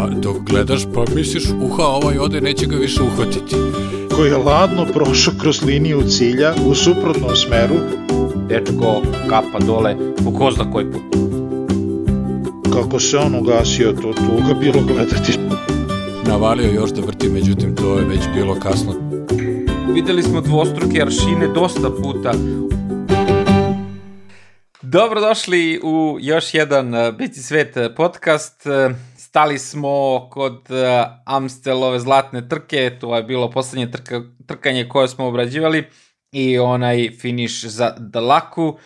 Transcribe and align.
A 0.00 0.08
dok 0.08 0.36
gledaš, 0.50 0.82
pa 0.94 1.04
misliš, 1.14 1.44
uha, 1.60 1.82
ovaj 1.82 2.18
ode, 2.18 2.40
neće 2.40 2.66
ga 2.66 2.76
više 2.76 3.02
uhvatiti. 3.02 3.56
Koji 4.16 4.30
je 4.30 4.36
ladno 4.36 4.86
prošao 4.92 5.34
kroz 5.40 5.62
liniju 5.62 6.02
cilja 6.02 6.54
u 6.66 6.74
suprotnom 6.74 7.36
smeru. 7.36 7.74
Dečko 8.48 9.02
kapa 9.28 9.58
dole 9.66 9.96
po 10.24 10.38
ko 10.38 10.50
zna 10.50 10.72
koji 10.72 10.86
put. 10.92 11.02
Kako 12.72 13.00
se 13.00 13.18
on 13.18 13.34
ugasio, 13.34 13.92
to 13.92 14.12
tuga 14.12 14.54
bilo 14.60 14.82
gledati. 14.86 15.38
Navalio 16.26 16.72
još 16.72 16.90
da 16.90 17.00
vrti, 17.06 17.28
međutim, 17.28 17.76
to 17.76 17.98
je 17.98 18.04
već 18.04 18.20
bilo 18.34 18.54
kasno. 18.54 18.94
Videli 19.94 20.22
smo 20.22 20.40
dvostruke 20.40 21.02
aršine 21.02 21.48
dosta 21.54 21.90
puta. 22.02 22.32
Dobrodošli 24.82 25.80
u 25.82 26.16
još 26.20 26.54
jedan 26.54 26.94
uh, 26.94 27.14
Bici 27.14 27.42
svet 27.42 27.76
podcast. 27.96 28.66
Stali 29.30 29.58
smo 29.58 30.28
kod 30.30 30.54
uh, 30.70 30.76
Amstelove 31.24 32.00
zlatne 32.00 32.48
trke, 32.48 32.98
to 33.00 33.16
je 33.16 33.22
bilo 33.22 33.50
poslednje 33.50 33.90
trka, 33.90 34.22
trkanje 34.46 34.88
koje 34.88 35.08
smo 35.08 35.26
obrađivali 35.26 35.86
i 36.32 36.58
onaj 36.58 37.10
finiš 37.20 37.64
za 37.64 37.94
Dalaku, 37.98 38.78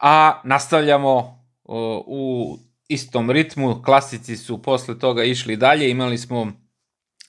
a 0.00 0.40
nastavljamo 0.44 1.16
uh, 1.18 1.74
u 2.06 2.56
istom 2.88 3.30
ritmu, 3.30 3.82
klasici 3.82 4.36
su 4.36 4.62
posle 4.62 4.98
toga 4.98 5.24
išli 5.24 5.56
dalje, 5.56 5.90
imali 5.90 6.18
smo 6.18 6.52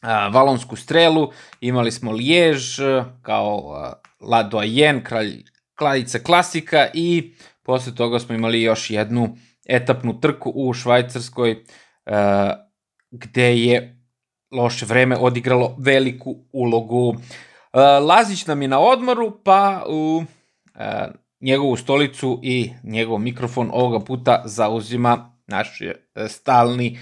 a, 0.02 0.28
Valonsku 0.28 0.76
strelu, 0.76 1.32
imali 1.62 1.92
smo 1.92 2.12
Lijež 2.12 2.80
kao 3.22 3.76
La 4.22 4.50
Doyen, 4.50 5.04
kralj, 5.04 5.44
kraljica 5.76 6.20
klasika 6.20 6.88
i 6.94 7.36
posle 7.64 7.95
toga 7.95 8.20
smo 8.20 8.36
imali 8.36 8.62
još 8.62 8.90
jednu 8.90 9.38
etapnu 9.66 10.20
trku 10.20 10.52
u 10.56 10.73
Švajcarskoj 10.73 11.64
gde 13.12 13.58
je 13.58 14.02
loše 14.52 14.86
vreme 14.86 15.17
odigralo 15.17 15.75
veliku 15.80 16.36
ulogu. 16.53 17.16
A, 17.72 18.00
Lazić 18.00 18.45
nam 18.45 18.61
je 18.61 18.67
na 18.67 18.80
odmoru, 18.80 19.39
pa 19.44 19.84
u 19.89 20.23
a, 20.76 21.08
njegovu 21.42 21.78
stolicu 21.78 22.39
i 22.44 22.72
njegov 22.83 23.20
mikrofon 23.20 23.70
ovoga 23.73 24.00
puta 24.00 24.42
zauzima 24.45 25.31
naš 25.48 25.80
stalni, 26.28 27.00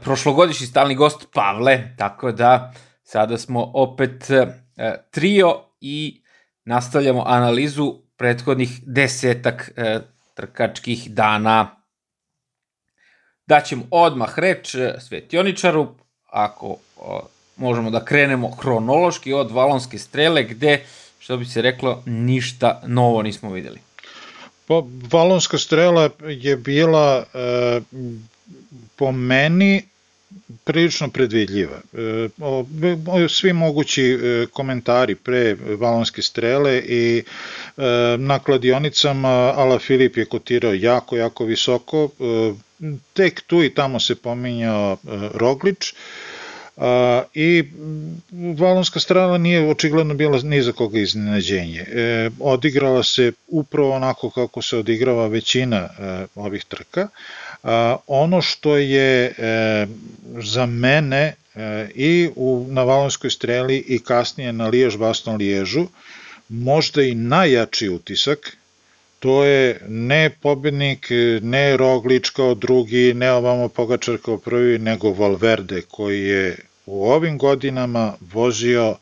prošlogodišnji 0.00 0.66
stalni 0.66 0.94
gost 0.94 1.28
Pavle, 1.34 1.94
tako 1.98 2.32
da 2.32 2.72
sada 3.02 3.38
smo 3.38 3.70
opet 3.74 4.30
trio 5.10 5.54
i 5.80 6.22
nastavljamo 6.64 7.22
analizu 7.26 7.94
prethodnih 8.16 8.80
desetak 8.86 9.70
trkačkih 10.34 11.10
dana. 11.10 11.79
Daćemo 13.50 13.84
odmah 13.90 14.38
reč 14.38 14.76
Svetioničaru, 15.08 15.88
ako 16.26 16.76
možemo 17.56 17.90
da 17.90 18.04
krenemo 18.04 18.50
hronološki 18.50 19.32
od 19.32 19.50
Valonske 19.50 19.98
strele, 19.98 20.44
gde, 20.44 20.84
što 21.18 21.36
bi 21.36 21.44
se 21.44 21.62
reklo, 21.62 22.02
ništa 22.06 22.82
novo 22.86 23.22
nismo 23.22 23.50
videli. 23.52 23.78
Pa, 24.66 24.82
Valonska 25.12 25.58
strela 25.58 26.10
je 26.28 26.56
bila 26.56 27.24
e, 27.34 27.80
po 28.96 29.12
meni 29.12 29.82
prilično 30.64 31.08
predvidljiva. 31.08 31.80
E, 31.92 33.28
svi 33.28 33.52
mogući 33.52 34.02
e, 34.02 34.46
komentari 34.52 35.14
pre 35.14 35.56
Valonske 35.78 36.22
strele 36.22 36.78
i 36.78 37.22
e, 37.76 37.82
na 38.18 38.38
kladionicama 38.38 39.52
Ala 39.56 39.78
Filip 39.78 40.16
je 40.16 40.24
kotirao 40.24 40.74
jako, 40.74 41.16
jako 41.16 41.44
visoko. 41.44 42.08
E, 42.82 42.92
tek 43.12 43.40
tu 43.40 43.62
i 43.64 43.74
tamo 43.74 44.00
se 44.00 44.14
pominjao 44.14 44.92
e, 44.92 44.96
Roglič. 45.34 45.94
A, 46.76 47.22
I 47.34 47.64
Valonska 48.58 49.00
strana 49.00 49.38
nije 49.38 49.70
očigledno 49.70 50.14
bila 50.14 50.38
ni 50.42 50.62
za 50.62 50.72
koga 50.72 50.98
iznenađenje. 50.98 51.80
E, 51.80 52.30
odigrala 52.40 53.02
se 53.02 53.32
upravo 53.48 53.92
onako 53.92 54.30
kako 54.30 54.62
se 54.62 54.76
odigrava 54.76 55.26
većina 55.26 55.76
e, 55.76 56.26
ovih 56.34 56.64
trka. 56.64 57.08
Ono 58.06 58.42
što 58.42 58.76
je 58.76 59.24
e, 59.26 59.86
za 60.38 60.66
mene 60.66 61.34
e, 61.54 61.88
i 61.94 62.30
u, 62.36 62.66
na 62.68 62.82
Valonskoj 62.82 63.30
streli 63.30 63.76
i 63.76 63.98
kasnije 63.98 64.52
na 64.52 64.68
Lijež 64.68 64.96
Baston 64.96 65.36
Liježu 65.36 65.86
možda 66.48 67.02
i 67.02 67.14
najjači 67.14 67.88
utisak 67.88 68.56
to 69.20 69.44
je 69.44 69.80
ne 69.88 70.30
pobednik, 70.30 71.08
ne 71.42 71.76
Roglič 71.76 72.30
kao 72.30 72.54
drugi, 72.54 73.14
ne 73.14 73.32
ovamo 73.32 73.68
Pogačar 73.68 74.18
kao 74.24 74.38
prvi, 74.38 74.78
nego 74.78 75.12
Valverde 75.12 75.82
koji 75.88 76.24
je 76.24 76.56
u 76.86 77.04
ovim 77.04 77.38
godinama 77.38 78.14
vozio 78.32 78.96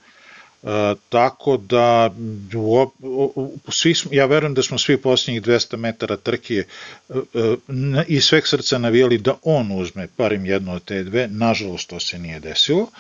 Uh, 0.62 0.70
tako 1.08 1.56
da 1.56 2.14
u, 2.54 2.90
u, 3.34 3.58
svi 3.68 3.94
smo, 3.94 4.10
ja 4.14 4.26
verujem 4.26 4.54
da 4.54 4.62
smo 4.62 4.78
svi 4.78 4.96
posljednjih 4.96 5.42
200 5.42 5.76
metara 5.76 6.16
trke 6.16 6.64
uh, 7.08 7.16
uh, 7.16 7.58
i 8.06 8.20
sveg 8.20 8.46
srca 8.46 8.78
navijali 8.78 9.18
da 9.18 9.34
on 9.42 9.72
uzme 9.72 10.08
parim 10.16 10.46
jednu 10.46 10.74
od 10.74 10.84
te 10.84 11.02
dve, 11.02 11.28
nažalost 11.28 11.88
to 11.88 12.00
se 12.00 12.18
nije 12.18 12.40
desilo. 12.40 12.90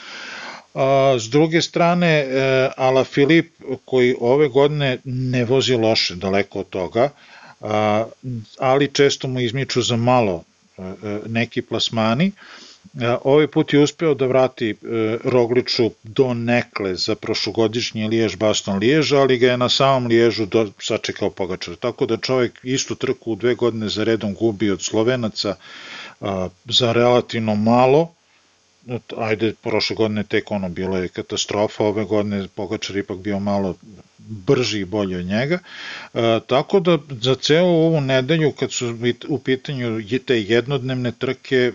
A, 0.74 1.16
s 1.18 1.28
druge 1.30 1.62
strane, 1.62 2.26
uh, 2.26 2.72
Ala 2.76 3.04
Filip 3.04 3.52
koji 3.84 4.14
ove 4.20 4.48
godine 4.48 4.98
ne 5.04 5.44
vozi 5.44 5.74
loše, 5.74 6.14
daleko 6.14 6.60
od 6.60 6.68
toga, 6.68 7.10
uh, 7.60 7.68
ali 8.58 8.92
često 8.92 9.28
mu 9.28 9.40
izmiču 9.40 9.82
za 9.82 9.96
malo 9.96 10.44
uh, 10.76 10.84
neki 11.26 11.62
plasmani, 11.62 12.26
uh, 12.26 12.68
Ovaj 13.24 13.46
put 13.46 13.72
je 13.72 13.80
uspeo 13.80 14.14
da 14.14 14.26
vrati 14.26 14.70
e, 14.70 14.74
Rogliču 15.24 15.90
do 16.02 16.34
nekle 16.34 16.94
za 16.94 17.14
prošlogodišnji 17.14 18.08
Lijež 18.08 18.36
Baston 18.36 18.78
Lijež, 18.78 19.12
ali 19.12 19.38
ga 19.38 19.50
je 19.50 19.56
na 19.56 19.68
samom 19.68 20.06
Liježu 20.06 20.46
do, 20.46 20.70
sačekao 20.78 21.30
Pogačar. 21.30 21.76
Tako 21.76 22.06
da 22.06 22.16
čovjek 22.16 22.60
istu 22.62 22.94
trku 22.94 23.32
u 23.32 23.36
dve 23.36 23.54
godine 23.54 23.88
za 23.88 24.04
redom 24.04 24.34
gubi 24.34 24.70
od 24.70 24.82
Slovenaca 24.82 25.54
a, 26.20 26.48
za 26.64 26.92
relativno 26.92 27.54
malo, 27.54 28.14
ajde, 29.16 29.54
prošle 29.62 29.96
godine 29.96 30.24
tek 30.24 30.50
ono 30.50 30.68
bilo 30.68 30.96
je 30.96 31.08
katastrofa, 31.08 31.84
ove 31.84 32.04
godine 32.04 32.48
Pogačar 32.54 32.96
ipak 32.96 33.18
bio 33.18 33.38
malo 33.38 33.74
brži 34.18 34.80
i 34.80 34.84
bolji 34.84 35.16
od 35.16 35.24
njega. 35.24 35.58
E, 36.14 36.40
tako 36.46 36.80
da 36.80 36.98
za 37.20 37.34
celu 37.34 37.68
ovu 37.68 38.00
nedelju 38.00 38.52
kad 38.52 38.72
su 38.72 38.96
u 39.28 39.38
pitanju 39.38 40.00
te 40.26 40.42
jednodnevne 40.42 41.12
trke 41.12 41.56
e, 41.56 41.72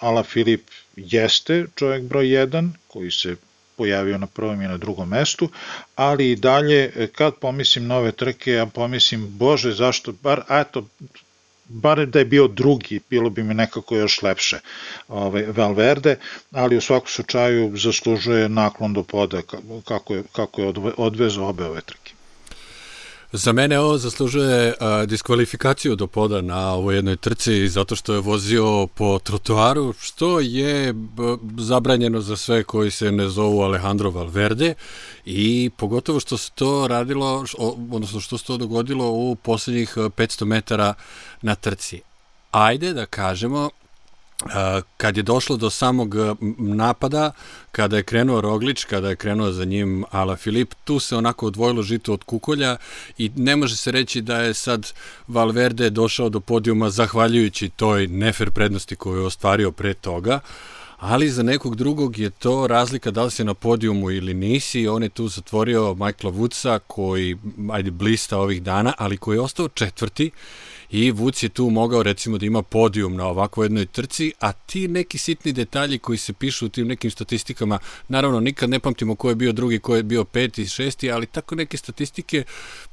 Ala 0.00 0.22
Filip 0.22 0.70
jeste 0.96 1.66
čovjek 1.74 2.02
broj 2.02 2.24
1 2.26 2.70
koji 2.88 3.10
se 3.10 3.36
pojavio 3.76 4.18
na 4.18 4.26
prvom 4.26 4.62
i 4.62 4.68
na 4.68 4.76
drugom 4.76 5.08
mestu, 5.08 5.48
ali 5.96 6.30
i 6.30 6.36
dalje 6.36 7.08
kad 7.12 7.34
pomislim 7.34 7.86
nove 7.86 8.12
trke, 8.12 8.52
ja 8.52 8.66
pomislim, 8.66 9.38
bože, 9.38 9.72
zašto, 9.72 10.12
bar, 10.12 10.42
eto, 10.50 10.86
bare 11.68 12.06
da 12.06 12.18
je 12.18 12.24
bio 12.24 12.48
drugi, 12.48 13.00
bilo 13.10 13.30
bi 13.30 13.42
mi 13.42 13.54
nekako 13.54 13.96
još 13.96 14.22
lepše 14.22 14.58
ovaj, 15.08 15.46
Valverde, 15.46 16.16
ali 16.52 16.76
u 16.76 16.80
svakom 16.80 17.08
slučaju 17.08 17.76
zaslužuje 17.76 18.48
naklon 18.48 18.92
do 18.92 19.02
poda 19.02 19.42
kako 19.84 20.14
je, 20.14 20.22
kako 20.32 20.60
je 20.62 20.72
odvezao 20.96 21.48
obe 21.48 21.64
ove 21.64 21.80
trke. 21.80 22.15
Za 23.32 23.52
mene 23.52 23.78
ovo 23.78 23.98
zaslužuje 23.98 24.74
a, 24.80 25.06
diskvalifikaciju 25.06 25.96
do 25.96 26.06
poda 26.06 26.40
na 26.40 26.72
ovoj 26.72 26.94
jednoj 26.94 27.16
trci 27.16 27.68
zato 27.68 27.96
što 27.96 28.14
je 28.14 28.20
vozio 28.20 28.86
po 28.86 29.18
trotoaru, 29.18 29.94
što 30.00 30.40
je 30.40 30.92
b, 30.92 31.22
zabranjeno 31.58 32.20
za 32.20 32.36
sve 32.36 32.64
koji 32.64 32.90
se 32.90 33.12
ne 33.12 33.28
zovu 33.28 33.62
Alejandro 33.62 34.10
Valverde 34.10 34.74
i 35.24 35.70
pogotovo 35.76 36.20
što 36.20 36.36
se 36.36 36.50
to 36.54 36.88
radilo, 36.88 37.44
odnosno 37.92 38.20
što 38.20 38.38
se 38.38 38.44
to 38.44 38.56
dogodilo 38.56 39.10
u 39.10 39.34
poslednjih 39.34 39.96
500 39.96 40.44
metara 40.44 40.94
na 41.42 41.54
trci. 41.54 42.00
Ajde 42.50 42.92
da 42.92 43.06
kažemo 43.06 43.70
kad 44.96 45.16
je 45.16 45.22
došlo 45.22 45.56
do 45.56 45.70
samog 45.70 46.14
napada, 46.58 47.30
kada 47.72 47.96
je 47.96 48.02
krenuo 48.02 48.40
Roglič, 48.40 48.84
kada 48.84 49.08
je 49.08 49.16
krenuo 49.16 49.52
za 49.52 49.64
njim 49.64 50.04
Ala 50.10 50.36
Filip, 50.36 50.74
tu 50.84 50.98
se 50.98 51.16
onako 51.16 51.46
odvojilo 51.46 51.82
žito 51.82 52.12
od 52.12 52.24
kukolja 52.24 52.76
i 53.18 53.30
ne 53.36 53.56
može 53.56 53.76
se 53.76 53.90
reći 53.90 54.20
da 54.20 54.40
je 54.40 54.54
sad 54.54 54.92
Valverde 55.28 55.90
došao 55.90 56.28
do 56.28 56.40
podijuma 56.40 56.90
zahvaljujući 56.90 57.68
toj 57.68 58.06
nefer 58.06 58.50
prednosti 58.50 58.96
koju 58.96 59.20
je 59.20 59.26
ostvario 59.26 59.72
pre 59.72 59.94
toga, 59.94 60.40
ali 60.98 61.30
za 61.30 61.42
nekog 61.42 61.76
drugog 61.76 62.18
je 62.18 62.30
to 62.30 62.66
razlika 62.66 63.10
da 63.10 63.22
li 63.22 63.30
si 63.30 63.44
na 63.44 63.54
podijumu 63.54 64.10
ili 64.10 64.34
nisi. 64.34 64.88
On 64.88 65.02
je 65.02 65.08
tu 65.08 65.28
zatvorio 65.28 65.94
Michaela 65.94 66.36
Woodsa 66.36 66.78
koji, 66.86 67.36
ajde, 67.72 67.90
blista 67.90 68.38
ovih 68.38 68.62
dana, 68.62 68.92
ali 68.98 69.16
koji 69.16 69.36
je 69.36 69.40
ostao 69.40 69.68
četvrti 69.68 70.30
i 70.96 71.10
Vuc 71.10 71.42
je 71.42 71.48
tu 71.48 71.70
mogao 71.70 72.02
recimo 72.02 72.38
da 72.38 72.46
ima 72.46 72.62
podijum 72.62 73.16
na 73.16 73.26
ovakvoj 73.26 73.64
jednoj 73.64 73.86
trci, 73.86 74.32
a 74.40 74.52
ti 74.52 74.88
neki 74.88 75.18
sitni 75.18 75.52
detalji 75.52 75.98
koji 75.98 76.18
se 76.18 76.32
pišu 76.32 76.66
u 76.66 76.68
tim 76.68 76.86
nekim 76.86 77.10
statistikama, 77.10 77.78
naravno 78.08 78.40
nikad 78.40 78.70
ne 78.70 78.80
pamtimo 78.80 79.14
ko 79.14 79.28
je 79.28 79.34
bio 79.34 79.52
drugi, 79.52 79.78
ko 79.78 79.96
je 79.96 80.02
bio 80.02 80.24
peti, 80.24 80.66
šesti, 80.66 81.10
ali 81.10 81.26
tako 81.26 81.54
neke 81.54 81.76
statistike 81.76 82.44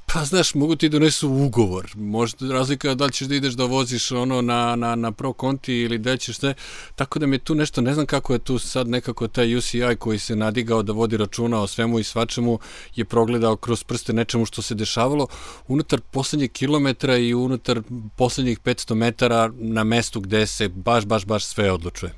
Pa 0.05 0.25
znaš, 0.25 0.53
mogu 0.53 0.75
ti 0.75 0.89
donesu 0.89 1.29
ugovor. 1.29 1.91
Možda 1.95 2.53
razlika 2.53 2.89
je 2.89 2.95
da 2.95 3.05
li 3.05 3.11
ćeš 3.11 3.27
da 3.27 3.35
ideš 3.35 3.53
da 3.53 3.65
voziš 3.65 4.11
ono 4.11 4.41
na, 4.41 4.75
na, 4.75 4.95
na 4.95 5.11
pro 5.11 5.33
konti 5.33 5.73
ili 5.73 5.97
da 5.97 6.17
ćeš 6.17 6.37
sve. 6.37 6.53
Tako 6.95 7.19
da 7.19 7.27
mi 7.27 7.39
tu 7.39 7.55
nešto, 7.55 7.81
ne 7.81 7.93
znam 7.93 8.05
kako 8.05 8.33
je 8.33 8.39
tu 8.39 8.59
sad 8.59 8.87
nekako 8.87 9.27
taj 9.27 9.55
UCI 9.55 9.95
koji 9.99 10.19
se 10.19 10.35
nadigao 10.35 10.83
da 10.83 10.93
vodi 10.93 11.17
računa 11.17 11.61
o 11.61 11.67
svemu 11.67 11.99
i 11.99 12.03
svačemu 12.03 12.59
je 12.95 13.05
progledao 13.05 13.55
kroz 13.55 13.83
prste 13.83 14.13
nečemu 14.13 14.45
što 14.45 14.61
se 14.61 14.75
dešavalo 14.75 15.27
unutar 15.67 16.01
poslednjeg 16.01 16.51
kilometra 16.51 17.17
i 17.17 17.33
unutar 17.33 17.81
poslednjih 18.15 18.59
500 18.59 18.93
metara 18.93 19.49
na 19.53 19.83
mestu 19.83 20.19
gde 20.19 20.47
se 20.47 20.67
baš, 20.67 21.05
baš, 21.05 21.25
baš 21.25 21.45
sve 21.45 21.71
odlučuje. 21.71 22.11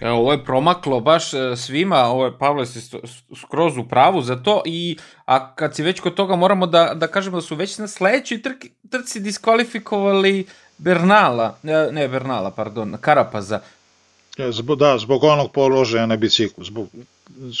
Evo, 0.00 0.18
ovo 0.18 0.32
je 0.32 0.44
promaklo 0.44 1.00
baš 1.00 1.34
e, 1.34 1.56
svima, 1.56 2.04
ovo 2.04 2.24
je 2.24 2.38
Pavle 2.38 2.66
se 2.66 2.98
skroz 3.40 3.76
u 3.76 3.84
pravu 3.84 4.22
za 4.22 4.36
to 4.42 4.62
i 4.66 4.96
a 5.26 5.54
kad 5.54 5.76
si 5.76 5.82
već 5.82 6.00
kod 6.00 6.14
toga 6.14 6.36
moramo 6.36 6.66
da, 6.66 6.92
da 6.94 7.06
kažemo 7.06 7.36
da 7.36 7.42
su 7.42 7.56
već 7.56 7.78
na 7.78 7.88
sledećoj 7.88 8.42
trki, 8.42 8.70
trci 8.90 9.20
diskvalifikovali 9.20 10.46
Bernala, 10.78 11.56
e, 11.64 11.88
ne 11.92 12.08
Bernala, 12.08 12.50
pardon, 12.50 12.96
Karapaza. 13.00 13.60
Zbog, 14.50 14.78
da, 14.78 14.98
zbog 14.98 15.24
onog 15.24 15.52
položaja 15.52 16.06
na 16.06 16.16
biciklu, 16.16 16.64
zbog, 16.64 16.88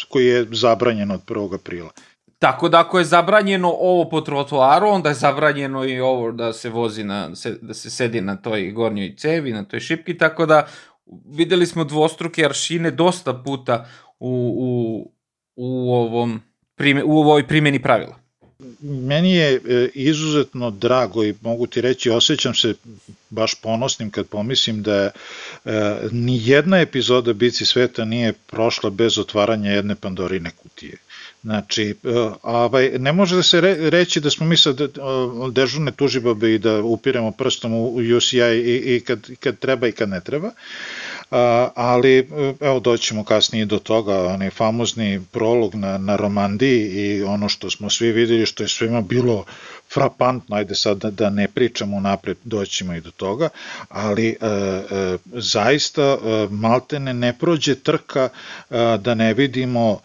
koji 0.08 0.26
je 0.26 0.46
zabranjen 0.50 1.10
od 1.10 1.20
1. 1.26 1.54
aprila. 1.54 1.90
Tako 2.38 2.68
da 2.68 2.80
ako 2.80 2.98
je 2.98 3.04
zabranjeno 3.04 3.68
ovo 3.68 4.08
po 4.08 4.20
trotoaru, 4.20 4.88
onda 4.88 5.08
je 5.08 5.14
zabranjeno 5.14 5.84
i 5.84 6.00
ovo 6.00 6.32
da 6.32 6.52
se 6.52 6.70
vozi 6.70 7.04
na, 7.04 7.30
da 7.60 7.74
se 7.74 7.90
sedi 7.90 8.20
na 8.20 8.36
toj 8.36 8.70
gornjoj 8.70 9.14
cevi, 9.16 9.52
na 9.52 9.64
toj 9.64 9.80
šipki, 9.80 10.18
tako 10.18 10.46
da 10.46 10.66
videli 11.26 11.66
smo 11.66 11.84
dvostruke 11.84 12.44
aršine 12.44 12.90
dosta 12.90 13.34
puta 13.34 13.86
u, 14.20 14.54
u, 14.58 15.12
u, 15.56 15.94
ovom, 15.94 16.40
prime, 16.76 17.04
u 17.04 17.18
ovoj 17.18 17.46
primjeni 17.46 17.82
pravila. 17.82 18.18
Meni 18.80 19.34
je 19.34 19.54
e, 19.54 19.88
izuzetno 19.94 20.70
drago 20.70 21.24
i 21.24 21.34
mogu 21.40 21.66
ti 21.66 21.80
reći, 21.80 22.10
osjećam 22.10 22.54
se 22.54 22.74
baš 23.30 23.54
ponosnim 23.54 24.10
kad 24.10 24.26
pomislim 24.26 24.82
da 24.82 24.94
je, 24.94 25.10
ni 26.12 26.40
jedna 26.44 26.80
epizoda 26.80 27.32
Bici 27.32 27.66
sveta 27.66 28.04
nije 28.04 28.32
prošla 28.32 28.90
bez 28.90 29.18
otvaranja 29.18 29.70
jedne 29.70 29.94
Pandorine 29.94 30.50
kutije. 30.50 30.96
Znači, 31.42 31.94
e, 32.04 32.08
ovaj, 32.42 32.90
ne 32.98 33.12
može 33.12 33.36
da 33.36 33.42
se 33.42 33.60
re, 33.60 33.90
reći 33.90 34.20
da 34.20 34.30
smo 34.30 34.46
mi 34.46 34.56
sad 34.56 34.80
e, 34.80 34.88
dežurne 35.52 35.92
tužibabe 35.92 36.54
i 36.54 36.58
da 36.58 36.82
upiremo 36.82 37.30
prstom 37.30 37.74
u 37.74 37.94
UCI 38.16 38.38
i, 38.38 38.96
i 38.96 39.00
kad, 39.00 39.30
kad 39.40 39.58
treba 39.58 39.88
i 39.88 39.92
kad 39.92 40.08
ne 40.08 40.20
treba, 40.20 40.50
a, 41.30 41.68
ali 41.74 42.18
e, 42.18 42.24
evo 42.60 42.80
doćemo 42.80 43.24
kasnije 43.24 43.64
do 43.66 43.78
toga, 43.78 44.26
onaj 44.26 44.50
famozni 44.50 45.20
prolog 45.32 45.74
na, 45.74 45.98
na 45.98 46.16
Romandiji 46.16 46.88
i 46.88 47.22
ono 47.22 47.48
što 47.48 47.70
smo 47.70 47.90
svi 47.90 48.12
videli, 48.12 48.46
što 48.46 48.62
je 48.62 48.68
svima 48.68 49.00
bilo 49.00 49.44
frapantno, 49.94 50.56
ajde 50.56 50.74
sad 50.74 50.98
da, 50.98 51.10
da 51.10 51.30
ne 51.30 51.48
pričamo 51.48 52.00
napred, 52.00 52.36
doćemo 52.44 52.94
i 52.94 53.00
do 53.00 53.10
toga, 53.10 53.48
ali 53.88 54.28
e, 54.28 54.34
e, 54.40 55.16
zaista 55.32 56.02
e, 56.02 56.18
maltene 56.50 57.14
ne 57.14 57.32
prođe 57.38 57.74
trka 57.74 58.28
e, 58.70 58.98
da 59.00 59.14
ne 59.14 59.34
vidimo 59.34 60.00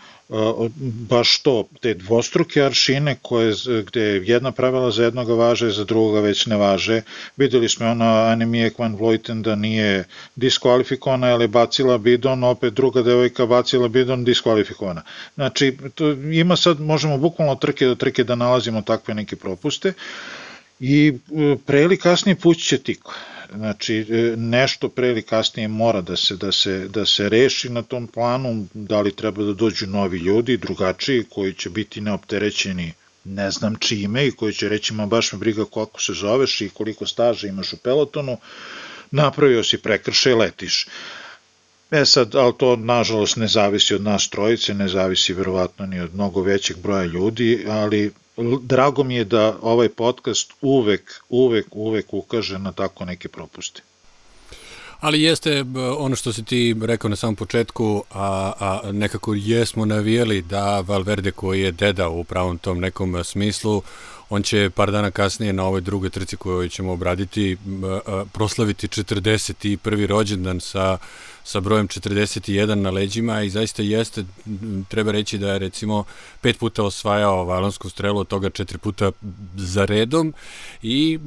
baš 1.10 1.42
to, 1.42 1.68
te 1.82 1.94
dvostruke 1.94 2.62
aršine 2.62 3.16
koje, 3.22 3.54
gde 3.88 4.02
jedna 4.02 4.52
pravila 4.52 4.92
za 4.92 5.04
jednoga 5.04 5.34
važe, 5.34 5.70
za 5.70 5.84
drugoga 5.84 6.20
već 6.20 6.46
ne 6.46 6.58
važe. 6.58 7.02
Videli 7.38 7.70
smo 7.70 7.88
ona 7.88 8.26
Anemije 8.32 8.72
Van 8.78 8.96
Vleuten 8.96 9.42
da 9.42 9.56
nije 9.56 10.04
diskvalifikovana, 10.36 11.28
ali 11.28 11.48
bacila 11.48 11.98
bidon, 11.98 12.44
opet 12.44 12.74
druga 12.74 13.02
devojka 13.02 13.46
bacila 13.46 13.88
bidon, 13.88 14.24
diskvalifikovana. 14.24 15.02
Znači, 15.36 15.78
to 15.96 16.12
ima 16.12 16.56
sad, 16.56 16.80
možemo 16.80 17.18
bukvalno 17.18 17.56
trke 17.56 17.86
do 17.86 17.96
trke 17.96 18.24
da 18.24 18.36
nalazimo 18.36 18.82
takve 18.82 19.14
neke 19.14 19.36
propuste 19.36 19.94
i 20.80 21.14
e, 21.32 21.56
pre 21.66 21.82
ili 21.82 21.98
kasnije 21.98 22.36
pući 22.36 22.62
će 22.62 22.78
tikla 22.78 23.14
Znači, 23.56 24.06
e, 24.10 24.36
nešto 24.38 24.90
pre 24.90 25.10
ili 25.10 25.22
kasnije 25.22 25.68
mora 25.68 26.02
da 26.02 26.16
se, 26.16 26.36
da, 26.36 26.52
se, 26.52 26.88
da 26.88 27.06
se 27.06 27.30
reši 27.30 27.70
na 27.70 27.82
tom 27.82 28.08
planu, 28.08 28.68
da 28.74 29.02
li 29.02 29.16
treba 29.16 29.44
da 29.44 29.54
dođu 29.54 29.88
novi 29.88 30.18
ljudi, 30.18 30.58
drugačiji, 30.58 31.24
koji 31.30 31.54
će 31.54 31.70
biti 31.70 32.02
neopterećeni 32.02 32.94
ne 33.24 33.52
znam 33.52 33.76
čime 33.76 34.28
i 34.28 34.32
koji 34.32 34.54
će 34.54 34.70
reći, 34.70 34.94
ma 34.94 35.06
baš 35.06 35.34
me 35.34 35.40
briga 35.40 35.66
koliko 35.66 36.02
se 36.02 36.14
zoveš 36.14 36.62
i 36.62 36.70
koliko 36.70 37.08
staža 37.08 37.48
imaš 37.48 37.74
u 37.74 37.78
pelotonu, 37.78 38.38
napravio 39.12 39.64
si 39.64 39.78
prekršaj, 39.78 40.34
letiš. 40.34 40.88
E 41.92 42.06
sad, 42.06 42.36
ali 42.36 42.54
to 42.58 42.76
nažalost 42.76 43.38
ne 43.38 43.48
zavisi 43.48 43.96
od 43.96 44.02
nas 44.02 44.30
trojice, 44.30 44.74
ne 44.74 44.88
zavisi 44.88 45.34
verovatno 45.34 45.86
ni 45.86 46.00
od 46.00 46.14
mnogo 46.14 46.42
većeg 46.42 46.78
broja 46.78 47.06
ljudi, 47.06 47.66
ali 47.70 48.12
drago 48.62 49.04
mi 49.04 49.16
je 49.16 49.26
da 49.26 49.58
ovaj 49.62 49.90
podcast 49.90 50.54
uvek, 50.62 51.22
uvek, 51.30 51.68
uvek 51.72 52.14
ukaže 52.14 52.60
na 52.60 52.72
tako 52.72 53.06
neke 53.06 53.30
propuste. 53.30 53.82
Ali 55.00 55.22
jeste 55.22 55.66
ono 55.98 56.16
što 56.16 56.34
si 56.34 56.44
ti 56.44 56.76
rekao 56.82 57.10
na 57.10 57.16
samom 57.16 57.36
početku, 57.36 58.04
a, 58.12 58.52
a 58.60 58.92
nekako 58.92 59.34
jesmo 59.34 59.86
navijeli 59.86 60.42
da 60.42 60.80
Valverde 60.80 61.32
koji 61.32 61.62
je 61.62 61.72
deda 61.72 62.10
u 62.10 62.24
pravom 62.24 62.58
tom 62.58 62.80
nekom 62.80 63.24
smislu, 63.24 63.82
on 64.30 64.44
će 64.44 64.70
par 64.70 64.92
dana 64.92 65.12
kasnije 65.12 65.54
na 65.54 65.64
ovoj 65.64 65.82
drugoj 65.82 66.10
trci 66.10 66.38
koju 66.38 66.70
ćemo 66.70 66.92
obraditi 66.92 67.58
proslaviti 68.32 68.88
41. 68.88 70.06
rođendan 70.08 70.60
sa 70.60 70.98
sa 71.44 71.60
brojem 71.60 71.88
41 71.88 72.76
na 72.76 72.90
leđima 72.90 73.42
i 73.42 73.50
zaista 73.50 73.82
jeste, 73.82 74.26
treba 74.88 75.12
reći 75.12 75.38
da 75.38 75.54
je 75.54 75.60
recimo 75.60 76.04
pet 76.42 76.60
puta 76.60 76.84
osvajao 76.84 77.44
valonsku 77.44 77.90
strelu, 77.90 78.20
od 78.20 78.28
toga 78.28 78.50
četiri 78.50 78.78
puta 78.78 79.12
za 79.56 79.86
redom 79.86 80.34
i 80.82 81.20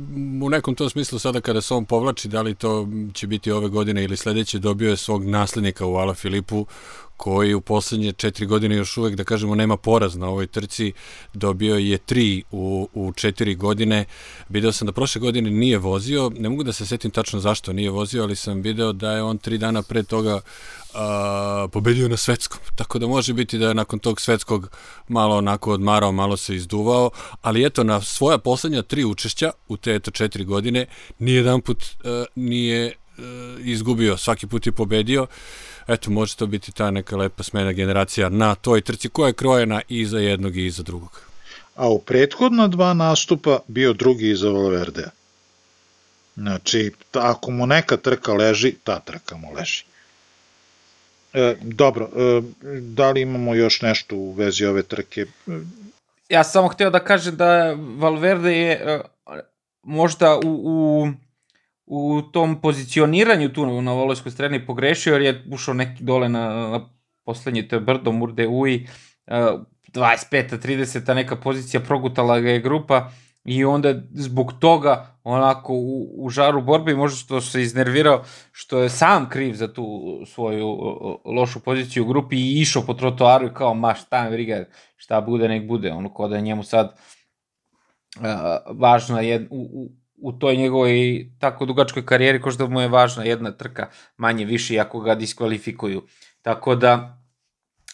u 0.42 0.50
nekom 0.50 0.74
tom 0.74 0.90
smislu 0.90 1.18
sada 1.18 1.40
kada 1.40 1.60
se 1.60 1.74
on 1.74 1.84
povlači, 1.84 2.28
da 2.28 2.42
li 2.42 2.54
to 2.54 2.88
će 3.14 3.26
biti 3.26 3.50
ove 3.50 3.68
godine 3.68 4.04
ili 4.04 4.16
sledeće, 4.16 4.58
dobio 4.58 4.90
je 4.90 4.96
svog 4.96 5.24
naslednika 5.24 5.86
u 5.86 5.96
Ala 5.96 6.14
Filipu 6.14 6.66
koji 7.16 7.54
u 7.54 7.60
poslednje 7.60 8.12
četiri 8.12 8.46
godine 8.46 8.76
još 8.76 8.96
uvek, 8.96 9.14
da 9.14 9.24
kažemo, 9.24 9.54
nema 9.54 9.76
poraz 9.76 10.16
na 10.16 10.28
ovoj 10.28 10.46
trci, 10.46 10.92
dobio 11.34 11.76
je 11.76 11.98
tri 11.98 12.42
u, 12.50 12.88
u 12.94 13.12
četiri 13.12 13.54
godine. 13.54 14.04
Video 14.48 14.72
sam 14.72 14.86
da 14.86 14.92
prošle 14.92 15.20
godine 15.20 15.50
nije 15.50 15.78
vozio, 15.78 16.30
ne 16.38 16.48
mogu 16.48 16.62
da 16.62 16.72
se 16.72 16.86
setim 16.86 17.10
tačno 17.10 17.40
zašto 17.40 17.72
nije 17.72 17.90
vozio, 17.90 18.22
ali 18.22 18.36
sam 18.36 18.60
video 18.60 18.92
da 18.92 19.12
je 19.12 19.22
on 19.22 19.38
tri 19.38 19.58
dana 19.58 19.82
pre 19.82 20.02
toga 20.02 20.40
a, 20.94 21.68
pobedio 21.72 22.08
na 22.08 22.16
svetskom. 22.16 22.60
Tako 22.74 22.98
da 22.98 23.06
može 23.06 23.32
biti 23.32 23.58
da 23.58 23.68
je 23.68 23.74
nakon 23.74 23.98
tog 23.98 24.20
svetskog 24.20 24.70
malo 25.08 25.36
onako 25.36 25.72
odmarao, 25.72 26.12
malo 26.12 26.36
se 26.36 26.56
izduvao, 26.56 27.10
ali 27.42 27.66
eto, 27.66 27.84
na 27.84 28.00
svoja 28.00 28.38
poslednja 28.38 28.82
tri 28.82 29.04
učešća 29.04 29.50
u 29.68 29.76
te 29.76 29.94
eto 29.94 30.10
četiri 30.10 30.44
godine, 30.44 30.86
nijedan 31.18 31.60
put 31.60 31.84
a, 32.04 32.24
nije 32.34 32.94
a, 33.18 33.56
izgubio, 33.60 34.16
svaki 34.16 34.46
put 34.46 34.66
je 34.66 34.72
pobedio 34.72 35.26
eto, 35.88 36.10
može 36.10 36.36
to 36.36 36.46
biti 36.46 36.72
ta 36.72 36.90
neka 36.90 37.16
lepa 37.16 37.42
smena 37.42 37.72
generacija 37.72 38.28
na 38.28 38.54
toj 38.54 38.80
trci 38.80 39.08
koja 39.08 39.26
je 39.26 39.32
krojena 39.32 39.80
i 39.88 40.06
za 40.06 40.18
jednog 40.18 40.56
i 40.56 40.70
za 40.70 40.82
drugog. 40.82 41.20
A 41.76 41.88
u 41.88 41.98
prethodna 41.98 42.68
dva 42.68 42.94
nastupa 42.94 43.58
bio 43.66 43.92
drugi 43.92 44.30
iza 44.30 44.48
Valverdea. 44.48 45.10
Znači, 46.36 46.92
ako 47.12 47.50
mu 47.50 47.66
neka 47.66 47.96
trka 47.96 48.32
leži, 48.32 48.74
ta 48.84 49.00
trka 49.00 49.36
mu 49.36 49.52
leži. 49.52 49.84
E, 51.32 51.56
dobro, 51.62 52.10
e, 52.16 52.42
da 52.80 53.10
li 53.10 53.20
imamo 53.20 53.54
još 53.54 53.82
nešto 53.82 54.16
u 54.16 54.32
vezi 54.32 54.64
ove 54.64 54.82
trke? 54.82 55.26
Ja 56.28 56.44
sam 56.44 56.52
samo 56.52 56.68
hteo 56.68 56.90
da 56.90 57.04
kažem 57.04 57.36
da 57.36 57.76
Valverde 57.98 58.56
je 58.56 58.72
e, 58.72 59.00
možda 59.82 60.36
u, 60.36 60.40
u 60.44 61.08
u 61.86 62.22
tom 62.32 62.60
pozicioniranju 62.60 63.52
tu 63.52 63.82
na 63.82 63.92
Volojskoj 63.92 64.32
strani 64.32 64.66
pogrešio 64.66 65.12
jer 65.12 65.22
je 65.22 65.44
ušao 65.52 65.74
neki 65.74 66.04
dole 66.04 66.28
na, 66.28 66.48
na 66.48 66.88
poslednje, 67.24 67.68
to 67.68 67.76
je 67.76 67.80
Brdo, 67.80 68.12
Murde, 68.12 68.46
Ui, 68.46 68.86
25. 69.26 70.58
30. 70.58 71.14
neka 71.14 71.36
pozicija 71.36 71.80
progutala 71.80 72.40
ga 72.40 72.50
je 72.50 72.60
grupa 72.60 73.10
i 73.44 73.64
onda 73.64 73.94
zbog 74.14 74.52
toga 74.60 75.18
onako 75.24 75.72
u, 75.72 76.24
u 76.24 76.30
žaru 76.30 76.62
borbe 76.62 76.94
možda 76.94 77.16
što 77.16 77.40
se 77.40 77.62
iznervirao 77.62 78.22
što 78.52 78.78
je 78.78 78.88
sam 78.88 79.28
kriv 79.28 79.54
za 79.54 79.72
tu 79.72 80.02
svoju 80.26 80.78
lošu 81.24 81.60
poziciju 81.60 82.04
u 82.04 82.06
grupi 82.06 82.36
i 82.36 82.60
išao 82.60 82.82
po 82.82 82.94
trotoaru 82.94 83.46
i 83.46 83.54
kao 83.54 83.74
ma 83.74 83.94
šta 83.94 84.28
briga 84.30 84.64
šta 84.96 85.20
bude 85.20 85.48
nek 85.48 85.68
bude 85.68 85.92
ono 85.92 86.14
ko 86.14 86.28
da 86.28 86.36
je 86.36 86.42
njemu 86.42 86.62
sad 86.62 86.98
uh, 88.16 88.24
važna 88.78 89.20
je 89.20 89.48
u, 89.50 89.68
u, 89.72 89.88
u 90.18 90.32
toj 90.32 90.56
njegovoj 90.56 91.26
tako 91.38 91.66
dugačkoj 91.66 92.06
karijeri 92.06 92.40
ko 92.40 92.50
što 92.50 92.68
mu 92.68 92.80
je 92.80 92.88
važna 92.88 93.24
jedna 93.24 93.50
trka 93.50 93.88
manje 94.16 94.44
više 94.44 94.78
ako 94.78 95.00
ga 95.00 95.14
diskvalifikuju. 95.14 96.02
Tako 96.42 96.74
da 96.74 97.18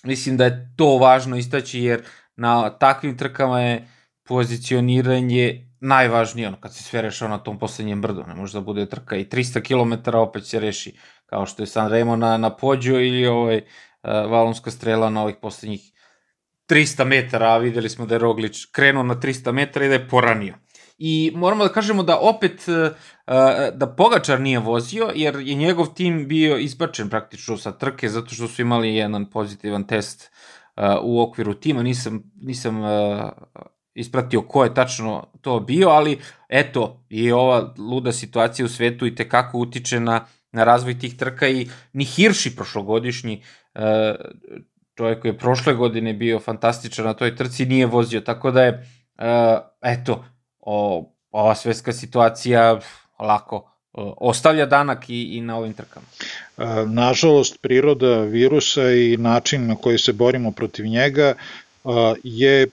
mislim 0.05 0.37
da 0.37 0.45
je 0.45 0.75
to 0.77 0.99
važno 0.99 1.37
istaći 1.37 1.81
jer 1.81 2.03
na 2.37 2.71
takvim 2.71 3.19
trkama 3.19 3.61
je 3.61 3.89
pozicioniranje 4.25 5.69
najvažnije, 5.81 6.49
ono, 6.49 6.57
kad 6.61 6.75
se 6.75 6.83
sve 6.83 7.03
rešao 7.03 7.29
na 7.29 7.39
tom 7.39 7.59
poslednjem 7.59 8.03
brdu, 8.03 8.25
ne 8.29 8.35
može 8.35 8.59
da 8.59 8.61
bude 8.61 8.87
trka 8.87 9.17
i 9.17 9.25
300 9.25 9.63
km 9.63 10.17
opet 10.17 10.47
se 10.47 10.61
reši, 10.61 10.97
kao 11.27 11.47
što 11.47 11.63
je 11.63 11.67
San 11.67 11.89
Remo 11.89 12.17
na, 12.17 12.37
na 12.37 12.57
pođu 12.57 12.93
ili 12.93 13.27
ovaj, 13.27 13.57
uh, 13.57 13.63
valonska 14.31 14.71
strela 14.71 15.11
na 15.11 15.23
ovih 15.23 15.37
poslednjih 15.43 15.93
300 16.69 17.05
metara, 17.05 17.53
a 17.53 17.59
videli 17.59 17.89
smo 17.89 18.07
da 18.07 18.15
je 18.15 18.19
Roglič 18.19 18.65
krenuo 18.73 19.03
na 19.03 19.15
300 19.15 19.53
metara 19.53 19.87
i 19.87 19.89
da 19.89 19.95
je 19.95 20.09
poranio. 20.09 20.55
I 21.05 21.33
moramo 21.35 21.65
da 21.65 21.73
kažemo 21.73 22.03
da 22.03 22.19
opet 22.21 22.65
uh, 22.69 22.93
da 23.75 23.87
Pogačar 23.97 24.41
nije 24.41 24.59
vozio, 24.59 25.11
jer 25.15 25.37
je 25.37 25.55
njegov 25.55 25.95
tim 25.95 26.29
bio 26.29 26.57
izbačen 26.57 27.09
praktično 27.09 27.57
sa 27.57 27.73
trke, 27.73 28.09
zato 28.09 28.35
što 28.35 28.49
su 28.49 28.63
imali 28.63 28.95
jedan 28.95 29.31
pozitivan 29.31 29.87
test 29.87 30.31
uh, 30.77 30.85
u 31.03 31.23
okviru 31.23 31.55
tima. 31.55 31.83
Nisam, 31.83 32.23
nisam 32.37 32.83
ispratio 33.95 34.43
ko 34.43 34.65
je 34.65 34.75
tačno 34.75 35.27
to 35.41 35.61
bio, 35.61 35.89
ali 35.89 36.19
eto, 36.49 37.05
i 37.09 37.33
ova 37.33 37.75
luda 37.79 38.13
situacija 38.13 38.67
u 38.67 38.69
svetu 38.69 39.07
i 39.07 39.15
tekako 39.15 39.59
utiče 39.59 40.01
na, 40.01 40.25
na 40.53 40.65
razvoj 40.65 40.99
tih 40.99 41.17
trka 41.17 41.49
i 41.49 41.69
ni 41.93 42.05
Hirši 42.05 42.57
prošlogodišnji, 42.57 43.43
e, 43.75 44.15
čovjek 44.97 45.21
koji 45.21 45.33
je 45.33 45.39
prošle 45.39 45.75
godine 45.75 46.13
bio 46.15 46.41
fantastičan 46.41 47.05
na 47.05 47.15
toj 47.15 47.37
trci, 47.37 47.67
nije 47.67 47.87
vozio, 47.87 48.21
tako 48.21 48.51
da 48.51 48.63
je, 48.63 48.87
e, 49.19 49.59
eto, 49.83 50.25
o, 50.63 51.09
ova 51.31 51.55
svetska 51.55 51.93
situacija 51.93 52.81
lako 53.19 53.69
ostavlja 54.17 54.67
danak 54.67 55.11
i, 55.11 55.23
i 55.23 55.41
na 55.41 55.57
ovim 55.57 55.73
trkama. 55.73 56.07
Nažalost, 56.87 57.59
priroda 57.61 58.21
virusa 58.21 58.91
i 58.91 59.17
način 59.17 59.67
na 59.67 59.77
koji 59.77 59.99
se 59.99 60.13
borimo 60.13 60.51
protiv 60.53 60.87
njega 60.87 61.35
je 62.25 62.63
e, 62.63 62.69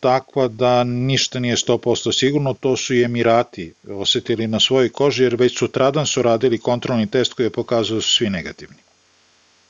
takva 0.00 0.48
da 0.48 0.84
ništa 0.84 1.40
nije 1.40 1.56
100% 1.56 2.12
sigurno, 2.12 2.54
to 2.54 2.76
su 2.76 2.94
i 2.94 3.02
Emirati 3.02 3.72
osetili 3.88 4.46
na 4.46 4.60
svojoj 4.60 4.88
koži, 4.88 5.22
jer 5.22 5.34
već 5.34 5.58
sutradan 5.58 6.06
su 6.06 6.22
radili 6.22 6.58
kontrolni 6.58 7.06
test 7.06 7.32
koji 7.32 7.46
je 7.46 7.50
pokazao 7.50 7.96
da 7.96 8.02
svi 8.02 8.30
negativni. 8.30 8.76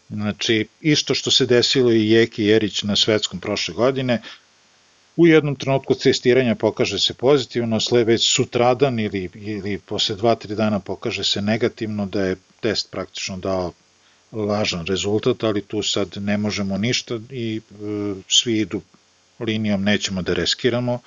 Znači, 0.09 0.67
isto 0.81 1.15
što 1.15 1.31
se 1.31 1.47
desilo 1.47 1.93
i 1.93 2.11
Jeki 2.11 2.45
Jerić 2.45 2.83
na 2.83 2.97
svetskom 2.97 3.41
prošle 3.41 3.75
godine, 3.75 4.23
u 5.17 5.27
jednom 5.27 5.57
trenutku 5.57 5.95
testiranja 5.95 6.55
pokaže 6.55 6.99
se 6.99 7.15
pozitivno, 7.15 7.81
sle 7.81 8.05
već 8.05 8.35
sutradan 8.35 8.99
ili, 8.99 9.31
ili 9.35 9.79
posle 9.79 10.17
2-3 10.17 10.55
dana 10.55 10.81
pokaže 10.81 11.25
se 11.25 11.43
negativno 11.43 12.07
da 12.07 12.23
je 12.23 12.37
test 12.61 12.91
praktično 12.91 13.37
dao 13.37 13.73
lažan 14.33 14.87
rezultat, 14.87 15.45
ali 15.45 15.63
tu 15.63 15.83
sad 15.83 16.09
ne 16.17 16.37
možemo 16.39 16.79
ništa 16.79 17.19
i 17.31 17.61
e, 17.61 17.75
svi 18.29 18.59
idu 18.59 18.81
linijom, 19.41 19.83
nećemo 19.83 20.23
da 20.23 20.35
reskiramo 20.35 20.99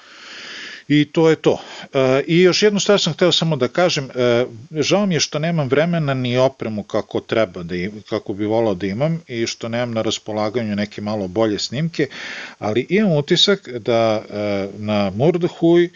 i 0.87 1.11
to 1.11 1.29
je 1.29 1.35
to. 1.35 1.59
E, 1.93 2.23
I 2.27 2.41
još 2.41 2.63
jednu 2.63 2.79
stvar 2.79 3.01
sam 3.01 3.13
hteo 3.13 3.31
samo 3.31 3.55
da 3.55 3.67
kažem, 3.67 4.09
e, 4.15 4.45
žao 4.71 5.05
mi 5.05 5.13
je 5.13 5.19
što 5.19 5.39
nemam 5.39 5.67
vremena 5.67 6.13
ni 6.13 6.37
opremu 6.37 6.83
kako 6.83 7.19
treba, 7.19 7.63
da 7.63 7.75
im, 7.75 8.03
kako 8.09 8.33
bi 8.33 8.45
volao 8.45 8.75
da 8.75 8.87
imam 8.87 9.21
i 9.27 9.47
što 9.47 9.69
nemam 9.69 9.93
na 9.93 10.01
raspolaganju 10.01 10.75
neke 10.75 11.01
malo 11.01 11.27
bolje 11.27 11.59
snimke, 11.59 12.07
ali 12.59 12.85
imam 12.89 13.11
utisak 13.11 13.69
da 13.69 14.23
e, 14.29 14.67
na 14.77 15.11
Murdahuj 15.15 15.85
e, 15.85 15.89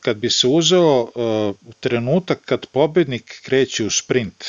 kad 0.00 0.16
bi 0.16 0.30
se 0.30 0.46
uzeo 0.46 1.08
trenutak 1.80 2.38
kad 2.44 2.66
pobednik 2.66 3.40
kreće 3.42 3.84
u 3.84 3.90
sprint, 3.90 4.44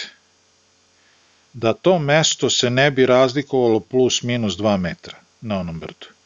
da 1.54 1.74
to 1.74 2.00
mesto 2.00 2.50
se 2.50 2.70
ne 2.70 2.92
bi 2.92 3.06
razlikovalo 3.06 3.80
plus 3.80 4.24
minus 4.24 4.54
2 4.54 4.78
metra 4.78 5.18
na 5.42 5.60
onom 5.60 5.80
brdu. 5.80 6.17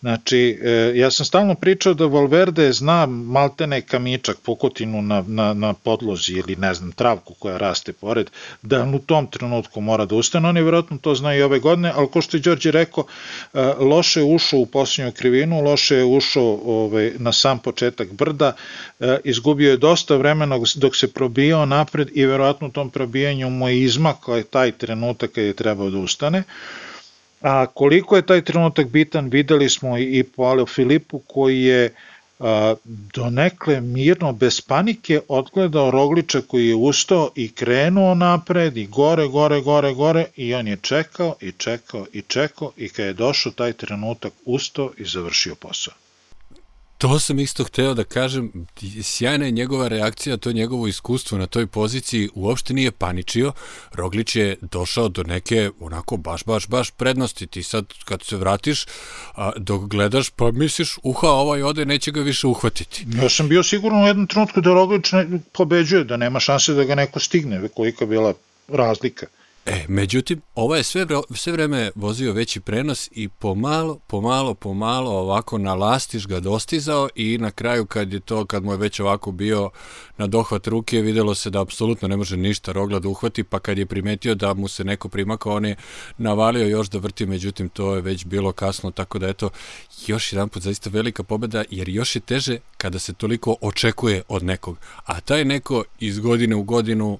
Znači, 0.00 0.58
e, 0.62 0.92
ja 0.94 1.10
sam 1.10 1.26
stalno 1.26 1.54
pričao 1.54 1.94
da 1.94 2.06
Valverde 2.06 2.72
zna 2.72 3.06
maltene 3.06 3.80
kamičak, 3.82 4.36
pokotinu 4.44 5.02
na, 5.02 5.24
na, 5.26 5.54
na 5.54 5.72
podlozi 5.72 6.32
ili 6.32 6.56
ne 6.56 6.74
znam, 6.74 6.92
travku 6.92 7.34
koja 7.34 7.56
raste 7.56 7.92
pored, 7.92 8.30
da 8.62 8.84
u 8.94 8.98
tom 8.98 9.26
trenutku 9.26 9.80
mora 9.80 10.04
da 10.04 10.14
ustane. 10.14 10.48
On 10.48 10.56
je 10.56 10.62
vjerojatno 10.62 10.98
to 10.98 11.14
zna 11.14 11.34
i 11.34 11.42
ove 11.42 11.58
godine, 11.58 11.92
ali 11.94 12.08
ko 12.08 12.22
što 12.22 12.36
je 12.36 12.40
Đorđe 12.40 12.70
rekao, 12.70 13.04
e, 13.54 13.62
loše 13.78 14.20
je 14.20 14.34
ušao 14.34 14.60
u 14.60 14.66
posljednju 14.66 15.12
krivinu, 15.12 15.60
loše 15.60 15.96
je 15.96 16.04
ušao 16.04 16.60
ovaj, 16.64 17.12
na 17.18 17.32
sam 17.32 17.58
početak 17.58 18.12
brda, 18.12 18.52
e, 19.00 19.18
izgubio 19.24 19.70
je 19.70 19.76
dosta 19.76 20.16
vremena 20.16 20.58
dok 20.76 20.96
se 20.96 21.12
probijao 21.12 21.66
napred 21.66 22.08
i 22.14 22.26
vjerojatno 22.26 22.66
u 22.66 22.70
tom 22.70 22.90
probijanju 22.90 23.50
mu 23.50 23.68
je 23.68 23.82
izmakao 23.82 24.42
taj 24.42 24.72
trenutak 24.72 25.30
kad 25.32 25.44
je 25.44 25.52
trebao 25.52 25.90
da 25.90 25.98
ustane. 25.98 26.42
A 27.40 27.66
koliko 27.66 28.16
je 28.16 28.26
taj 28.26 28.44
trenutak 28.44 28.88
bitan, 28.88 29.28
videli 29.28 29.68
smo 29.68 29.98
i 29.98 30.22
po 30.36 30.42
Aleo 30.42 30.66
Filipu 30.66 31.18
koji 31.18 31.62
je 31.62 31.94
a, 32.40 32.74
donekle 33.14 33.80
mirno, 33.80 34.32
bez 34.32 34.60
panike, 34.60 35.20
odgledao 35.28 35.90
Rogliča 35.90 36.40
koji 36.40 36.68
je 36.68 36.74
ustao 36.74 37.30
i 37.34 37.52
krenuo 37.52 38.14
napred 38.14 38.76
i 38.76 38.86
gore, 38.86 39.26
gore, 39.26 39.60
gore, 39.60 39.94
gore 39.94 40.24
i 40.36 40.54
on 40.54 40.68
je 40.68 40.76
čekao 40.82 41.34
i 41.40 41.52
čekao 41.52 42.06
i 42.12 42.22
čekao 42.22 42.72
i 42.76 42.88
kad 42.88 43.06
je 43.06 43.12
došao 43.12 43.52
taj 43.52 43.72
trenutak 43.72 44.32
ustao 44.44 44.90
i 44.98 45.04
završio 45.04 45.54
posao. 45.54 45.94
To 47.00 47.18
sam 47.18 47.38
isto 47.38 47.64
hteo 47.64 47.94
da 47.94 48.04
kažem, 48.04 48.66
sjajna 49.02 49.44
je 49.44 49.50
njegova 49.50 49.88
reakcija, 49.88 50.36
to 50.36 50.50
je 50.50 50.54
njegovo 50.54 50.86
iskustvo 50.86 51.38
na 51.38 51.46
toj 51.46 51.66
poziciji, 51.66 52.28
uopšte 52.34 52.74
nije 52.74 52.90
paničio, 52.90 53.52
Roglić 53.92 54.36
je 54.36 54.56
došao 54.60 55.08
do 55.08 55.22
neke 55.22 55.70
onako 55.80 56.16
baš, 56.16 56.44
baš, 56.44 56.68
baš 56.68 56.90
prednosti, 56.90 57.46
ti 57.46 57.62
sad 57.62 57.84
kad 58.04 58.22
se 58.22 58.36
vratiš, 58.36 58.86
a, 59.34 59.52
dok 59.56 59.84
gledaš, 59.84 60.30
pa 60.30 60.50
misliš, 60.50 60.98
uha, 61.02 61.28
ovaj 61.28 61.62
ode, 61.62 61.84
neće 61.84 62.10
ga 62.10 62.20
više 62.20 62.46
uhvatiti. 62.46 63.06
Ja 63.22 63.28
sam 63.28 63.48
bio 63.48 63.62
sigurno 63.62 64.02
u 64.02 64.06
jednom 64.06 64.26
trenutku 64.26 64.60
da 64.60 64.74
Roglić 64.74 65.12
ne, 65.12 65.26
pobeđuje, 65.52 66.04
da 66.04 66.16
nema 66.16 66.40
šanse 66.40 66.72
da 66.72 66.84
ga 66.84 66.94
neko 66.94 67.20
stigne, 67.20 67.68
kolika 67.68 68.06
bila 68.06 68.34
razlika. 68.68 69.26
E, 69.66 69.84
međutim, 69.88 70.40
ovo 70.54 70.76
je 70.76 70.82
sve, 70.82 71.06
sve 71.34 71.52
vreme 71.52 71.90
vozio 71.94 72.32
veći 72.32 72.60
prenos 72.60 73.08
i 73.12 73.28
pomalo, 73.28 73.98
pomalo, 74.06 74.54
pomalo 74.54 75.10
ovako 75.10 75.58
na 75.58 75.74
lastiš 75.74 76.26
ga 76.26 76.40
dostizao 76.40 77.08
i 77.14 77.38
na 77.38 77.50
kraju 77.50 77.86
kad 77.86 78.12
je 78.12 78.20
to, 78.20 78.44
kad 78.44 78.64
mu 78.64 78.72
je 78.72 78.78
već 78.78 79.00
ovako 79.00 79.32
bio 79.32 79.70
na 80.16 80.26
dohvat 80.26 80.66
ruke, 80.66 81.00
videlo 81.00 81.34
se 81.34 81.50
da 81.50 81.62
apsolutno 81.62 82.08
ne 82.08 82.16
može 82.16 82.36
ništa 82.36 82.72
rogla 82.72 82.98
da 82.98 83.08
uhvati, 83.08 83.44
pa 83.44 83.58
kad 83.58 83.78
je 83.78 83.86
primetio 83.86 84.34
da 84.34 84.54
mu 84.54 84.68
se 84.68 84.84
neko 84.84 85.08
primakao, 85.08 85.54
on 85.54 85.64
je 85.64 85.76
navalio 86.18 86.66
još 86.66 86.88
da 86.88 86.98
vrti, 86.98 87.26
međutim 87.26 87.68
to 87.68 87.94
je 87.94 88.00
već 88.00 88.24
bilo 88.24 88.52
kasno, 88.52 88.90
tako 88.90 89.18
da 89.18 89.28
eto, 89.28 89.50
još 90.06 90.32
jedan 90.32 90.48
put 90.48 90.62
zaista 90.62 90.90
velika 90.90 91.22
pobeda, 91.22 91.64
jer 91.70 91.88
još 91.88 92.16
je 92.16 92.20
teže 92.20 92.58
kada 92.76 92.98
se 92.98 93.12
toliko 93.12 93.56
očekuje 93.60 94.22
od 94.28 94.42
nekog, 94.42 94.78
a 95.04 95.20
taj 95.20 95.44
neko 95.44 95.84
iz 95.98 96.18
godine 96.18 96.56
u 96.56 96.62
godinu 96.62 97.18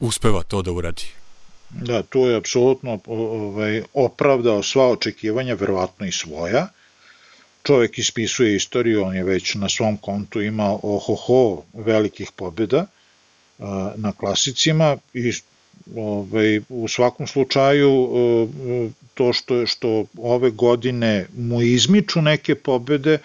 uspeva 0.00 0.42
to 0.42 0.62
da 0.62 0.72
uradi. 0.72 1.25
Da, 1.82 2.02
tu 2.02 2.18
je 2.18 2.36
apsolutno 2.36 2.98
ovaj, 3.06 3.82
opravdao 3.94 4.62
sva 4.62 4.88
očekivanja, 4.88 5.54
verovatno 5.54 6.06
i 6.06 6.12
svoja. 6.12 6.68
Čovek 7.62 7.98
ispisuje 7.98 8.56
istoriju, 8.56 9.04
on 9.04 9.16
je 9.16 9.24
već 9.24 9.54
na 9.54 9.68
svom 9.68 9.96
kontu 9.96 10.40
imao 10.40 10.80
ohoho 10.82 11.62
velikih 11.74 12.30
pobjeda 12.36 12.86
na 13.96 14.12
klasicima 14.12 14.96
i 15.14 15.32
ovaj, 15.96 16.60
u 16.68 16.88
svakom 16.88 17.26
slučaju 17.26 18.08
to 19.14 19.32
što, 19.32 19.66
što 19.66 20.04
ove 20.18 20.50
godine 20.50 21.26
mu 21.36 21.62
izmiču 21.62 22.22
neke 22.22 22.54
pobede, 22.54 23.18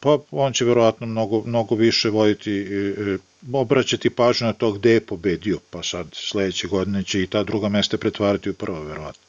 pa 0.00 0.18
on 0.30 0.52
će 0.52 0.64
verovatno 0.64 1.06
mnogo, 1.06 1.42
mnogo 1.46 1.74
više 1.74 2.10
voditi, 2.10 2.60
e, 2.60 3.18
obraćati 3.52 4.10
pažnju 4.10 4.46
na 4.46 4.52
to 4.52 4.72
gde 4.72 4.92
je 4.92 5.06
pobedio, 5.06 5.58
pa 5.70 5.82
sad 5.82 6.06
sledeće 6.12 6.68
godine 6.68 7.02
će 7.02 7.22
i 7.22 7.26
ta 7.26 7.42
druga 7.42 7.68
mesta 7.68 7.98
pretvarati 7.98 8.50
u 8.50 8.54
prvo, 8.54 8.82
verovatno. 8.82 9.26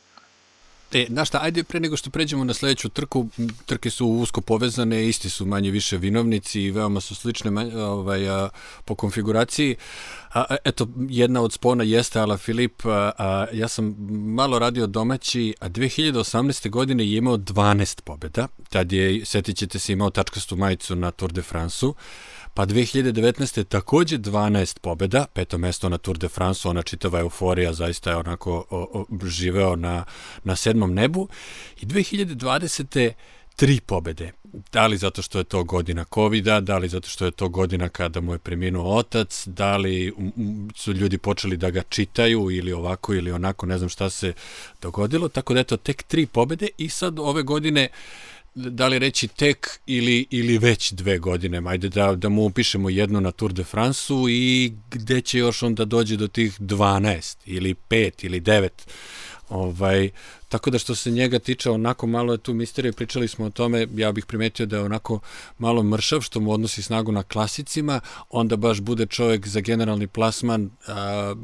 E, 0.94 1.06
znaš 1.10 1.28
šta, 1.28 1.40
ajde 1.42 1.64
pre 1.64 1.80
nego 1.80 1.98
što 1.98 2.10
pređemo 2.10 2.44
na 2.44 2.54
sledeću 2.54 2.90
trku, 2.90 3.28
trke 3.66 3.90
su 3.90 4.08
usko 4.08 4.42
povezane, 4.42 5.08
isti 5.08 5.30
su 5.30 5.46
manje 5.46 5.72
više 5.72 5.98
vinovnici 5.98 6.62
i 6.62 6.72
veoma 6.72 7.02
su 7.02 7.16
slične 7.16 7.76
ovaj, 7.76 8.30
a, 8.30 8.50
po 8.86 8.96
konfiguraciji. 8.96 9.76
A, 10.34 10.56
eto, 10.66 10.88
jedna 11.10 11.42
od 11.42 11.54
spona 11.54 11.84
jeste 11.84 12.20
Ala 12.20 12.38
Filip, 12.38 12.86
a, 12.86 13.12
a, 13.18 13.46
ja 13.54 13.68
sam 13.68 13.96
malo 14.10 14.60
radio 14.60 14.88
domaći, 14.88 15.54
a 15.60 15.70
2018. 15.70 16.70
godine 16.70 17.10
je 17.10 17.18
imao 17.18 17.38
12 17.38 18.02
pobjeda, 18.02 18.48
tad 18.70 18.92
je, 18.92 19.26
setit 19.26 19.58
ćete 19.58 19.80
se, 19.80 19.94
imao 19.94 20.10
tačkastu 20.10 20.56
majicu 20.56 20.96
na 20.96 21.12
Tour 21.12 21.32
de 21.32 21.42
France-u, 21.42 21.96
pa 22.58 22.66
2019. 22.66 23.64
takođe 23.64 24.18
12 24.18 24.80
pobjeda, 24.80 25.26
peto 25.34 25.58
mesto 25.58 25.90
na 25.90 25.98
Tour 25.98 26.18
de 26.18 26.28
France, 26.28 26.68
ona 26.68 26.82
čitava 26.82 27.20
euforija, 27.20 27.74
zaista 27.74 28.10
je 28.10 28.16
onako 28.16 28.66
o, 28.70 29.06
o, 29.12 29.28
živeo 29.28 29.76
na, 29.76 30.06
na 30.44 30.56
sedmom 30.56 30.94
nebu, 30.94 31.28
i 31.82 31.86
2020 31.86 33.12
tri 33.56 33.80
pobede. 33.86 34.32
Da 34.72 34.88
li 34.88 34.98
zato 34.98 35.22
što 35.22 35.38
je 35.38 35.44
to 35.44 35.64
godina 35.64 36.06
covid 36.14 36.46
da 36.46 36.78
li 36.78 36.90
zato 36.90 37.10
što 37.10 37.26
je 37.26 37.32
to 37.32 37.50
godina 37.50 37.90
kada 37.90 38.22
mu 38.22 38.34
je 38.34 38.40
preminuo 38.40 38.96
otac, 38.96 39.48
da 39.48 39.78
li 39.78 40.14
su 40.76 40.94
ljudi 40.94 41.18
počeli 41.18 41.58
da 41.58 41.70
ga 41.70 41.82
čitaju 41.90 42.52
ili 42.52 42.74
ovako 42.74 43.14
ili 43.14 43.32
onako, 43.32 43.66
ne 43.66 43.78
znam 43.78 43.90
šta 43.90 44.10
se 44.10 44.34
dogodilo, 44.82 45.30
tako 45.30 45.54
da 45.54 45.60
eto 45.60 45.78
tek 45.78 46.04
tri 46.04 46.26
pobede 46.26 46.68
i 46.78 46.90
sad 46.90 47.20
ove 47.20 47.44
godine 47.44 47.90
da 48.58 48.88
li 48.88 49.00
reći 49.00 49.28
tek 49.28 49.80
ili, 49.86 50.26
ili 50.30 50.58
već 50.58 50.92
dve 50.92 51.18
godine, 51.20 51.62
ajde 51.66 51.90
da, 51.90 52.16
da 52.16 52.30
mu 52.30 52.46
upišemo 52.46 52.90
jednu 52.90 53.22
na 53.22 53.32
Tour 53.32 53.54
de 53.54 53.64
France-u 53.64 54.30
i 54.30 54.74
gde 54.92 55.22
će 55.22 55.40
još 55.40 55.64
onda 55.64 55.86
dođe 55.86 56.18
do 56.18 56.28
tih 56.28 56.62
12 56.62 57.36
ili 57.46 57.76
5 57.90 58.26
ili 58.26 58.42
9 58.42 58.70
Ovaj, 59.50 60.10
tako 60.50 60.70
da 60.70 60.80
što 60.80 60.96
se 60.96 61.12
njega 61.12 61.40
tiče, 61.40 61.70
onako 61.70 62.08
malo 62.08 62.34
je 62.34 62.38
tu 62.38 62.54
misterija, 62.54 62.94
pričali 62.94 63.28
smo 63.28 63.46
o 63.46 63.50
tome, 63.50 63.88
ja 63.96 64.12
bih 64.12 64.26
primetio 64.26 64.66
da 64.66 64.78
je 64.78 64.84
onako 64.84 65.20
malo 65.58 65.84
mršav, 65.84 66.22
što 66.22 66.40
mu 66.40 66.52
odnosi 66.52 66.82
snagu 66.82 67.12
na 67.12 67.24
klasicima, 67.24 68.00
onda 68.30 68.56
baš 68.56 68.82
bude 68.82 69.06
čovjek 69.06 69.48
za 69.48 69.60
generalni 69.60 70.08
plasman, 70.08 70.70
a, 70.88 71.36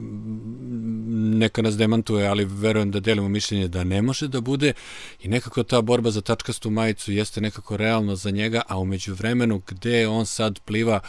neka 1.34 1.62
nas 1.62 1.78
demantuje, 1.78 2.28
ali 2.28 2.46
verujem 2.46 2.92
da 2.92 3.00
delimo 3.00 3.30
mišljenje 3.30 3.68
da 3.68 3.84
ne 3.84 4.02
može 4.02 4.28
da 4.28 4.42
bude. 4.42 4.74
I 5.22 5.28
nekako 5.28 5.64
ta 5.64 5.82
borba 5.82 6.12
za 6.12 6.22
tačkastu 6.22 6.70
majicu 6.70 7.12
jeste 7.12 7.42
nekako 7.42 7.78
realno 7.78 8.16
za 8.16 8.32
njega, 8.32 8.62
a 8.68 8.80
umeđu 8.80 9.14
vremenu 9.14 9.62
gde 9.68 10.08
on 10.08 10.26
sad 10.26 10.60
pliva 10.60 11.00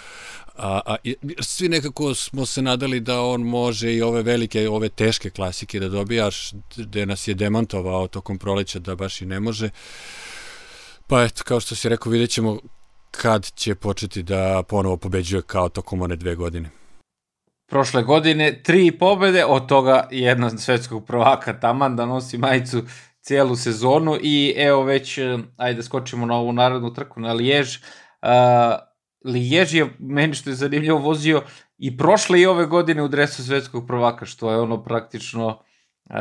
A, 0.56 0.80
a, 0.86 0.96
svi 1.40 1.68
nekako 1.68 2.14
smo 2.14 2.46
se 2.46 2.62
nadali 2.62 3.00
da 3.00 3.20
on 3.22 3.42
može 3.42 3.94
i 3.94 4.02
ove 4.02 4.22
velike, 4.22 4.68
ove 4.68 4.88
teške 4.88 5.30
klasike 5.30 5.80
da 5.80 5.88
dobijaš, 5.88 6.52
gde 6.76 7.06
nas 7.06 7.28
je 7.28 7.34
demantovao 7.34 7.83
tokom 8.10 8.38
proleća 8.38 8.78
da 8.78 8.94
baš 8.94 9.20
i 9.20 9.26
ne 9.26 9.40
može. 9.40 9.70
Pa 11.06 11.22
eto, 11.22 11.42
kao 11.44 11.60
što 11.60 11.74
si 11.74 11.88
rekao, 11.88 12.12
vidjet 12.12 12.30
ćemo 12.30 12.58
kad 13.10 13.50
će 13.54 13.74
početi 13.74 14.22
da 14.22 14.62
ponovo 14.68 14.96
pobeđuje 14.96 15.42
kao 15.42 15.68
tokom 15.68 16.02
one 16.02 16.16
dve 16.16 16.34
godine. 16.34 16.70
Prošle 17.70 18.02
godine 18.02 18.62
tri 18.62 18.98
pobede, 18.98 19.44
od 19.44 19.66
toga 19.66 20.08
jedna 20.10 20.50
svetskog 20.50 21.06
prvaka 21.06 21.60
taman 21.60 21.96
da 21.96 22.06
nosi 22.06 22.38
majicu 22.38 22.82
cijelu 23.20 23.56
sezonu 23.56 24.18
i 24.22 24.54
evo 24.56 24.82
već, 24.82 25.18
ajde 25.56 25.82
skočimo 25.82 26.26
na 26.26 26.34
ovu 26.34 26.52
narodnu 26.52 26.94
trku 26.94 27.20
na 27.20 27.32
Lijež, 27.32 27.76
uh, 27.76 28.28
Lijež 29.24 29.74
je, 29.74 29.96
meni 29.98 30.34
što 30.34 30.50
je 30.50 30.56
zanimljivo, 30.56 30.98
vozio 30.98 31.42
i 31.78 31.96
prošle 31.96 32.40
i 32.40 32.46
ove 32.46 32.66
godine 32.66 33.02
u 33.02 33.08
dresu 33.08 33.44
svetskog 33.44 33.86
prvaka, 33.86 34.26
što 34.26 34.50
je 34.50 34.60
ono 34.60 34.84
praktično 34.84 35.46
uh, 35.46 36.16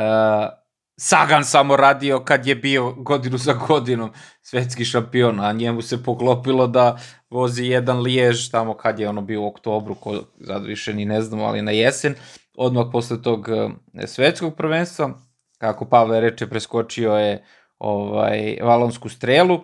Sagan 0.96 1.44
samo 1.44 1.76
radio 1.76 2.20
kad 2.24 2.46
je 2.46 2.54
bio 2.54 2.92
godinu 2.92 3.38
za 3.38 3.52
godinom 3.68 4.10
svetski 4.42 4.84
šampion, 4.84 5.40
a 5.40 5.52
njemu 5.52 5.82
se 5.82 6.02
poklopilo 6.02 6.66
da 6.66 6.98
vozi 7.30 7.64
jedan 7.64 8.00
Lijež 8.00 8.50
tamo 8.50 8.74
kad 8.74 8.98
je 8.98 9.08
ono 9.08 9.22
bio 9.22 9.42
u 9.42 9.46
oktobru, 9.46 9.94
ko 9.94 10.22
sad 10.46 10.64
više 10.64 10.94
ni 10.94 11.04
ne 11.04 11.22
znamo, 11.22 11.44
ali 11.44 11.62
na 11.62 11.70
jesen, 11.70 12.14
odmah 12.56 12.86
posle 12.92 13.22
tog 13.22 13.48
uh, 13.48 13.72
svetskog 14.06 14.56
prvenstva, 14.56 15.10
kako 15.58 15.84
Pavle 15.84 16.20
reče, 16.20 16.46
preskočio 16.46 17.12
je 17.12 17.44
ovaj, 17.78 18.58
valonsku 18.62 19.08
strelu 19.08 19.60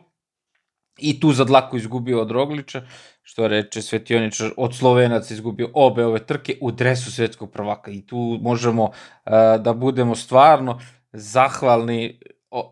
i 0.99 1.21
tu 1.21 1.33
za 1.33 1.45
dlaku 1.45 1.77
izgubio 1.77 2.21
od 2.21 2.31
Rogliča 2.31 2.83
što 3.23 3.49
reče 3.49 3.83
Svetioničar, 3.83 4.51
od 4.57 4.75
Slovenaca 4.75 5.35
izgubio 5.35 5.71
obe 5.75 6.05
ove 6.05 6.27
trke 6.27 6.59
u 6.61 6.71
dresu 6.71 7.13
svetskog 7.13 7.53
prvaka 7.53 7.91
i 7.91 8.07
tu 8.07 8.39
možemo 8.43 8.85
uh, 8.85 8.93
da 9.61 9.73
budemo 9.73 10.15
stvarno 10.15 10.81
zahvalni 11.13 12.21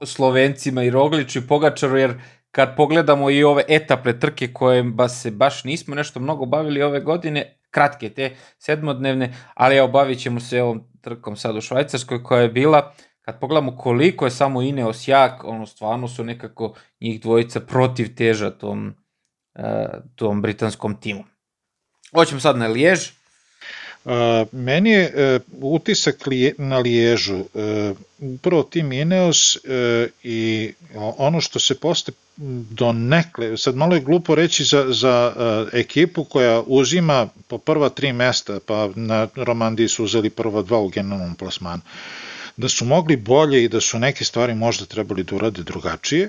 Slovencima 0.05 0.83
i 0.83 0.91
Rogliču 0.91 1.39
i 1.39 1.47
Pogačaru, 1.47 1.97
jer 1.97 2.21
kad 2.51 2.77
pogledamo 2.77 3.31
i 3.31 3.45
ove 3.45 3.65
etapne 3.69 4.21
trke 4.21 4.53
koje 4.53 4.83
ba 4.83 5.09
se 5.09 5.31
baš 5.31 5.65
nismo 5.65 5.95
nešto 5.95 6.21
mnogo 6.21 6.47
bavili 6.47 6.83
ove 6.83 7.01
godine, 7.01 7.59
kratke 7.71 8.11
te 8.11 8.37
sedmodnevne, 8.59 9.35
ali 9.55 9.77
ja 9.77 9.85
obavit 9.85 10.21
ćemo 10.21 10.41
se 10.41 10.63
ovom 10.63 10.85
trkom 11.01 11.37
sad 11.37 11.57
u 11.57 11.61
Švajcarskoj 11.61 12.23
koja 12.23 12.41
je 12.41 12.49
bila, 12.49 12.95
kad 13.21 13.41
pogledamo 13.41 13.77
koliko 13.77 14.25
je 14.25 14.31
samo 14.31 14.63
Ineos 14.63 15.09
jak, 15.09 15.45
ono 15.45 15.67
stvarno 15.67 16.09
su 16.09 16.25
nekako 16.25 16.75
njih 17.01 17.21
dvojica 17.21 17.61
protiv 17.61 18.15
teža 18.15 18.51
tom 18.51 18.95
tom 20.15 20.43
britanskom 20.43 21.01
timu. 21.01 21.25
Hoćemo 22.15 22.41
sad 22.41 22.59
na 22.59 22.67
Lijež. 22.67 23.11
Meni 24.53 24.91
je 24.91 25.37
uh, 25.61 25.73
utisak 25.75 26.25
na 26.59 26.79
Liježu. 26.79 27.37
Uh, 27.37 27.97
upravo 28.35 28.63
tim 28.63 28.93
Ineos 28.93 29.57
uh, 29.57 29.61
i 30.23 30.73
ono 30.95 31.41
što 31.41 31.59
se 31.59 31.75
poste 31.75 32.13
do 32.71 32.93
nekle, 32.93 33.57
sad 33.57 33.77
malo 33.77 33.95
je 33.95 34.01
glupo 34.01 34.35
reći 34.35 34.65
za, 34.65 34.87
za 34.89 35.33
ekipu 35.73 36.25
koja 36.25 36.63
uzima 36.67 37.29
po 37.49 37.59
prva 37.59 37.89
tri 37.89 38.13
mesta, 38.13 38.61
pa 38.67 38.89
na 38.95 39.29
Romandiji 39.35 39.89
su 39.89 40.05
uzeli 40.05 40.31
prva 40.31 40.63
dva 40.63 40.79
u 40.79 40.89
generalnom 40.89 41.35
plasmanu, 41.35 41.83
da 42.57 42.69
su 42.69 42.85
mogli 42.85 43.17
bolje 43.17 43.65
i 43.65 43.69
da 43.69 43.81
su 43.81 43.99
neke 43.99 44.25
stvari 44.25 44.55
možda 44.55 44.85
trebali 44.85 45.23
da 45.23 45.37
urade 45.37 45.63
drugačije, 45.63 46.29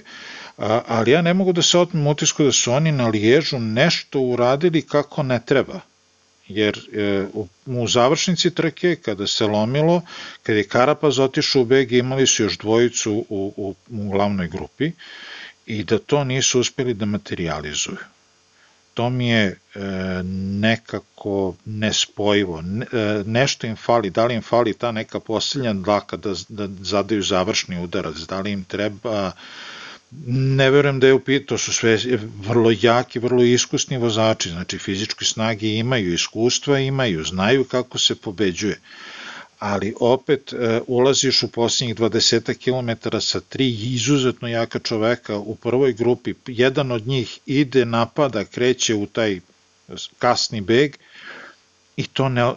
ali 0.87 1.11
ja 1.11 1.21
ne 1.21 1.33
mogu 1.33 1.53
da 1.53 1.61
se 1.61 1.79
otmem 1.79 2.07
utisku 2.07 2.43
da 2.43 2.51
su 2.51 2.71
oni 2.71 2.91
na 2.91 3.07
Liježu 3.07 3.59
nešto 3.59 4.19
uradili 4.19 4.81
kako 4.81 5.23
ne 5.23 5.39
treba 5.45 5.79
jer 6.49 6.79
e, 6.93 7.25
u, 7.33 7.47
u 7.65 7.87
završnici 7.87 8.51
trke 8.55 8.95
kada 8.95 9.27
se 9.27 9.45
lomilo, 9.45 10.01
kad 10.43 10.55
je 10.55 10.67
Karapaz 10.67 11.19
otišao 11.19 11.61
u 11.61 11.65
beg 11.65 11.91
imali 11.91 12.27
su 12.27 12.43
još 12.43 12.57
dvojicu 12.57 13.25
u, 13.29 13.53
u, 13.57 13.75
u 13.89 14.09
glavnoj 14.09 14.47
grupi 14.47 14.91
i 15.65 15.83
da 15.83 15.99
to 15.99 16.23
nisu 16.23 16.59
uspeli 16.59 16.93
da 16.93 17.05
materializuju. 17.05 17.97
To 18.93 19.09
mi 19.09 19.27
je 19.27 19.45
e, 19.45 19.79
nekako 20.59 21.55
nespojivo. 21.65 22.61
Ne, 22.61 22.85
e, 22.91 23.23
nešto 23.25 23.67
im 23.67 23.75
fali, 23.75 24.09
da 24.09 24.25
li 24.25 24.35
im 24.35 24.41
fali 24.41 24.73
ta 24.73 24.91
neka 24.91 25.19
posljednja 25.19 25.73
dlaka 25.73 26.17
da, 26.17 26.33
da 26.49 26.67
zadaju 26.81 27.23
završni 27.23 27.83
udarac, 27.83 28.17
da 28.17 28.39
li 28.39 28.51
im 28.51 28.63
treba 28.63 29.31
ne 30.27 30.69
verujem 30.71 30.99
da 30.99 31.07
je 31.07 31.13
upit, 31.13 31.45
to 31.47 31.57
su 31.57 31.73
sve 31.73 31.97
vrlo 32.47 32.71
jaki, 32.81 33.19
vrlo 33.19 33.43
iskusni 33.43 33.97
vozači, 33.97 34.49
znači 34.49 34.77
fizičke 34.77 35.25
snage 35.25 35.75
imaju, 35.75 36.13
iskustva 36.13 36.79
imaju, 36.79 37.23
znaju 37.23 37.63
kako 37.63 37.97
se 37.97 38.15
pobeđuje, 38.15 38.79
ali 39.59 39.93
opet 39.99 40.53
e, 40.53 40.81
ulaziš 40.87 41.43
u 41.43 41.47
posljednjih 41.47 41.95
20 41.95 42.53
km 42.63 43.17
sa 43.19 43.39
tri 43.39 43.69
izuzetno 43.69 44.47
jaka 44.47 44.79
čoveka 44.79 45.37
u 45.37 45.55
prvoj 45.55 45.93
grupi, 45.93 46.33
jedan 46.47 46.91
od 46.91 47.07
njih 47.07 47.39
ide, 47.45 47.85
napada, 47.85 48.45
kreće 48.45 48.95
u 48.95 49.05
taj 49.05 49.39
kasni 50.19 50.61
beg, 50.61 50.95
i 51.99 52.07
to, 52.07 52.29
ne, 52.29 52.53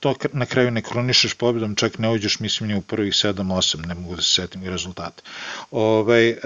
to 0.00 0.14
na 0.32 0.46
kraju 0.46 0.70
ne 0.70 0.82
kronišeš 0.82 1.34
pobjedom, 1.34 1.74
čak 1.74 1.98
ne 1.98 2.10
uđeš, 2.10 2.40
mislim, 2.40 2.68
ni 2.68 2.76
u 2.76 2.80
prvih 2.80 3.12
7-8, 3.12 3.86
ne 3.86 3.94
mogu 3.94 4.16
da 4.16 4.22
se 4.22 4.34
setim 4.34 4.62
i 4.62 4.70
rezultate. 4.70 5.22
Ovaj, 5.70 6.28
e, 6.28 6.36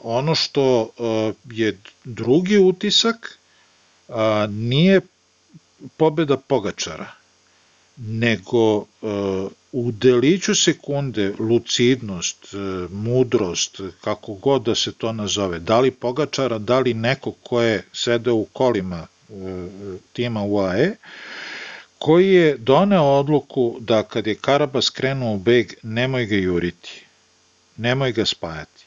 ono 0.00 0.34
što 0.34 0.64
e, 0.88 1.32
je 1.50 1.78
drugi 2.04 2.58
utisak, 2.58 3.38
e, 4.08 4.12
nije 4.48 5.00
pobjeda 5.96 6.36
Pogačara, 6.36 7.10
nego 7.96 8.78
e, 8.78 8.84
u 9.72 9.90
deliću 9.92 10.54
sekunde 10.54 11.32
lucidnost, 11.38 12.54
e, 12.54 12.56
mudrost, 12.90 13.80
kako 14.00 14.34
god 14.34 14.62
da 14.62 14.74
se 14.74 14.92
to 14.92 15.12
nazove, 15.12 15.58
da 15.58 15.80
li 15.80 15.90
Pogačara, 15.90 16.58
da 16.58 16.78
li 16.78 16.94
neko 16.94 17.32
ko 17.32 17.62
je 17.62 17.84
sedeo 17.92 18.34
u 18.34 18.44
kolima 18.44 19.06
e, 19.06 19.32
tima 20.12 20.42
UAE, 20.42 20.94
koji 22.00 22.32
je 22.32 22.56
doneo 22.58 23.04
odluku 23.04 23.76
da 23.80 24.02
kad 24.02 24.26
je 24.26 24.34
Karabas 24.34 24.90
krenuo 24.90 25.34
u 25.34 25.38
beg, 25.38 25.72
nemoj 25.82 26.26
ga 26.26 26.36
juriti, 26.36 27.02
nemoj 27.76 28.12
ga 28.12 28.24
spajati. 28.26 28.84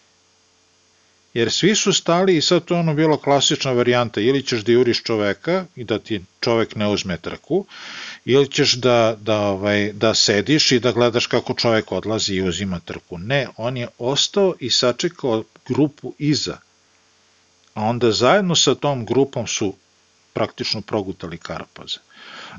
Jer 1.34 1.52
svi 1.52 1.76
su 1.76 1.93
stali 1.93 2.38
i 2.38 2.41
sad 2.41 2.65
to 2.65 2.76
ono 2.76 2.93
bilo 2.93 3.17
klasična 3.17 3.71
varijanta, 3.71 4.21
ili 4.21 4.41
ćeš 4.43 4.62
da 4.62 4.71
juriš 4.71 5.04
čoveka 5.04 5.65
i 5.76 5.84
da 5.84 5.99
ti 5.99 6.21
čovek 6.39 6.76
ne 6.76 6.88
uzme 6.88 7.17
trku, 7.17 7.65
ili 8.26 8.52
ćeš 8.52 8.73
da, 8.73 9.17
da, 9.21 9.39
ovaj, 9.39 9.91
da 9.93 10.13
sediš 10.13 10.71
i 10.71 10.80
da 10.80 10.91
gledaš 10.91 11.28
kako 11.28 11.54
čovek 11.54 11.91
odlazi 11.91 12.34
i 12.34 12.41
uzima 12.41 12.80
trku. 12.80 13.17
Ne, 13.17 13.47
on 13.58 13.78
je 13.78 13.88
ostao 13.97 14.54
i 14.60 14.69
sačekao 14.69 15.43
grupu 15.67 16.13
iza. 16.17 16.58
A 17.73 17.82
onda 17.82 18.12
zajedno 18.12 18.56
sa 18.56 18.76
tom 18.76 19.06
grupom 19.06 19.47
su 19.47 19.73
praktično 20.34 20.82
progutali 20.82 21.38
Karapaza. 21.38 21.99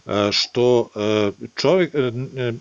E, 0.06 0.32
što 0.32 0.88
e, 0.94 1.30
čovjek, 1.54 1.94
e, 1.94 2.12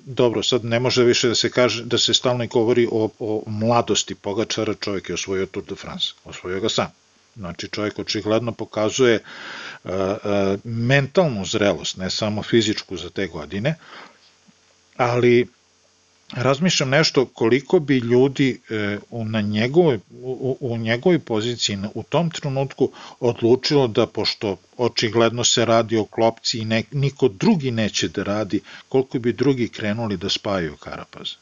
dobro, 0.06 0.44
sad 0.44 0.66
ne 0.66 0.80
može 0.80 1.04
više 1.04 1.28
da 1.28 1.36
se 1.36 1.52
kaže, 1.52 1.84
da 1.84 1.98
se 1.98 2.14
stalno 2.14 2.48
govori 2.48 2.88
o, 2.92 3.10
o 3.20 3.44
mladosti 3.48 4.16
Pogačara, 4.16 4.74
čovjek 4.74 5.10
je 5.10 5.16
osvojio 5.16 5.46
Tour 5.46 5.66
de 5.66 5.76
France, 5.76 6.14
osvojio 6.26 6.60
ga 6.60 6.70
sam. 6.70 6.88
Znači 7.36 7.68
čovjek 7.68 8.00
očigledno 8.00 8.52
pokazuje 8.52 9.20
mentalnu 10.64 11.46
zrelost, 11.46 11.98
ne 11.98 12.10
samo 12.10 12.44
fizičku 12.44 12.98
za 12.98 13.10
te 13.10 13.28
godine, 13.28 13.76
ali 14.98 15.48
razmišljam 16.36 16.90
nešto 16.90 17.26
koliko 17.26 17.80
bi 17.80 17.98
ljudi 17.98 18.60
e, 18.70 18.98
na 19.12 19.42
njegovoj, 19.42 20.00
u, 20.12 20.58
u 20.60 20.78
njegovoj 20.78 21.20
poziciji 21.20 21.78
u 21.94 22.04
tom 22.04 22.30
trenutku 22.30 22.92
odlučilo 23.20 23.88
da 23.88 24.08
pošto 24.08 24.58
očigledno 24.78 25.44
se 25.44 25.66
radi 25.66 25.98
o 25.98 26.06
klopci 26.06 26.60
i 26.60 26.66
ne, 26.66 26.84
niko 26.92 27.28
drugi 27.28 27.72
neće 27.72 28.08
da 28.08 28.24
radi, 28.24 28.62
koliko 28.90 29.20
bi 29.20 29.34
drugi 29.34 29.68
krenuli 29.68 30.18
da 30.18 30.30
spajaju 30.30 30.76
Karapaza. 30.78 31.36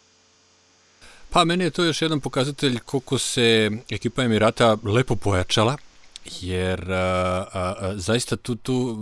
Pa 1.30 1.45
meni 1.45 1.63
je 1.63 1.69
to 1.69 1.84
još 1.84 2.01
jedan 2.01 2.19
pokazatelj 2.19 2.80
koliko 2.80 3.17
se 3.17 3.71
ekipa 3.89 4.23
Emirata 4.23 4.77
lepo 4.84 5.15
pojačala 5.15 5.77
jer 6.41 6.91
a, 6.91 7.45
a, 7.53 7.75
a, 7.79 7.97
zaista 7.97 8.36
tu, 8.36 8.55
tu 8.55 8.97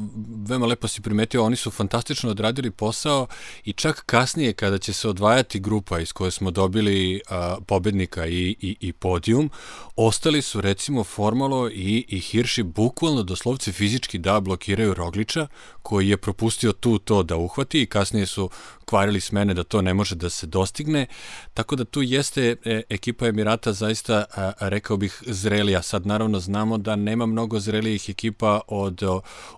veoma 0.48 0.66
lepo 0.66 0.88
si 0.88 1.02
primetio, 1.02 1.44
oni 1.44 1.56
su 1.56 1.72
fantastično 1.72 2.30
odradili 2.30 2.72
posao 2.72 3.28
i 3.66 3.74
čak 3.74 4.04
kasnije 4.06 4.54
kada 4.54 4.78
će 4.78 4.94
se 4.94 5.10
odvajati 5.10 5.60
grupa 5.60 6.00
iz 6.00 6.12
koje 6.12 6.32
smo 6.32 6.52
dobili 6.52 7.22
a, 7.30 7.58
pobednika 7.68 8.26
i, 8.28 8.56
i, 8.62 8.78
i 8.80 8.94
podijum, 8.94 9.50
ostali 9.96 10.42
su 10.42 10.62
recimo 10.62 11.04
Formalo 11.04 11.70
i, 11.70 12.06
i 12.08 12.20
Hirši 12.20 12.64
bukvalno 12.64 13.24
doslovce 13.24 13.72
fizički 13.72 14.18
da 14.18 14.40
blokiraju 14.40 14.94
Rogliča 14.94 15.48
koji 15.82 16.10
je 16.10 16.18
propustio 16.18 16.72
tu 16.72 16.98
to 16.98 17.24
da 17.24 17.38
uhvati 17.38 17.82
i 17.82 17.86
kasnije 17.86 18.26
su 18.26 18.50
kvarili 18.86 19.20
smene 19.22 19.54
da 19.54 19.64
to 19.64 19.82
ne 19.82 19.94
može 19.94 20.16
da 20.16 20.30
se 20.30 20.48
dostigne, 20.48 21.08
tako 21.54 21.76
da 21.76 21.86
tu 21.86 22.02
jeste 22.02 22.56
e, 22.66 22.82
ekipa 22.90 23.28
Emirata 23.28 23.74
zaista, 23.74 24.26
a, 24.36 24.52
rekao 24.60 24.98
bih, 24.98 25.24
zrelija. 25.26 25.82
Sad 25.82 26.06
naravno 26.06 26.40
znamo 26.40 26.78
da 26.78 26.96
nema 27.10 27.26
mnogo 27.26 27.60
zrelijih 27.60 28.10
ekipa 28.10 28.62
od, 28.68 29.02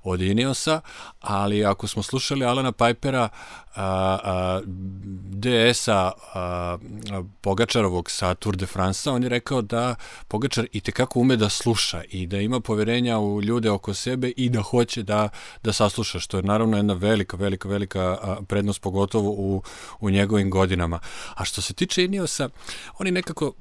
od 0.03 0.21
Ineosa, 0.21 0.81
ali 1.19 1.65
ako 1.65 1.87
smo 1.87 2.03
slušali 2.03 2.45
Alana 2.45 2.71
Pipera, 2.71 3.29
DS-a 5.33 6.11
Pogačarovog 7.41 8.11
sa 8.11 8.33
Tour 8.33 8.55
de 8.55 8.65
France-a, 8.65 9.13
on 9.13 9.23
je 9.23 9.29
rekao 9.29 9.61
da 9.61 9.95
Pogačar 10.27 10.67
i 10.71 10.81
tekako 10.81 11.19
ume 11.19 11.35
da 11.35 11.49
sluša 11.49 12.03
i 12.09 12.27
da 12.27 12.37
ima 12.37 12.59
poverenja 12.59 13.19
u 13.19 13.41
ljude 13.41 13.69
oko 13.69 13.93
sebe 13.93 14.29
i 14.37 14.49
da 14.49 14.61
hoće 14.61 15.03
da, 15.03 15.29
da 15.63 15.73
sasluša, 15.73 16.19
što 16.19 16.37
je 16.37 16.43
naravno 16.43 16.77
jedna 16.77 16.93
velika, 16.93 17.37
velika, 17.37 17.67
velika 17.67 18.17
prednost, 18.47 18.81
pogotovo 18.81 19.29
u, 19.29 19.63
u 19.99 20.09
njegovim 20.09 20.49
godinama. 20.49 20.99
A 21.35 21.45
što 21.45 21.61
se 21.61 21.73
tiče 21.73 22.03
Ineosa, 22.05 22.49
oni 22.99 23.11
nekako 23.11 23.53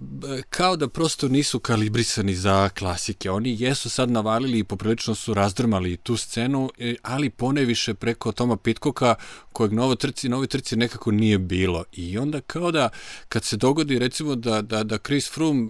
kao 0.51 0.77
da 0.77 0.88
prosto 0.88 1.29
nisu 1.29 1.61
kalibrisani 1.61 2.35
za 2.35 2.68
klasike. 2.68 3.31
Oni 3.31 3.57
jesu 3.59 3.90
sad 3.90 4.11
navalili 4.11 4.59
i 4.59 4.64
poprilično 4.64 5.14
su 5.14 5.35
razdrmali 5.35 5.96
tu 5.96 6.16
scenu, 6.16 6.70
e, 6.79 6.94
ali 7.03 7.31
poneviše 7.31 7.94
preko 7.94 8.33
Toma 8.33 8.57
Pitkoka, 8.57 9.14
kojeg 9.53 9.73
novo 9.73 9.94
trci, 10.00 10.28
na 10.28 10.36
ovoj 10.36 10.46
trci 10.46 10.76
nekako 10.76 11.10
nije 11.10 11.38
bilo. 11.38 11.84
I 11.92 12.18
onda 12.18 12.40
kao 12.40 12.70
da 12.70 12.88
kad 13.28 13.44
se 13.44 13.56
dogodi 13.56 13.98
recimo 13.98 14.34
da, 14.34 14.62
da, 14.62 14.82
da 14.84 14.98
Chris 14.98 15.30
Froome 15.30 15.68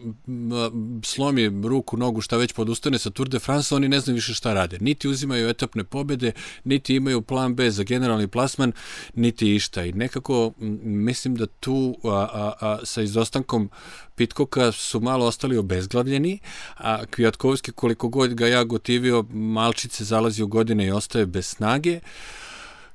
slomi 1.05 1.69
ruku, 1.69 1.97
nogu, 1.97 2.21
šta 2.21 2.37
već 2.37 2.53
podustane 2.53 2.99
sa 2.99 3.11
Tour 3.11 3.29
de 3.29 3.39
France, 3.39 3.75
oni 3.75 3.89
ne 3.89 4.01
znaju 4.01 4.15
više 4.15 4.35
šta 4.35 4.55
rade. 4.55 4.79
Niti 4.81 5.09
uzimaju 5.09 5.49
etapne 5.49 5.85
pobede, 5.85 6.33
niti 6.65 6.95
imaju 6.95 7.23
plan 7.23 7.55
B 7.55 7.71
za 7.71 7.83
generalni 7.83 8.29
plasman, 8.29 8.73
niti 9.15 9.55
išta. 9.55 9.85
I 9.85 9.93
nekako 9.93 10.53
mislim 10.83 11.37
da 11.37 11.47
tu 11.47 11.97
a, 12.05 12.09
a, 12.09 12.53
a, 12.61 12.79
sa 12.85 13.03
izostankom 13.03 13.71
Pitkoka 14.21 14.73
su 14.73 15.01
malo 15.01 15.27
ostali 15.27 15.57
obezglavljeni, 15.57 16.39
a 16.77 17.07
Kvijatkovski 17.07 17.73
koliko 17.73 18.09
god 18.09 18.35
ga 18.35 18.47
ja 18.47 18.65
gotivio, 18.65 19.25
malčice 19.31 20.05
zalazi 20.05 20.43
u 20.43 20.47
godine 20.47 20.87
i 20.87 20.91
ostaje 20.91 21.27
bez 21.27 21.47
snage. 21.47 22.01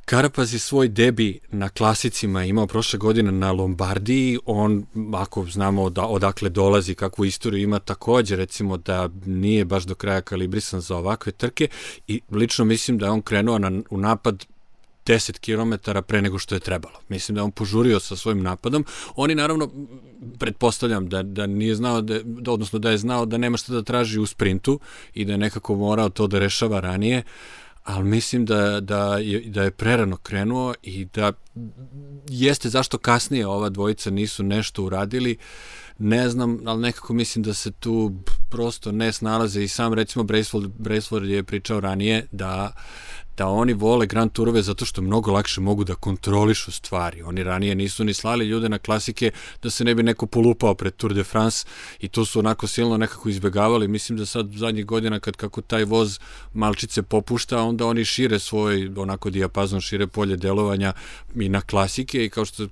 Karapaz 0.06 0.54
je 0.54 0.60
svoj 0.60 0.88
debi 0.88 1.40
na 1.52 1.70
klasicima 1.70 2.44
imao 2.44 2.68
prošle 2.68 3.00
godine 3.00 3.32
na 3.32 3.52
Lombardiji, 3.52 4.40
on, 4.46 4.86
ako 5.14 5.46
znamo 5.46 5.90
da, 5.90 6.06
odakle 6.06 6.50
dolazi, 6.50 6.96
kakvu 6.96 7.26
istoriju 7.26 7.64
ima, 7.64 7.80
takođe 7.80 8.36
recimo 8.36 8.78
da 8.78 9.10
nije 9.26 9.66
baš 9.66 9.84
do 9.84 9.96
kraja 9.96 10.22
kalibrisan 10.22 10.82
za 10.82 10.98
ovakve 10.98 11.32
trke 11.32 11.68
i 12.08 12.22
lično 12.32 12.66
mislim 12.66 12.98
da 12.98 13.06
je 13.06 13.12
on 13.12 13.22
krenuo 13.22 13.58
na, 13.60 13.82
u 13.90 13.98
napad 13.98 14.46
10 15.06 15.40
km 15.40 15.92
pre 16.08 16.22
nego 16.22 16.40
što 16.40 16.56
je 16.56 16.60
trebalo. 16.60 17.00
Mislim 17.10 17.36
da 17.36 17.44
on 17.44 17.52
požurio 17.52 18.00
sa 18.00 18.16
svojim 18.16 18.44
napadom. 18.44 18.86
Oni 19.16 19.36
naravno, 19.36 19.70
pretpostavljam 20.40 21.10
da, 21.10 21.24
da 21.24 21.48
nije 21.48 21.76
znao, 21.76 22.02
da, 22.02 22.20
da, 22.24 22.52
odnosno 22.52 22.80
da 22.80 22.92
je 22.92 22.98
znao 22.98 23.26
da 23.26 23.38
nema 23.38 23.58
šta 23.58 23.74
da 23.74 23.84
traži 23.84 24.20
u 24.20 24.26
sprintu 24.26 24.80
i 25.14 25.26
da 25.26 25.32
je 25.32 25.38
nekako 25.38 25.76
morao 25.76 26.10
to 26.10 26.28
da 26.28 26.40
rešava 26.40 26.80
ranije. 26.80 27.18
Uh, 27.18 27.65
ali 27.86 28.04
mislim 28.04 28.46
da, 28.46 28.80
da, 28.80 29.18
je, 29.18 29.40
da 29.40 29.64
je 29.64 29.72
prerano 29.72 30.18
krenuo 30.18 30.74
i 30.82 31.06
da 31.06 31.32
jeste 32.30 32.70
zašto 32.70 32.98
kasnije 32.98 33.48
ova 33.48 33.70
dvojica 33.70 34.10
nisu 34.10 34.44
nešto 34.44 34.84
uradili, 34.84 35.38
ne 35.98 36.30
znam, 36.30 36.60
ali 36.66 36.82
nekako 36.82 37.14
mislim 37.14 37.44
da 37.44 37.54
se 37.54 37.72
tu 37.72 38.12
prosto 38.56 38.92
ne 38.92 39.12
snalaze 39.14 39.64
i 39.64 39.68
sam 39.68 39.94
recimo 39.94 40.24
Braceford, 40.24 40.72
Braceford 40.78 41.26
je 41.30 41.44
pričao 41.44 41.80
ranije 41.80 42.28
da 42.32 42.72
da 43.38 43.48
oni 43.48 43.74
vole 43.74 44.06
Grand 44.06 44.32
Tourove 44.32 44.62
zato 44.62 44.86
što 44.86 45.02
mnogo 45.02 45.32
lakše 45.32 45.62
mogu 45.62 45.84
da 45.84 45.96
kontrolišu 45.96 46.72
stvari. 46.72 47.22
Oni 47.22 47.44
ranije 47.44 47.76
nisu 47.76 48.04
ni 48.04 48.14
slali 48.14 48.46
ljude 48.46 48.70
na 48.70 48.78
klasike 48.78 49.32
da 49.64 49.70
se 49.70 49.84
ne 49.84 49.96
bi 49.96 50.04
neko 50.04 50.26
polupao 50.26 50.76
pred 50.76 50.96
Tour 50.96 51.14
de 51.14 51.24
France 51.24 51.66
i 52.00 52.08
to 52.08 52.26
su 52.26 52.40
onako 52.40 52.68
silno 52.68 52.98
nekako 52.98 53.30
izbegavali. 53.30 53.88
Mislim 53.88 54.18
da 54.18 54.26
sad 54.26 54.52
zadnjih 54.52 54.86
godina 54.86 55.20
kad 55.20 55.36
kako 55.36 55.62
taj 55.62 55.84
voz 55.84 56.20
malčice 56.54 57.04
popušta, 57.04 57.62
onda 57.62 57.86
oni 57.86 58.06
šire 58.06 58.40
svoj 58.40 58.92
onako 58.98 59.30
dijapazon, 59.30 59.82
šire 59.82 60.08
polje 60.08 60.38
delovanja 60.38 60.94
i 61.36 61.50
na 61.50 61.62
klasike 61.62 62.26
i 62.26 62.30
kao 62.30 62.46
što 62.46 62.68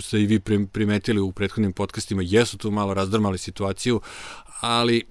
ste 0.00 0.20
i 0.20 0.26
vi 0.26 0.40
primetili 0.72 1.20
u 1.20 1.32
prethodnim 1.32 1.72
podcastima, 1.72 2.22
jesu 2.24 2.58
tu 2.58 2.70
malo 2.70 2.94
razdrmali 2.94 3.38
situaciju, 3.38 4.00
ali 4.64 5.02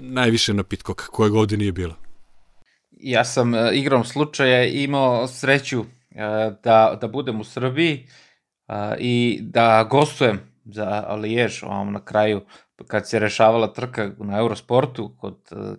najviše 0.00 0.54
na 0.54 0.62
Pitcock, 0.62 1.00
koje 1.00 1.32
ovde 1.32 1.56
nije 1.56 1.72
bilo 1.72 1.94
ja 2.90 3.24
sam 3.24 3.54
uh, 3.54 3.60
igrom 3.72 4.04
slučaja 4.04 4.64
imao 4.64 5.26
sreću 5.26 5.80
uh, 5.80 5.86
da, 6.64 6.98
da 7.00 7.08
budem 7.08 7.40
u 7.40 7.44
Srbiji 7.44 8.06
uh, 8.68 8.74
i 8.98 9.38
da 9.42 9.86
gostujem 9.90 10.40
za 10.64 11.14
Lijež 11.14 11.62
ovom 11.62 11.92
na 11.92 12.04
kraju 12.04 12.40
kad 12.86 13.08
se 13.08 13.18
rešavala 13.18 13.72
trka 13.72 14.10
na 14.18 14.38
Eurosportu 14.38 15.16
kod, 15.18 15.36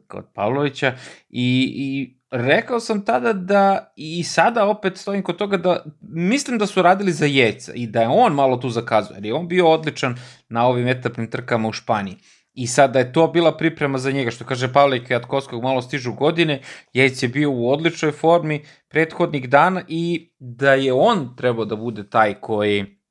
kod 0.08 0.26
Pavlovića 0.34 0.94
i, 1.30 1.74
i 1.76 2.16
rekao 2.32 2.80
sam 2.80 3.06
tada 3.06 3.34
da 3.34 3.94
i 3.96 4.24
sada 4.24 4.66
opet 4.66 4.98
stojim 4.98 5.24
kod 5.24 5.38
toga 5.38 5.58
da 5.58 5.84
mislim 6.02 6.58
da 6.58 6.68
su 6.68 6.82
radili 6.82 7.12
za 7.12 7.26
Jeca 7.26 7.74
i 7.74 7.88
da 7.88 8.02
je 8.02 8.08
on 8.08 8.34
malo 8.34 8.58
tu 8.58 8.70
zakazao 8.70 9.16
jer 9.16 9.26
je 9.26 9.34
on 9.34 9.48
bio 9.48 9.70
odličan 9.70 10.16
na 10.50 10.68
ovim 10.68 10.88
etapnim 10.88 11.32
trkama 11.32 11.68
u 11.68 11.74
Španiji. 11.74 12.18
I 12.54 12.68
sad 12.68 12.94
da 12.94 13.00
je 13.00 13.14
to 13.14 13.28
bila 13.28 13.58
priprema 13.58 13.98
za 13.98 14.12
njega, 14.12 14.32
što 14.32 14.46
kaže 14.46 14.74
Pavle 14.74 15.06
Kvjatkovskog, 15.06 15.64
malo 15.64 15.82
stižu 15.82 16.14
godine, 16.14 16.62
Jejc 16.94 17.24
je 17.24 17.30
bio 17.30 17.52
u 17.52 17.72
odličnoj 17.72 18.12
formi 18.12 18.64
prethodnih 18.90 19.50
dana 19.50 19.84
i 19.88 20.32
da 20.40 20.74
je 20.74 20.94
on 20.94 21.36
trebao 21.36 21.66
da 21.66 21.76
bude 21.76 22.10
taj 22.10 22.34
koji 22.34 23.02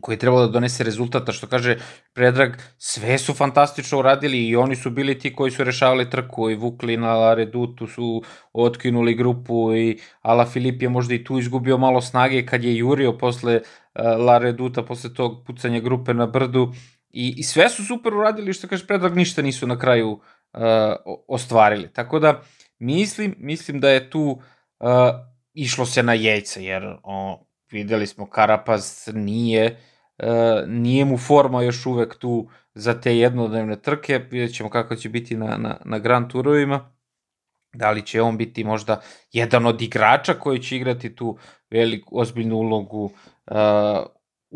koji 0.00 0.14
je 0.14 0.18
trebao 0.18 0.40
da 0.40 0.52
donese 0.52 0.84
rezultata, 0.84 1.32
što 1.32 1.46
kaže 1.46 1.76
Predrag, 2.12 2.56
sve 2.78 3.18
su 3.18 3.34
fantastično 3.34 3.98
uradili 3.98 4.46
i 4.48 4.56
oni 4.56 4.76
su 4.76 4.90
bili 4.90 5.18
ti 5.18 5.34
koji 5.34 5.50
su 5.50 5.64
rešavali 5.64 6.10
trku 6.10 6.50
i 6.50 6.54
vukli 6.54 6.96
na 6.96 7.34
Redutu, 7.34 7.86
su 7.86 8.22
otkinuli 8.52 9.14
grupu 9.14 9.74
i 9.76 9.98
Ala 10.22 10.46
Filip 10.46 10.82
je 10.82 10.88
možda 10.88 11.14
i 11.14 11.24
tu 11.24 11.38
izgubio 11.38 11.78
malo 11.78 12.00
snage 12.00 12.46
kad 12.46 12.64
je 12.64 12.76
jurio 12.76 13.18
posle 13.18 13.56
uh, 13.56 14.26
La 14.26 14.38
Reduta, 14.38 14.82
posle 14.82 15.14
tog 15.14 15.44
pucanja 15.46 15.80
grupe 15.80 16.14
na 16.14 16.26
brdu 16.26 16.72
I, 17.14 17.34
I 17.36 17.42
sve 17.42 17.68
su 17.68 17.84
super 17.84 18.14
uradili, 18.14 18.52
što 18.52 18.68
kaže 18.68 18.86
Predrag, 18.86 19.16
ništa 19.16 19.42
nisu 19.42 19.66
na 19.66 19.78
kraju 19.78 20.10
uh, 20.10 20.20
ostvarili. 21.28 21.92
Tako 21.92 22.18
da, 22.18 22.40
mislim, 22.78 23.34
mislim 23.38 23.80
da 23.80 23.90
je 23.90 24.10
tu 24.10 24.40
uh, 24.80 24.88
išlo 25.52 25.86
se 25.86 26.02
na 26.02 26.14
jejca, 26.14 26.60
jer 26.60 26.96
o, 27.02 27.46
videli 27.70 28.06
smo 28.06 28.26
Karapaz 28.26 29.08
nije, 29.12 29.80
uh, 30.18 30.26
nije 30.66 31.04
mu 31.04 31.18
forma 31.18 31.62
još 31.62 31.86
uvek 31.86 32.18
tu 32.18 32.48
za 32.74 33.00
te 33.00 33.18
jednodnevne 33.18 33.82
trke, 33.82 34.18
vidjet 34.18 34.54
ćemo 34.54 34.70
kako 34.70 34.96
će 34.96 35.08
biti 35.08 35.36
na, 35.36 35.56
na, 35.56 35.76
na 35.84 35.98
Grand 35.98 36.30
Tourovima, 36.30 36.94
da 37.74 37.90
li 37.90 38.06
će 38.06 38.22
on 38.22 38.36
biti 38.36 38.64
možda 38.64 39.00
jedan 39.32 39.66
od 39.66 39.82
igrača 39.82 40.34
koji 40.34 40.62
će 40.62 40.76
igrati 40.76 41.14
tu 41.14 41.38
veliku, 41.70 42.18
ozbiljnu 42.18 42.56
ulogu 42.56 43.04
uh, 43.04 43.56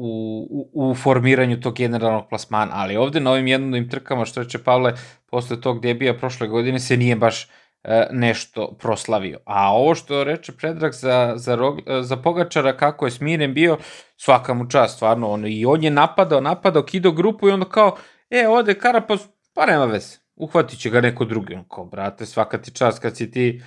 u, 0.00 0.46
u, 0.50 0.90
u 0.90 0.94
formiranju 0.94 1.60
tog 1.60 1.74
generalnog 1.74 2.28
plasmana, 2.28 2.72
ali 2.74 2.96
ovde 2.96 3.20
na 3.20 3.30
ovim 3.30 3.46
jednodnim 3.46 3.88
trkama, 3.90 4.24
što 4.24 4.42
reče 4.42 4.58
Pavle, 4.58 4.92
posle 5.30 5.60
tog 5.60 5.80
debija 5.80 6.18
prošle 6.18 6.48
godine 6.48 6.78
se 6.78 6.96
nije 6.96 7.16
baš 7.16 7.48
e, 7.84 8.06
nešto 8.12 8.76
proslavio. 8.80 9.38
A 9.44 9.72
ovo 9.72 9.94
što 9.94 10.24
reče 10.24 10.52
Predrag 10.52 10.92
za, 10.92 11.32
za, 11.36 11.54
Rog, 11.54 11.80
e, 11.86 12.02
za 12.02 12.16
Pogačara, 12.16 12.76
kako 12.76 13.06
je 13.06 13.10
smiren 13.10 13.54
bio, 13.54 13.78
svaka 14.16 14.54
mu 14.54 14.70
čast, 14.70 14.96
stvarno, 14.96 15.30
on, 15.30 15.46
i 15.46 15.64
on 15.66 15.84
je 15.84 15.90
napadao, 15.90 16.40
napadao, 16.40 16.82
kido 16.82 17.12
grupu 17.12 17.48
i 17.48 17.52
onda 17.52 17.68
kao, 17.68 17.96
e, 18.30 18.48
ode 18.48 18.74
Karapaz, 18.74 19.20
pa 19.54 19.66
nema 19.66 19.84
veze, 19.84 20.16
uhvatit 20.36 20.80
će 20.80 20.90
ga 20.90 21.00
neko 21.00 21.24
drugi. 21.24 21.54
On 21.54 21.64
kao, 21.68 21.84
brate, 21.84 22.26
svaka 22.26 22.58
ti 22.58 22.70
čast 22.74 23.02
kad 23.02 23.16
si 23.16 23.30
ti 23.30 23.62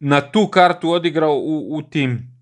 na 0.00 0.20
tu 0.20 0.48
kartu 0.48 0.90
odigrao 0.90 1.34
u, 1.34 1.76
u 1.76 1.82
tim 1.82 2.37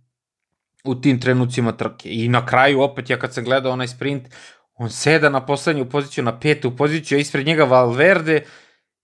u 0.91 1.01
tim 1.01 1.21
trenucima 1.21 1.73
trke. 1.73 2.09
I 2.11 2.29
na 2.29 2.47
kraju, 2.47 2.81
opet, 2.81 3.11
ja 3.11 3.19
kad 3.19 3.35
sam 3.35 3.45
gledao 3.45 3.73
onaj 3.73 3.89
sprint, 3.89 4.29
on 4.75 4.91
seda 4.91 5.31
na 5.31 5.47
poslednju 5.47 5.91
poziciju, 5.91 6.25
na 6.25 6.41
petu 6.41 6.77
poziciju, 6.77 7.19
a 7.19 7.21
ispred 7.21 7.47
njega 7.47 7.65
Valverde, 7.65 8.45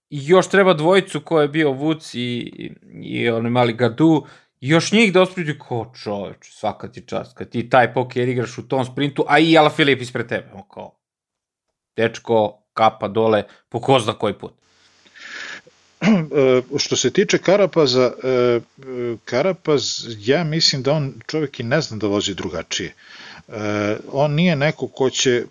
i 0.09 0.19
još 0.27 0.49
treba 0.49 0.73
dvojicu 0.73 1.21
ko 1.21 1.41
je 1.41 1.47
bio 1.47 1.71
Vuc 1.71 2.13
i, 2.13 2.19
i, 2.19 2.71
i 3.03 3.29
onaj 3.29 3.51
mali 3.51 3.73
Gadu, 3.73 4.25
još 4.61 4.91
njih 4.91 5.13
da 5.13 5.21
ospriđu 5.21 5.53
ko 5.59 5.91
čoveč, 6.03 6.51
svaka 6.51 6.91
ti 6.91 7.07
čast, 7.07 7.37
kad 7.37 7.49
ti 7.49 7.69
taj 7.69 7.93
poker 7.93 8.29
igraš 8.29 8.57
u 8.57 8.67
tom 8.67 8.85
sprintu, 8.85 9.25
a 9.27 9.39
i 9.39 9.57
Ala 9.57 9.71
ispred 9.99 10.27
tebe, 10.27 10.51
on 10.53 10.63
kao, 10.73 10.99
dečko 11.95 12.63
kapa 12.73 13.07
dole 13.07 13.43
po 13.69 13.79
ko 13.79 13.99
zna 13.99 14.13
koji 14.13 14.33
put. 14.33 14.62
Što 16.79 16.95
se 16.95 17.11
tiče 17.11 17.37
Karapaza, 17.37 18.11
e, 18.23 18.59
Karapaz, 19.25 20.05
ja 20.19 20.43
mislim 20.43 20.83
da 20.83 20.93
on 20.93 21.13
čovjek 21.27 21.59
i 21.59 21.63
ne 21.63 21.81
zna 21.81 21.97
da 21.97 22.07
vozi 22.07 22.33
drugačije. 22.33 22.93
E, 23.47 23.97
on 24.11 24.31
nije 24.31 24.55
neko 24.55 24.87
ko 24.87 25.09
će, 25.09 25.45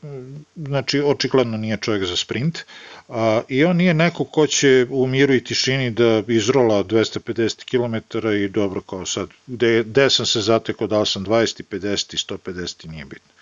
znači 0.57 1.01
očigledno 1.01 1.57
nije 1.57 1.77
čovjek 1.77 2.05
za 2.05 2.17
sprint, 2.17 2.59
a, 3.09 3.43
i 3.49 3.65
on 3.65 3.77
nije 3.77 3.95
neko 3.95 4.25
ko 4.25 4.47
će 4.47 4.87
u 4.91 5.07
miru 5.07 5.35
i 5.35 5.45
tišini 5.45 5.91
da 5.91 6.23
izrola 6.29 6.85
250 6.85 7.65
km 7.65 8.29
i 8.29 8.49
dobro 8.49 8.81
kao 8.81 9.07
sad, 9.07 9.29
gde, 9.47 9.83
gde 9.83 10.11
sam 10.11 10.27
se 10.27 10.41
zatekao, 10.41 10.87
da 10.87 11.01
li 11.01 11.07
sam 11.07 11.27
20, 11.27 11.63
50 11.71 12.15
i 12.15 12.37
150 12.37 12.89
nije 12.89 13.05
bitno. 13.05 13.33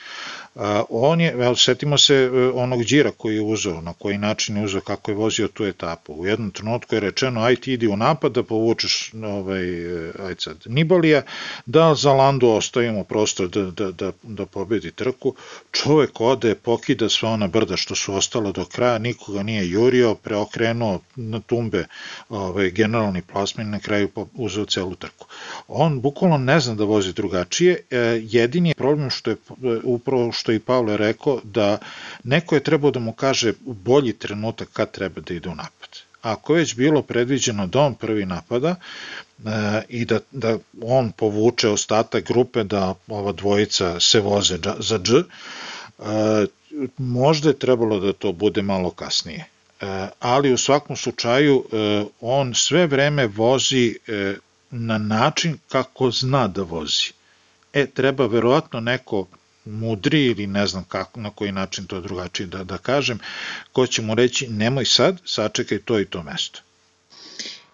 On 0.88 1.20
je, 1.20 1.30
evo, 1.30 1.56
setimo 1.56 1.98
se 1.98 2.14
e, 2.14 2.30
onog 2.54 2.82
džira 2.82 3.10
koji 3.10 3.34
je 3.34 3.40
uzeo, 3.40 3.80
na 3.80 3.92
koji 3.92 4.18
način 4.18 4.56
je 4.56 4.64
uzeo, 4.64 4.80
kako 4.80 5.10
je 5.10 5.14
vozio 5.14 5.48
tu 5.48 5.64
etapu. 5.64 6.12
U 6.12 6.26
jednom 6.26 6.50
trenutku 6.50 6.94
je 6.94 7.00
rečeno, 7.00 7.42
aj 7.42 7.56
ti 7.56 7.72
idi 7.72 7.86
u 7.86 7.96
napad 7.96 8.32
da 8.32 8.42
povučeš 8.42 9.12
ovaj, 9.14 9.62
e, 10.08 10.12
aj 10.18 10.34
sad, 10.38 10.56
Nibalija, 10.66 11.22
da 11.66 11.94
za 11.94 12.12
Landu 12.12 12.48
ostavimo 12.48 13.04
prostor 13.04 13.48
da, 13.48 13.62
da, 13.70 13.90
da, 13.90 14.12
da 14.22 14.46
pobedi 14.46 14.90
trku. 14.90 15.34
Čovek 15.72 16.20
ode, 16.20 16.54
pokida 16.54 17.08
sva 17.08 17.30
ona 17.30 17.46
brda 17.46 17.76
što 17.76 17.94
su 17.94 18.14
ostala 18.14 18.52
do 18.52 18.64
kraja, 18.64 18.98
nikoga 18.98 19.42
nije 19.42 19.70
jurio, 19.70 20.14
preokrenuo 20.14 21.00
na 21.16 21.40
tumbe 21.40 21.86
ovaj, 22.28 22.70
generalni 22.70 23.22
plasmin, 23.22 23.70
na 23.70 23.78
kraju 23.78 24.08
uzeo 24.34 24.64
celu 24.66 24.94
trku. 24.94 25.26
On 25.68 26.00
bukvalno 26.00 26.38
ne 26.38 26.60
zna 26.60 26.74
da 26.74 26.84
vozi 26.84 27.12
drugačije, 27.12 27.86
e, 27.90 27.98
jedini 28.22 28.68
je 28.68 28.74
problem 28.74 29.10
što 29.10 29.30
je 29.30 29.36
upravo 29.84 30.32
što 30.40 30.52
i 30.52 30.58
Pavle 30.58 30.96
rekao, 30.96 31.40
da 31.44 31.78
neko 32.24 32.54
je 32.54 32.64
trebao 32.64 32.90
da 32.90 33.00
mu 33.00 33.12
kaže 33.12 33.52
bolji 33.60 34.12
trenutak 34.12 34.68
kad 34.72 34.90
treba 34.90 35.20
da 35.20 35.34
ide 35.34 35.48
u 35.48 35.54
napad. 35.54 35.98
Ako 36.22 36.54
je 36.54 36.60
već 36.60 36.74
bilo 36.76 37.02
predviđeno 37.02 37.66
da 37.66 37.80
on 37.80 37.94
prvi 37.94 38.26
napada 38.26 38.74
e, 38.74 39.50
i 39.88 40.04
da, 40.04 40.20
da 40.30 40.58
on 40.82 41.12
povuče 41.12 41.68
ostatak 41.68 42.24
grupe 42.24 42.64
da 42.64 42.94
ova 43.08 43.32
dvojica 43.32 44.00
se 44.00 44.20
voze 44.20 44.58
za 44.78 44.98
dž, 44.98 45.14
e, 45.14 45.24
možda 46.98 47.48
je 47.48 47.58
trebalo 47.58 48.00
da 48.00 48.12
to 48.12 48.32
bude 48.32 48.62
malo 48.62 48.90
kasnije. 48.90 49.44
E, 49.80 50.08
ali 50.20 50.52
u 50.52 50.58
svakom 50.58 50.96
slučaju 50.96 51.64
e, 51.64 52.04
on 52.20 52.54
sve 52.54 52.86
vreme 52.86 53.26
vozi 53.26 53.98
e, 54.06 54.34
na 54.70 54.98
način 54.98 55.58
kako 55.68 56.10
zna 56.10 56.48
da 56.48 56.62
vozi. 56.62 57.12
E, 57.72 57.86
treba 57.86 58.26
verovatno 58.26 58.80
neko 58.80 59.26
mudri 59.64 60.26
ili 60.26 60.46
ne 60.46 60.66
znam 60.66 60.84
kako, 60.84 61.20
na 61.20 61.30
koji 61.30 61.52
način 61.52 61.86
to 61.86 62.00
drugačije 62.00 62.46
da, 62.46 62.64
da 62.64 62.78
kažem, 62.78 63.18
ko 63.72 63.86
će 63.86 64.02
mu 64.02 64.14
reći 64.14 64.48
nemoj 64.48 64.84
sad, 64.84 65.20
sačekaj 65.24 65.78
to 65.78 66.00
i 66.00 66.04
to 66.04 66.22
mesto. 66.22 66.60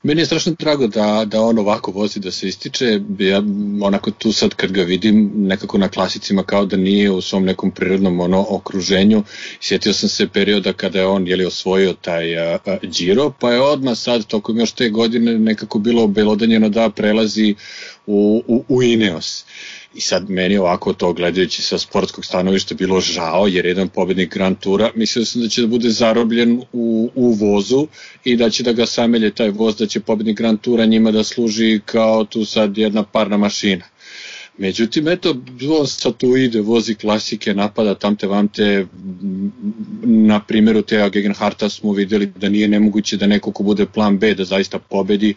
Meni 0.07 0.20
je 0.20 0.27
strašno 0.27 0.53
drago 0.59 0.87
da, 0.87 1.25
da 1.27 1.40
on 1.40 1.59
ovako 1.59 1.90
vozi, 1.90 2.20
da 2.20 2.31
se 2.31 2.49
ističe. 2.49 3.01
Ja 3.18 3.42
onako 3.83 4.11
tu 4.11 4.33
sad 4.33 4.55
kad 4.55 4.72
ga 4.72 4.83
vidim 4.83 5.33
nekako 5.35 5.79
na 5.79 5.88
klasicima 5.88 6.42
kao 6.42 6.66
da 6.66 6.77
nije 6.77 7.11
u 7.11 7.20
svom 7.20 7.44
nekom 7.44 7.70
prirodnom 7.70 8.20
ono 8.20 8.46
okruženju. 8.49 9.22
Sjetio 9.61 9.92
sam 9.92 10.09
se 10.09 10.29
perioda 10.29 10.72
kada 10.72 10.99
je 10.99 11.07
on 11.07 11.27
jeli, 11.27 11.44
osvojio 11.44 11.92
taj 11.92 12.38
a, 12.38 12.59
a, 12.66 12.77
Giro, 12.83 13.33
pa 13.40 13.53
je 13.53 13.61
odmah 13.61 13.99
sad 13.99 14.27
tokom 14.27 14.59
još 14.59 14.72
te 14.72 14.88
godine 14.88 15.38
nekako 15.38 15.79
bilo 15.79 16.03
obelodanjeno 16.03 16.68
da 16.68 16.90
prelazi 16.90 17.55
u, 18.07 18.42
u, 18.46 18.64
u 18.68 18.83
Ineos. 18.83 19.44
I 19.96 20.00
sad 20.00 20.30
meni 20.30 20.59
ovako 20.59 20.92
to 20.92 21.12
gledajući 21.12 21.62
sa 21.62 21.78
sportskog 21.78 22.24
stanovišta 22.24 22.74
bilo 22.74 23.00
žao 23.00 23.46
jer 23.46 23.66
jedan 23.66 23.88
pobednik 23.88 24.35
Grand 24.35 24.59
Tura 24.59 24.90
mislio 24.94 25.24
sam 25.24 25.42
da 25.42 25.48
će 25.48 25.61
da 25.61 25.66
bude 25.66 25.90
zarobljen 25.90 26.62
u, 26.72 27.11
u 27.14 27.32
vozu 27.32 27.87
i 28.24 28.37
da 28.37 28.50
će 28.50 28.62
da 28.62 28.72
ga 28.72 28.87
samelje 28.87 29.30
taj 29.30 29.50
voz, 29.50 29.76
da 29.76 29.87
će 29.87 30.00
pobednik 30.00 30.37
Grand 30.37 30.61
Tura 30.61 30.87
njima 30.87 31.11
da 31.11 31.24
služi 31.24 31.80
kao 31.85 32.24
tu 32.24 32.44
sad 32.44 32.78
jedna 32.78 33.02
parna 33.02 33.37
mašina. 33.37 33.85
Međutim, 34.59 35.09
eto, 35.09 35.37
on 35.80 35.87
sad 35.87 36.16
tu 36.16 36.37
ide, 36.37 36.61
vozi 36.61 36.94
klasike, 36.94 37.54
napada 37.54 37.94
tamte 37.94 38.26
vamte, 38.26 38.87
na 40.02 40.40
primjeru 40.40 40.82
Teo 40.82 41.11
Gegenharta 41.11 41.68
smo 41.68 41.92
videli 41.92 42.26
da 42.26 42.48
nije 42.48 42.68
nemoguće 42.68 43.16
da 43.16 43.26
neko 43.26 43.52
ko 43.52 43.62
bude 43.62 43.87
plan 43.87 44.18
B 44.18 44.35
da 44.35 44.44
zaista 44.44 44.78
pobedi, 44.78 45.35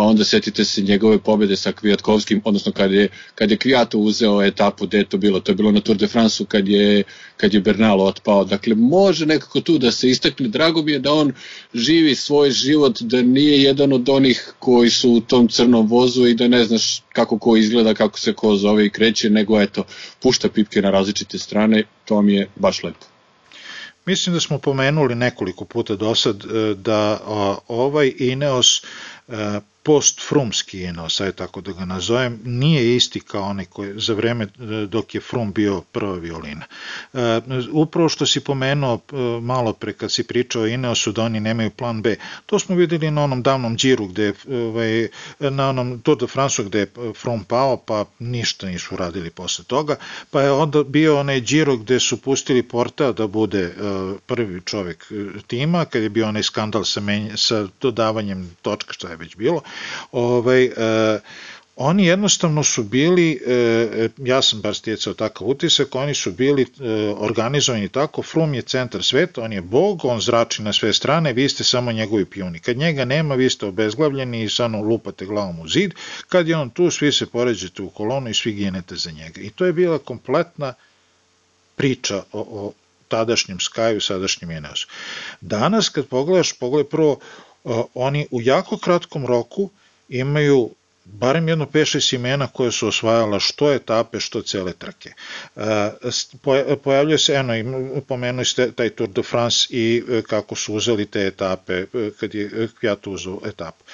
pa 0.00 0.04
onda 0.04 0.24
setite 0.24 0.64
se 0.64 0.82
njegove 0.82 1.18
pobede 1.18 1.56
sa 1.56 1.72
Kvijatkovskim, 1.72 2.40
odnosno 2.44 2.72
kad 2.72 2.92
je, 2.92 3.08
kad 3.34 3.50
je 3.50 3.56
Kvijato 3.56 3.98
uzeo 3.98 4.42
etapu, 4.42 4.86
gde 4.86 4.98
je 4.98 5.04
to 5.04 5.18
bilo, 5.18 5.40
to 5.40 5.52
je 5.52 5.56
bilo 5.56 5.72
na 5.72 5.80
Tour 5.80 5.98
de 5.98 6.06
France-u 6.06 6.46
kad 6.46 6.68
je, 6.68 7.02
kad 7.36 7.54
je 7.54 7.60
Bernal 7.60 8.00
otpao, 8.00 8.44
dakle 8.44 8.74
može 8.74 9.26
nekako 9.26 9.60
tu 9.60 9.78
da 9.78 9.90
se 9.90 10.10
istakne, 10.10 10.48
drago 10.48 10.82
mi 10.82 10.92
je 10.92 10.98
da 10.98 11.12
on 11.12 11.32
živi 11.74 12.14
svoj 12.14 12.50
život, 12.50 13.00
da 13.00 13.22
nije 13.22 13.62
jedan 13.62 13.92
od 13.92 14.08
onih 14.08 14.54
koji 14.58 14.90
su 14.90 15.10
u 15.10 15.20
tom 15.20 15.48
crnom 15.48 15.86
vozu 15.86 16.26
i 16.26 16.34
da 16.34 16.48
ne 16.48 16.64
znaš 16.64 17.02
kako 17.12 17.38
ko 17.38 17.56
izgleda, 17.56 17.94
kako 17.94 18.18
se 18.18 18.32
ko 18.32 18.56
zove 18.56 18.86
i 18.86 18.90
kreće, 18.90 19.30
nego 19.30 19.60
eto, 19.60 19.84
pušta 20.22 20.48
pipke 20.48 20.82
na 20.82 20.90
različite 20.90 21.38
strane, 21.38 21.84
to 22.04 22.22
mi 22.22 22.34
je 22.34 22.48
baš 22.56 22.82
lepo. 22.82 23.06
Mislim 24.06 24.34
da 24.34 24.40
smo 24.40 24.58
pomenuli 24.58 25.14
nekoliko 25.14 25.64
puta 25.64 25.96
do 25.96 26.14
sad 26.14 26.44
e, 26.44 26.74
da 26.74 27.20
ovaj 27.68 28.12
Ineos 28.18 28.82
e, 29.28 29.60
post-frumski 29.82 30.82
Ineos, 30.82 31.20
aj 31.20 31.32
tako 31.32 31.60
da 31.60 31.72
ga 31.72 31.84
nazovem, 31.84 32.40
nije 32.44 32.96
isti 32.96 33.20
kao 33.20 33.42
onaj 33.42 33.64
koji 33.64 33.92
za 33.96 34.14
vreme 34.14 34.44
e, 34.44 34.48
dok 34.86 35.14
je 35.14 35.20
Frum 35.20 35.52
bio 35.52 35.80
prva 35.80 36.14
violina. 36.14 36.64
E, 37.14 37.40
upravo 37.72 38.08
što 38.08 38.26
si 38.26 38.40
pomenuo 38.40 38.94
e, 38.94 39.16
malo 39.40 39.72
pre 39.72 39.92
kad 39.92 40.12
si 40.12 40.22
pričao 40.22 40.62
o 40.62 40.66
Ineosu 40.66 41.12
da 41.12 41.22
oni 41.22 41.40
nemaju 41.40 41.70
plan 41.70 42.02
B, 42.02 42.16
to 42.46 42.58
smo 42.58 42.76
videli 42.76 43.10
na 43.10 43.24
onom 43.24 43.42
davnom 43.42 43.76
džiru 43.76 44.06
gde 44.06 44.32
ovaj, 44.50 45.08
na 45.38 45.68
onom 45.68 46.00
Tour 46.00 46.18
de 46.18 46.26
France 46.26 46.64
gde 46.64 46.78
je 46.78 47.12
Frum 47.14 47.44
pao, 47.44 47.76
pa 47.76 48.04
ništa 48.18 48.66
nisu 48.66 48.96
radili 48.96 49.30
posle 49.30 49.64
toga, 49.64 49.96
pa 50.30 50.42
je 50.42 50.52
onda 50.52 50.82
bio 50.84 51.18
onaj 51.20 51.40
džiro 51.40 51.76
gde 51.76 52.00
su 52.00 52.16
pustili 52.16 52.62
Porta 52.62 53.12
da 53.12 53.26
bude 53.26 53.74
prvi 54.26 54.60
čovek 54.64 55.12
tima, 55.46 55.84
kad 55.84 56.02
je 56.02 56.08
bio 56.08 56.28
onaj 56.28 56.42
skandal 56.42 56.84
sa, 56.84 57.00
menj, 57.00 57.30
sa 57.36 57.66
dodavanjem 57.80 58.56
točka, 58.62 58.92
šta 58.92 59.08
je 59.08 59.16
već 59.16 59.36
bilo, 59.36 59.62
ovaj, 60.12 60.64
e, 60.64 61.20
oni 61.82 62.06
jednostavno 62.06 62.64
su 62.64 62.82
bili, 62.84 63.40
e, 63.46 64.08
ja 64.18 64.42
sam 64.42 64.60
bar 64.60 64.74
stjecao 64.74 65.14
takav 65.14 65.48
utisak, 65.48 65.94
oni 65.94 66.14
su 66.14 66.32
bili 66.32 66.62
e, 66.62 66.66
organizovani 67.18 67.88
tako, 67.88 68.22
Frum 68.22 68.54
je 68.54 68.62
centar 68.62 69.02
sveta, 69.02 69.42
on 69.42 69.52
je 69.52 69.60
bog, 69.60 70.04
on 70.04 70.20
zrači 70.20 70.62
na 70.62 70.72
sve 70.72 70.92
strane, 70.92 71.32
vi 71.32 71.48
ste 71.48 71.64
samo 71.64 71.92
njegovi 71.92 72.24
pijuni. 72.24 72.58
Kad 72.58 72.76
njega 72.76 73.04
nema, 73.04 73.34
vi 73.34 73.50
ste 73.50 73.66
obezglavljeni 73.66 74.42
i 74.42 74.48
samo 74.48 74.82
lupate 74.82 75.26
glavom 75.26 75.60
u 75.60 75.68
zid, 75.68 75.94
kad 76.28 76.48
je 76.48 76.56
on 76.56 76.70
tu, 76.70 76.90
svi 76.90 77.12
se 77.12 77.26
poređete 77.26 77.82
u 77.82 77.90
kolonu 77.90 78.30
i 78.30 78.34
svi 78.34 78.52
ginete 78.52 78.96
za 78.96 79.10
njega. 79.10 79.40
I 79.40 79.50
to 79.50 79.66
je 79.66 79.72
bila 79.72 79.98
kompletna 79.98 80.74
priča 81.76 82.22
o, 82.32 82.40
o 82.40 82.72
tadašnjem 83.08 83.58
Skyu, 83.58 84.00
sadašnjem 84.00 84.50
Ineosu. 84.50 84.88
Danas 85.40 85.88
kad 85.88 86.06
pogledaš, 86.06 86.52
pogledaj 86.52 86.90
prvo 86.90 87.18
oni 87.94 88.26
u 88.30 88.40
jako 88.40 88.78
kratkom 88.78 89.26
roku 89.26 89.70
imaju 90.08 90.70
barem 91.04 91.48
jedno 91.48 91.66
5-6 91.66 92.14
imena 92.14 92.46
koje 92.46 92.72
su 92.72 92.88
osvajala 92.88 93.40
što 93.40 93.72
etape, 93.72 94.20
što 94.20 94.42
cele 94.42 94.72
trke. 94.72 95.12
Pojavljuje 96.84 97.18
se, 97.18 97.34
eno, 97.34 97.52
pomenuli 98.08 98.44
ste 98.44 98.72
taj 98.72 98.90
Tour 98.90 99.08
de 99.10 99.22
France 99.22 99.66
i 99.70 100.02
e, 100.08 100.22
kako 100.22 100.54
su 100.54 100.74
uzeli 100.74 101.06
te 101.06 101.26
etape, 101.26 101.72
e, 101.74 101.86
kad 102.20 102.34
je 102.34 102.68
Kviato 102.80 103.10
uzeo 103.10 103.38
etapu. 103.46 103.84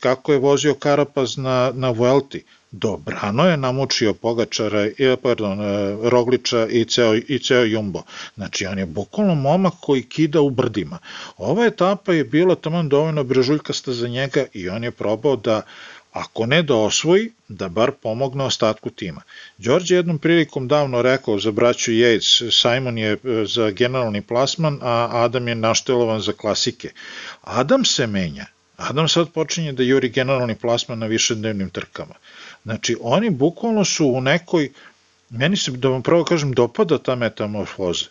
Kako 0.00 0.32
je 0.32 0.38
vozio 0.38 0.74
Karapaz 0.74 1.36
na, 1.36 1.72
na 1.74 1.90
Vuelti, 1.90 2.44
dobrano 2.70 3.48
je 3.48 3.56
namučio 3.56 4.14
Pogačara, 4.14 4.86
e, 4.98 5.16
pardon, 5.22 5.58
Rogliča 6.02 6.66
i 6.66 6.84
ceo, 6.84 7.14
i 7.14 7.38
ceo 7.38 7.64
Jumbo. 7.64 8.02
Znači, 8.34 8.66
on 8.66 8.78
je 8.78 8.86
bukvalno 8.86 9.34
momak 9.34 9.72
koji 9.80 10.02
kida 10.02 10.40
u 10.40 10.50
brdima. 10.50 10.98
Ova 11.36 11.66
etapa 11.66 12.12
je 12.12 12.24
bila 12.24 12.54
taman 12.54 12.88
dovoljno 12.88 13.24
brežuljkasta 13.24 13.92
za 13.92 14.08
njega 14.08 14.44
i 14.52 14.68
on 14.68 14.84
je 14.84 14.90
probao 14.90 15.36
da 15.36 15.62
ako 16.12 16.46
ne 16.46 16.62
da 16.62 16.74
osvoji, 16.74 17.30
da 17.48 17.68
bar 17.68 17.92
pomogne 18.02 18.44
ostatku 18.44 18.90
tima. 18.90 19.22
Đorđe 19.58 19.96
jednom 19.96 20.18
prilikom 20.18 20.68
davno 20.68 21.02
rekao 21.02 21.38
za 21.38 21.50
braću 21.52 21.92
Yates, 21.92 22.50
Simon 22.60 22.98
je 22.98 23.12
e, 23.12 23.18
za 23.46 23.70
generalni 23.70 24.22
plasman, 24.22 24.78
a 24.82 25.08
Adam 25.12 25.48
je 25.48 25.54
naštelovan 25.54 26.20
za 26.20 26.32
klasike. 26.32 26.90
Adam 27.42 27.84
se 27.84 28.06
menja. 28.06 28.46
Adam 28.76 29.08
sad 29.08 29.30
počinje 29.32 29.72
da 29.72 29.82
juri 29.82 30.08
generalni 30.08 30.54
plasman 30.54 30.98
na 30.98 31.06
višednevnim 31.06 31.70
trkama. 31.70 32.14
Znači, 32.68 32.96
oni 33.00 33.30
bukvalno 33.30 33.84
su 33.84 34.06
u 34.06 34.20
nekoj, 34.20 34.72
meni 35.30 35.56
se, 35.56 35.70
da 35.70 35.88
vam 35.88 36.02
pravo 36.02 36.24
kažem, 36.24 36.52
dopada 36.52 36.98
ta 36.98 37.14
metamorfoza. 37.14 38.04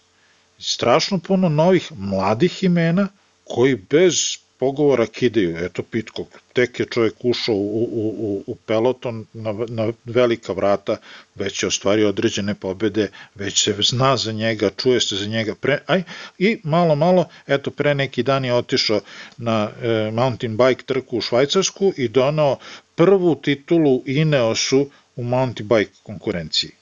Strašno 0.60 1.20
puno 1.20 1.50
novih 1.50 1.91
mladih 1.98 2.63
imena 2.63 3.08
koji 3.43 3.76
bez 3.76 4.38
pogovora 4.60 5.06
kidaju, 5.06 5.58
eto 5.58 5.84
Pitcock, 5.84 6.30
tek 6.54 6.80
je 6.80 6.86
čovjek 6.86 7.13
ušao 7.24 7.56
u, 7.56 7.84
u, 7.84 8.15
u, 8.20 8.43
u 8.48 8.56
peloton 8.56 9.26
na, 9.34 9.54
na 9.67 9.91
velika 10.06 10.54
vrata, 10.54 10.98
već 11.36 11.63
je 11.63 11.67
ostvario 11.67 12.10
određene 12.10 12.56
pobede, 12.56 13.10
već 13.36 13.63
se 13.63 13.76
zna 13.80 14.17
za 14.17 14.32
njega, 14.32 14.70
čuje 14.70 15.02
se 15.02 15.15
za 15.15 15.26
njega, 15.26 15.56
pre, 15.56 15.80
aj, 15.88 16.04
i 16.38 16.58
malo, 16.63 16.96
malo, 16.96 17.26
eto, 17.48 17.72
pre 17.72 17.96
neki 17.96 18.24
dan 18.24 18.46
je 18.46 18.54
otišao 18.54 19.02
na 19.38 19.70
e, 19.82 20.12
mountain 20.12 20.58
bike 20.58 20.84
trku 20.84 21.17
u 21.17 21.22
Švajcarsku 21.22 21.93
i 21.98 22.08
donao 22.08 22.58
prvu 22.96 23.36
titulu 23.36 24.04
Ineosu 24.06 24.89
u 25.15 25.24
mountain 25.24 25.67
bike 25.67 25.91
konkurenciji 26.04 26.76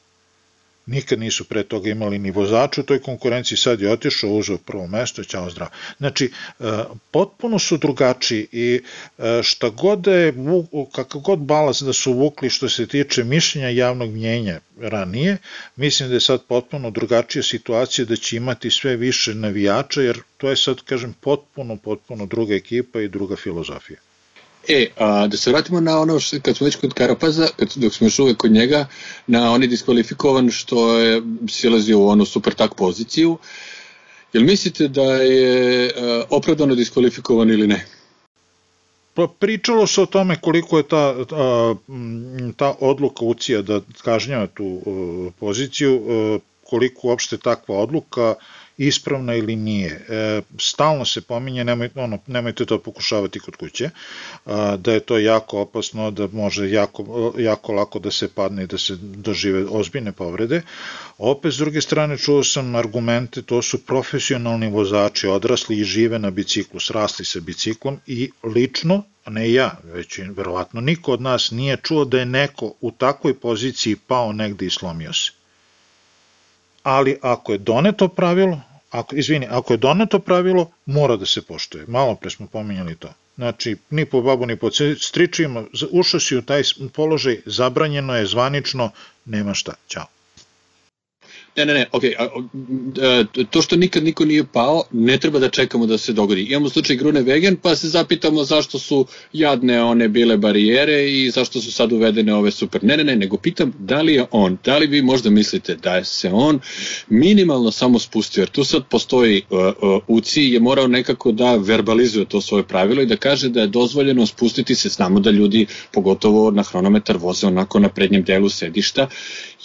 nikad 0.85 1.19
nisu 1.19 1.43
pre 1.43 1.63
toga 1.63 1.89
imali 1.89 2.19
ni 2.19 2.31
vozača 2.31 2.81
u 2.81 2.83
toj 2.83 3.01
konkurenciji, 3.01 3.57
sad 3.57 3.81
je 3.81 3.91
otišao, 3.91 4.29
uzeo 4.29 4.57
prvo 4.57 4.87
mesto 4.87 5.23
ćao 5.23 5.49
zdravo. 5.49 5.71
Znači, 5.97 6.31
e, 6.59 6.63
potpuno 7.11 7.59
su 7.59 7.77
drugačiji 7.77 8.47
i 8.51 8.81
e, 9.17 9.41
šta 9.43 9.69
god 9.69 9.99
da 9.99 10.11
je, 10.11 10.33
kakav 10.91 11.21
god 11.21 11.39
balans 11.39 11.81
da 11.81 11.93
su 11.93 12.13
vukli 12.13 12.49
što 12.49 12.69
se 12.69 12.87
tiče 12.87 13.23
mišljenja 13.23 13.69
javnog 13.69 14.11
mnjenja 14.11 14.59
ranije, 14.79 15.37
mislim 15.75 16.09
da 16.09 16.15
je 16.15 16.21
sad 16.21 16.43
potpuno 16.47 16.91
drugačija 16.91 17.43
situacija 17.43 18.05
da 18.05 18.15
će 18.15 18.37
imati 18.37 18.71
sve 18.71 18.95
više 18.95 19.35
navijača, 19.35 20.01
jer 20.01 20.19
to 20.37 20.49
je 20.49 20.55
sad, 20.55 20.81
kažem, 20.81 21.13
potpuno, 21.21 21.77
potpuno 21.77 22.25
druga 22.25 22.55
ekipa 22.55 23.01
i 23.01 23.07
druga 23.07 23.35
filozofija. 23.35 23.99
E, 24.67 24.87
a, 24.97 25.27
da 25.27 25.37
se 25.37 25.51
vratimo 25.51 25.79
na 25.79 25.99
ono 25.99 26.19
što, 26.19 26.37
kad 26.41 26.57
smo 26.57 26.65
već 26.65 26.75
kod 26.75 26.93
Karapaza, 26.93 27.47
kad, 27.57 27.73
dok 27.75 27.93
smo 27.93 28.07
još 28.07 28.19
uvek 28.19 28.37
kod 28.37 28.51
njega, 28.51 28.87
na 29.27 29.51
on 29.51 29.61
je 29.61 29.67
diskvalifikovan 29.67 30.51
što 30.51 30.99
je 30.99 31.21
silazio 31.49 31.99
u 31.99 32.07
onu 32.07 32.25
super 32.25 32.53
tak 32.53 32.75
poziciju. 32.75 33.37
Jel 34.33 34.43
mislite 34.43 34.87
da 34.87 35.15
je 35.15 35.91
a, 35.97 36.23
opravdano 36.29 36.75
diskvalifikovan 36.75 37.49
ili 37.49 37.67
ne? 37.67 37.85
Pa 39.13 39.27
pričalo 39.39 39.87
se 39.87 40.01
o 40.01 40.05
tome 40.05 40.35
koliko 40.41 40.77
je 40.77 40.83
ta, 40.83 41.25
ta, 41.25 41.75
ta 42.57 42.75
odluka 42.79 43.25
UCI-a 43.25 43.61
da 43.61 43.81
kažnjava 44.03 44.47
tu 44.47 44.81
poziciju, 45.39 46.01
koliko 46.63 47.07
uopšte 47.07 47.37
takva 47.37 47.77
odluka 47.77 48.35
ispravna 48.77 49.35
ili 49.35 49.55
nije. 49.55 50.05
E, 50.09 50.41
stalno 50.59 51.05
se 51.05 51.21
pominje, 51.21 51.63
nemoj, 51.63 51.89
ono, 51.95 52.19
nemojte 52.27 52.65
to 52.65 52.79
pokušavati 52.79 53.39
kod 53.39 53.55
kuće, 53.55 53.89
a, 54.45 54.77
da 54.77 54.93
je 54.93 54.99
to 54.99 55.17
jako 55.17 55.59
opasno, 55.59 56.11
da 56.11 56.27
može 56.27 56.69
jako, 56.71 57.33
jako 57.37 57.71
lako 57.73 57.99
da 57.99 58.11
se 58.11 58.27
padne 58.27 58.63
i 58.63 58.67
da 58.67 58.77
se 58.77 58.95
dožive 58.99 59.65
ozbiljne 59.69 60.11
povrede. 60.11 60.61
Opet, 61.17 61.53
s 61.53 61.57
druge 61.57 61.81
strane, 61.81 62.17
čuo 62.17 62.43
sam 62.43 62.75
argumente, 62.75 63.41
to 63.41 63.61
su 63.61 63.85
profesionalni 63.85 64.69
vozači, 64.69 65.27
odrasli 65.27 65.79
i 65.79 65.83
žive 65.83 66.19
na 66.19 66.31
biciklu, 66.31 66.79
srasli 66.79 67.25
sa 67.25 67.39
biciklom 67.39 67.99
i 68.07 68.31
lično, 68.43 69.03
ne 69.27 69.51
ja, 69.51 69.77
već 69.93 70.19
verovatno 70.19 70.81
niko 70.81 71.11
od 71.11 71.21
nas 71.21 71.51
nije 71.51 71.77
čuo 71.83 72.05
da 72.05 72.19
je 72.19 72.25
neko 72.25 72.73
u 72.81 72.91
takvoj 72.91 73.33
poziciji 73.33 73.95
pao 73.95 74.33
negde 74.33 74.65
i 74.65 74.69
slomio 74.69 75.13
se 75.13 75.31
ali 76.85 77.17
ako 77.21 77.51
je 77.51 77.57
doneto 77.57 78.07
pravilo, 78.07 78.61
ako, 78.91 79.15
izvini, 79.15 79.47
ako 79.49 79.73
je 79.73 79.77
doneto 79.77 80.19
pravilo, 80.19 80.71
mora 80.85 81.15
da 81.15 81.25
se 81.25 81.41
poštuje. 81.41 81.85
Malo 81.87 82.15
pre 82.15 82.29
smo 82.29 82.47
pominjali 82.47 82.95
to. 82.95 83.09
Znači, 83.35 83.75
ni 83.89 84.05
po 84.05 84.21
babu, 84.21 84.45
ni 84.45 84.55
po 84.55 84.69
stričima, 84.99 85.63
ušao 85.91 86.19
si 86.19 86.37
u 86.37 86.41
taj 86.41 86.61
položaj, 86.93 87.39
zabranjeno 87.45 88.15
je, 88.15 88.25
zvanično, 88.25 88.91
nema 89.25 89.53
šta. 89.53 89.73
Ćao. 89.87 90.05
Ne, 91.57 91.65
ne, 91.65 91.73
ne, 91.73 91.85
ok, 91.91 92.03
a, 92.17 92.23
a, 92.23 93.43
to 93.49 93.61
što 93.61 93.75
nikad 93.75 94.03
niko 94.03 94.25
nije 94.25 94.43
pao, 94.43 94.83
ne 94.91 95.17
treba 95.17 95.39
da 95.39 95.49
čekamo 95.49 95.85
da 95.85 95.97
se 95.97 96.13
dogodi. 96.13 96.41
Imamo 96.41 96.69
slučaj 96.69 96.95
Grune 96.95 97.21
Vegen, 97.21 97.55
pa 97.55 97.75
se 97.75 97.87
zapitamo 97.87 98.43
zašto 98.43 98.79
su 98.79 99.05
jadne 99.33 99.83
one 99.83 100.07
bile 100.07 100.37
barijere 100.37 101.11
i 101.11 101.31
zašto 101.31 101.61
su 101.61 101.71
sad 101.71 101.91
uvedene 101.91 102.33
ove 102.33 102.51
super. 102.51 102.83
Ne, 102.83 102.97
ne, 102.97 103.03
ne, 103.03 103.15
nego 103.15 103.37
pitam 103.37 103.73
da 103.79 104.01
li 104.01 104.13
je 104.13 104.25
on, 104.31 104.57
da 104.65 104.77
li 104.77 104.87
vi 104.87 105.01
možda 105.01 105.29
mislite 105.29 105.75
da 105.75 105.95
je 105.95 106.05
se 106.05 106.29
on 106.33 106.59
minimalno 107.09 107.71
samo 107.71 107.99
spustio, 107.99 108.41
jer 108.41 108.49
tu 108.49 108.63
sad 108.63 108.83
postoji 108.89 109.41
uh, 109.49 109.59
uh, 109.59 110.01
UCI 110.07 110.43
je 110.43 110.59
morao 110.59 110.87
nekako 110.87 111.31
da 111.31 111.55
verbalizuje 111.55 112.25
to 112.25 112.41
svoje 112.41 112.63
pravilo 112.63 113.01
i 113.01 113.05
da 113.05 113.17
kaže 113.17 113.49
da 113.49 113.61
je 113.61 113.67
dozvoljeno 113.67 114.25
spustiti 114.25 114.75
se, 114.75 114.89
znamo 114.89 115.19
da 115.19 115.31
ljudi, 115.31 115.65
pogotovo 115.91 116.51
na 116.51 116.63
hronometar, 116.63 117.17
voze 117.17 117.47
onako 117.47 117.79
na 117.79 117.89
prednjem 117.89 118.23
delu 118.23 118.49
sedišta. 118.49 119.07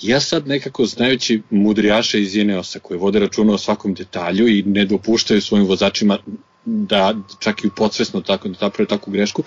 Ja 0.03 0.21
sad 0.21 0.49
nekako 0.49 0.87
znajući 0.87 1.43
mudri 1.51 1.80
mudrijaša 1.81 2.19
iz 2.19 2.37
Ineosa 2.37 2.79
koji 2.79 2.99
vode 2.99 3.21
računa 3.21 3.55
o 3.55 3.59
svakom 3.59 3.95
detalju 3.95 4.49
i 4.49 4.63
ne 4.63 4.85
dopuštaju 4.85 5.41
svojim 5.41 5.67
vozačima 5.67 6.19
da 6.65 7.15
čak 7.39 7.65
i 7.65 7.71
podsvesno 7.77 8.21
tako 8.21 8.49
da 8.49 8.59
naprave 8.61 8.89
takvu 8.89 9.11
grešku. 9.13 9.43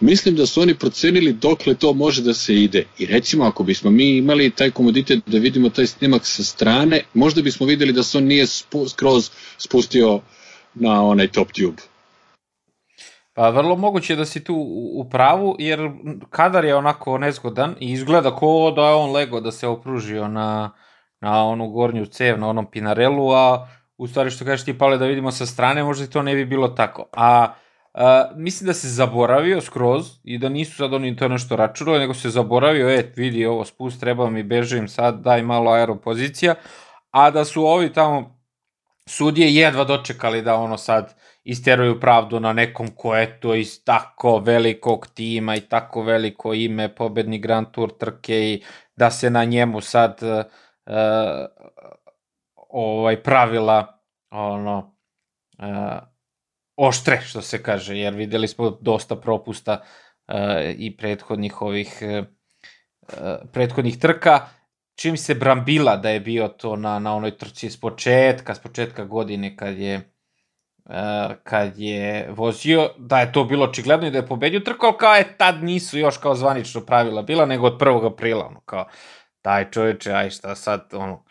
Mislim 0.00 0.36
da 0.36 0.46
su 0.46 0.60
oni 0.60 0.74
procenili 0.74 1.32
dokle 1.32 1.74
to 1.74 1.92
može 1.92 2.22
da 2.22 2.34
se 2.34 2.54
ide. 2.54 2.84
I 2.98 3.06
recimo 3.06 3.44
ako 3.44 3.64
bismo 3.64 3.90
mi 3.90 4.16
imali 4.16 4.50
taj 4.50 4.70
komoditet 4.70 5.20
da 5.26 5.38
vidimo 5.38 5.70
taj 5.70 5.86
snimak 5.86 6.26
sa 6.26 6.44
strane, 6.44 7.00
možda 7.14 7.42
bismo 7.42 7.66
videli 7.66 7.92
da 7.92 8.02
se 8.02 8.18
on 8.18 8.24
nije 8.24 8.46
spu, 8.46 8.88
skroz 8.88 9.30
spustio 9.58 10.20
na 10.74 11.02
onaj 11.04 11.28
top 11.28 11.52
tube. 11.52 11.82
Pa 13.34 13.50
vrlo 13.50 13.76
moguće 13.76 14.16
da 14.16 14.24
si 14.24 14.44
tu 14.44 14.54
u 14.94 15.08
pravu, 15.10 15.56
jer 15.58 15.90
kadar 16.30 16.64
je 16.64 16.76
onako 16.76 17.18
nezgodan 17.18 17.74
i 17.80 17.92
izgleda 17.92 18.34
ko 18.36 18.72
da 18.76 18.88
je 18.88 18.94
on 18.94 19.12
lego 19.12 19.40
da 19.40 19.52
se 19.52 19.66
opružio 19.66 20.28
na, 20.28 20.70
na 21.20 21.44
onu 21.44 21.68
gornju 21.68 22.06
cev, 22.06 22.38
na 22.38 22.48
onom 22.48 22.66
Pinarelu, 22.66 23.30
a 23.30 23.68
u 23.98 24.06
stvari 24.06 24.30
što 24.30 24.44
kažeš 24.44 24.64
ti 24.64 24.78
Pavle 24.78 24.98
da 24.98 25.06
vidimo 25.06 25.30
sa 25.30 25.46
strane, 25.46 25.84
možda 25.84 26.06
to 26.06 26.22
ne 26.22 26.34
bi 26.34 26.44
bilo 26.44 26.68
tako. 26.68 27.04
A, 27.12 27.52
a 27.94 28.30
mislim 28.36 28.66
da 28.66 28.74
se 28.74 28.88
zaboravio 28.88 29.60
skroz 29.60 30.06
i 30.24 30.38
da 30.38 30.48
nisu 30.48 30.76
sad 30.76 30.94
oni 30.94 31.16
to 31.16 31.28
nešto 31.28 31.56
računali, 31.56 31.98
nego 31.98 32.14
se 32.14 32.30
zaboravio, 32.30 32.90
e, 32.90 33.12
vidi 33.16 33.46
ovo 33.46 33.64
spust, 33.64 34.00
treba 34.00 34.30
mi 34.30 34.42
bežim 34.42 34.88
sad, 34.88 35.20
daj 35.20 35.42
malo 35.42 35.70
aeropozicija, 35.70 36.54
a 37.10 37.30
da 37.30 37.44
su 37.44 37.66
ovi 37.66 37.92
tamo 37.92 38.38
sudije 39.06 39.54
jedva 39.54 39.84
dočekali 39.84 40.42
da 40.42 40.54
ono 40.54 40.76
sad 40.76 41.14
isteruju 41.44 42.00
pravdu 42.00 42.40
na 42.40 42.52
nekom 42.52 42.88
ko 42.96 43.16
je 43.16 43.40
to 43.40 43.54
iz 43.54 43.84
tako 43.84 44.38
velikog 44.38 45.06
tima 45.14 45.56
i 45.56 45.60
tako 45.60 46.02
veliko 46.02 46.54
ime, 46.54 46.94
pobedni 46.94 47.38
Grand 47.38 47.66
Tour 47.72 47.90
trke 47.98 48.34
i 48.34 48.62
da 48.96 49.10
se 49.10 49.30
na 49.30 49.44
njemu 49.44 49.80
sad 49.80 50.18
uh, 50.22 50.44
ovaj 52.68 53.22
pravila 53.22 54.00
ono 54.30 54.96
uh, 55.58 55.98
oštre 56.76 57.20
što 57.20 57.42
se 57.42 57.62
kaže 57.62 57.96
jer 57.96 58.14
videli 58.14 58.48
smo 58.48 58.70
dosta 58.70 59.16
propusta 59.16 59.72
uh, 60.28 60.34
i 60.76 60.96
prethodnih 60.96 61.62
ovih 61.62 62.02
prethodnih 63.52 63.98
trka 63.98 64.48
čim 64.98 65.16
se 65.16 65.34
Brambila 65.34 65.96
da 65.96 66.10
je 66.10 66.20
bio 66.20 66.48
to 66.48 66.76
na, 66.76 66.98
na 66.98 67.14
onoj 67.14 67.36
trci 67.38 67.70
s 67.70 67.80
početka, 67.80 68.54
s 68.54 68.58
početka 68.58 69.04
godine 69.04 69.56
kad 69.56 69.78
je 69.78 69.96
uh, 69.96 71.34
kad 71.42 71.78
je 71.78 72.28
vozio, 72.30 72.90
da 72.98 73.20
je 73.20 73.32
to 73.32 73.44
bilo 73.44 73.64
očigledno 73.64 74.06
i 74.06 74.10
da 74.10 74.18
je 74.18 74.26
pobedio 74.26 74.60
trku, 74.60 74.86
ali 74.86 74.96
kao 74.98 75.14
je 75.14 75.36
tad 75.36 75.62
nisu 75.62 75.98
još 75.98 76.18
kao 76.18 76.34
zvanično 76.34 76.80
pravila 76.80 77.22
bila, 77.22 77.46
nego 77.46 77.66
od 77.66 77.80
1. 77.80 78.12
aprila, 78.12 78.46
ono 78.46 78.60
kao 78.60 78.86
daj 79.44 79.70
čoveče, 79.70 80.12
aj 80.12 80.30
šta 80.30 80.54
sad, 80.54 80.88
ono, 80.92 81.24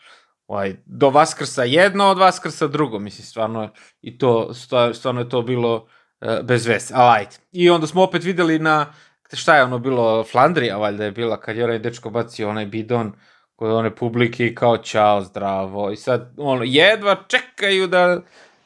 ovaj, 0.46 0.76
do 0.86 1.10
Vaskrsa 1.10 1.64
jedno, 1.64 2.06
od 2.10 2.18
Vaskrsa 2.18 2.66
drugo, 2.66 2.98
mislim, 2.98 3.26
stvarno, 3.26 3.70
i 4.00 4.18
to, 4.18 4.54
stvarno 4.94 5.20
je 5.20 5.28
to 5.28 5.42
bilo 5.42 5.74
uh, 6.20 6.28
bez 6.42 6.66
veze, 6.66 6.94
ali 6.96 7.18
ajde. 7.18 7.36
I 7.52 7.70
onda 7.70 7.86
smo 7.86 8.02
opet 8.02 8.24
videli 8.24 8.58
na, 8.58 8.92
šta 9.32 9.56
je 9.56 9.64
ono 9.64 9.78
bilo, 9.78 10.24
Flandrija, 10.24 10.76
valjda 10.76 11.04
je 11.04 11.12
bila, 11.12 11.40
kad 11.40 11.56
je 11.56 11.64
onaj 11.64 11.78
dečko 11.78 12.10
bacio 12.10 12.48
onaj 12.48 12.66
bidon 12.66 13.12
kod 13.56 13.72
one 13.72 13.96
publike 13.96 14.46
i 14.46 14.54
kao 14.54 14.76
čao, 14.76 15.20
zdravo, 15.20 15.90
i 15.90 15.96
sad, 15.96 16.34
ono, 16.36 16.62
jedva 16.64 17.16
čekaju 17.28 17.86
da, 17.86 18.20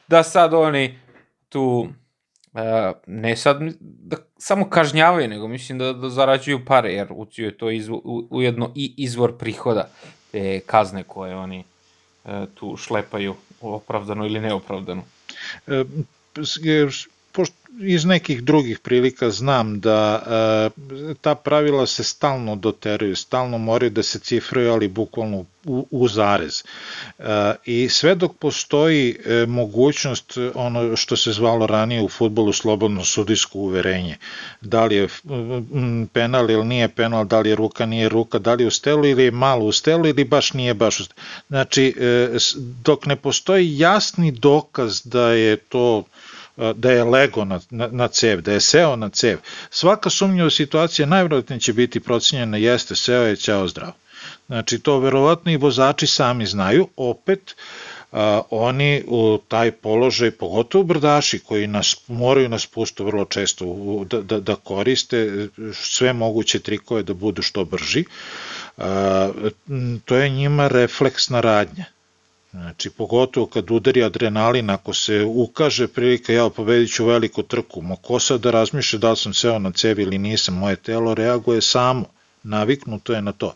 da 0.07 0.23
sad 0.23 0.53
oni 0.53 0.99
tu 1.49 1.87
Uh, 2.53 2.59
ne 3.07 3.35
sad 3.35 3.57
da 3.79 4.17
samo 4.43 4.69
kažnjavaju, 4.69 5.27
nego 5.27 5.47
mislim 5.47 5.77
da, 5.77 5.93
da 5.93 6.09
zarađuju 6.09 6.65
pare, 6.65 6.93
jer 6.93 7.07
ucio 7.11 7.45
je 7.45 7.57
to 7.57 7.69
izvo, 7.71 8.01
u, 8.03 8.27
ujedno 8.29 8.71
i 8.75 8.93
izvor 8.97 9.37
prihoda, 9.37 9.89
te 10.31 10.59
kazne 10.65 11.03
koje 11.03 11.35
oni 11.35 11.63
uh, 12.23 12.31
tu 12.55 12.77
šlepaju, 12.77 13.35
opravdano 13.61 14.25
ili 14.25 14.39
neopravdano. 14.39 15.03
E, 15.67 15.83
pošto 17.33 17.55
iz 17.79 18.05
nekih 18.05 18.43
drugih 18.43 18.79
prilika 18.79 19.29
znam 19.29 19.79
da 19.79 20.23
e, 20.25 21.13
ta 21.21 21.35
pravila 21.35 21.85
se 21.85 22.03
stalno 22.03 22.55
doteruju, 22.55 23.15
stalno 23.15 23.57
moraju 23.57 23.89
da 23.91 24.03
se 24.03 24.19
cifraju, 24.19 24.71
ali 24.71 24.87
bukvalno 24.87 25.45
u, 25.65 25.87
u 25.91 26.07
zarez. 26.07 26.63
E, 27.19 27.23
I 27.65 27.89
sve 27.89 28.15
dok 28.15 28.31
postoji 28.39 29.17
e, 29.25 29.45
mogućnost, 29.45 30.37
ono 30.53 30.95
što 30.95 31.15
se 31.15 31.31
zvalo 31.31 31.67
ranije 31.67 32.01
u 32.01 32.09
futbolu, 32.09 32.53
slobodno 32.53 33.05
sudijsko 33.05 33.59
uverenje, 33.59 34.17
da 34.61 34.85
li 34.85 34.95
je 34.95 35.07
penal 36.13 36.51
ili 36.51 36.65
nije 36.65 36.87
penal, 36.87 37.25
da 37.25 37.39
li 37.39 37.49
je 37.49 37.55
ruka, 37.55 37.85
nije 37.85 38.09
ruka, 38.09 38.39
da 38.39 38.53
li 38.53 38.63
je 38.63 38.67
u 38.67 38.71
stelu 38.71 39.05
ili 39.05 39.23
je 39.23 39.31
malo 39.31 39.65
u 39.65 39.71
stelu 39.71 40.07
ili 40.07 40.23
baš 40.23 40.53
nije 40.53 40.73
baš 40.73 40.99
u 40.99 41.03
stelu. 41.03 41.19
Znači, 41.47 41.95
e, 41.99 42.37
dok 42.83 43.05
ne 43.05 43.15
postoji 43.15 43.77
jasni 43.79 44.31
dokaz 44.31 45.01
da 45.05 45.27
je 45.27 45.57
to 45.57 46.03
da 46.57 46.91
je 46.91 47.03
lego 47.03 47.45
na, 47.45 47.59
na, 47.69 47.87
na 47.91 48.07
cev, 48.07 48.41
da 48.41 48.53
je 48.53 48.61
seo 48.61 48.95
na 48.95 49.09
cev. 49.09 49.37
Svaka 49.69 50.09
sumnjiva 50.09 50.49
situacija 50.49 51.05
najvjerojatnije 51.05 51.59
će 51.59 51.73
biti 51.73 51.99
procenjena 51.99 52.57
jeste 52.57 52.95
seo 52.95 53.23
je 53.23 53.35
ćao 53.35 53.67
zdrav. 53.67 53.91
Znači 54.47 54.79
to 54.79 54.99
verovatno 54.99 55.51
i 55.51 55.57
vozači 55.57 56.07
sami 56.07 56.45
znaju, 56.45 56.87
opet 56.97 57.55
a, 58.11 58.41
oni 58.49 59.03
u 59.07 59.39
taj 59.47 59.71
položaj, 59.71 60.31
pogotovo 60.31 60.83
brdaši 60.83 61.39
koji 61.39 61.67
nas 61.67 61.95
moraju 62.07 62.49
nas 62.49 62.65
pustu 62.65 63.05
vrlo 63.05 63.25
često 63.25 63.65
u, 63.65 64.05
da, 64.09 64.21
da, 64.21 64.39
da 64.39 64.55
koriste 64.55 65.47
sve 65.73 66.13
moguće 66.13 66.59
trikove 66.59 67.03
da 67.03 67.13
budu 67.13 67.41
što 67.41 67.65
brži, 67.65 68.05
a, 68.77 69.29
to 70.05 70.15
je 70.15 70.29
njima 70.29 70.67
refleksna 70.67 71.41
radnja. 71.41 71.85
Znači, 72.53 72.89
pogotovo 72.89 73.45
kad 73.45 73.71
udari 73.71 74.03
adrenalin, 74.03 74.69
ako 74.69 74.93
se 74.93 75.23
ukaže 75.23 75.87
prilika, 75.87 76.33
ja 76.33 76.49
pobedit 76.49 76.93
ću 76.93 77.05
veliku 77.05 77.43
trku, 77.43 77.81
ma 77.81 77.95
ko 77.95 78.19
sad 78.19 78.41
da 78.41 78.51
razmišlja 78.51 78.99
da 78.99 79.09
li 79.11 79.17
sam 79.17 79.33
seo 79.33 79.59
na 79.59 79.71
cevi 79.71 80.03
ili 80.03 80.17
nisam, 80.17 80.57
moje 80.57 80.75
telo 80.75 81.13
reaguje 81.13 81.61
samo, 81.61 82.05
naviknuto 82.43 83.13
je 83.13 83.21
na 83.21 83.31
to. 83.31 83.55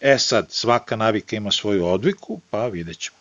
E 0.00 0.18
sad, 0.18 0.46
svaka 0.50 0.96
navika 0.96 1.36
ima 1.36 1.50
svoju 1.50 1.86
odviku, 1.86 2.40
pa 2.50 2.66
vidjet 2.66 2.98
ćemo. 2.98 3.16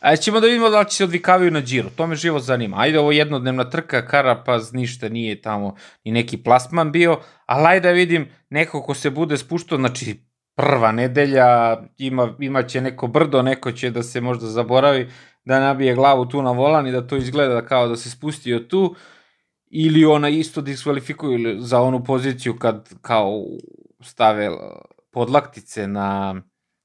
A 0.00 0.16
ćemo 0.16 0.40
da 0.40 0.46
vidimo 0.46 0.70
da 0.70 0.80
li 0.80 0.90
će 0.90 0.96
se 0.96 1.04
odvikavaju 1.04 1.50
na 1.50 1.62
džiru, 1.62 1.90
to 1.96 2.06
me 2.06 2.16
živo 2.16 2.38
zanima. 2.38 2.76
Ajde, 2.80 2.98
ovo 2.98 3.12
jednodnevna 3.12 3.70
trka, 3.70 4.06
Karapaz, 4.06 4.72
ništa 4.72 5.08
nije 5.08 5.42
tamo, 5.42 5.76
ni 6.04 6.12
neki 6.12 6.36
plasman 6.36 6.92
bio, 6.92 7.20
ali 7.46 7.66
ajde 7.66 7.88
da 7.88 7.92
vidim 7.92 8.28
neko 8.50 8.82
ko 8.82 8.94
se 8.94 9.10
bude 9.10 9.38
spuštao, 9.38 9.78
znači 9.78 10.16
prva 10.56 10.92
nedelja, 10.92 11.76
ima, 11.98 12.34
imaće 12.38 12.80
neko 12.80 13.06
brdo, 13.06 13.42
neko 13.42 13.72
će 13.72 13.90
da 13.90 14.02
se 14.02 14.20
možda 14.20 14.46
zaboravi, 14.46 15.10
da 15.44 15.60
nabije 15.60 15.94
glavu 15.94 16.26
tu 16.26 16.42
na 16.42 16.50
volan 16.50 16.86
i 16.86 16.92
da 16.92 17.06
to 17.06 17.16
izgleda 17.16 17.66
kao 17.66 17.88
da 17.88 17.96
se 17.96 18.10
spustio 18.10 18.58
tu, 18.58 18.94
ili 19.70 20.04
ona 20.04 20.28
isto 20.28 20.60
diskvalifikuju 20.60 21.60
za 21.60 21.80
onu 21.80 22.04
poziciju 22.04 22.58
kad 22.58 22.94
kao 23.00 23.44
stave 24.00 24.50
podlaktice 25.10 25.86
na, 25.86 26.42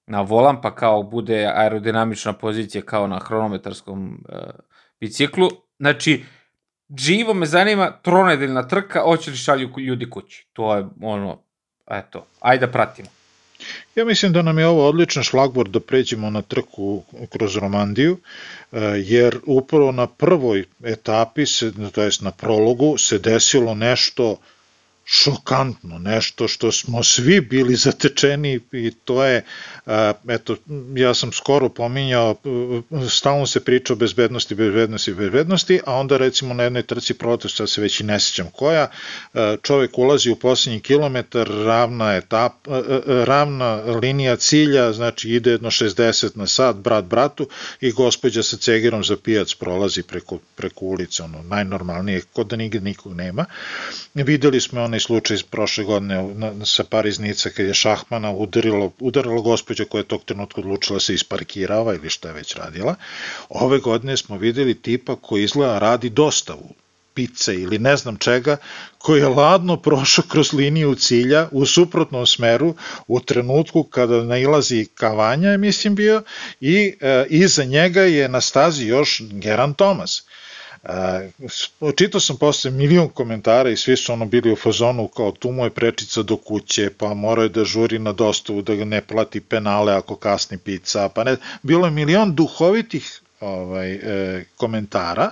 na 0.08 0.22
volan, 0.22 0.62
pa 0.62 0.76
kao 0.76 1.04
bude 1.04 1.52
aerodinamična 1.56 2.34
pozicija 2.34 2.82
kao 2.82 3.08
na 3.08 3.20
hronometarskom 3.20 4.26
e, 4.30 4.36
biciklu. 5.00 5.50
Znači, 5.80 6.24
živo 6.98 7.34
me 7.34 7.46
zanima, 7.46 7.92
tronedeljna 8.02 8.68
trka, 8.68 9.02
hoće 9.02 9.32
li 9.32 9.38
šalju 9.38 9.70
ljudi 9.78 10.10
kući. 10.10 10.48
To 10.54 10.76
je 10.76 10.86
ono, 11.02 11.44
eto, 11.92 12.26
ajde 12.40 12.66
da 12.66 12.72
pratimo. 12.72 13.21
Ja 13.96 14.06
mislim 14.06 14.34
da 14.34 14.42
nam 14.42 14.60
je 14.60 14.68
ovo 14.68 14.88
odličan 14.88 15.24
šlagbor 15.24 15.70
da 15.70 15.80
pređemo 15.80 16.30
na 16.30 16.42
trku 16.42 17.04
kroz 17.30 17.56
Romandiju, 17.56 18.18
e, 18.72 18.80
jer 19.06 19.38
upravo 19.46 19.92
na 19.92 20.08
prvoj 20.08 20.66
etapi, 20.84 21.46
to 21.92 22.02
jest 22.02 22.22
na 22.22 22.32
prologu, 22.32 22.98
se 22.98 23.20
desilo 23.20 23.76
nešto 23.76 24.38
šokantno, 25.14 26.00
nešto 26.00 26.48
što 26.48 26.72
smo 26.72 27.04
svi 27.04 27.42
bili 27.42 27.76
zatečeni 27.76 28.60
i 28.72 28.92
to 29.06 29.24
je, 29.24 29.44
eto, 30.28 30.56
ja 30.96 31.14
sam 31.14 31.32
skoro 31.32 31.70
pominjao, 31.70 32.36
stalno 33.10 33.46
se 33.46 33.60
priča 33.60 33.94
o 33.94 33.96
bezbednosti, 33.96 34.56
bezbednosti, 34.56 35.14
bezbednosti, 35.14 35.80
a 35.86 35.96
onda 35.96 36.18
recimo 36.18 36.54
na 36.54 36.64
jednoj 36.64 36.84
trci 36.84 37.14
protest, 37.14 37.56
sad 37.56 37.70
se 37.70 37.82
već 37.82 38.00
i 38.00 38.04
ne 38.04 38.20
sećam 38.20 38.48
koja, 38.54 38.88
čovek 39.62 39.98
ulazi 39.98 40.30
u 40.30 40.36
poslednji 40.36 40.80
kilometar, 40.80 41.48
ravna 41.48 42.16
etap, 42.16 42.54
ravna 43.08 43.76
linija 43.76 44.36
cilja, 44.36 44.94
znači 44.94 45.30
ide 45.30 45.52
jedno 45.52 45.70
60 45.72 46.38
na 46.38 46.48
sat, 46.48 46.76
brat 46.76 47.06
bratu 47.06 47.48
i 47.82 47.92
gospođa 47.92 48.44
sa 48.44 48.58
cegerom 48.58 49.04
za 49.04 49.18
pijac 49.18 49.54
prolazi 49.54 50.04
preko, 50.04 50.40
preko 50.56 50.86
ulice, 50.86 51.24
ono, 51.24 51.44
najnormalnije, 51.44 52.22
kod 52.34 52.48
da 52.48 52.56
nigde 52.56 52.80
nikog 52.80 53.14
nema. 53.14 53.46
Videli 54.14 54.62
smo 54.62 54.84
onaj 54.84 55.01
slučaj 55.02 55.36
iz 55.36 55.44
prošle 55.44 55.84
godine 55.84 56.34
na, 56.34 56.66
sa 56.66 56.84
Pariznica 56.84 57.50
kad 57.50 57.66
je 57.66 57.74
Šahmana 57.74 58.32
udarilo, 58.32 58.92
udarilo 59.00 59.42
gospođa 59.42 59.86
koja 59.86 60.00
je 60.00 60.08
tog 60.08 60.24
trenutka 60.24 60.62
odlučila 60.62 60.96
da 60.96 61.00
se 61.00 61.14
isparkirava 61.14 61.96
ili 61.96 62.10
što 62.10 62.28
je 62.28 62.34
već 62.34 62.56
radila. 62.56 62.96
Ove 63.50 63.80
godine 63.80 64.18
smo 64.18 64.38
videli 64.38 64.82
tipa 64.82 65.16
koji 65.16 65.44
izgleda 65.44 65.80
radi 65.80 66.10
dostavu 66.10 66.74
pice 67.14 67.56
ili 67.56 67.80
ne 67.80 67.98
znam 67.98 68.18
čega, 68.18 68.58
koji 68.98 69.20
je 69.20 69.28
ladno 69.28 69.78
prošao 69.78 70.26
kroz 70.28 70.54
liniju 70.54 70.96
cilja 70.96 71.48
u 71.52 71.66
suprotnom 71.66 72.28
smeru 72.28 72.76
u 73.08 73.20
trenutku 73.20 73.84
kada 73.84 74.24
nailazi 74.24 74.86
kavanja, 74.96 75.58
mislim 75.58 75.96
bio, 75.96 76.24
i 76.62 76.96
e, 77.02 77.26
iza 77.30 77.64
njega 77.64 78.02
je 78.02 78.30
na 78.30 78.42
stazi 78.42 78.86
još 78.86 79.22
Geran 79.30 79.74
Thomas. 79.74 80.24
Uh, 80.84 81.92
čitao 81.96 82.22
sam 82.22 82.38
posle 82.38 82.72
milion 82.72 83.10
komentara 83.10 83.70
i 83.70 83.78
svi 83.78 83.98
su 83.98 84.14
ono 84.14 84.26
bili 84.26 84.52
u 84.52 84.56
fazonu 84.56 85.08
kao 85.08 85.32
tu 85.32 85.52
mu 85.52 85.64
je 85.64 85.70
prečica 85.70 86.22
do 86.22 86.38
kuće, 86.38 86.90
pa 86.98 87.14
morao 87.14 87.44
je 87.44 87.50
da 87.50 87.64
žuri 87.64 88.00
na 88.00 88.12
dostavu 88.12 88.62
da 88.62 88.74
ne 88.74 89.02
plati 89.02 89.42
penale 89.42 89.94
ako 89.94 90.16
kasni 90.16 90.58
pizza, 90.58 91.10
pa 91.10 91.24
ne, 91.24 91.38
bilo 91.62 91.88
je 91.88 91.92
milion 91.92 92.36
duhovitih 92.36 93.22
ovaj, 93.40 93.94
e, 93.94 94.46
komentara, 94.58 95.32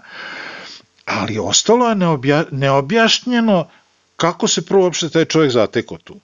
ali 1.06 1.40
ostalo 1.40 1.90
je 1.90 1.96
neobja, 1.96 2.46
neobjašnjeno 2.52 3.68
kako 4.16 4.48
se 4.48 4.66
prvo 4.66 4.84
uopšte 4.84 5.10
taj 5.10 5.26
čovjek 5.26 5.52
zateko 5.52 5.98
tu 5.98 6.16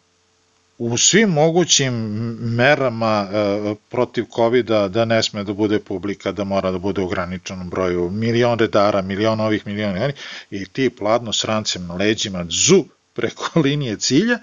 u 0.77 0.97
svim 0.97 1.29
mogućim 1.29 1.93
merama 2.39 3.27
e, 3.31 3.75
protiv 3.89 4.25
covid 4.35 4.65
da 4.65 5.05
ne 5.05 5.23
sme 5.23 5.43
da 5.43 5.53
bude 5.53 5.79
publika, 5.79 6.31
da 6.31 6.43
mora 6.43 6.71
da 6.71 6.77
bude 6.77 7.01
u 7.01 7.05
ograničenom 7.05 7.69
broju, 7.69 8.09
milion 8.09 8.59
redara, 8.59 9.01
milion 9.01 9.39
ovih, 9.39 9.67
milion 9.67 9.97
ovih, 9.97 10.15
i 10.51 10.65
ti 10.65 10.89
pladno 10.89 11.31
rancem 11.43 11.87
na 11.87 11.95
leđima, 11.95 12.45
zu, 12.49 12.85
preko 13.13 13.59
linije 13.63 13.97
cilja, 13.97 14.39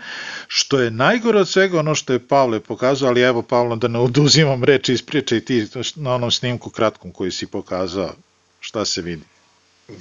što 0.49 0.81
je 0.81 0.91
najgore 0.91 1.41
od 1.41 1.49
svega 1.49 1.79
ono 1.79 1.95
što 1.95 2.13
je 2.13 2.27
Pavle 2.29 2.61
pokazao, 2.61 3.09
ali 3.09 3.21
evo 3.21 3.43
Pavlo 3.43 3.77
da 3.77 3.89
ne 3.89 3.99
oduzimam 3.99 4.65
reči 4.65 4.93
iz 4.93 5.03
priče 5.03 5.37
i 5.37 5.45
ti 5.45 5.67
na 5.97 6.15
onom 6.15 6.31
snimku 6.31 6.71
kratkom 6.71 7.11
koji 7.11 7.31
si 7.31 7.47
pokazao, 7.47 8.15
šta 8.61 8.85
se 8.85 9.03
vidi? 9.03 9.23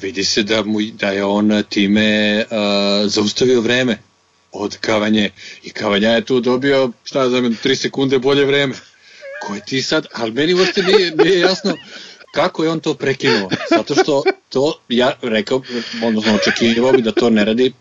Vidi 0.02 0.24
se 0.24 0.44
da, 0.44 0.64
mu, 0.64 0.80
da 0.82 1.08
je 1.08 1.26
on 1.26 1.64
time 1.70 2.38
uh, 2.38 3.10
zaustavio 3.10 3.62
vreme 3.62 3.98
od 4.52 4.78
Kavanje 4.78 5.30
i 5.64 5.70
Kavanja 5.70 6.10
je 6.10 6.26
tu 6.26 6.40
dobio, 6.40 6.92
šta 7.04 7.30
znam, 7.30 7.58
3 7.64 7.76
sekunde 7.76 8.20
bolje 8.20 8.46
vreme. 8.46 8.74
Ko 9.42 9.56
je 9.56 9.66
ti 9.66 9.82
sad? 9.82 10.08
Ali 10.14 10.32
meni 10.32 10.54
uopšte 10.54 10.84
nije, 10.84 11.12
nije 11.16 11.40
jasno 11.40 11.76
kako 12.34 12.64
je 12.64 12.70
on 12.70 12.80
to 12.80 12.94
prekinuo. 12.94 13.50
Zato 13.70 13.96
što 13.96 14.24
to, 14.50 14.80
ja 14.90 15.12
rekao, 15.22 15.62
odnosno 16.04 16.36
očekivao 16.36 16.92
bi 16.92 17.02
da 17.02 17.12
to 17.12 17.30
ne 17.30 17.46
radi 17.46 17.74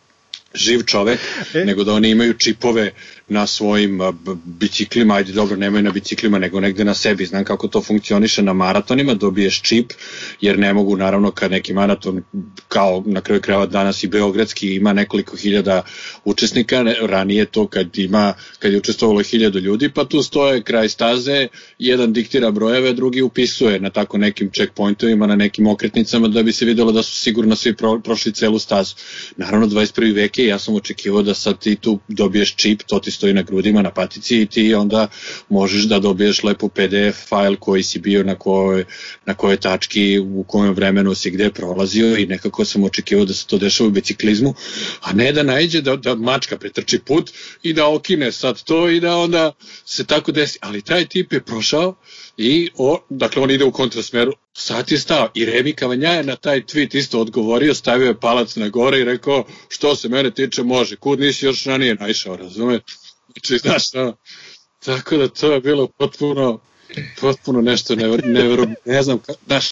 živ 0.54 0.82
čovek, 0.86 1.20
e? 1.54 1.64
nego 1.64 1.84
da 1.84 1.92
oni 1.92 2.10
imaju 2.10 2.34
čipove 2.34 2.92
na 3.30 3.46
svojim 3.46 4.00
biciklima, 4.44 5.14
ajde 5.14 5.32
dobro, 5.32 5.56
nemaju 5.56 5.82
na 5.82 5.90
biciklima, 5.90 6.38
nego 6.38 6.60
negde 6.60 6.84
na 6.84 6.94
sebi. 6.94 7.26
Znam 7.26 7.44
kako 7.44 7.68
to 7.68 7.82
funkcioniše 7.82 8.42
na 8.42 8.52
maratonima, 8.52 9.14
dobiješ 9.14 9.62
čip, 9.62 9.92
jer 10.40 10.58
ne 10.58 10.72
mogu, 10.74 10.96
naravno, 10.96 11.30
kad 11.30 11.50
neki 11.50 11.72
maraton, 11.72 12.22
kao 12.68 13.02
na 13.06 13.20
kraju 13.20 13.40
krajeva 13.40 13.66
danas 13.66 14.02
i 14.02 14.08
Beogradski, 14.08 14.74
ima 14.74 14.92
nekoliko 14.92 15.36
hiljada 15.36 15.82
učesnika, 16.24 16.84
ranije 17.00 17.44
to 17.46 17.66
kad 17.66 17.98
ima, 17.98 18.34
kad 18.58 18.72
je 18.72 18.78
učestvovalo 18.78 19.22
hiljadu 19.22 19.58
ljudi, 19.58 19.90
pa 19.90 20.04
tu 20.04 20.22
stoje 20.22 20.62
kraj 20.62 20.88
staze, 20.88 21.48
jedan 21.78 22.12
diktira 22.12 22.50
brojeve, 22.50 22.92
drugi 22.92 23.22
upisuje 23.22 23.80
na 23.80 23.90
tako 23.90 24.18
nekim 24.18 24.50
checkpointovima, 24.50 25.26
na 25.26 25.36
nekim 25.36 25.66
okretnicama, 25.66 26.28
da 26.28 26.42
bi 26.42 26.52
se 26.52 26.64
videlo 26.64 26.92
da 26.92 27.02
su 27.02 27.16
sigurno 27.16 27.56
svi 27.56 27.76
pro, 27.76 28.00
prošli 28.00 28.32
celu 28.32 28.58
stazu. 28.58 28.94
Naravno, 29.36 29.66
21. 29.66 30.14
vek 30.14 30.38
je, 30.38 30.46
ja 30.46 30.58
sam 30.58 30.74
očekivao 30.74 31.22
da 31.22 31.34
sad 31.34 31.58
ti 31.58 31.76
tu 31.76 31.98
dobiješ 32.08 32.54
čip, 32.54 32.82
to 32.86 32.98
ti 32.98 33.10
stoji 33.20 33.34
na 33.34 33.42
grudima, 33.42 33.82
na 33.82 33.90
patici 33.90 34.42
i 34.42 34.46
ti 34.46 34.74
onda 34.74 35.08
možeš 35.48 35.84
da 35.84 35.98
dobiješ 35.98 36.42
lepo 36.42 36.68
PDF 36.68 37.28
fajl 37.28 37.56
koji 37.56 37.82
si 37.82 37.98
bio 37.98 38.24
na 38.24 38.34
kojoj, 38.34 38.84
na 39.26 39.34
kojoj 39.34 39.56
tački, 39.56 40.18
u 40.18 40.44
kojem 40.48 40.74
vremenu 40.74 41.14
si 41.14 41.30
gde 41.30 41.50
prolazio 41.50 42.16
i 42.16 42.26
nekako 42.26 42.64
sam 42.64 42.84
očekivao 42.84 43.24
da 43.24 43.34
se 43.34 43.46
to 43.46 43.58
dešava 43.58 43.88
u 43.88 43.92
biciklizmu, 43.92 44.54
a 45.00 45.12
ne 45.12 45.32
da 45.32 45.42
najde 45.42 45.80
da, 45.80 45.96
da 45.96 46.14
mačka 46.14 46.56
pretrči 46.56 46.98
put 46.98 47.30
i 47.62 47.72
da 47.72 47.88
okine 47.88 48.32
sad 48.32 48.62
to 48.62 48.88
i 48.88 49.00
da 49.00 49.16
onda 49.16 49.52
se 49.84 50.04
tako 50.04 50.32
desi. 50.32 50.58
Ali 50.62 50.82
taj 50.82 51.04
tip 51.06 51.32
je 51.32 51.40
prošao 51.40 51.94
i 52.36 52.70
o, 52.76 52.98
dakle 53.10 53.42
on 53.42 53.50
ide 53.50 53.64
u 53.64 53.72
kontrasmeru, 53.72 54.32
sad 54.52 54.92
je 54.92 54.98
stao 54.98 55.28
i 55.34 55.44
Remi 55.44 55.72
Kavanja 55.72 56.10
je 56.10 56.22
na 56.22 56.36
taj 56.36 56.62
tweet 56.62 56.96
isto 56.96 57.20
odgovorio, 57.20 57.74
stavio 57.74 58.06
je 58.06 58.20
palac 58.20 58.56
na 58.56 58.68
gore 58.68 59.00
i 59.00 59.04
rekao 59.04 59.44
što 59.68 59.96
se 59.96 60.08
mene 60.08 60.30
tiče 60.30 60.62
može, 60.62 60.96
kud 60.96 61.20
nisi 61.20 61.46
još 61.46 61.64
ranije 61.64 61.94
naišao, 61.94 62.36
razume? 62.36 62.80
Znači, 63.34 63.58
znaš, 63.58 63.92
no, 63.92 64.16
tako 64.84 65.16
da 65.16 65.28
to 65.28 65.52
je 65.52 65.60
bilo 65.60 65.86
potpuno, 65.86 66.60
potpuno 67.20 67.60
nešto 67.60 67.94
nevero, 67.94 68.22
nevero 68.26 68.66
ne 68.84 69.02
znam, 69.02 69.18
znaš, 69.46 69.70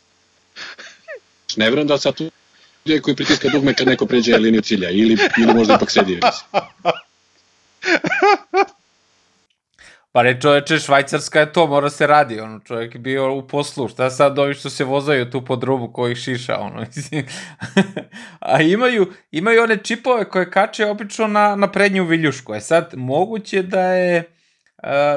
ne 1.56 1.64
verujem 1.70 1.86
da 1.86 1.98
sad 1.98 2.14
tu 2.14 2.30
je 2.84 3.02
koji 3.02 3.16
pritiska 3.16 3.48
dugme 3.48 3.74
kad 3.74 3.86
neko 3.86 4.06
pređe 4.06 4.36
liniju 4.36 4.62
cilja, 4.62 4.90
ili, 4.90 5.16
ili 5.38 5.54
možda 5.54 5.74
ipak 5.74 5.90
sedi. 5.90 6.20
Pa 10.12 10.22
ne 10.22 10.40
čoveče, 10.40 10.78
Švajcarska 10.78 11.40
je 11.40 11.52
to, 11.52 11.66
mora 11.66 11.90
se 11.90 12.06
radi, 12.06 12.40
ono, 12.40 12.61
čovjek 12.61 12.94
je 12.94 12.98
bio 12.98 13.34
u 13.34 13.46
poslu, 13.46 13.88
šta 13.88 14.11
sad 14.11 14.38
ovi 14.38 14.54
što 14.54 14.70
se 14.70 14.84
vozaju 14.84 15.30
tu 15.30 15.44
po 15.44 15.56
drubu 15.56 15.92
koji 15.92 16.14
šiša, 16.14 16.59
ono, 16.59 16.80
mislim. 16.96 17.26
A 18.40 18.62
imaju, 18.62 19.12
imaju 19.30 19.62
one 19.62 19.76
čipove 19.76 20.24
koje 20.24 20.50
kače 20.50 20.86
obično 20.86 21.26
na, 21.26 21.56
na 21.56 21.72
prednju 21.72 22.04
viljušku, 22.04 22.54
e 22.54 22.61
sad, 22.61 22.92
moguće 22.96 23.62
da 23.62 23.82
je, 23.82 24.22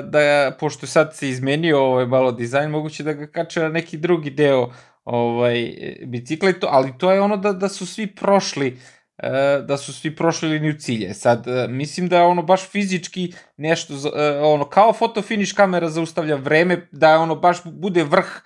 da 0.03 0.51
pošto 0.59 0.87
sad 0.87 1.15
se 1.15 1.29
izmenio 1.29 1.79
ovaj 1.79 2.05
malo 2.05 2.31
dizajn, 2.31 2.69
moguće 2.69 3.03
da 3.03 3.13
ga 3.13 3.27
kače 3.27 3.59
na 3.59 3.69
neki 3.69 3.97
drugi 3.97 4.29
deo 4.29 4.69
ovaj, 5.03 5.73
bicikla, 6.05 6.53
ali 6.67 6.97
to 6.97 7.11
je 7.11 7.21
ono 7.21 7.37
da, 7.37 7.53
da 7.53 7.69
su 7.69 7.85
svi 7.85 8.07
prošli 8.07 8.77
E, 8.77 9.00
da 9.63 9.77
su 9.77 9.93
svi 9.93 10.15
prošli 10.15 10.49
liniju 10.49 10.79
cilje. 10.79 11.13
Sad, 11.13 11.47
e, 11.47 11.67
mislim 11.67 12.07
da 12.07 12.17
je 12.17 12.23
ono 12.23 12.41
baš 12.41 12.69
fizički 12.69 13.33
nešto, 13.57 13.93
e, 14.15 14.39
ono, 14.39 14.65
kao 14.65 14.93
foto 14.93 15.21
finish 15.21 15.53
kamera 15.53 15.89
zaustavlja 15.89 16.35
vreme, 16.35 16.87
da 16.91 17.11
je 17.11 17.17
ono 17.17 17.35
baš 17.35 17.57
bude 17.65 18.03
vrh 18.03 18.41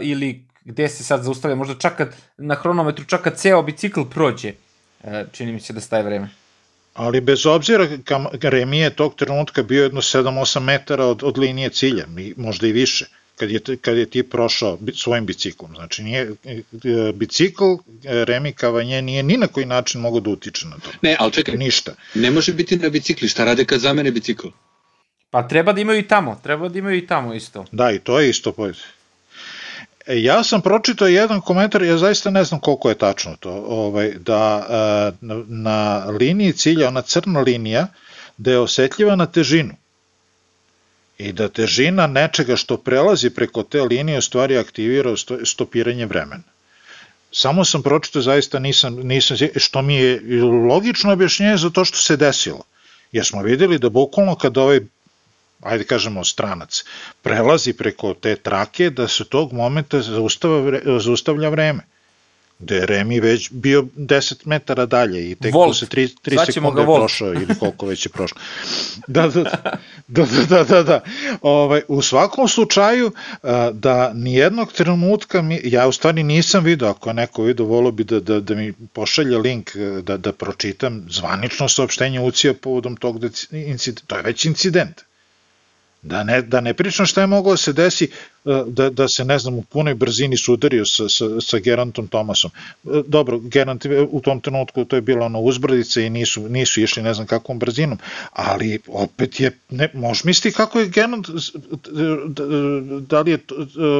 ili 0.00 0.46
gde 0.64 0.88
se 0.88 1.04
sad 1.04 1.22
zaustavlja, 1.22 1.54
možda 1.56 1.74
čak 1.74 1.96
kad 1.96 2.16
na 2.36 2.54
hronometru 2.54 3.04
čak 3.04 3.22
kad 3.22 3.36
ceo 3.36 3.62
bicikl 3.62 4.02
prođe, 4.10 4.52
čini 5.32 5.52
mi 5.52 5.60
se 5.60 5.72
da 5.72 5.80
staje 5.80 6.02
vreme. 6.02 6.28
Ali 6.94 7.20
bez 7.20 7.46
obzira, 7.46 7.86
Remi 8.42 8.78
je 8.78 8.90
tog 8.90 9.14
trenutka 9.14 9.62
bio 9.62 9.82
jedno 9.82 10.00
7-8 10.00 10.60
metara 10.60 11.04
od, 11.04 11.22
od 11.22 11.38
linije 11.38 11.70
cilja, 11.70 12.04
možda 12.36 12.66
i 12.66 12.72
više 12.72 13.06
kad 13.38 13.50
je, 13.50 13.60
kad 13.80 13.96
je 13.96 14.06
ti 14.10 14.22
prošao 14.22 14.78
svojim 14.94 15.26
biciklom. 15.26 15.74
Znači, 15.74 16.02
nije, 16.02 16.32
e, 16.44 17.12
bicikl 17.14 17.64
e, 17.64 18.24
Remi 18.24 18.52
Kavanje 18.52 19.02
nije 19.02 19.22
ni 19.22 19.36
na 19.36 19.46
koji 19.46 19.66
način 19.66 20.00
mogao 20.00 20.20
da 20.20 20.30
utiče 20.30 20.66
na 20.66 20.76
to. 20.76 20.90
Ne, 21.02 21.16
ali 21.18 21.32
čekaj, 21.32 21.56
Ništa. 21.56 21.92
ne 22.14 22.30
može 22.30 22.52
biti 22.52 22.76
na 22.76 22.88
bicikli, 22.88 23.28
šta 23.28 23.44
rade 23.44 23.64
kad 23.64 23.80
zamene 23.80 24.10
bicikl? 24.10 24.48
Pa 25.30 25.48
treba 25.48 25.72
da 25.72 25.80
imaju 25.80 25.98
i 25.98 26.08
tamo, 26.08 26.40
treba 26.42 26.68
da 26.68 26.78
imaju 26.78 26.98
i 26.98 27.06
tamo 27.06 27.34
isto. 27.34 27.64
Da, 27.72 27.90
i 27.90 27.98
to 27.98 28.20
je 28.20 28.30
isto 28.30 28.52
pojed. 28.52 28.76
E, 30.06 30.22
ja 30.22 30.44
sam 30.44 30.62
pročitao 30.62 31.08
jedan 31.08 31.40
komentar, 31.40 31.82
ja 31.82 31.98
zaista 31.98 32.30
ne 32.30 32.44
znam 32.44 32.60
koliko 32.60 32.88
je 32.88 32.98
tačno 32.98 33.36
to, 33.40 33.50
ovaj, 33.68 34.14
da 34.18 34.66
na, 35.20 35.44
na 35.48 36.04
liniji 36.20 36.52
cilja, 36.52 36.88
ona 36.88 37.02
crna 37.02 37.40
linija, 37.40 37.86
da 38.36 38.50
je 38.50 38.58
osetljiva 38.58 39.16
na 39.16 39.26
težinu 39.26 39.74
i 41.18 41.32
da 41.32 41.48
težina 41.48 42.06
nečega 42.06 42.56
što 42.56 42.76
prelazi 42.76 43.30
preko 43.30 43.62
te 43.62 43.82
linije 43.82 44.18
u 44.18 44.22
stvari 44.22 44.58
aktivira 44.58 45.14
stopiranje 45.44 46.06
vremena. 46.06 46.42
Samo 47.32 47.64
sam 47.64 47.82
pročito, 47.82 48.20
zaista 48.20 48.58
nisam, 48.58 48.94
nisam, 48.94 49.36
što 49.56 49.82
mi 49.82 49.94
je 49.94 50.42
logično 50.68 51.12
objašnjenje 51.12 51.56
za 51.56 51.70
to 51.70 51.84
što 51.84 51.98
se 51.98 52.16
desilo. 52.16 52.64
Jer 53.12 53.24
smo 53.24 53.42
videli 53.42 53.78
da 53.78 53.88
bukvalno 53.88 54.34
kad 54.34 54.58
ovaj 54.58 54.80
ajde 55.62 55.84
kažemo 55.84 56.24
stranac, 56.24 56.84
prelazi 57.22 57.72
preko 57.72 58.14
te 58.14 58.36
trake, 58.36 58.90
da 58.90 59.08
se 59.08 59.24
tog 59.24 59.52
momenta 59.52 60.00
zaustavlja 60.98 61.48
vreme 61.48 61.82
gde 62.58 62.76
je 62.76 62.86
Remi 62.86 63.20
već 63.20 63.50
bio 63.50 63.82
10 63.96 64.34
metara 64.44 64.86
dalje 64.86 65.30
i 65.30 65.34
tek 65.34 65.54
Volt. 65.54 65.68
posle 65.68 65.88
3, 65.88 66.16
3 66.24 66.52
sekunde 66.52 66.80
je 66.80 66.86
prošao 66.86 67.32
ili 67.32 67.58
koliko 67.60 67.86
već 67.86 68.06
je 68.06 68.10
prošlo. 68.10 68.40
Da, 69.06 69.28
da, 69.28 69.42
da, 70.08 70.24
da, 70.24 70.44
da, 70.48 70.64
da, 70.64 70.82
da. 70.82 71.00
Ovaj, 71.42 71.82
u 71.88 72.02
svakom 72.02 72.48
slučaju 72.48 73.12
da 73.72 74.12
nijednog 74.14 74.72
trenutka 74.72 75.42
mi, 75.42 75.60
ja 75.64 75.88
u 75.88 75.92
stvari 75.92 76.22
nisam 76.22 76.64
video, 76.64 76.88
ako 76.88 77.12
neko 77.12 77.42
video, 77.42 77.66
volio 77.66 77.90
bi 77.90 78.04
da, 78.04 78.20
da, 78.20 78.40
da 78.40 78.54
mi 78.54 78.72
pošalje 78.92 79.38
link 79.38 79.76
da, 80.02 80.16
da 80.16 80.32
pročitam 80.32 81.06
zvanično 81.10 81.68
saopštenje 81.68 82.20
UCI-a 82.20 82.54
povodom 82.54 82.96
tog 82.96 83.24
incidenta. 83.52 84.02
To 84.06 84.16
je 84.16 84.22
već 84.22 84.44
incident. 84.44 85.08
Da 86.02 86.24
ne, 86.24 86.42
da 86.42 86.60
ne 86.60 86.74
pričam 86.74 87.06
šta 87.06 87.20
je 87.20 87.26
moglo 87.26 87.52
da 87.52 87.56
se 87.56 87.72
desi 87.72 88.04
e, 88.04 88.08
da, 88.66 88.90
da 88.90 89.08
se, 89.08 89.24
ne 89.24 89.38
znam, 89.38 89.54
u 89.54 89.62
punoj 89.62 89.94
brzini 89.94 90.36
sudario 90.36 90.86
sa, 90.86 91.08
sa, 91.08 91.24
sa 91.40 91.58
Gerantom 91.58 92.08
Tomasom. 92.08 92.50
E, 92.84 93.02
dobro, 93.06 93.38
Gerant 93.38 93.86
u 94.10 94.20
tom 94.20 94.40
trenutku 94.40 94.84
to 94.84 94.96
je 94.96 95.02
bilo 95.02 95.26
ono 95.26 95.40
uzbrdice 95.40 96.06
i 96.06 96.10
nisu, 96.10 96.48
nisu 96.48 96.80
išli 96.80 97.02
ne 97.02 97.14
znam 97.14 97.26
kakvom 97.26 97.58
brzinom, 97.58 97.98
ali 98.32 98.78
opet 98.86 99.40
je, 99.40 99.58
ne, 99.70 99.90
možeš 99.94 100.24
misliti 100.24 100.56
kako 100.56 100.80
je 100.80 100.88
Gerant, 100.88 101.26
da 103.00 103.20
li 103.20 103.30
je 103.30 103.38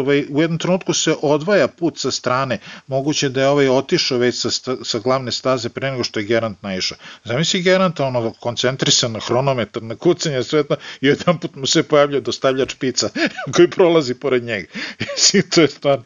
ovaj, 0.01 0.25
u 0.31 0.41
jednom 0.41 0.59
trenutku 0.59 0.95
se 0.95 1.15
odvaja 1.23 1.69
put 1.69 1.99
sa 1.99 2.11
strane, 2.11 2.59
moguće 2.87 3.29
da 3.29 3.41
je 3.41 3.49
ovaj 3.49 3.69
otišao 3.69 4.19
već 4.19 4.41
sa, 4.41 4.77
sa 4.85 4.99
glavne 4.99 5.33
staze 5.33 5.69
pre 5.69 5.91
nego 5.91 6.05
što 6.05 6.21
je 6.21 6.27
Gerant 6.27 6.63
naišao. 6.63 6.99
Zamisli 7.25 7.63
Geranta, 7.63 8.05
ono, 8.05 8.33
koncentrisan 8.41 9.13
na 9.13 9.21
hronometar, 9.21 9.83
na 9.83 9.97
kucanje 9.97 10.43
svetna 10.43 10.77
i 11.01 11.07
jedan 11.07 11.39
put 11.39 11.55
mu 11.55 11.67
se 11.67 11.83
pojavlja 11.83 12.21
dostavljač 12.21 12.75
pica 12.75 13.09
koji 13.55 13.71
prolazi 13.71 14.15
pored 14.15 14.38
njega. 14.45 14.69
to 15.55 15.61
je 15.61 15.69
stvarno. 15.69 16.05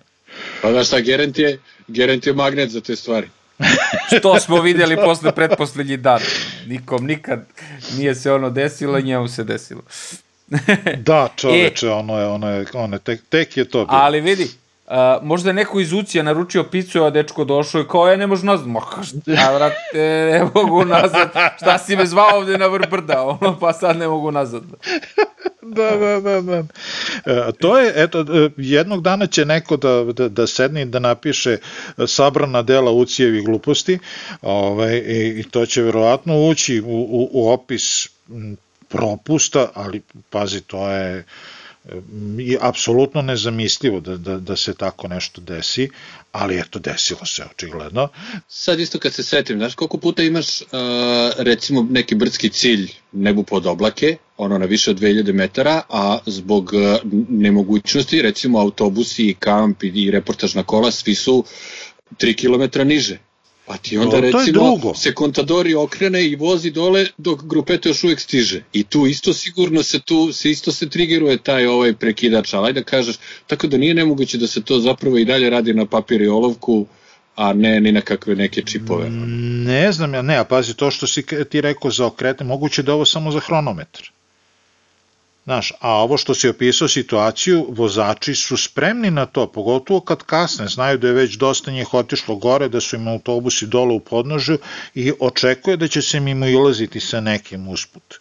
Pa 0.62 0.72
znaš 0.72 0.86
šta, 0.86 1.00
Gerent 1.00 1.38
je, 1.38 1.58
Gerent 1.88 2.26
je 2.26 2.32
magnet 2.32 2.70
za 2.70 2.80
te 2.80 2.96
stvari. 2.96 3.28
Što 4.18 4.40
smo 4.40 4.60
videli 4.60 4.96
posle 4.96 5.32
pretposlednji 5.32 5.96
dan. 5.96 6.20
Nikom 6.66 7.06
nikad 7.06 7.46
nije 7.96 8.14
se 8.14 8.32
ono 8.32 8.50
desilo, 8.50 9.00
njemu 9.00 9.28
se 9.28 9.44
desilo. 9.44 9.82
da, 10.96 11.28
čoveče, 11.40 11.86
e, 11.86 11.90
ono 11.90 12.18
je, 12.20 12.26
ono 12.26 12.50
je, 12.50 12.66
ono 12.72 12.96
je, 12.96 13.00
tek, 13.00 13.20
tek 13.28 13.56
je 13.56 13.64
to 13.64 13.78
bilo. 13.78 13.98
Ali 13.98 14.20
vidi, 14.20 14.50
Uh, 14.92 14.98
možda 15.22 15.50
je 15.50 15.54
neko 15.54 15.80
iz 15.80 15.92
Ucija 15.92 16.22
naručio 16.22 16.64
picu, 16.64 17.04
a 17.04 17.10
dečko 17.10 17.44
došao 17.44 17.80
i 17.80 17.88
kao, 17.88 18.08
je, 18.08 18.16
ne 18.16 18.26
može 18.26 18.46
nazad. 18.46 18.66
Ma, 18.66 18.80
šta, 19.02 19.52
vrate, 19.54 19.98
ne 20.32 20.44
mogu 20.54 20.84
nazad. 20.84 21.30
Šta 21.56 21.78
si 21.78 21.96
me 21.96 22.06
zvao 22.06 22.36
ovde 22.36 22.58
na 22.58 22.66
vrbrda, 22.66 23.22
ono, 23.22 23.58
pa 23.58 23.72
sad 23.72 23.96
ne 23.96 24.08
mogu 24.08 24.30
nazad. 24.30 24.62
da, 25.62 25.90
da, 25.96 26.20
da, 26.20 26.40
da. 26.40 26.64
E, 27.24 27.52
to 27.60 27.78
je, 27.78 27.92
eto, 27.96 28.20
e, 28.20 28.50
jednog 28.56 29.02
dana 29.02 29.26
će 29.26 29.44
neko 29.44 29.76
da, 29.76 30.04
da, 30.04 30.28
da 30.28 30.46
sedne 30.46 30.82
i 30.82 30.84
da 30.84 30.98
napiše 30.98 31.56
sabrana 32.06 32.62
dela 32.62 32.90
Ucijevih 32.90 33.44
gluposti, 33.44 33.98
ovaj, 34.42 35.02
i 35.36 35.44
to 35.50 35.66
će 35.66 35.82
verovatno 35.82 36.48
ući 36.48 36.80
u, 36.80 36.86
u, 36.86 37.28
u 37.32 37.50
opis 37.50 38.08
propusta, 38.88 39.68
ali 39.74 40.02
pazi, 40.30 40.60
to 40.60 40.88
je 40.88 41.24
je 42.38 42.58
apsolutno 42.60 43.22
nezamislivo 43.22 44.00
da, 44.00 44.16
da, 44.16 44.38
da 44.38 44.56
se 44.56 44.74
tako 44.74 45.08
nešto 45.08 45.40
desi, 45.40 45.88
ali 46.32 46.58
eto, 46.60 46.78
desilo 46.78 47.26
se, 47.26 47.44
očigledno. 47.54 48.08
Sad 48.48 48.80
isto 48.80 48.98
kad 48.98 49.12
se 49.14 49.22
setim, 49.22 49.58
znaš 49.58 49.74
koliko 49.74 49.98
puta 49.98 50.22
imaš 50.22 50.60
uh, 50.60 50.68
recimo 51.38 51.86
neki 51.90 52.14
brdski 52.14 52.48
cilj 52.48 52.92
nebu 53.12 53.42
pod 53.42 53.66
oblake, 53.66 54.16
ono 54.36 54.58
na 54.58 54.66
više 54.66 54.90
od 54.90 55.00
2000 55.00 55.32
metara, 55.32 55.82
a 55.88 56.18
zbog 56.26 56.72
uh, 56.72 57.12
nemogućnosti, 57.28 58.22
recimo 58.22 58.58
autobusi, 58.58 59.36
kamp 59.38 59.82
i, 59.82 59.88
i 59.94 60.10
reportažna 60.10 60.62
kola, 60.62 60.90
svi 60.90 61.14
su 61.14 61.44
3 62.18 62.70
km 62.72 62.88
niže 62.88 63.18
Pa 63.72 63.78
ti 63.78 63.98
onda 63.98 64.16
no, 64.16 64.20
recimo 64.20 64.94
se 64.94 65.14
kontadori 65.14 65.74
okrene 65.74 66.26
i 66.26 66.36
vozi 66.36 66.70
dole 66.70 67.06
dok 67.18 67.42
grupeto 67.44 67.88
još 67.88 68.04
uvek 68.04 68.20
stiže. 68.20 68.62
I 68.72 68.84
tu 68.84 69.06
isto 69.06 69.32
sigurno 69.32 69.82
se 69.82 70.00
tu 70.00 70.32
se 70.32 70.50
isto 70.50 70.72
se 70.72 70.88
trigeruje 70.88 71.38
taj 71.38 71.66
ovaj 71.66 71.94
prekidač, 71.94 72.54
ali 72.54 72.72
da 72.72 72.82
kažeš, 72.82 73.16
tako 73.46 73.66
da 73.66 73.76
nije 73.76 73.94
nemoguće 73.94 74.38
da 74.38 74.46
se 74.46 74.62
to 74.62 74.80
zapravo 74.80 75.18
i 75.18 75.24
dalje 75.24 75.50
radi 75.50 75.74
na 75.74 75.86
papir 75.86 76.22
i 76.22 76.28
olovku, 76.28 76.86
a 77.36 77.52
ne 77.52 77.80
ni 77.80 77.92
na 77.92 78.00
kakve 78.00 78.34
neke 78.34 78.62
čipove. 78.62 79.10
Ne 79.66 79.92
znam 79.92 80.14
ja, 80.14 80.22
ne, 80.22 80.36
a 80.36 80.44
pazi, 80.44 80.74
to 80.74 80.90
što 80.90 81.06
si 81.06 81.24
ti 81.50 81.60
rekao 81.60 81.90
za 81.90 82.06
okretne, 82.06 82.46
moguće 82.46 82.82
da 82.82 82.94
ovo 82.94 83.04
samo 83.04 83.30
za 83.30 83.40
hronometar. 83.40 84.10
Znaš, 85.44 85.72
a 85.80 85.90
ovo 85.90 86.16
što 86.16 86.34
si 86.34 86.48
opisao 86.48 86.88
situaciju, 86.88 87.66
vozači 87.68 88.34
su 88.34 88.56
spremni 88.56 89.10
na 89.10 89.26
to, 89.26 89.46
pogotovo 89.46 90.00
kad 90.00 90.22
kasne, 90.22 90.68
znaju 90.68 90.98
da 90.98 91.06
je 91.06 91.12
već 91.12 91.34
dosta 91.34 91.70
njih 91.70 91.94
otišlo 91.94 92.36
gore, 92.36 92.68
da 92.68 92.80
su 92.80 92.96
im 92.96 93.08
autobusi 93.08 93.66
dole 93.66 93.94
u 93.94 94.00
podnožju 94.00 94.58
i 94.94 95.12
očekuje 95.20 95.76
da 95.76 95.88
će 95.88 96.02
se 96.02 96.20
mimo 96.20 96.46
ilaziti 96.46 97.00
sa 97.00 97.20
nekim 97.20 97.68
usput. 97.68 98.14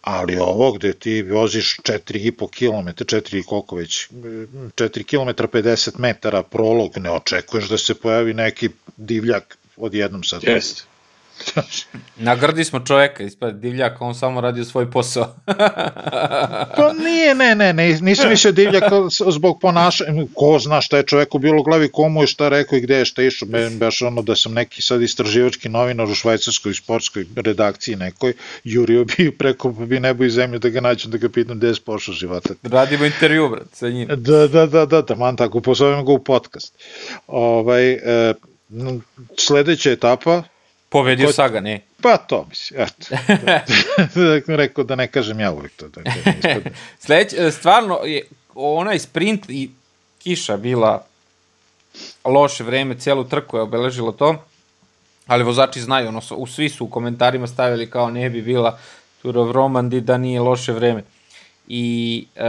Ali 0.00 0.36
ovo 0.36 0.72
gde 0.72 0.92
ti 0.92 1.22
voziš 1.22 1.76
4,5 1.82 2.48
km, 2.50 2.88
4 3.04 3.44
koliko 3.44 3.76
već, 3.76 4.08
4 4.10 5.04
km 5.04 5.44
50 5.44 5.98
metara 5.98 6.42
prolog, 6.42 6.98
ne 6.98 7.10
očekuješ 7.10 7.68
da 7.68 7.78
se 7.78 7.94
pojavi 7.94 8.34
neki 8.34 8.68
divljak 8.96 9.58
odjednom 9.76 10.24
sad. 10.24 10.42
Jeste. 10.44 10.93
Nagrdi 12.16 12.64
smo 12.64 12.80
čoveka, 12.80 13.22
ispred 13.22 13.54
divljaka, 13.54 14.04
on 14.04 14.14
samo 14.14 14.40
radio 14.40 14.64
svoj 14.64 14.90
posao. 14.90 15.34
pa 16.76 16.92
nije, 17.04 17.34
ne, 17.34 17.54
ne, 17.54 17.72
ne, 17.72 17.98
nisam 18.00 18.30
mislio 18.30 18.52
divljaka 18.52 18.90
zbog 19.30 19.60
ponašanja, 19.60 20.24
ko 20.34 20.58
zna 20.58 20.80
šta 20.80 20.96
je 20.96 21.06
čoveku 21.06 21.38
bilo 21.38 21.60
u 21.60 21.62
glavi, 21.62 21.92
komu 21.92 22.22
je 22.22 22.26
šta 22.26 22.48
rekao 22.48 22.76
i 22.76 22.80
gde 22.80 22.96
je 22.96 23.04
šta 23.04 23.22
išao, 23.22 23.48
baš 23.78 24.02
ono 24.02 24.22
da 24.22 24.36
sam 24.36 24.52
neki 24.52 24.82
sad 24.82 25.02
istraživački 25.02 25.68
novinar 25.68 26.10
u 26.10 26.14
švajcarskoj 26.14 26.74
sportskoj 26.74 27.26
redakciji 27.36 27.96
nekoj, 27.96 28.32
jurio 28.64 29.04
bi 29.04 29.30
preko 29.38 29.68
bi 29.70 30.00
nebo 30.00 30.24
i 30.24 30.30
zemlju 30.30 30.58
da 30.58 30.68
ga 30.68 30.80
nađem, 30.80 31.10
da 31.10 31.18
ga 31.18 31.28
pitam 31.28 31.56
gde 31.56 31.66
je 31.66 31.74
spošao 31.74 32.14
života. 32.14 32.54
Radimo 32.62 33.04
intervju, 33.04 33.48
brat, 33.48 33.68
sa 33.72 33.88
njim. 33.88 34.08
Da, 34.08 34.48
da, 34.48 34.66
da, 34.66 34.86
da, 34.86 35.02
da, 35.02 35.14
man 35.14 35.36
tako, 35.36 35.60
pozovem 35.60 36.04
ga 36.04 36.12
u 36.12 36.24
podcast. 36.24 36.74
Ovaj, 37.26 37.92
e, 37.92 38.34
sledeća 39.38 39.90
etapa, 39.90 40.42
Pobedio 40.94 41.26
Ko... 41.26 41.32
Saga, 41.32 41.60
ne? 41.60 41.80
Pa 42.02 42.16
to 42.16 42.46
mislim, 42.48 42.80
eto. 42.80 43.16
da, 44.46 44.56
rekao 44.56 44.84
da 44.84 44.94
ne 44.94 45.06
kažem 45.06 45.40
ja 45.40 45.52
uvek 45.52 45.72
to. 45.76 45.88
Da, 45.88 46.02
da 46.02 46.70
Sleć, 46.98 47.32
e, 47.32 47.50
stvarno, 47.50 47.98
je 48.04 48.22
onaj 48.54 48.98
sprint 48.98 49.50
i 49.50 49.70
kiša 50.18 50.56
bila 50.56 51.06
loše 52.24 52.64
vreme, 52.64 52.98
celu 52.98 53.24
trku 53.24 53.56
je 53.56 53.62
obeležilo 53.62 54.12
to, 54.12 54.36
ali 55.26 55.44
vozači 55.44 55.80
znaju, 55.80 56.08
ono, 56.08 56.20
u 56.36 56.46
svi 56.46 56.68
su 56.68 56.84
u 56.84 56.90
komentarima 56.90 57.46
stavili 57.46 57.90
kao 57.90 58.10
ne 58.10 58.30
bi 58.30 58.42
bila 58.42 58.78
Tour 59.22 59.38
of 59.38 59.50
Romandi 59.50 60.00
da 60.00 60.18
nije 60.18 60.40
loše 60.40 60.72
vreme. 60.72 61.02
I 61.68 62.26
uh, 62.36 62.42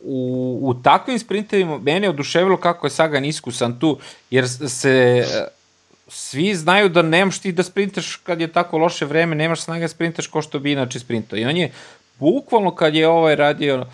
u, 0.00 0.58
u 0.62 0.74
takvim 0.74 1.18
sprintevima 1.18 1.78
mene 1.78 2.06
je 2.06 2.10
oduševilo 2.10 2.56
kako 2.56 2.86
je 2.86 2.90
Sagan 2.90 3.24
iskusan 3.24 3.80
tu, 3.80 3.98
jer 4.30 4.48
se 4.68 5.24
uh, 5.26 5.63
svi 6.08 6.54
znaju 6.54 6.88
da 6.88 7.02
nemaš 7.02 7.38
ti 7.38 7.52
da 7.52 7.62
sprintaš 7.62 8.16
kad 8.16 8.40
je 8.40 8.52
tako 8.52 8.78
loše 8.78 9.04
vreme, 9.04 9.36
nemaš 9.36 9.60
snage 9.60 9.84
da 9.84 9.88
sprintaš 9.88 10.26
ko 10.26 10.42
što 10.42 10.58
bi 10.58 10.72
inače 10.72 10.98
sprintao. 11.00 11.38
I 11.38 11.44
on 11.44 11.56
je 11.56 11.72
bukvalno 12.18 12.74
kad 12.74 12.94
je 12.94 13.08
ovaj 13.08 13.36
radio 13.36 13.80
uh, 13.80 13.86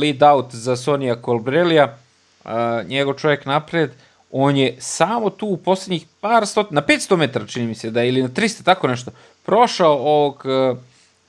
lead 0.00 0.22
out 0.22 0.54
za 0.54 0.76
Sonija 0.76 1.16
Colbrelija, 1.24 1.96
uh, 2.44 2.50
njegov 2.88 3.14
čovjek 3.14 3.46
napred, 3.46 3.90
on 4.30 4.56
je 4.56 4.76
samo 4.78 5.30
tu 5.30 5.46
u 5.46 5.56
poslednjih 5.56 6.06
par 6.20 6.46
stot, 6.46 6.70
na 6.70 6.82
500 6.82 7.16
metara 7.16 7.46
čini 7.46 7.66
mi 7.66 7.74
se 7.74 7.90
da 7.90 8.04
ili 8.04 8.22
na 8.22 8.28
300, 8.28 8.64
tako 8.64 8.88
nešto, 8.88 9.10
prošao 9.44 9.92
ovog 9.92 10.44
uh, 10.44 10.78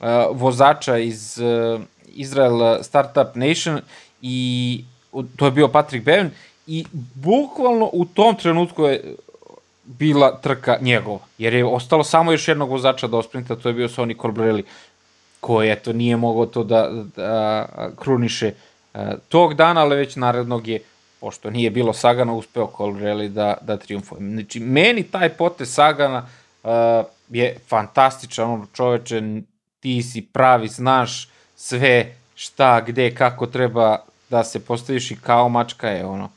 uh, 0.00 0.06
vozača 0.32 0.98
iz 0.98 1.38
uh, 1.38 1.80
Startup 2.82 3.34
Nation 3.34 3.80
i 4.22 4.84
to 5.36 5.44
je 5.44 5.50
bio 5.50 5.68
Patrick 5.68 6.04
Bevan 6.04 6.30
i 6.66 6.84
bukvalno 7.14 7.90
u 7.92 8.04
tom 8.04 8.36
trenutku 8.36 8.84
je 8.84 9.14
bila 9.88 10.40
trka 10.40 10.78
njegova, 10.80 11.18
jer 11.38 11.54
je 11.54 11.64
ostalo 11.64 12.04
samo 12.04 12.32
još 12.32 12.48
jednog 12.48 12.70
vozača 12.70 13.06
da 13.06 13.16
osprinta, 13.16 13.56
to 13.56 13.68
je 13.68 13.74
bio 13.74 13.88
Sonny 13.88 14.20
Colbrelli, 14.20 14.64
koji 15.40 15.70
eto 15.70 15.92
nije 15.92 16.16
mogao 16.16 16.46
to 16.46 16.64
da, 16.64 16.90
da 17.16 17.66
kruniše 17.96 18.52
tog 19.28 19.54
dana, 19.54 19.80
ali 19.80 19.96
već 19.96 20.16
narednog 20.16 20.68
je 20.68 20.80
pošto 21.20 21.50
nije 21.50 21.70
bilo 21.70 21.92
Sagana, 21.92 22.32
uspeo 22.32 22.70
Colbrelli 22.76 23.28
da, 23.28 23.54
da 23.60 23.76
triumfuje. 23.76 24.20
Znači, 24.20 24.60
meni 24.60 25.02
taj 25.02 25.28
potez 25.28 25.74
Sagana 25.74 26.26
je 27.28 27.56
fantastičan, 27.68 28.50
ono 28.50 28.66
čoveče, 28.72 29.22
ti 29.80 30.02
si 30.02 30.26
pravi, 30.32 30.68
znaš 30.68 31.28
sve 31.56 32.14
šta, 32.34 32.80
gde, 32.80 33.14
kako 33.14 33.46
treba 33.46 33.98
da 34.30 34.44
se 34.44 34.60
postaviš 34.60 35.10
i 35.10 35.16
kao 35.16 35.48
mačka 35.48 35.88
je 35.88 36.04
ono. 36.04 36.30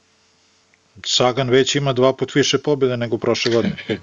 Sagan 1.05 1.49
već 1.49 1.75
ima 1.75 1.93
dva 1.93 2.13
put 2.13 2.35
više 2.35 2.57
pobjede 2.57 2.97
nego 2.97 3.17
prošle 3.17 3.51
godine. 3.51 3.75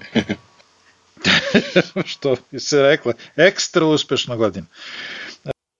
što 2.13 2.37
bi 2.51 2.61
se 2.61 2.83
rekla, 2.83 3.13
ekstra 3.37 3.85
uspešna 3.85 4.37
godina. 4.37 4.67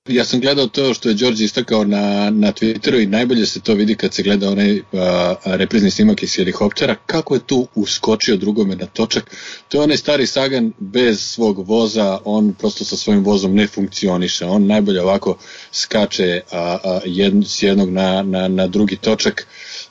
Ja 0.09 0.25
sam 0.25 0.41
gledao 0.41 0.67
to 0.67 0.95
što 0.95 1.09
je 1.09 1.15
Đorđe 1.15 1.45
istakao 1.45 1.85
na, 1.85 2.31
na 2.31 2.53
Twitteru 2.53 3.03
i 3.03 3.07
najbolje 3.07 3.47
se 3.47 3.61
to 3.61 3.75
vidi 3.75 3.95
kad 3.95 4.15
se 4.15 4.23
gleda 4.23 4.51
onaj 4.51 4.81
a, 4.93 5.35
reprizni 5.45 5.91
snimak 5.91 6.23
iz 6.23 6.37
helikoptera, 6.37 6.97
kako 7.07 7.35
je 7.35 7.41
tu 7.47 7.67
uskočio 7.75 8.37
drugome 8.37 8.77
na 8.77 8.87
točak. 8.87 9.37
To 9.69 9.79
je 9.79 9.83
onaj 9.83 9.97
stari 9.97 10.27
Sagan 10.27 10.73
bez 10.79 11.21
svog 11.21 11.69
voza, 11.69 12.19
on 12.25 12.55
prosto 12.55 12.85
sa 12.85 12.97
svojim 12.97 13.25
vozom 13.25 13.55
ne 13.55 13.67
funkcioniše, 13.67 14.45
on 14.45 14.67
najbolje 14.67 15.03
ovako 15.03 15.39
skače 15.73 16.41
a, 16.53 16.79
a, 16.85 17.01
jed, 17.05 17.35
s 17.47 17.63
jednog 17.63 17.91
na, 17.91 18.23
na, 18.23 18.49
na 18.49 18.67
drugi 18.67 18.97
točak, 18.97 19.47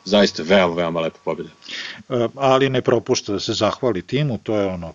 zaista 0.07 0.43
veoma, 0.43 0.75
veoma 0.75 1.01
lepa 1.01 1.19
pobjeda. 1.25 1.49
Ali 2.35 2.69
ne 2.69 2.81
propušta 2.81 3.33
da 3.33 3.39
se 3.39 3.53
zahvali 3.53 4.01
timu, 4.01 4.39
to 4.43 4.55
je 4.55 4.65
ono 4.65 4.93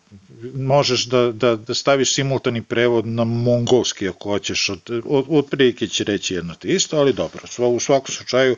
možeš 0.55 1.07
da, 1.07 1.33
da, 1.33 1.57
da 1.57 1.75
staviš 1.75 2.15
simultani 2.15 2.63
prevod 2.63 3.07
na 3.07 3.25
mongolski 3.25 4.09
ako 4.09 4.31
hoćeš, 4.31 4.69
od, 4.69 5.03
od, 5.05 5.25
od 5.29 5.47
prilike 5.51 5.87
će 5.89 6.05
reći 6.05 6.35
jedno 6.35 6.55
te 6.55 6.69
isto, 6.69 6.99
ali 6.99 7.13
dobro, 7.13 7.41
u 7.59 7.81
svakom 7.81 8.15
slučaju 8.15 8.57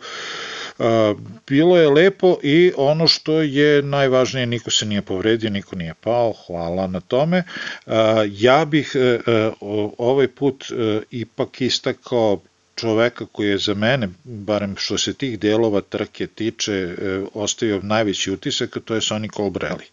a, 0.78 1.14
bilo 1.46 1.76
je 1.76 1.88
lepo 1.88 2.36
i 2.42 2.72
ono 2.76 3.06
što 3.06 3.42
je 3.42 3.82
najvažnije, 3.82 4.46
niko 4.46 4.70
se 4.70 4.86
nije 4.86 5.02
povredio, 5.02 5.50
niko 5.50 5.76
nije 5.76 5.94
pao, 5.94 6.34
hvala 6.46 6.86
na 6.86 7.00
tome. 7.00 7.42
A, 7.86 8.24
ja 8.30 8.64
bih 8.64 8.92
e, 8.94 8.98
e, 8.98 9.50
ovaj 9.98 10.28
put 10.28 10.64
e, 10.70 11.00
ipak 11.10 11.60
istakao 11.60 12.40
čoveka 12.76 13.26
koji 13.32 13.48
je 13.48 13.58
za 13.58 13.74
mene, 13.74 14.08
barem 14.24 14.76
što 14.76 14.98
se 14.98 15.14
tih 15.14 15.38
delova 15.38 15.80
trke 15.80 16.26
tiče, 16.26 16.96
ostavio 17.34 17.80
najveći 17.82 18.30
utisak, 18.30 18.76
to 18.84 18.94
je 18.94 19.00
Sonny 19.00 19.36
Colbrelli 19.36 19.84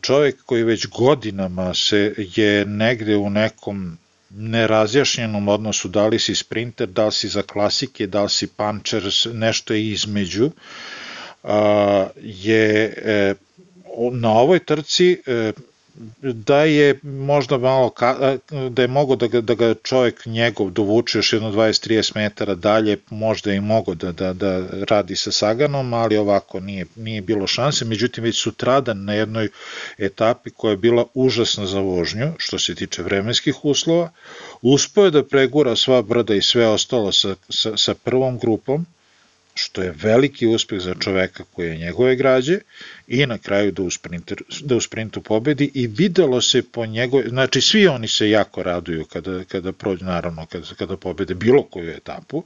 čovjek 0.00 0.42
koji 0.46 0.62
već 0.62 0.86
godinama 0.86 1.74
se 1.74 2.14
je 2.36 2.64
negde 2.64 3.16
u 3.16 3.30
nekom 3.30 3.98
nerazjašnjenom 4.30 5.48
odnosu 5.48 5.88
da 5.88 6.06
li 6.06 6.18
si 6.18 6.34
sprinter, 6.34 6.88
da 6.88 7.06
li 7.06 7.12
si 7.12 7.28
za 7.28 7.42
klasike, 7.42 8.06
da 8.06 8.22
li 8.22 8.30
si 8.30 8.46
puncher, 8.46 9.10
nešto 9.32 9.74
je 9.74 9.88
između, 9.88 10.50
je 12.16 12.94
e, 12.96 13.34
na 14.12 14.32
ovoj 14.32 14.58
trci 14.58 15.22
e, 15.26 15.52
da 16.22 16.64
je 16.64 16.98
možda 17.02 17.58
malo 17.58 17.92
da 18.70 18.82
je 18.82 18.88
mogo 18.88 19.16
da 19.16 19.26
ga, 19.26 19.40
da 19.40 19.54
ga 19.54 19.74
čovjek 19.74 20.26
njegov 20.26 20.70
dovuče 20.70 21.18
još 21.18 21.32
jedno 21.32 21.52
20-30 21.52 22.16
metara 22.16 22.54
dalje, 22.54 22.96
možda 23.10 23.52
i 23.52 23.60
mogo 23.60 23.94
da, 23.94 24.12
da, 24.12 24.32
da 24.32 24.66
radi 24.88 25.16
sa 25.16 25.32
Saganom, 25.32 25.94
ali 25.94 26.16
ovako 26.16 26.60
nije, 26.60 26.86
nije 26.96 27.22
bilo 27.22 27.46
šanse, 27.46 27.84
međutim 27.84 28.24
već 28.24 28.42
sutradan 28.42 29.04
na 29.04 29.14
jednoj 29.14 29.48
etapi 29.98 30.50
koja 30.50 30.70
je 30.70 30.76
bila 30.76 31.04
užasna 31.14 31.66
za 31.66 31.80
vožnju, 31.80 32.32
što 32.38 32.58
se 32.58 32.74
tiče 32.74 33.02
vremenskih 33.02 33.64
uslova, 33.64 34.10
uspio 34.62 35.04
je 35.04 35.10
da 35.10 35.24
pregura 35.24 35.76
sva 35.76 36.02
brda 36.02 36.34
i 36.34 36.42
sve 36.42 36.66
ostalo 36.66 37.12
sa, 37.12 37.34
sa, 37.48 37.76
sa 37.76 37.94
prvom 37.94 38.38
grupom, 38.38 38.86
što 39.54 39.82
je 39.82 39.94
veliki 40.02 40.46
uspeh 40.46 40.80
za 40.80 40.94
čoveka 40.94 41.44
koji 41.54 41.68
je 41.68 41.78
njegove 41.78 42.16
građe 42.16 42.58
i 43.08 43.26
na 43.26 43.38
kraju 43.38 43.72
da 43.72 43.82
u, 43.82 43.90
sprinter, 43.90 44.42
da 44.60 44.76
u 44.76 44.80
sprintu 44.80 45.20
pobedi 45.20 45.70
i 45.74 45.86
videlo 45.86 46.40
se 46.40 46.62
po 46.62 46.86
njegove, 46.86 47.28
znači 47.28 47.60
svi 47.60 47.86
oni 47.86 48.08
se 48.08 48.30
jako 48.30 48.62
raduju 48.62 49.04
kada, 49.04 49.44
kada 49.44 49.72
prođu, 49.72 50.04
naravno 50.04 50.46
kada, 50.46 50.66
kada 50.78 50.96
pobede 50.96 51.34
bilo 51.34 51.62
koju 51.62 51.90
etapu, 51.90 52.42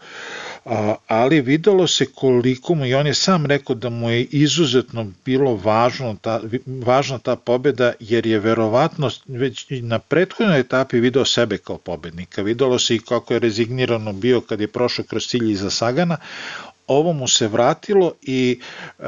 a, 0.64 0.94
ali 1.06 1.40
videlo 1.40 1.86
se 1.86 2.06
koliko 2.14 2.74
mu 2.74 2.86
i 2.86 2.94
on 2.94 3.06
je 3.06 3.14
sam 3.14 3.46
rekao 3.46 3.76
da 3.76 3.88
mu 3.90 4.10
je 4.10 4.24
izuzetno 4.24 5.12
bilo 5.24 5.56
važno 5.56 6.16
ta, 6.20 6.40
važna 6.66 7.18
ta 7.18 7.36
pobeda 7.36 7.92
jer 8.00 8.26
je 8.26 8.38
verovatno 8.38 9.10
već 9.26 9.66
na 9.70 9.98
prethodnoj 9.98 10.60
etapi 10.60 11.00
video 11.00 11.24
sebe 11.24 11.58
kao 11.58 11.78
pobednika, 11.78 12.42
videlo 12.42 12.78
se 12.78 12.94
i 12.94 12.98
kako 12.98 13.34
je 13.34 13.40
rezignirano 13.40 14.12
bio 14.12 14.40
kad 14.40 14.60
je 14.60 14.68
prošao 14.68 15.04
kroz 15.04 15.26
cilj 15.26 15.52
iza 15.52 15.70
Sagana, 15.70 16.16
ovo 16.86 17.12
mu 17.12 17.28
se 17.28 17.48
vratilo 17.48 18.12
i 18.22 18.60
e, 18.98 19.04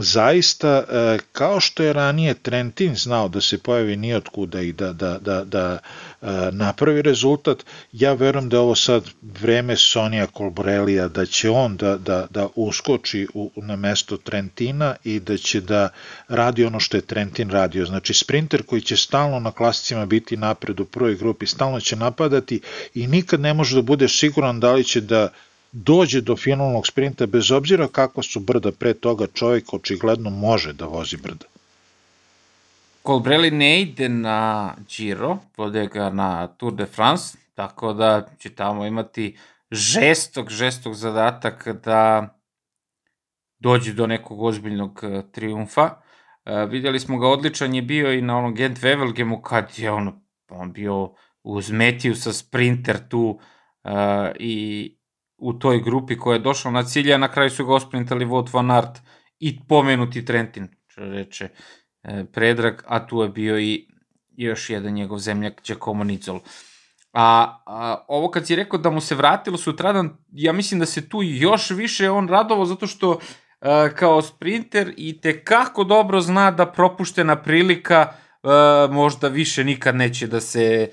zaista 0.00 0.68
e, 0.68 1.18
kao 1.32 1.60
što 1.60 1.82
je 1.82 1.92
ranije 1.92 2.34
Trentin 2.34 2.94
znao 2.94 3.28
da 3.28 3.40
se 3.40 3.58
pojavi 3.58 3.96
nijotkuda 3.96 4.60
i 4.60 4.72
da, 4.72 4.92
da, 4.92 5.18
da, 5.18 5.44
da 5.44 5.78
e, 6.22 6.26
napravi 6.52 7.02
rezultat, 7.02 7.64
ja 7.92 8.12
verujem 8.12 8.48
da 8.48 8.56
je 8.56 8.60
ovo 8.60 8.74
sad 8.74 9.04
vreme 9.22 9.76
Sonija 9.76 10.26
Kolborelija, 10.26 11.08
da 11.08 11.26
će 11.26 11.50
on 11.50 11.76
da, 11.76 11.96
da, 11.96 12.26
da 12.30 12.48
uskoči 12.54 13.26
u, 13.34 13.50
na 13.56 13.76
mesto 13.76 14.16
Trentina 14.16 14.96
i 15.04 15.20
da 15.20 15.36
će 15.36 15.60
da 15.60 15.88
radi 16.28 16.64
ono 16.64 16.80
što 16.80 16.96
je 16.96 17.00
Trentin 17.00 17.50
radio. 17.50 17.86
Znači 17.86 18.14
sprinter 18.14 18.62
koji 18.62 18.80
će 18.80 18.96
stalno 18.96 19.40
na 19.40 19.50
klasicima 19.50 20.06
biti 20.06 20.36
napred 20.36 20.80
u 20.80 20.84
prvoj 20.84 21.14
grupi, 21.14 21.46
stalno 21.46 21.80
će 21.80 21.96
napadati 21.96 22.60
i 22.94 23.06
nikad 23.06 23.40
ne 23.40 23.54
može 23.54 23.76
da 23.76 23.82
bude 23.82 24.08
siguran 24.08 24.60
da 24.60 24.72
li 24.72 24.84
će 24.84 25.00
da 25.00 25.28
dođe 25.72 26.20
do 26.20 26.36
finalnog 26.36 26.86
sprinta 26.86 27.26
bez 27.26 27.50
obzira 27.50 27.88
kako 27.88 28.22
su 28.22 28.40
brda 28.40 28.72
pre 28.72 28.94
toga, 28.94 29.26
čovjek 29.34 29.72
očigledno 29.72 30.30
može 30.30 30.72
da 30.72 30.86
vozi 30.86 31.16
brda. 31.16 31.44
Colbrelli 33.06 33.50
ne 33.50 33.82
ide 33.82 34.08
na 34.08 34.74
Giro, 34.88 35.38
vode 35.56 35.86
ga 35.86 36.10
na 36.10 36.46
Tour 36.46 36.74
de 36.74 36.86
France, 36.86 37.38
tako 37.54 37.92
da 37.92 38.26
će 38.38 38.50
tamo 38.50 38.86
imati 38.86 39.36
žestok, 39.70 40.50
žestok 40.50 40.94
zadatak 40.94 41.68
da 41.84 42.28
dođe 43.58 43.92
do 43.92 44.06
nekog 44.06 44.42
ozbiljnog 44.42 45.00
e, 45.02 45.22
triumfa. 45.32 45.90
Uh, 46.44 46.70
vidjeli 46.70 47.00
smo 47.00 47.18
ga, 47.18 47.28
odličan 47.28 47.74
je 47.74 47.82
bio 47.82 48.12
i 48.12 48.22
na 48.22 48.38
onom 48.38 48.54
Gent 48.54 48.78
Wevelgemu 48.78 49.42
kad 49.42 49.72
je 49.76 49.90
on, 49.90 50.20
on 50.48 50.72
bio 50.72 51.14
uz 51.42 51.70
sa 52.14 52.32
sprinter 52.32 53.08
tu 53.08 53.40
uh, 53.84 53.90
i 54.38 54.95
u 55.38 55.52
toj 55.52 55.80
grupi 55.80 56.18
koja 56.18 56.34
je 56.34 56.40
došla 56.40 56.70
na 56.70 56.82
cilje, 56.82 57.14
a 57.14 57.18
na 57.18 57.28
kraju 57.28 57.50
su 57.50 57.66
ga 57.66 57.74
osprintali 57.74 58.24
Vought 58.24 58.52
van 58.52 58.70
Aert 58.70 58.98
i 59.38 59.58
pomenuti 59.68 60.24
Trentin, 60.24 60.68
što 60.86 61.04
reče 61.04 61.48
e, 62.02 62.24
Predrag, 62.32 62.82
a 62.86 63.06
tu 63.06 63.22
je 63.22 63.28
bio 63.28 63.58
i 63.58 63.88
još 64.36 64.70
jedan 64.70 64.92
njegov 64.92 65.18
zemljak 65.18 65.62
Giacomo 65.66 66.04
Nizol. 66.04 66.40
A, 67.12 67.58
a 67.66 68.04
ovo 68.08 68.30
kad 68.30 68.46
si 68.46 68.56
rekao 68.56 68.78
da 68.78 68.90
mu 68.90 69.00
se 69.00 69.14
vratilo 69.14 69.56
sutradan, 69.56 70.16
ja 70.32 70.52
mislim 70.52 70.80
da 70.80 70.86
se 70.86 71.08
tu 71.08 71.22
još 71.22 71.70
više 71.70 72.10
on 72.10 72.28
radovo 72.28 72.64
zato 72.64 72.86
što 72.86 73.18
e, 73.60 73.94
kao 73.94 74.22
sprinter 74.22 74.94
i 74.96 75.20
te 75.20 75.44
kako 75.44 75.84
dobro 75.84 76.20
zna 76.20 76.50
da 76.50 76.66
propuštena 76.66 77.42
prilika 77.42 78.12
možda 78.90 79.28
više 79.28 79.64
nikad 79.64 79.96
neće 79.96 80.26
da 80.26 80.40
se, 80.40 80.90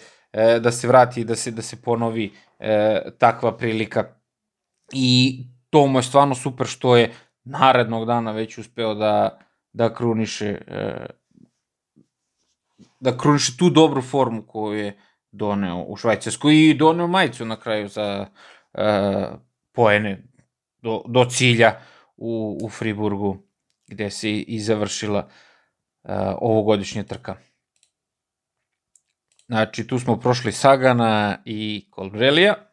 da 0.62 0.72
se 0.72 0.88
vrati, 0.88 1.24
da 1.24 1.36
se, 1.36 1.52
da 1.52 1.62
se 1.62 1.82
ponovi 1.82 2.32
takva 3.18 3.58
prilika. 3.58 4.23
I 4.94 5.40
to 5.70 5.88
mu 5.88 6.00
je 6.00 6.04
stvarno 6.04 6.36
super 6.36 6.68
što 6.68 6.96
je 6.98 7.14
narednog 7.44 8.06
dana 8.06 8.32
već 8.32 8.58
uspeo 8.58 8.94
da, 8.96 9.40
da 9.74 9.94
kruniše 9.94 10.58
da 13.00 13.18
kruniše 13.18 13.58
tu 13.58 13.70
dobru 13.70 14.02
formu 14.02 14.44
koju 14.48 14.80
je 14.80 14.98
doneo 15.32 15.84
u 15.88 15.96
Švajcarsku 15.96 16.50
i 16.50 16.74
doneo 16.74 17.08
majicu 17.08 17.46
na 17.46 17.60
kraju 17.60 17.88
za 17.88 18.28
uh, 18.74 18.82
poene 19.72 20.24
do, 20.82 21.02
do 21.08 21.26
cilja 21.26 21.80
u, 22.18 22.58
u 22.64 22.70
Friburgu 22.70 23.38
gde 23.88 24.10
se 24.10 24.32
i 24.32 24.60
završila 24.60 25.20
uh, 26.04 26.12
ovogodišnja 26.42 27.04
trka. 27.04 27.36
Znači, 29.46 29.88
tu 29.88 30.00
smo 30.00 30.20
prošli 30.20 30.52
Sagana 30.52 31.38
i 31.46 31.88
Kolbrelija. 31.90 32.73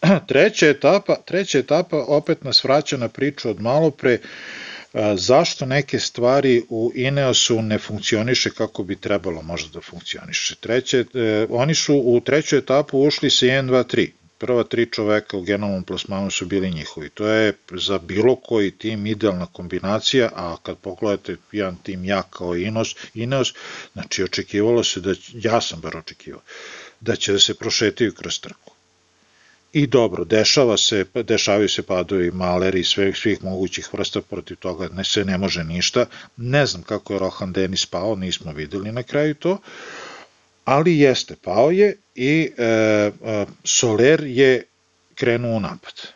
Treća 0.28 0.68
etapa, 0.68 1.16
treća 1.24 1.58
etapa 1.58 1.96
opet 1.96 2.44
nas 2.44 2.64
vraća 2.64 2.96
na 2.96 3.08
priču 3.08 3.50
od 3.50 3.60
malo 3.60 3.90
pre, 3.90 4.18
zašto 5.14 5.66
neke 5.66 5.98
stvari 6.00 6.62
u 6.68 6.92
Ineosu 6.94 7.62
ne 7.62 7.78
funkcioniše 7.78 8.50
kako 8.50 8.82
bi 8.82 8.96
trebalo 8.96 9.42
možda 9.42 9.70
da 9.70 9.80
funkcioniše. 9.80 10.54
Treće, 10.54 11.04
e, 11.14 11.46
oni 11.50 11.74
su 11.74 11.94
u 11.94 12.20
treću 12.20 12.56
etapu 12.56 12.98
ušli 12.98 13.30
sa 13.30 13.46
1, 13.46 13.62
2, 13.62 13.96
3 13.96 14.08
prva 14.38 14.64
tri 14.64 14.86
čoveka 14.92 15.36
u 15.36 15.42
genomom 15.42 15.82
plasmanu 15.82 16.30
su 16.30 16.46
bili 16.46 16.70
njihovi. 16.70 17.08
To 17.08 17.26
je 17.26 17.52
za 17.70 17.98
bilo 17.98 18.36
koji 18.36 18.70
tim 18.70 19.06
idealna 19.06 19.46
kombinacija, 19.46 20.30
a 20.34 20.56
kad 20.62 20.78
pogledate 20.78 21.36
jedan 21.52 21.76
tim 21.76 22.04
jak 22.04 22.26
kao 22.30 22.56
Inos, 22.56 22.96
Ineos, 23.14 23.54
znači 23.92 24.22
očekivalo 24.22 24.84
se 24.84 25.00
da, 25.00 25.14
ja 25.32 25.60
sam 25.60 25.80
bar 25.80 25.96
očekivao, 25.96 26.40
da 27.00 27.16
će 27.16 27.32
da 27.32 27.38
se 27.38 27.54
prošetaju 27.54 28.12
kroz 28.12 28.40
trku. 28.40 28.75
I 29.72 29.86
dobro, 29.86 30.24
dešava 30.24 30.76
se, 30.76 31.04
dešavaju 31.14 31.68
se 31.68 31.82
padovi 31.82 32.30
maleri 32.30 32.84
sve, 32.84 33.12
svih 33.14 33.44
mogućih 33.44 33.88
vrsta 33.92 34.20
protiv 34.22 34.56
toga, 34.56 34.88
ne 34.92 35.04
se 35.04 35.24
ne 35.24 35.38
može 35.38 35.64
ništa. 35.64 36.06
Ne 36.36 36.66
znam 36.66 36.82
kako 36.82 37.12
je 37.12 37.18
Rohan 37.18 37.52
Denis 37.52 37.86
pao, 37.86 38.16
nismo 38.16 38.52
videli 38.52 38.92
na 38.92 39.02
kraju 39.02 39.34
to, 39.34 39.58
ali 40.64 40.98
jeste, 40.98 41.36
pao 41.42 41.70
je 41.70 41.96
i 42.14 42.50
e, 42.58 42.64
e, 42.64 43.10
Soler 43.64 44.24
je 44.24 44.64
krenuo 45.14 45.56
u 45.56 45.60
napad. 45.60 46.15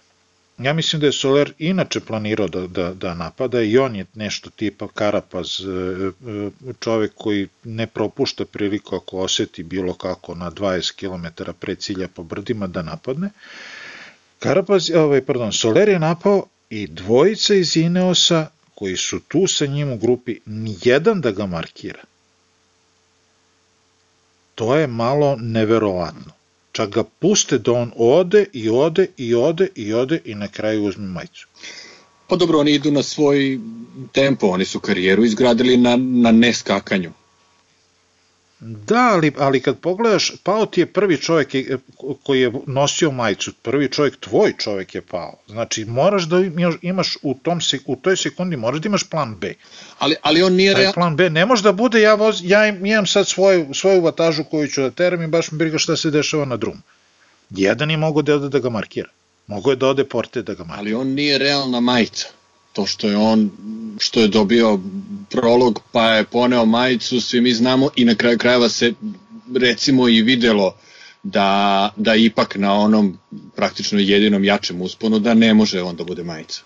Ja 0.60 0.72
mislim 0.72 1.00
da 1.00 1.06
je 1.06 1.12
Soler 1.12 1.52
inače 1.58 2.00
planirao 2.00 2.48
da, 2.48 2.66
da, 2.66 2.94
da 2.94 3.14
napada 3.14 3.62
i 3.62 3.78
on 3.78 3.96
je 3.96 4.04
nešto 4.14 4.50
tipa 4.50 4.88
Karapaz, 4.88 5.60
e, 5.60 5.66
e, 5.66 6.72
čovek 6.80 7.12
koji 7.14 7.48
ne 7.64 7.86
propušta 7.86 8.44
priliku 8.44 8.96
ako 8.96 9.18
oseti 9.18 9.62
bilo 9.62 9.94
kako 9.94 10.34
na 10.34 10.50
20 10.50 10.92
km 10.94 11.50
pre 11.60 11.74
cilja 11.74 12.08
po 12.08 12.22
brdima 12.22 12.66
da 12.66 12.82
napadne. 12.82 13.30
Karapaz, 14.38 14.90
ovaj, 14.90 15.24
pardon, 15.24 15.52
Soler 15.52 15.88
je 15.88 15.98
napao 15.98 16.46
i 16.70 16.86
dvojica 16.86 17.54
iz 17.54 17.76
Ineosa 17.76 18.46
koji 18.74 18.96
su 18.96 19.20
tu 19.20 19.46
sa 19.46 19.66
njim 19.66 19.92
u 19.92 19.96
grupi, 19.96 20.38
nijedan 20.46 21.20
da 21.20 21.30
ga 21.30 21.46
markira. 21.46 22.02
To 24.54 24.76
je 24.76 24.86
malo 24.86 25.36
neverovatno. 25.36 26.39
Čak 26.72 26.90
ga 26.90 27.04
puste 27.04 27.58
da 27.58 27.72
on 27.72 27.92
ode 27.96 28.46
i 28.52 28.68
ode 28.68 29.06
i 29.16 29.34
ode 29.34 29.68
i 29.74 29.92
ode 29.94 30.20
i 30.24 30.34
na 30.34 30.48
kraju 30.48 30.84
uzme 30.84 31.06
majicu. 31.06 31.46
Pa 32.26 32.36
dobro, 32.36 32.58
oni 32.58 32.74
idu 32.74 32.90
na 32.90 33.02
svoj 33.02 33.58
tempo, 34.12 34.46
oni 34.46 34.64
su 34.64 34.80
karijeru 34.80 35.24
izgradili 35.24 35.76
na, 35.76 35.96
na 35.96 36.32
neskakanju. 36.32 37.12
Da, 38.60 39.10
ali, 39.12 39.32
ali 39.38 39.60
kad 39.60 39.78
pogledaš, 39.78 40.32
pao 40.42 40.66
ti 40.66 40.80
je 40.80 40.86
prvi 40.86 41.16
čovjek 41.16 41.48
koji 42.22 42.40
je 42.40 42.52
nosio 42.66 43.10
majicu, 43.10 43.52
prvi 43.62 43.88
čovjek, 43.88 44.16
tvoj 44.20 44.52
čovjek 44.58 44.94
je 44.94 45.00
pao. 45.00 45.34
Znači, 45.46 45.84
moraš 45.84 46.22
da 46.22 46.36
imaš 46.82 47.16
u, 47.22 47.34
tom, 47.34 47.60
u 47.86 47.96
toj 47.96 48.16
sekundi, 48.16 48.56
moraš 48.56 48.80
da 48.80 48.88
imaš 48.88 49.04
plan 49.04 49.36
B. 49.40 49.54
Ali, 49.98 50.16
ali 50.22 50.42
on 50.42 50.52
nije 50.52 50.74
real... 50.74 50.92
plan 50.92 51.16
B 51.16 51.30
ne 51.30 51.46
može 51.46 51.62
da 51.62 51.72
bude, 51.72 52.00
ja, 52.00 52.14
voz, 52.14 52.40
ja 52.44 52.66
imam 52.66 53.06
sad 53.06 53.28
svoju, 53.28 53.74
svoju 53.74 54.00
vatažu 54.00 54.44
koju 54.44 54.68
ću 54.68 54.80
da 54.80 54.90
teram 54.90 55.22
i 55.22 55.26
baš 55.26 55.50
mi 55.50 55.58
briga 55.58 55.78
šta 55.78 55.96
se 55.96 56.10
dešava 56.10 56.44
na 56.44 56.56
drum. 56.56 56.82
Jedan 57.50 57.90
je 57.90 57.96
mogo 57.96 58.22
da, 58.22 58.38
da 58.38 58.58
ga 58.58 58.70
markira. 58.70 59.08
Mogo 59.46 59.70
je 59.70 59.76
da 59.76 59.86
ode 59.86 60.04
porte 60.04 60.42
da 60.42 60.54
ga 60.54 60.64
markira. 60.64 60.80
Ali 60.80 60.94
on 60.94 61.08
nije 61.08 61.38
realna 61.38 61.80
majica 61.80 62.39
to 62.72 62.86
što 62.86 63.08
je 63.08 63.16
on 63.16 63.50
što 63.98 64.20
je 64.20 64.28
dobio 64.28 64.78
prolog 65.30 65.80
pa 65.92 66.08
je 66.10 66.24
poneo 66.24 66.64
majicu, 66.64 67.20
svi 67.20 67.40
mi 67.40 67.52
znamo 67.52 67.90
i 67.96 68.04
na 68.04 68.14
kraju 68.14 68.38
krajeva 68.38 68.68
se 68.68 68.92
recimo 69.56 70.08
i 70.08 70.22
videlo 70.22 70.74
da, 71.22 71.90
da 71.96 72.14
ipak 72.14 72.56
na 72.56 72.74
onom 72.74 73.18
praktično 73.56 73.98
jedinom 73.98 74.44
jačem 74.44 74.80
usponu 74.82 75.18
da 75.18 75.34
ne 75.34 75.54
može 75.54 75.82
on 75.82 75.96
da 75.96 76.04
bude 76.04 76.24
majica. 76.24 76.62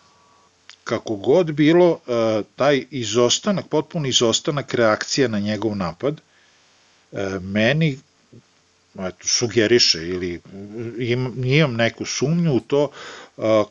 Kako 0.84 1.16
god 1.16 1.52
bilo, 1.52 1.98
e, 2.07 2.42
taj 2.57 2.84
izostanak, 2.90 3.66
potpun 3.68 4.07
izostanak 4.07 4.74
reakcije 4.74 5.28
na 5.28 5.38
njegov 5.38 5.76
napad, 5.76 6.20
e, 7.12 7.16
meni 7.42 7.98
eto, 8.99 9.28
sugeriše 9.28 10.09
ili 10.09 10.40
im, 10.99 11.45
imam 11.45 11.74
neku 11.74 12.05
sumnju 12.05 12.53
u 12.53 12.61
to 12.61 12.90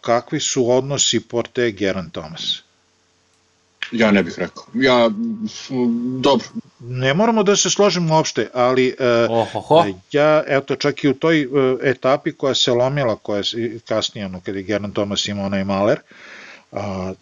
kakvi 0.02 0.40
su 0.40 0.72
odnosi 0.72 1.20
Porte 1.20 1.72
Geran 1.72 2.10
Thomas. 2.10 2.64
Ja 3.92 4.12
ne 4.12 4.24
bih 4.24 4.34
rekao. 4.38 4.64
Ja, 4.74 5.10
dobro. 6.20 6.48
Ne 6.80 7.14
moramo 7.14 7.44
da 7.44 7.56
se 7.56 7.70
složimo 7.70 8.16
uopšte, 8.16 8.50
ali 8.54 8.96
Ohoho. 9.30 9.86
ja, 10.12 10.44
eto, 10.48 10.76
čak 10.76 11.04
i 11.04 11.10
u 11.10 11.14
toj 11.14 11.48
etapi 11.84 12.32
koja 12.32 12.56
se 12.56 12.72
lomila, 12.72 13.16
koja 13.16 13.44
je 13.54 13.80
kasnije, 13.88 14.26
ono, 14.26 14.42
kada 14.42 14.58
je 14.58 14.64
Geran 14.64 14.92
Thomas 14.92 15.28
imao 15.28 15.46
onaj 15.46 15.64
maler, 15.64 16.00
a, 16.72 17.14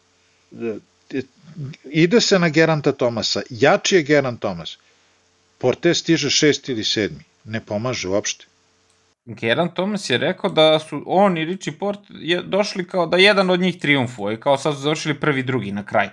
ide 1.84 2.22
se 2.22 2.40
na 2.40 2.50
Geranta 2.50 2.92
Tomasa, 2.92 3.42
jači 3.50 3.96
je 3.96 4.04
Geran 4.04 4.38
Thomas, 4.38 4.78
Porte 5.58 5.94
stiže 5.94 6.30
šest 6.30 6.70
ili 6.70 6.84
sedmi, 6.84 7.24
ne 7.44 7.66
pomaže 7.66 8.10
uopšte. 8.10 8.46
Geran 9.26 9.70
Thomas 9.74 10.10
je 10.10 10.18
rekao 10.18 10.50
da 10.50 10.80
su 10.80 11.04
on 11.06 11.38
i 11.38 11.46
Richie 11.46 11.74
Port 11.74 12.00
je 12.10 12.42
došli 12.42 12.88
kao 12.88 13.06
da 13.06 13.18
jedan 13.18 13.50
od 13.50 13.60
njih 13.60 13.80
triumfuje, 13.80 14.40
kao 14.40 14.58
sad 14.58 14.74
su 14.74 14.80
završili 14.80 15.20
prvi 15.20 15.44
drugi 15.44 15.72
na 15.72 15.86
kraju. 15.86 16.10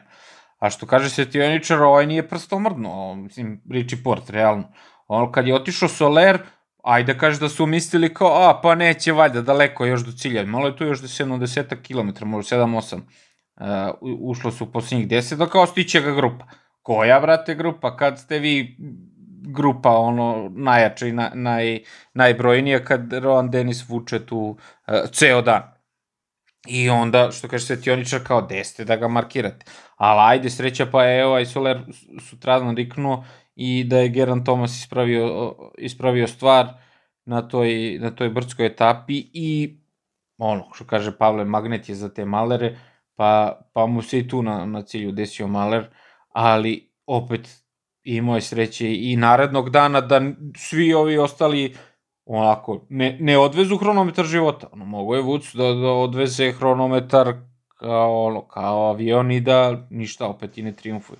A 0.59 0.71
što 0.71 0.87
kaže 0.87 1.11
Svetioničar, 1.11 1.83
ovaj 1.83 2.07
nije 2.07 2.29
prsto 2.29 2.59
mrdno, 2.59 3.15
mislim, 3.15 3.63
Richie 3.71 3.99
Port, 4.05 4.31
realno. 4.31 4.73
On 5.07 5.33
kad 5.33 5.47
je 5.47 5.55
otišao 5.55 5.89
Soler, 5.89 6.39
ajde 6.85 7.19
kaže 7.19 7.41
da 7.41 7.49
su 7.49 7.67
mislili 7.67 8.15
kao, 8.15 8.49
a 8.51 8.61
pa 8.63 8.75
neće 8.75 9.13
valjda 9.13 9.43
daleko 9.43 9.87
još 9.87 10.05
do 10.05 10.13
cilja, 10.13 10.47
malo 10.47 10.67
je 10.67 10.77
tu 10.77 10.85
još 10.85 11.01
do 11.01 11.09
70 11.09 11.83
km, 11.83 12.27
možda 12.27 12.57
7-8. 12.57 13.01
Uh, 13.57 14.19
ušlo 14.21 14.51
su 14.51 14.65
u 14.65 14.73
posljednjih 14.73 15.09
10, 15.09 15.37
da 15.37 15.47
kao 15.47 15.67
stiće 15.67 16.01
ga 16.01 16.13
grupa. 16.13 16.47
Koja, 16.83 17.21
brate, 17.21 17.55
grupa? 17.55 17.97
Kad 17.97 18.19
ste 18.19 18.39
vi 18.39 18.77
grupa 19.49 19.91
ono 19.91 20.51
najjača 20.55 21.07
i 21.07 21.13
na, 21.13 21.31
naj, 21.35 21.81
najbrojnija 22.15 22.85
kad 22.85 23.13
Rowan 23.13 23.51
Dennis 23.51 23.89
vuče 23.89 24.27
tu 24.27 24.39
uh, 24.39 24.95
ceo 25.13 25.43
dan. 25.43 25.63
I 26.67 26.91
onda, 26.91 27.31
što 27.33 27.49
kaže 27.49 27.65
Svetioničar, 27.65 28.21
kao 28.27 28.43
deste 28.43 28.85
da 28.85 28.97
ga 28.97 29.09
markirate. 29.09 29.67
Ali 29.97 30.21
ajde, 30.21 30.51
sreća 30.51 30.87
pa 30.87 31.05
je 31.05 31.21
evo, 31.21 31.35
aj 31.35 31.47
Soler 31.47 31.81
sutradan 32.21 32.77
riknuo 32.77 33.25
i 33.57 33.85
da 33.85 33.99
je 33.99 34.09
Geran 34.09 34.45
Thomas 34.45 34.77
ispravio, 34.77 35.55
ispravio 35.79 36.27
stvar 36.27 36.67
na 37.25 37.49
toj, 37.49 37.99
na 38.01 38.11
toj 38.11 38.31
brdskoj 38.31 38.67
etapi 38.67 39.31
i 39.33 39.79
ono, 40.39 40.69
što 40.75 40.85
kaže 40.85 41.19
Pavle, 41.19 41.45
magnet 41.45 41.89
je 41.89 41.95
za 41.95 42.09
te 42.15 42.25
malere, 42.25 42.77
pa, 43.15 43.61
pa 43.73 43.87
mu 43.87 44.03
se 44.03 44.19
i 44.19 44.29
tu 44.29 44.43
na, 44.43 44.67
na 44.67 44.83
cilju 44.83 45.13
desio 45.13 45.47
maler, 45.47 45.87
ali 46.33 46.91
opet 47.07 47.68
imao 48.17 48.35
je 48.37 48.43
sreće 48.43 48.95
i 48.95 49.17
narednog 49.17 49.71
dana 49.71 50.01
da 50.01 50.21
svi 50.57 50.95
ovi 50.95 51.19
ostali 51.19 51.75
onako, 52.29 52.87
ne, 52.89 53.17
ne 53.21 53.39
odvezu 53.39 53.77
hronometar 53.77 54.25
života. 54.25 54.69
Ono, 54.73 54.85
mogo 54.85 55.15
je 55.15 55.23
Vuc 55.23 55.55
da, 55.55 55.65
da 55.65 55.89
odveze 55.89 56.53
hronometar 56.53 57.35
kao, 57.79 58.25
ono, 58.25 58.43
kao 58.43 58.91
avion 58.91 59.33
i 59.33 59.41
da 59.41 59.87
ništa, 59.91 60.27
opet 60.27 60.59
i 60.59 60.63
ne 60.63 60.73
triumfuje. 60.73 61.19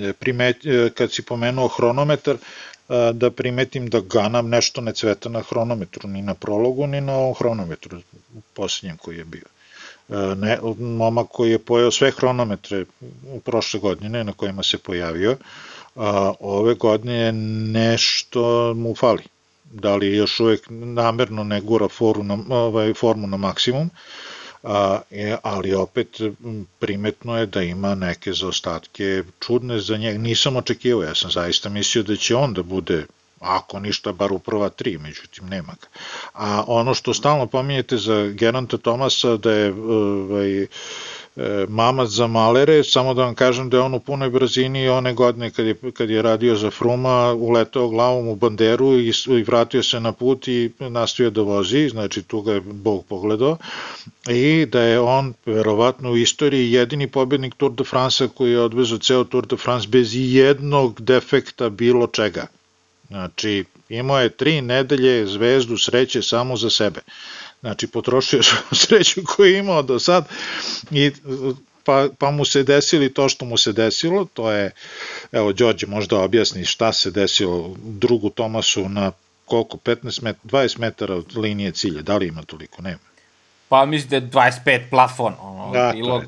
E, 0.00 0.12
primet, 0.12 0.66
e, 0.66 0.90
kad 0.94 1.12
si 1.12 1.22
pomenuo 1.22 1.68
hronometar, 1.68 2.36
e, 2.36 3.12
da 3.12 3.30
primetim 3.30 3.86
da 3.86 4.00
Ganam 4.00 4.48
nešto 4.48 4.80
ne 4.80 4.92
cveta 4.92 5.28
na 5.28 5.42
hronometru, 5.42 6.08
ni 6.08 6.22
na 6.22 6.34
prologu, 6.34 6.86
ni 6.86 7.00
na 7.00 7.12
ovom 7.12 7.34
hronometru, 7.34 8.00
posljednjem 8.54 8.96
koji 8.96 9.18
je 9.18 9.24
bio. 9.24 9.44
Ne, 10.36 10.58
momak 10.78 11.26
koji 11.28 11.50
je 11.50 11.58
pojao 11.58 11.90
sve 11.90 12.10
hronometre 12.10 12.84
u 13.32 13.40
prošle 13.40 13.80
godine 13.80 14.24
na 14.24 14.32
kojima 14.32 14.62
se 14.62 14.78
pojavio, 14.78 15.36
a, 15.96 16.32
ove 16.40 16.74
godine 16.74 17.32
nešto 17.72 18.74
mu 18.76 18.94
fali. 18.94 19.22
Da 19.64 19.96
li 19.96 20.16
još 20.16 20.40
uvek 20.40 20.66
namerno 20.70 21.44
ne 21.44 21.60
gura 21.60 21.88
foru 21.88 22.22
na, 22.22 22.38
ovaj, 22.48 22.94
formu 22.94 23.26
na 23.26 23.36
maksimum, 23.36 23.90
a, 24.62 25.00
ali 25.42 25.74
opet 25.74 26.20
primetno 26.78 27.38
je 27.38 27.46
da 27.46 27.62
ima 27.62 27.94
neke 27.94 28.32
zaostatke 28.32 29.22
čudne 29.40 29.80
za 29.80 29.96
njega. 29.96 30.18
Nisam 30.18 30.56
očekivao, 30.56 31.02
ja 31.02 31.14
sam 31.14 31.30
zaista 31.30 31.68
mislio 31.68 32.02
da 32.02 32.16
će 32.16 32.36
on 32.36 32.54
da 32.54 32.62
bude 32.62 33.06
ako 33.42 33.80
ništa, 33.80 34.12
bar 34.12 34.32
u 34.32 34.38
prva 34.38 34.68
tri, 34.68 34.98
međutim 34.98 35.48
nema 35.48 35.74
ga. 35.80 35.86
A 36.32 36.64
ono 36.66 36.94
što 36.94 37.14
stalno 37.14 37.46
pominjete 37.46 37.96
za 37.96 38.26
Geranta 38.26 38.78
Tomasa, 38.78 39.36
da 39.36 39.52
je 39.52 39.72
ovaj, 39.72 40.66
mamac 41.68 42.08
za 42.08 42.26
malere, 42.26 42.84
samo 42.84 43.14
da 43.14 43.24
vam 43.24 43.34
kažem 43.34 43.70
da 43.70 43.76
je 43.76 43.82
on 43.82 43.94
u 43.94 44.00
punoj 44.00 44.30
brzini 44.30 44.88
one 44.88 45.14
godine 45.14 45.50
kad 45.50 45.66
je, 45.66 45.74
kad 45.94 46.10
je 46.10 46.22
radio 46.22 46.56
za 46.56 46.70
Fruma, 46.70 47.32
uletao 47.32 47.88
glavom 47.88 48.28
u 48.28 48.36
banderu 48.36 48.98
i, 48.98 49.12
i 49.28 49.42
vratio 49.42 49.82
se 49.82 50.00
na 50.00 50.12
put 50.12 50.48
i 50.48 50.70
nastavio 50.78 51.30
da 51.30 51.42
vozi, 51.42 51.88
znači 51.88 52.22
tu 52.22 52.40
ga 52.40 52.52
je 52.52 52.60
Bog 52.60 53.04
pogledao 53.08 53.56
i 54.28 54.66
da 54.66 54.80
je 54.82 55.00
on 55.00 55.34
verovatno 55.46 56.10
u 56.10 56.16
istoriji 56.16 56.72
jedini 56.72 57.08
pobednik 57.08 57.54
Tour 57.54 57.72
de 57.72 57.84
France 57.84 58.28
koji 58.34 58.50
je 58.52 58.60
odvezao 58.60 58.98
ceo 58.98 59.24
Tour 59.24 59.46
de 59.46 59.56
France 59.56 59.88
bez 59.88 60.10
jednog 60.14 61.00
defekta 61.00 61.68
bilo 61.68 62.06
čega. 62.06 62.46
Znači, 63.08 63.64
imao 63.88 64.20
je 64.20 64.28
tri 64.28 64.60
nedelje 64.60 65.26
zvezdu 65.26 65.76
sreće 65.78 66.22
samo 66.22 66.56
za 66.56 66.70
sebe. 66.70 67.00
Znači, 67.62 67.86
potrošio 67.86 68.40
sreću 68.82 69.20
koju 69.26 69.52
je 69.52 69.58
imao 69.58 69.82
do 69.82 69.98
sad 69.98 70.28
i 70.90 71.12
pa, 71.84 72.08
pa 72.18 72.30
mu 72.30 72.44
se 72.44 72.62
desili 72.62 73.14
to 73.14 73.28
što 73.28 73.44
mu 73.44 73.56
se 73.56 73.72
desilo, 73.72 74.24
to 74.24 74.50
je, 74.50 74.70
evo, 75.32 75.52
Đorđe 75.52 75.86
možda 75.86 76.20
objasni 76.20 76.64
šta 76.64 76.92
se 76.92 77.10
desilo 77.10 77.76
drugu 77.78 78.30
Tomasu 78.30 78.88
na 78.88 79.12
koliko, 79.44 79.76
15 79.76 80.22
met, 80.22 80.36
20 80.44 80.78
metara 80.78 81.14
od 81.14 81.36
linije 81.36 81.72
cilja, 81.72 82.02
da 82.02 82.16
li 82.16 82.26
ima 82.26 82.42
toliko, 82.42 82.82
nema. 82.82 82.98
Pa 83.68 83.84
mislim 83.84 84.10
da 84.10 84.16
je 84.16 84.52
25 84.66 84.90
plafon, 84.90 85.34
ono, 85.40 85.72
da, 85.72 85.92
bilo, 85.94 86.22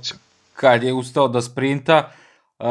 kad 0.55 0.83
je 0.83 0.93
ustao 0.93 1.29
da 1.29 1.43
sprinta, 1.43 2.13
uh, 2.59 2.67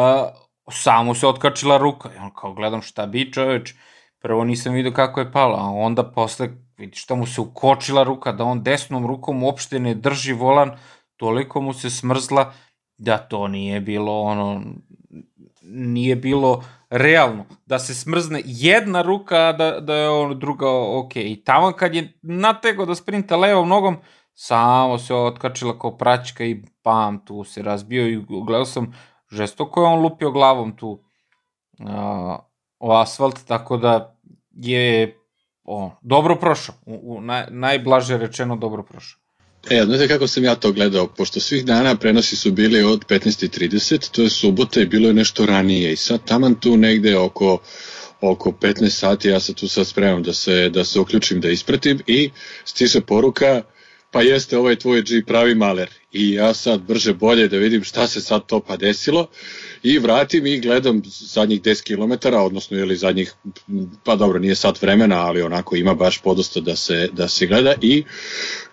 samo 0.71 1.15
se 1.15 1.27
otkačila 1.27 1.77
ruka, 1.77 2.09
i 2.15 2.17
on 2.17 2.31
kao 2.35 2.53
gledam 2.53 2.81
šta 2.81 3.05
bi 3.05 3.31
čoveč, 3.31 3.73
prvo 4.19 4.43
nisam 4.43 4.73
vidio 4.73 4.91
kako 4.91 5.19
je 5.19 5.31
pala, 5.31 5.57
a 5.59 5.69
onda 5.69 6.03
posle 6.03 6.49
vidi 6.85 6.97
šta 6.97 7.15
mu 7.15 7.25
se 7.25 7.41
ukočila 7.41 8.03
ruka, 8.03 8.31
da 8.31 8.43
on 8.43 8.63
desnom 8.63 9.07
rukom 9.07 9.43
uopšte 9.43 9.79
ne 9.79 9.95
drži 9.95 10.33
volan, 10.33 10.77
toliko 11.17 11.61
mu 11.61 11.73
se 11.73 11.89
smrzla 11.89 12.51
da 12.97 13.17
to 13.17 13.47
nije 13.47 13.81
bilo 13.81 14.21
ono 14.21 14.61
nije 15.63 16.15
bilo 16.15 16.63
realno. 16.89 17.45
Da 17.65 17.79
se 17.79 17.95
smrzne 17.95 18.41
jedna 18.45 19.01
ruka 19.01 19.51
da, 19.51 19.79
da 19.79 19.95
je 19.95 20.09
on 20.09 20.39
druga 20.39 20.65
ok. 20.71 21.15
I 21.15 21.41
tamo 21.45 21.71
kad 21.71 21.95
je 21.95 22.13
natego 22.21 22.85
da 22.85 22.95
sprinta 22.95 23.37
levom 23.37 23.69
nogom 23.69 23.97
samo 24.33 24.97
se 24.97 25.15
otkačila 25.15 25.79
kao 25.79 25.97
praćka 25.97 26.45
i 26.45 26.63
pam 26.81 27.25
tu 27.25 27.43
se 27.43 27.61
razbio 27.61 28.07
i 28.07 28.25
gledao 28.45 28.65
sam 28.65 28.93
žestoko 29.31 29.81
je 29.81 29.87
on 29.87 30.01
lupio 30.01 30.31
glavom 30.31 30.77
tu 30.77 30.89
uh, 31.79 32.35
o 32.79 32.95
asfalt 33.01 33.45
tako 33.47 33.77
da 33.77 34.17
je 34.51 35.19
o, 35.63 35.95
dobro 36.01 36.35
prošao, 36.35 36.75
u, 36.85 36.99
u 37.03 37.21
naj, 37.21 37.45
najblaže 37.49 38.17
rečeno 38.17 38.55
dobro 38.55 38.83
prošao. 38.83 39.19
E, 39.69 39.83
znate 39.85 40.07
kako 40.07 40.27
sam 40.27 40.43
ja 40.43 40.55
to 40.55 40.71
gledao, 40.71 41.07
pošto 41.07 41.39
svih 41.39 41.65
dana 41.65 41.95
prenosi 41.95 42.35
su 42.35 42.51
bili 42.51 42.83
od 42.83 43.05
15.30, 43.05 44.11
to 44.11 44.21
je 44.21 44.29
subota 44.29 44.81
i 44.81 44.85
bilo 44.85 45.07
je 45.07 45.13
nešto 45.13 45.45
ranije. 45.45 45.93
I 45.93 45.95
sad 45.95 46.25
taman 46.25 46.55
tu 46.55 46.77
negde 46.77 47.17
oko 47.17 47.59
oko 48.21 48.51
15 48.51 48.89
sati 48.89 49.29
ja 49.29 49.39
se 49.39 49.53
tu 49.53 49.67
sad 49.67 49.87
spremam 49.87 50.23
da 50.23 50.33
se, 50.33 50.69
da 50.69 50.83
se 50.83 50.99
uključim 50.99 51.41
da 51.41 51.49
ispratim 51.49 51.99
i 52.07 52.29
stiže 52.65 53.01
poruka 53.01 53.61
pa 54.13 54.21
jeste 54.21 54.57
ovaj 54.57 54.75
tvoj 54.75 55.01
G 55.01 55.21
pravi 55.27 55.55
maler. 55.55 55.89
I 56.11 56.31
ja 56.31 56.53
sad 56.53 56.81
brže 56.81 57.13
bolje 57.13 57.47
da 57.47 57.57
vidim 57.57 57.83
šta 57.83 58.07
se 58.07 58.21
sad 58.21 58.45
to 58.45 58.59
pa 58.59 58.77
desilo. 58.77 59.27
I 59.83 59.99
vratim 59.99 60.45
i 60.45 60.59
gledam 60.59 61.01
zadnjih 61.05 61.61
10 61.61 61.83
km, 61.83 62.35
odnosno 62.35 62.77
ili 62.77 62.95
zadnjih, 62.95 63.33
pa 64.03 64.15
dobro, 64.15 64.39
nije 64.39 64.55
sat 64.55 64.81
vremena, 64.81 65.25
ali 65.27 65.41
onako 65.41 65.75
ima 65.75 65.93
baš 65.93 66.21
podosta 66.21 66.59
da 66.59 66.75
se, 66.75 67.09
da 67.11 67.27
se 67.27 67.47
gleda. 67.47 67.73
I 67.81 68.03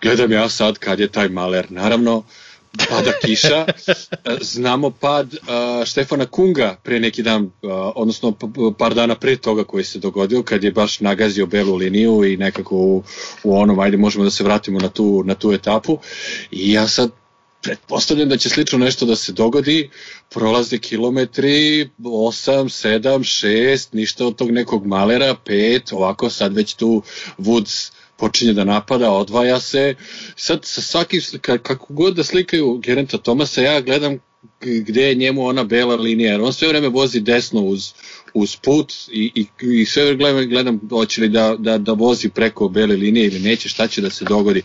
gledam 0.03 0.32
ja 0.32 0.49
sad 0.49 0.78
kad 0.78 1.01
je 1.01 1.09
taj 1.09 1.28
maler. 1.28 1.66
Naravno, 1.70 2.24
pada 2.89 3.12
kiša, 3.25 3.66
znamo 4.53 4.91
pad 4.91 5.35
uh, 5.35 5.85
Štefana 5.85 6.27
Kunga 6.27 6.77
pre 6.83 7.01
neki 7.01 7.23
dan, 7.23 7.45
uh, 7.45 7.51
odnosno 7.95 8.37
par 8.79 8.95
dana 8.95 9.14
pre 9.14 9.37
toga 9.37 9.64
koji 9.64 9.85
se 9.85 9.99
dogodio, 9.99 10.43
kad 10.43 10.64
je 10.64 10.73
baš 10.73 11.01
nagazio 11.01 11.47
belu 11.47 11.77
liniju 11.77 12.25
i 12.25 12.37
nekako 12.37 12.77
u, 12.77 13.03
u 13.45 13.59
onom, 13.59 13.79
ajde 13.79 13.97
možemo 13.97 14.25
da 14.25 14.31
se 14.31 14.45
vratimo 14.45 14.79
na 14.79 14.89
tu, 14.89 15.23
na 15.25 15.35
tu 15.35 15.53
etapu. 15.53 15.99
I 16.51 16.73
ja 16.73 16.89
sad 16.89 17.11
pretpostavljam 17.62 18.29
da 18.29 18.37
će 18.37 18.49
slično 18.49 18.79
nešto 18.79 19.07
da 19.07 19.16
se 19.16 19.33
dogodi, 19.33 19.91
prolaze 20.31 20.79
kilometri, 20.79 21.91
8, 21.99 22.68
7, 22.89 23.47
6, 23.47 23.89
ništa 23.93 24.27
od 24.27 24.37
tog 24.37 24.51
nekog 24.51 24.87
malera, 24.87 25.37
5, 25.47 25.95
ovako 25.95 26.31
sad 26.31 26.55
već 26.55 26.75
tu 26.75 27.03
Woods 27.39 27.93
počinje 28.21 28.53
da 28.53 28.64
napada, 28.64 29.11
odvaja 29.11 29.61
se, 29.61 29.95
sad 30.37 30.64
sa 30.64 30.81
svaki, 30.81 31.21
kako 31.62 31.95
god 31.95 32.14
da 32.14 32.25
slikaju 32.25 32.79
Gerenta 32.79 33.18
Tomasa, 33.18 33.62
ja 33.62 33.81
gledam 33.81 34.18
gde 34.61 35.03
je 35.03 35.14
njemu 35.14 35.47
ona 35.47 35.64
bela 35.64 35.97
linija, 35.97 36.33
jer 36.33 36.41
on 36.41 36.53
sve 36.53 36.68
vreme 36.68 36.89
vozi 36.89 37.21
desno 37.21 37.61
uz, 37.61 37.93
uz 38.35 38.57
put 38.57 38.93
i, 39.12 39.33
i, 39.35 39.47
i 39.81 39.87
sve 39.87 40.16
gledam, 40.16 40.49
gledam 40.49 40.81
hoće 40.91 41.21
li 41.21 41.29
da, 41.29 41.57
da, 41.59 41.79
da 41.79 41.93
vozi 41.93 42.29
preko 42.29 42.68
bele 42.68 42.97
linije 42.97 43.27
ili 43.27 43.41
neće, 43.41 43.68
šta 43.68 43.87
će 43.87 44.01
da 44.01 44.11
se 44.11 44.25
dogodi. 44.25 44.62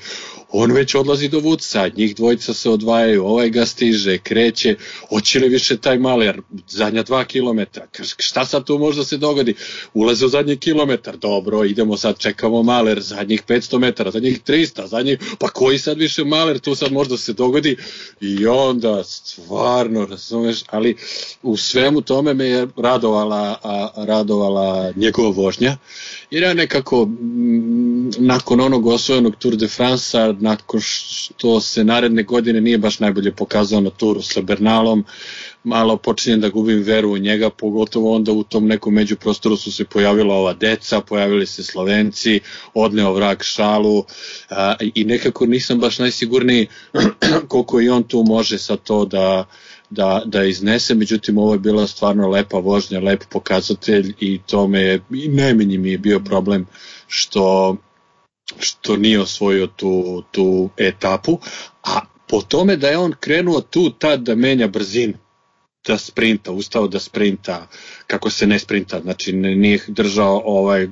On 0.57 0.71
već 0.71 0.95
odlazi 0.95 1.27
do 1.29 1.39
Vuca, 1.39 1.89
njih 1.97 2.15
dvojica 2.15 2.53
se 2.53 2.69
odvajaju, 2.69 3.25
ovaj 3.25 3.49
ga 3.49 3.65
stiže, 3.65 4.17
kreće, 4.17 4.75
hoće 5.09 5.39
li 5.39 5.49
više 5.49 5.77
taj 5.77 5.99
maler, 5.99 6.41
zadnja 6.67 7.03
dva 7.03 7.25
kilometra, 7.25 7.87
šta 8.17 8.45
sad 8.45 8.65
tu 8.65 8.77
možda 8.77 9.03
se 9.03 9.17
dogodi? 9.17 9.55
Ulaze 9.93 10.25
u 10.25 10.29
zadnji 10.29 10.57
kilometar, 10.57 11.17
dobro, 11.17 11.63
idemo 11.63 11.97
sad, 11.97 12.17
čekamo 12.17 12.63
maler, 12.63 13.01
zadnjih 13.01 13.43
500 13.47 13.79
metara, 13.79 14.11
zadnjih 14.11 14.41
300, 14.43 14.85
zadnjih, 14.85 15.19
pa 15.39 15.47
koji 15.47 15.79
sad 15.79 15.97
više 15.97 16.23
maler, 16.23 16.59
tu 16.59 16.75
sad 16.75 16.91
možda 16.91 17.17
se 17.17 17.33
dogodi 17.33 17.77
i 18.21 18.47
onda 18.47 19.03
stvarno, 19.03 20.05
razumeš, 20.05 20.63
ali 20.67 20.95
u 21.43 21.57
svemu 21.57 22.01
tome 22.01 22.33
me 22.33 22.45
je 22.45 22.67
radovala, 22.77 23.59
a, 23.63 23.89
radovala 23.97 24.91
njegova 24.95 25.29
vožnja, 25.29 25.77
jer 26.35 26.43
ja 26.43 26.53
nekako 26.53 27.01
m, 27.01 28.11
nakon 28.17 28.61
onog 28.61 28.87
osvojenog 28.87 29.35
Tour 29.35 29.55
de 29.55 29.67
France-a, 29.67 30.33
nakon 30.39 30.79
što 30.81 31.61
se 31.61 31.83
naredne 31.83 32.23
godine 32.23 32.61
nije 32.61 32.77
baš 32.77 32.99
najbolje 32.99 33.31
pokazao 33.31 33.81
na 33.81 33.89
turu 33.89 34.21
sa 34.21 34.41
Bernalom, 34.41 35.05
malo 35.63 35.97
počinjem 35.97 36.41
da 36.41 36.49
gubim 36.49 36.83
veru 36.83 37.13
u 37.13 37.17
njega, 37.17 37.49
pogotovo 37.49 38.15
onda 38.15 38.31
u 38.31 38.43
tom 38.43 38.67
nekom 38.67 38.93
međuprostoru 38.93 39.57
su 39.57 39.71
se 39.71 39.85
pojavila 39.85 40.35
ova 40.35 40.53
deca, 40.53 41.01
pojavili 41.01 41.45
se 41.45 41.63
Slovenci, 41.63 42.39
odneo 42.73 43.13
vrak 43.13 43.43
šalu 43.43 44.03
a, 44.49 44.75
i 44.95 45.03
nekako 45.03 45.45
nisam 45.45 45.79
baš 45.79 45.99
najsigurniji 45.99 46.67
koliko 47.47 47.81
i 47.81 47.89
on 47.89 48.03
tu 48.03 48.23
može 48.27 48.57
sa 48.57 48.75
to 48.75 49.05
da, 49.05 49.45
da, 49.89 50.21
da 50.25 50.43
iznese, 50.43 50.95
međutim 50.95 51.37
ovo 51.37 51.53
je 51.53 51.59
bila 51.59 51.87
stvarno 51.87 52.29
lepa 52.29 52.57
vožnja, 52.57 52.99
lep 52.99 53.23
pokazatelj 53.29 54.13
i 54.19 54.39
to 54.47 54.67
me 54.67 54.81
je, 54.81 55.01
i 55.11 55.27
najmenji 55.27 55.77
mi 55.77 55.91
je 55.91 55.97
bio 55.97 56.19
problem 56.19 56.65
što 57.07 57.75
što 58.59 58.97
nije 58.97 59.21
osvojio 59.21 59.67
tu, 59.67 60.23
tu 60.31 60.69
etapu, 60.77 61.39
a 61.83 61.99
po 62.27 62.41
tome 62.41 62.77
da 62.77 62.87
je 62.87 62.97
on 62.97 63.13
krenuo 63.19 63.61
tu 63.61 63.89
tad 63.89 64.19
da 64.19 64.35
menja 64.35 64.67
brzinu, 64.67 65.13
da 65.87 65.97
sprinta, 65.97 66.51
ustao 66.51 66.87
da 66.87 66.99
sprinta, 66.99 67.67
kako 68.07 68.29
se 68.29 68.47
ne 68.47 68.59
sprinta, 68.59 69.01
znači 69.01 69.33
nije 69.33 69.79
držao 69.87 70.41
ovaj 70.45 70.87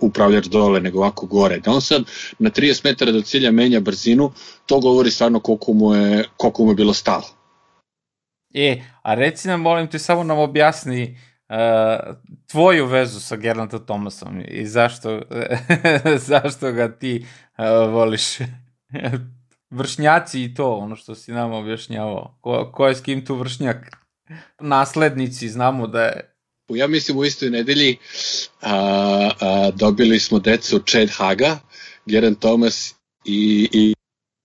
upravljač 0.00 0.46
dole, 0.46 0.80
nego 0.80 0.98
ovako 0.98 1.26
gore. 1.26 1.58
Da 1.58 1.70
on 1.70 1.80
sad 1.80 2.02
na 2.38 2.50
30 2.50 2.80
metara 2.84 3.12
do 3.12 3.22
cilja 3.22 3.50
menja 3.50 3.80
brzinu, 3.80 4.32
to 4.66 4.80
govori 4.80 5.10
stvarno 5.10 5.40
koliko 5.40 5.72
mu 5.72 5.94
je, 5.94 6.28
koliko 6.36 6.64
mu 6.64 6.70
je 6.70 6.74
bilo 6.74 6.94
stalo. 6.94 7.43
E, 8.54 8.82
a 9.02 9.14
reci 9.14 9.48
nam, 9.48 9.60
molim 9.60 9.86
te, 9.86 9.98
samo 9.98 10.24
nam 10.24 10.38
objasni 10.38 11.18
uh, 11.48 11.56
tvoju 12.50 12.86
vezu 12.86 13.20
sa 13.20 13.36
Gernandom 13.36 13.86
Thomasom 13.86 14.42
i 14.48 14.66
zašto, 14.66 15.22
zašto 16.30 16.72
ga 16.72 16.88
ti 16.98 17.26
uh, 17.58 17.92
voliš. 17.92 18.38
vršnjaci 19.70 20.44
i 20.44 20.54
to, 20.54 20.74
ono 20.76 20.96
što 20.96 21.14
si 21.14 21.32
nam 21.32 21.52
objašnjavao. 21.52 22.38
Ko, 22.40 22.70
ko 22.74 22.88
je 22.88 22.94
s 22.94 23.02
kim 23.02 23.24
tu 23.26 23.34
vršnjak? 23.34 23.76
Naslednici, 24.60 25.48
znamo 25.48 25.86
da 25.86 26.02
je 26.02 26.34
Ja 26.68 26.86
mislim 26.86 27.18
u 27.18 27.24
istoj 27.24 27.50
nedelji 27.50 27.96
a, 28.62 29.30
a, 29.40 29.70
dobili 29.74 30.18
smo 30.18 30.38
decu 30.38 30.78
Chad 30.78 31.10
Haga, 31.10 31.58
Geraint 32.06 32.38
Thomas 32.38 32.94
i, 33.24 33.68
i 33.72 33.94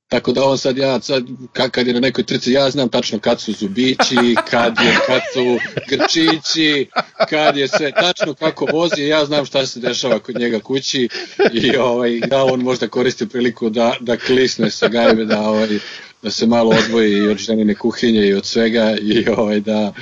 Tako 0.10 0.32
da 0.32 0.44
on 0.44 0.58
sad 0.58 0.78
ja, 0.78 1.02
sad, 1.02 1.24
kad 1.72 1.88
je 1.88 1.94
na 1.94 2.00
nekoj 2.00 2.24
trci, 2.24 2.52
ja 2.52 2.70
znam 2.70 2.90
tačno 2.90 3.20
kad 3.20 3.42
su 3.42 3.54
zubići, 3.54 4.36
kad, 4.50 4.76
je, 4.86 4.98
kad 5.08 5.22
su 5.34 5.60
grčići, 5.90 6.90
kad 7.30 7.58
je 7.58 7.68
sve, 7.68 7.92
tačno 7.92 8.34
kako 8.34 8.66
vozi, 8.66 9.02
ja 9.02 9.26
znam 9.26 9.46
šta 9.46 9.66
se 9.66 9.80
dešava 9.80 10.20
kod 10.20 10.40
njega 10.40 10.60
kući 10.60 11.10
i 11.54 11.78
ovaj, 11.78 12.20
da 12.20 12.44
on 12.44 12.60
možda 12.60 12.88
koristi 12.88 13.30
priliku 13.30 13.70
da, 13.70 13.96
da 14.00 14.18
klisne 14.18 14.72
sa 14.72 14.88
gajbe, 14.88 15.26
da, 15.26 15.42
ovaj, 15.42 15.80
da 16.22 16.32
se 16.32 16.48
malo 16.48 16.76
odvoji 16.86 17.14
i 17.14 17.28
od 17.28 17.38
ženine 17.38 17.76
kuhinje 17.76 18.28
i 18.28 18.34
od 18.34 18.46
svega 18.46 18.96
i 19.02 19.30
ovaj, 19.38 19.60
da, 19.60 19.94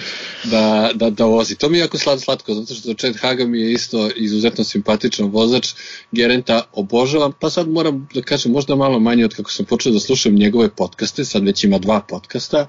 da, 0.43 0.91
da, 0.93 1.09
da 1.09 1.26
vozi. 1.26 1.55
To 1.55 1.70
mi 1.70 1.78
je 1.78 1.82
jako 1.82 1.97
slad, 1.97 2.22
slatko, 2.22 2.53
zato 2.53 2.74
što 2.74 2.93
Chad 2.93 3.15
Haga 3.18 3.45
mi 3.45 3.61
je 3.61 3.72
isto 3.72 4.09
izuzetno 4.15 4.63
simpatičan 4.63 5.26
vozač, 5.26 5.70
Gerenta 6.11 6.61
obožavam, 6.74 7.32
pa 7.39 7.49
sad 7.49 7.70
moram 7.70 8.07
da 8.13 8.22
kažem 8.22 8.51
možda 8.51 8.76
malo 8.76 8.99
manje 8.99 9.26
od 9.26 9.36
kako 9.36 9.51
sam 9.51 9.65
počeo 9.65 9.91
da 9.91 9.99
slušam 9.99 10.36
njegove 10.36 10.70
podcaste, 10.70 11.26
sad 11.26 11.43
već 11.43 11.63
ima 11.63 11.78
dva 11.78 12.01
podcasta, 12.01 12.68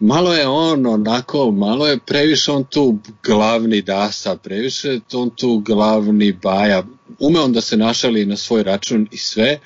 malo 0.00 0.34
je 0.34 0.46
on 0.46 0.86
onako, 0.86 1.50
malo 1.50 1.86
je 1.86 1.98
previše 1.98 2.52
on 2.52 2.64
tu 2.64 2.98
glavni 3.24 3.82
dasa, 3.82 4.36
previše 4.36 5.00
on 5.12 5.30
tu 5.30 5.58
glavni 5.58 6.32
baja, 6.32 6.82
ume 7.18 7.40
on 7.40 7.52
da 7.52 7.60
se 7.60 7.76
našali 7.76 8.26
na 8.26 8.36
svoj 8.36 8.62
račun 8.62 9.08
i 9.12 9.16
sve, 9.16 9.60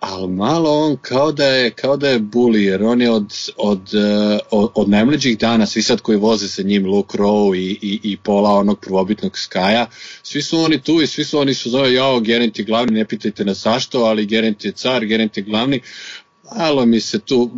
ali 0.00 0.28
malo 0.28 0.70
on 0.70 0.96
kao 0.96 1.32
da 1.32 1.44
je, 1.44 1.70
kao 1.70 1.96
da 1.96 2.08
je 2.08 2.20
bully, 2.20 2.58
jer 2.58 2.82
on 2.82 3.02
je 3.02 3.10
od, 3.10 3.34
od, 3.56 3.78
uh, 3.94 4.38
od, 4.50 4.70
od 4.74 4.88
najmlađih 4.88 5.38
dana, 5.38 5.66
svi 5.66 5.82
sad 5.82 6.00
koji 6.00 6.18
voze 6.18 6.48
sa 6.48 6.62
njim, 6.62 6.86
Luke 6.86 7.18
Rowe 7.18 7.56
i, 7.56 7.78
i, 7.82 8.00
i 8.02 8.16
pola 8.16 8.50
onog 8.50 8.80
prvobitnog 8.80 9.38
Skaja, 9.38 9.86
svi 10.22 10.42
su 10.42 10.58
oni 10.58 10.82
tu 10.82 11.02
i 11.02 11.06
svi 11.06 11.24
su 11.24 11.38
oni 11.38 11.54
su 11.54 11.70
zove, 11.70 11.92
jao, 11.92 12.20
Gerent 12.20 12.58
je 12.58 12.64
glavni, 12.64 12.92
ne 12.92 13.04
pitajte 13.04 13.44
nas 13.44 13.62
zašto, 13.62 14.00
ali 14.00 14.26
Gerent 14.26 14.64
je 14.64 14.72
car, 14.72 15.04
Gerent 15.04 15.36
je 15.36 15.42
glavni, 15.42 15.80
malo 16.56 16.86
mi 16.86 17.00
se 17.00 17.18
tu 17.18 17.50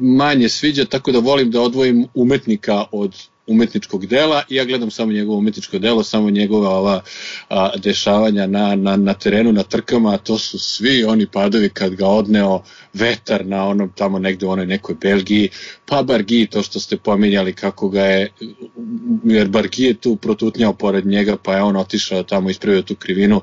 manje 0.00 0.48
sviđa, 0.48 0.84
tako 0.84 1.12
da 1.12 1.18
volim 1.18 1.50
da 1.50 1.60
odvojim 1.60 2.06
umetnika 2.14 2.84
od 2.92 3.14
umetničkog 3.46 4.06
dela 4.06 4.42
i 4.48 4.54
ja 4.54 4.64
gledam 4.64 4.90
samo 4.90 5.12
njegovo 5.12 5.38
umetničko 5.38 5.78
delo, 5.78 6.02
samo 6.02 6.30
njegova 6.30 6.70
ova 6.70 7.02
a, 7.48 7.70
dešavanja 7.76 8.46
na, 8.46 8.74
na, 8.74 8.96
na 8.96 9.14
terenu, 9.14 9.52
na 9.52 9.62
trkama, 9.62 10.14
a 10.14 10.18
to 10.18 10.38
su 10.38 10.58
svi 10.58 11.04
oni 11.04 11.26
padovi 11.26 11.68
kad 11.68 11.94
ga 11.94 12.06
odneo 12.06 12.62
vetar 12.92 13.46
na 13.46 13.64
onom 13.64 13.92
tamo 13.94 14.18
negde 14.18 14.46
u 14.46 14.50
onoj 14.50 14.66
nekoj 14.66 14.94
Belgiji, 15.00 15.48
pa 15.86 16.02
Bargi, 16.02 16.46
to 16.46 16.62
što 16.62 16.80
ste 16.80 16.96
pominjali 16.96 17.52
kako 17.52 17.88
ga 17.88 18.02
je, 18.02 18.32
jer 19.24 19.48
Bargi 19.48 19.82
je 19.82 19.94
tu 19.94 20.16
protutnjao 20.16 20.72
pored 20.72 21.06
njega, 21.06 21.36
pa 21.36 21.54
je 21.54 21.62
on 21.62 21.76
otišao 21.76 22.22
tamo, 22.22 22.50
ispravio 22.50 22.82
tu 22.82 22.94
krivinu, 22.94 23.40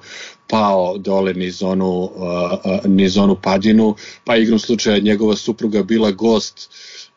pao 0.48 0.98
dole 0.98 1.34
niz 1.34 1.64
onu, 1.64 1.90
uh, 1.90 2.86
niz 2.86 3.18
onu 3.18 3.36
padinu, 3.42 3.96
pa 4.24 4.36
igrom 4.36 4.60
slučaja 4.60 5.00
njegova 5.00 5.36
supruga 5.36 5.84
bila 5.84 6.12
gost 6.12 6.70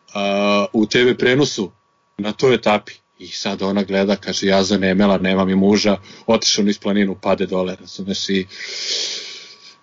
uh, 0.09 0.83
u 0.83 0.87
TV 0.87 1.19
prenosu 1.19 1.71
na 2.19 2.33
toj 2.33 2.55
etapi. 2.55 2.93
I 3.19 3.29
sad 3.29 3.63
ona 3.63 3.83
gleda, 3.83 4.17
kaže, 4.17 4.47
ja 4.47 4.63
za 4.63 4.79
nemela, 4.79 5.19
nemam 5.19 5.49
i 5.49 5.55
muža, 5.55 5.97
otišao 6.27 6.65
niz 6.65 6.79
planinu, 6.79 7.17
pade 7.23 7.47
dole, 7.47 7.77
razumeš 7.81 8.29
i... 8.29 8.47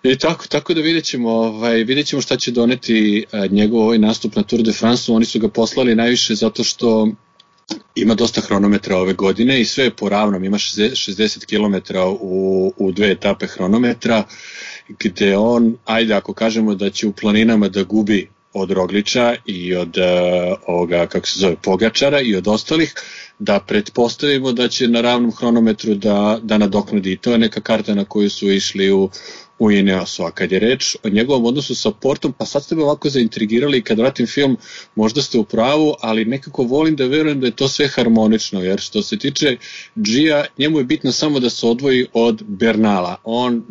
I 0.02 0.18
tako, 0.18 0.46
tako 0.46 0.74
da 0.74 0.80
vidjet 0.80 1.04
ćemo, 1.04 1.30
ovaj, 1.30 1.84
vidjet 1.84 2.06
ćemo 2.06 2.22
šta 2.22 2.36
će 2.36 2.50
doneti 2.50 3.24
a, 3.32 3.46
njegov 3.46 3.80
ovaj 3.80 3.98
nastup 3.98 4.36
na 4.36 4.42
Tour 4.42 4.62
de 4.62 4.72
France, 4.72 5.12
oni 5.12 5.24
su 5.24 5.38
ga 5.38 5.48
poslali 5.48 5.94
najviše 5.94 6.34
zato 6.34 6.64
što 6.64 7.08
ima 7.94 8.14
dosta 8.14 8.40
hronometra 8.40 8.96
ove 8.96 9.12
godine 9.12 9.60
i 9.60 9.64
sve 9.64 9.84
je 9.84 9.96
po 9.96 10.08
ravnom, 10.08 10.44
ima 10.44 10.58
60 10.58 11.46
km 11.46 11.96
u, 12.20 12.72
u 12.76 12.92
dve 12.92 13.10
etape 13.10 13.46
hronometra, 13.46 14.24
gde 14.88 15.36
on, 15.36 15.76
ajde 15.84 16.14
ako 16.14 16.32
kažemo 16.32 16.74
da 16.74 16.90
će 16.90 17.06
u 17.06 17.12
planinama 17.12 17.68
da 17.68 17.82
gubi 17.82 18.28
od 18.54 18.70
Rogliča 18.70 19.34
i 19.46 19.74
od 19.74 19.96
uh, 19.98 20.58
ovoga, 20.66 21.06
kako 21.06 21.26
se 21.26 21.40
zove, 21.40 21.56
Pogačara 21.62 22.20
i 22.20 22.36
od 22.36 22.48
ostalih, 22.48 22.94
da 23.38 23.60
pretpostavimo 23.60 24.52
da 24.52 24.68
će 24.68 24.88
na 24.88 25.00
ravnom 25.00 25.32
hronometru 25.32 25.94
da, 25.94 26.38
da 26.42 26.58
nadoknadi. 26.58 27.12
I 27.12 27.16
to 27.16 27.32
je 27.32 27.38
neka 27.38 27.60
karta 27.60 27.94
na 27.94 28.04
koju 28.04 28.30
su 28.30 28.50
išli 28.50 28.92
u, 28.92 29.10
u 29.58 29.70
Ineosu. 29.70 30.24
A 30.24 30.30
kad 30.30 30.52
je 30.52 30.58
reč 30.58 30.96
o 31.02 31.08
njegovom 31.08 31.44
odnosu 31.44 31.74
sa 31.74 31.90
Portom, 31.90 32.32
pa 32.32 32.46
sad 32.46 32.64
ste 32.64 32.74
me 32.74 32.82
ovako 32.82 33.08
zaintrigirali 33.08 33.78
i 33.78 33.82
kad 33.82 33.98
vratim 33.98 34.26
film, 34.26 34.56
možda 34.94 35.22
ste 35.22 35.38
u 35.38 35.44
pravu, 35.44 35.94
ali 36.00 36.24
nekako 36.24 36.62
volim 36.62 36.96
da 36.96 37.06
verujem 37.06 37.40
da 37.40 37.46
je 37.46 37.56
to 37.56 37.68
sve 37.68 37.88
harmonično, 37.88 38.62
jer 38.62 38.80
što 38.80 39.02
se 39.02 39.18
tiče 39.18 39.56
Gia, 39.94 40.44
njemu 40.58 40.78
je 40.78 40.84
bitno 40.84 41.12
samo 41.12 41.40
da 41.40 41.50
se 41.50 41.66
odvoji 41.66 42.06
od 42.12 42.42
Bernala. 42.46 43.16
On 43.24 43.64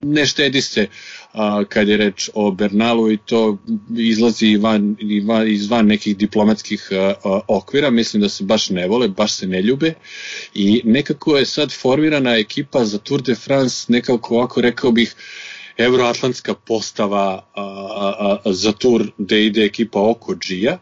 ne 0.00 0.26
štedi 0.26 0.62
se 0.62 0.86
a, 1.32 1.64
kad 1.68 1.88
je 1.88 1.96
reč 1.96 2.30
o 2.34 2.50
Bernalu 2.50 3.12
i 3.12 3.16
to 3.16 3.58
izlazi 3.98 4.56
van, 4.56 4.96
van, 5.24 5.48
izvan 5.48 5.86
nekih 5.86 6.16
diplomatskih 6.16 6.88
a, 6.92 7.14
a, 7.24 7.40
okvira, 7.48 7.90
mislim 7.90 8.20
da 8.20 8.28
se 8.28 8.44
baš 8.44 8.70
ne 8.70 8.86
vole, 8.86 9.08
baš 9.08 9.32
se 9.32 9.46
ne 9.46 9.62
ljube. 9.62 9.94
I 10.54 10.82
nekako 10.84 11.36
je 11.36 11.46
sad 11.46 11.72
formirana 11.72 12.36
ekipa 12.36 12.84
za 12.84 12.98
Tour 12.98 13.22
de 13.22 13.34
France, 13.34 13.84
nekako 13.88 14.34
ovako 14.34 14.60
rekao 14.60 14.92
bih 14.92 15.14
euroatlantska 15.78 16.54
postava 16.54 17.44
a, 17.54 17.62
a, 17.62 18.38
a, 18.44 18.52
za 18.52 18.72
tur 18.72 19.10
gde 19.18 19.44
ide 19.46 19.64
ekipa 19.64 20.00
oko 20.00 20.34
Gia 20.34 20.78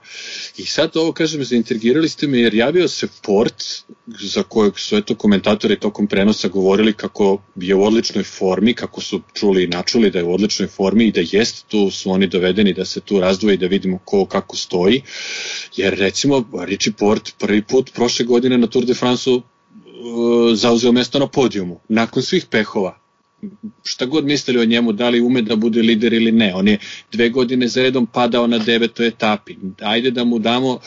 i 0.57 0.65
sad 0.65 0.97
ovo 0.97 1.13
kažem 1.13 1.45
zaintrigirali 1.45 2.09
ste 2.09 2.27
me 2.27 2.39
jer 2.39 2.55
javio 2.55 2.89
se 2.89 3.09
Port 3.23 3.65
za 4.07 4.43
kojeg 4.43 4.79
su 4.79 4.97
eto 4.97 5.15
komentatori 5.15 5.79
tokom 5.81 6.07
prenosa 6.07 6.49
govorili 6.49 6.93
kako 6.93 7.43
je 7.57 7.75
u 7.75 7.85
odličnoj 7.85 8.25
formi, 8.25 8.75
kako 8.75 9.01
su 9.01 9.21
čuli 9.33 9.65
i 9.65 9.69
načuli 9.69 10.11
da 10.11 10.19
je 10.19 10.25
u 10.25 10.35
odličnoj 10.35 10.69
formi 10.69 11.05
i 11.07 11.13
da 11.13 11.21
jest 11.31 11.67
tu 11.69 11.91
su 11.91 12.11
oni 12.11 12.27
dovedeni 12.27 12.73
da 12.73 12.85
se 12.85 13.01
tu 13.01 13.21
razdvoji 13.21 13.57
da 13.57 13.67
vidimo 13.67 13.99
ko 14.05 14.27
kako 14.27 14.57
stoji. 14.57 15.03
Jer 15.77 15.95
recimo 15.99 16.45
Richie 16.67 16.93
Port 16.93 17.35
prvi 17.39 17.63
put 17.63 17.91
prošle 17.95 18.25
godine 18.25 18.59
na 18.59 18.67
Tour 18.67 18.85
de 18.85 18.95
France-u 18.95 19.43
zauzeo 20.55 20.93
mesto 20.93 21.19
na 21.19 21.27
podijumu, 21.27 21.81
nakon 21.89 22.23
svih 22.23 22.47
pehova 22.51 23.04
šta 23.83 24.07
god 24.07 24.25
mislili 24.25 24.61
o 24.61 24.65
njemu, 24.65 24.93
da 24.93 25.09
li 25.09 25.21
ume 25.21 25.43
da 25.43 25.57
bude 25.57 25.83
lider 25.83 26.13
ili 26.13 26.33
ne. 26.33 26.55
On 26.55 26.69
je 26.69 26.79
dve 27.13 27.29
godine 27.29 27.69
za 27.69 27.83
redom 27.83 28.07
padao 28.07 28.47
na 28.47 28.59
devetoj 28.59 29.07
etapi. 29.07 29.57
Ajde 29.81 30.11
da 30.11 30.25
mu 30.25 30.39
damo 30.39 30.79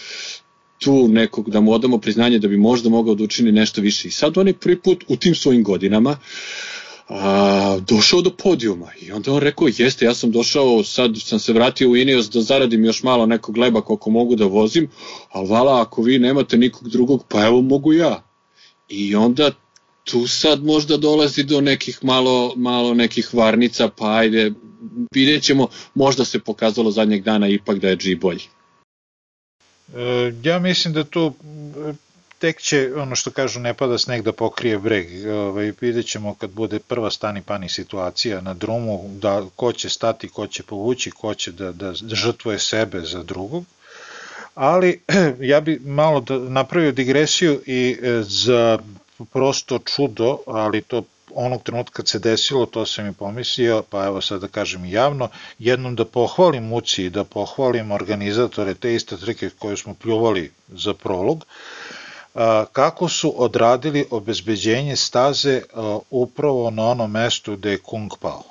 tu 0.80 1.08
nekog, 1.08 1.49
da 1.49 1.60
mu 1.60 1.72
odamo 1.72 1.97
priznanje 1.97 2.39
da 2.39 2.47
bi 2.47 2.58
možda 2.58 2.89
mogao 2.89 3.16
da 3.16 3.24
učini 3.24 3.51
nešto 3.51 3.82
više. 3.82 4.08
I 4.08 4.12
sad 4.12 4.38
on 4.38 4.47
je 4.47 4.53
prvi 4.53 4.80
put 4.80 5.03
u 5.08 5.16
tim 5.16 5.36
svojim 5.36 5.64
godinama 5.64 6.18
a, 7.10 7.80
došao 7.88 8.22
do 8.22 8.30
podijuma 8.30 8.88
i 9.01 9.12
onda 9.12 9.34
on 9.34 9.39
rekao 9.39 9.68
jeste 9.78 10.05
ja 10.05 10.14
sam 10.14 10.32
došao 10.32 10.84
sad 10.84 11.12
sam 11.18 11.39
se 11.39 11.53
vratio 11.53 11.89
u 11.89 11.95
Ineos 11.95 12.30
da 12.30 12.41
zaradim 12.41 12.86
još 12.86 13.03
malo 13.03 13.26
nekog 13.26 13.58
leba 13.58 13.82
koliko 13.82 14.10
mogu 14.10 14.36
da 14.36 14.45
vozim 14.45 14.89
ali 15.30 15.47
vala 15.47 15.82
ako 15.82 16.01
vi 16.01 16.20
nemate 16.20 16.58
nikog 16.58 16.89
drugog 16.89 17.26
pa 17.30 17.45
evo 17.45 17.62
mogu 17.62 17.93
ja 17.93 18.24
i 18.89 19.16
onda 19.16 19.51
tu 20.12 20.28
sad 20.28 20.64
možda 20.64 20.97
dolazi 20.97 21.43
do 21.43 21.62
nekih 21.62 21.99
malo, 22.03 22.53
malo 22.55 22.93
nekih 22.93 23.34
varnica, 23.34 23.89
pa 23.89 24.16
ajde, 24.16 24.51
vidjet 25.14 25.43
ćemo, 25.43 25.68
možda 25.95 26.26
se 26.26 26.39
pokazalo 26.39 26.91
zadnjeg 26.91 27.24
dana 27.24 27.47
ipak 27.47 27.80
da 27.80 27.89
je 27.89 27.95
G 27.95 28.16
bolji. 28.16 28.43
E, 29.95 30.34
ja 30.43 30.60
mislim 30.60 30.93
da 30.93 31.03
tu 31.03 31.34
tek 32.39 32.62
će, 32.62 32.91
ono 32.95 33.16
što 33.16 33.32
kažu, 33.32 33.60
ne 33.60 33.74
pada 33.74 33.97
sneg 33.97 34.22
da 34.22 34.32
pokrije 34.32 34.80
breg. 34.80 35.28
Ovaj, 35.28 35.74
vidjet 35.82 36.05
ćemo 36.05 36.36
kad 36.36 36.49
bude 36.49 36.80
prva 36.80 37.12
stani 37.12 37.41
pani 37.41 37.70
situacija 37.70 38.41
na 38.41 38.53
drumu, 38.53 39.10
da 39.22 39.45
ko 39.55 39.74
će 39.74 39.89
stati, 39.89 40.30
ko 40.30 40.47
će 40.47 40.64
povući, 40.64 41.12
ko 41.12 41.34
će 41.34 41.51
da, 41.51 41.72
da 41.72 41.93
žrtvuje 41.93 42.60
sebe 42.60 43.01
za 43.01 43.24
drugog. 43.24 43.66
Ali 44.55 45.01
ja 45.51 45.62
bi 45.62 45.80
malo 45.86 46.22
da 46.22 46.38
napravio 46.39 46.91
digresiju 46.91 47.62
i 47.66 47.97
e, 48.01 48.22
za 48.24 48.80
prosto 49.26 49.80
čudo, 49.80 50.38
ali 50.47 50.82
to 50.82 51.03
onog 51.36 51.63
trenutka 51.63 51.93
kad 51.95 52.07
se 52.07 52.20
desilo, 52.20 52.65
to 52.65 52.86
sam 52.86 53.07
i 53.07 53.13
pomislio, 53.13 53.84
pa 53.89 54.05
evo 54.05 54.22
sad 54.22 54.41
da 54.41 54.47
kažem 54.47 54.86
javno, 54.86 55.30
jednom 55.59 55.95
da 55.95 56.05
pohvalim 56.05 56.63
Muci 56.63 57.05
i 57.05 57.09
da 57.09 57.24
pohvalim 57.24 57.91
organizatore 57.91 58.74
te 58.74 58.93
iste 58.95 59.18
trike 59.18 59.49
koje 59.59 59.78
smo 59.78 59.93
pljuvali 59.93 60.51
za 60.68 60.93
prolog, 60.93 61.45
kako 62.72 63.09
su 63.09 63.34
odradili 63.43 64.05
obezbeđenje 64.11 64.95
staze 64.95 65.61
upravo 66.09 66.70
na 66.70 66.86
onom 66.88 67.11
mestu 67.11 67.55
gde 67.55 67.72
je 67.72 67.78
Kung 67.78 68.11
pao. 68.20 68.43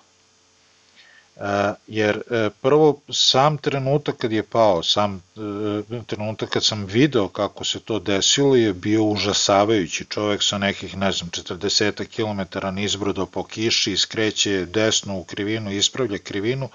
E, 1.36 1.74
jer 1.86 2.22
e, 2.30 2.50
prvo 2.60 3.00
sam 3.12 3.58
trenutak 3.58 4.16
kad 4.16 4.32
je 4.32 4.42
pao, 4.42 4.82
sam 4.82 5.22
e, 5.36 6.02
trenutak 6.06 6.48
kad 6.48 6.64
sam 6.64 6.84
video 6.84 7.28
kako 7.28 7.64
se 7.64 7.80
to 7.80 7.98
desilo 7.98 8.56
je 8.56 8.72
bio 8.72 9.04
užasavajući. 9.04 10.04
Čovek 10.04 10.42
sa 10.42 10.58
nekih, 10.58 10.96
ne 10.96 11.12
znam, 11.12 11.30
40 11.30 12.06
km 12.06 12.66
nizbrdo 12.74 13.26
po 13.26 13.42
kiši, 13.42 13.96
skreće 13.96 14.66
desno 14.66 15.18
u 15.18 15.24
krivinu, 15.24 15.72
ispravlja 15.72 16.18
krivinu 16.18 16.68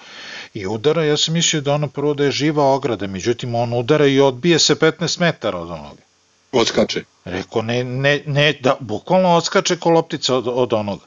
i 0.53 0.67
udara. 0.67 1.03
Ja 1.03 1.17
sam 1.17 1.33
mislio 1.33 1.61
da 1.61 1.73
ono 1.73 1.87
prvo 1.87 2.13
da 2.13 2.23
je 2.23 2.31
živa 2.31 2.73
ograda, 2.73 3.07
međutim 3.07 3.55
on 3.55 3.73
udara 3.73 4.07
i 4.07 4.19
odbije 4.19 4.59
se 4.59 4.75
15 4.75 5.19
metara 5.19 5.59
od 5.59 5.71
onoga. 5.71 6.01
Odskače. 6.51 7.03
Rekao, 7.25 7.61
ne, 7.61 7.83
ne, 7.83 8.21
ne, 8.25 8.53
da, 8.53 8.77
bukvalno 8.79 9.29
odskače 9.29 9.77
ko 9.77 9.89
loptica 9.89 10.35
od, 10.35 10.47
od 10.47 10.73
onoga. 10.73 11.05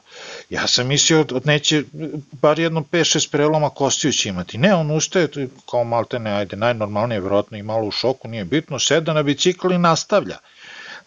Ja 0.49 0.67
sam 0.67 0.87
mislio 0.87 1.23
da 1.23 1.39
neće 1.43 1.83
bar 2.31 2.59
jedno 2.59 2.81
5-6 2.91 3.31
preloma 3.31 3.69
kostiju 3.69 4.11
će 4.11 4.29
imati. 4.29 4.57
Ne, 4.57 4.73
on 4.75 4.91
ustaje 4.91 5.27
kao 5.71 5.83
malte 5.83 6.19
ne, 6.19 6.31
ajde, 6.31 6.55
najnormalnije, 6.55 7.21
vjerojatno 7.21 7.57
i 7.57 7.63
malo 7.63 7.87
u 7.87 7.91
šoku, 7.91 8.27
nije 8.27 8.45
bitno, 8.45 8.79
seda 8.79 9.13
na 9.13 9.23
bicikl 9.23 9.71
i 9.71 9.77
nastavlja. 9.77 10.37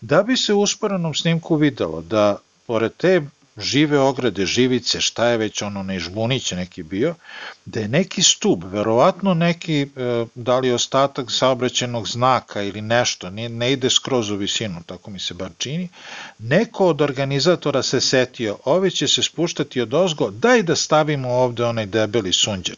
Da 0.01 0.22
bi 0.22 0.36
se 0.36 0.53
u 0.53 0.61
usporenom 0.61 1.14
snimku 1.14 1.57
videlo 1.57 2.01
da 2.01 2.39
pored 2.66 2.93
te 2.97 3.22
žive 3.59 3.98
ograde, 3.98 4.46
živice, 4.46 5.00
šta 5.00 5.26
je 5.28 5.36
već 5.36 5.62
ono, 5.62 5.82
ne 5.82 5.98
žbunić 5.98 6.52
neki 6.52 6.82
bio, 6.82 7.14
da 7.64 7.80
je 7.80 7.88
neki 7.88 8.22
stub, 8.22 8.64
verovatno 8.64 9.34
neki, 9.34 9.82
e, 9.82 9.86
da 10.34 10.59
li 10.59 10.72
ostatak 10.72 11.30
saobraćenog 11.30 12.09
znaka 12.09 12.62
ili 12.62 12.80
nešto, 12.80 13.30
ne, 13.30 13.48
ne 13.48 13.72
ide 13.72 13.90
skroz 13.90 14.30
u 14.30 14.36
visinu, 14.36 14.82
tako 14.86 15.11
mi 15.11 15.18
se 15.18 15.34
bar 15.34 15.50
čini, 15.59 15.88
neko 16.38 16.86
od 16.86 17.00
organizatora 17.00 17.82
se 17.82 18.00
setio, 18.00 18.59
ove 18.64 18.90
će 18.90 19.09
se 19.09 19.22
spuštati 19.22 19.80
od 19.80 19.94
ozgo, 19.94 20.30
daj 20.30 20.62
da 20.62 20.76
stavimo 20.76 21.28
ovde 21.28 21.64
onaj 21.64 21.86
debeli 21.86 22.32
sunđer 22.32 22.76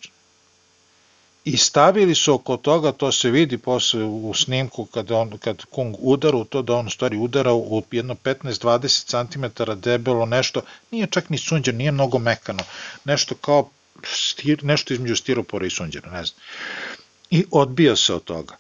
i 1.44 1.56
stavili 1.56 2.14
su 2.14 2.34
oko 2.34 2.56
toga, 2.56 2.92
to 2.92 3.12
se 3.12 3.30
vidi 3.30 3.58
posle 3.58 4.04
u 4.04 4.34
snimku 4.34 4.84
kad, 4.84 5.10
on, 5.10 5.38
kad 5.38 5.64
Kung 5.64 5.96
udara 5.98 6.36
u 6.36 6.44
to, 6.44 6.62
da 6.62 6.74
on 6.74 6.90
stvari 6.90 7.16
udara 7.16 7.52
u 7.52 7.82
jedno 7.90 8.14
15-20 8.14 9.26
cm 9.26 9.62
debelo 9.80 10.26
nešto, 10.26 10.62
nije 10.90 11.06
čak 11.06 11.30
ni 11.30 11.38
sunđer, 11.38 11.74
nije 11.74 11.92
mnogo 11.92 12.18
mekano, 12.18 12.64
nešto 13.04 13.34
kao 13.34 13.70
stir, 14.04 14.64
nešto 14.64 14.94
između 14.94 15.16
stiropora 15.16 15.66
i 15.66 15.70
sunđera, 15.70 16.10
ne 16.10 16.24
znam. 16.24 16.40
I 17.30 17.44
odbija 17.50 17.96
se 17.96 18.14
od 18.14 18.24
toga. 18.24 18.56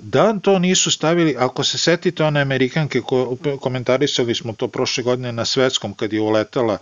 Da 0.00 0.38
to 0.42 0.58
nisu 0.58 0.90
stavili, 0.90 1.36
ako 1.38 1.64
se 1.64 1.78
setite 1.78 2.24
one 2.24 2.40
Amerikanke, 2.40 3.00
ko, 3.00 3.36
komentarisali 3.60 4.34
smo 4.34 4.52
to 4.52 4.68
prošle 4.68 5.04
godine 5.04 5.32
na 5.32 5.44
svetskom 5.44 5.94
kad 5.94 6.12
je 6.12 6.20
uletala 6.20 6.78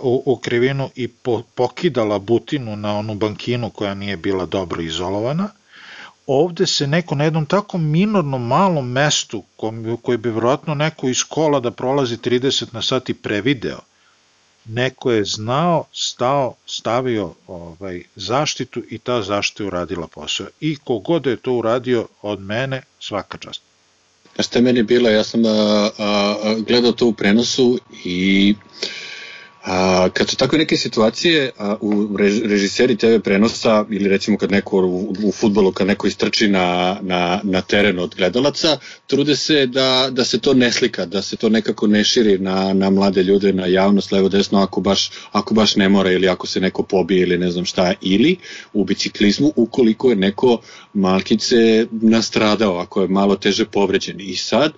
u, 0.00 0.22
u 0.26 0.36
krivinu 0.36 0.90
i 0.94 1.08
po, 1.08 1.42
pokidala 1.54 2.18
butinu 2.18 2.76
na 2.76 2.98
onu 2.98 3.14
bankinu 3.14 3.70
koja 3.70 3.94
nije 3.94 4.16
bila 4.16 4.46
dobro 4.46 4.82
izolovana, 4.82 5.48
ovde 6.26 6.66
se 6.66 6.86
neko 6.86 7.14
na 7.14 7.24
jednom 7.24 7.46
tako 7.46 7.78
minornom 7.78 8.46
malom 8.46 8.90
mestu 8.92 9.42
koji 10.02 10.18
bi 10.18 10.30
vjerojatno 10.30 10.74
neko 10.74 11.08
iz 11.08 11.24
kola 11.24 11.60
da 11.60 11.70
prolazi 11.70 12.16
30 12.16 12.66
na 12.72 12.82
sat 12.82 13.08
i 13.08 13.14
prevideo, 13.14 13.78
neko 14.68 15.12
je 15.12 15.24
znao, 15.24 15.84
stao, 15.92 16.54
stavio 16.66 17.34
ovaj, 17.46 18.02
zaštitu 18.16 18.82
i 18.90 18.98
ta 18.98 19.22
zaštita 19.22 19.62
je 19.62 19.66
uradila 19.66 20.06
posao. 20.06 20.46
I 20.60 20.76
kogod 20.76 21.26
je 21.26 21.36
to 21.36 21.52
uradio 21.52 22.08
od 22.22 22.40
mene, 22.40 22.82
svaka 23.00 23.38
čast. 23.38 23.60
Šta 24.38 24.58
je 24.58 24.62
meni 24.62 24.82
bilo, 24.82 25.10
ja 25.10 25.24
sam 25.24 25.46
a, 25.46 25.90
a, 25.98 26.54
gledao 26.68 26.92
to 26.92 27.06
u 27.06 27.12
prenosu 27.12 27.78
i 28.04 28.54
A, 29.70 30.08
kad 30.12 30.28
su 30.28 30.36
takve 30.36 30.58
neke 30.58 30.76
situacije 30.76 31.50
a, 31.58 31.76
u 31.80 32.16
režiseri 32.44 32.96
TV 32.96 33.18
prenosa 33.24 33.84
ili 33.90 34.08
recimo 34.08 34.38
kad 34.38 34.50
neko 34.50 34.76
u, 34.76 35.14
u 35.24 35.32
futbolu 35.32 35.72
kad 35.72 35.86
neko 35.86 36.06
istrči 36.06 36.48
na, 36.48 36.96
na, 37.02 37.40
na 37.42 37.60
teren 37.60 37.98
od 37.98 38.14
gledalaca, 38.14 38.78
trude 39.06 39.36
se 39.36 39.66
da, 39.66 40.08
da 40.10 40.24
se 40.24 40.38
to 40.38 40.54
ne 40.54 40.72
slika, 40.72 41.06
da 41.06 41.22
se 41.22 41.36
to 41.36 41.48
nekako 41.48 41.86
ne 41.86 42.04
širi 42.04 42.38
na, 42.38 42.72
na 42.72 42.90
mlade 42.90 43.22
ljude, 43.22 43.52
na 43.52 43.66
javnost 43.66 44.12
levo 44.12 44.28
desno 44.28 44.58
ako 44.62 44.80
baš, 44.80 45.10
ako 45.32 45.54
baš 45.54 45.76
ne 45.76 45.88
mora 45.88 46.12
ili 46.12 46.28
ako 46.28 46.46
se 46.46 46.60
neko 46.60 46.82
pobije 46.82 47.22
ili 47.22 47.38
ne 47.38 47.50
znam 47.50 47.64
šta 47.64 47.94
ili 48.00 48.36
u 48.72 48.84
biciklizmu 48.84 49.52
ukoliko 49.56 50.10
je 50.10 50.16
neko 50.16 50.60
malkice 50.94 51.86
nastradao, 51.90 52.78
ako 52.78 53.02
je 53.02 53.08
malo 53.08 53.36
teže 53.36 53.64
povređen. 53.64 54.20
I 54.20 54.36
sad 54.36 54.72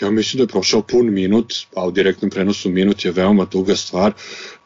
ja 0.00 0.10
mislim 0.10 0.38
da 0.38 0.42
je 0.42 0.48
prošao 0.48 0.82
pun 0.82 1.12
minut, 1.12 1.54
a 1.76 1.86
u 1.86 1.90
direktnom 1.90 2.30
prenosu 2.30 2.70
minut 2.70 3.04
je 3.04 3.12
veoma 3.12 3.44
duga 3.44 3.76
stvar, 3.76 4.12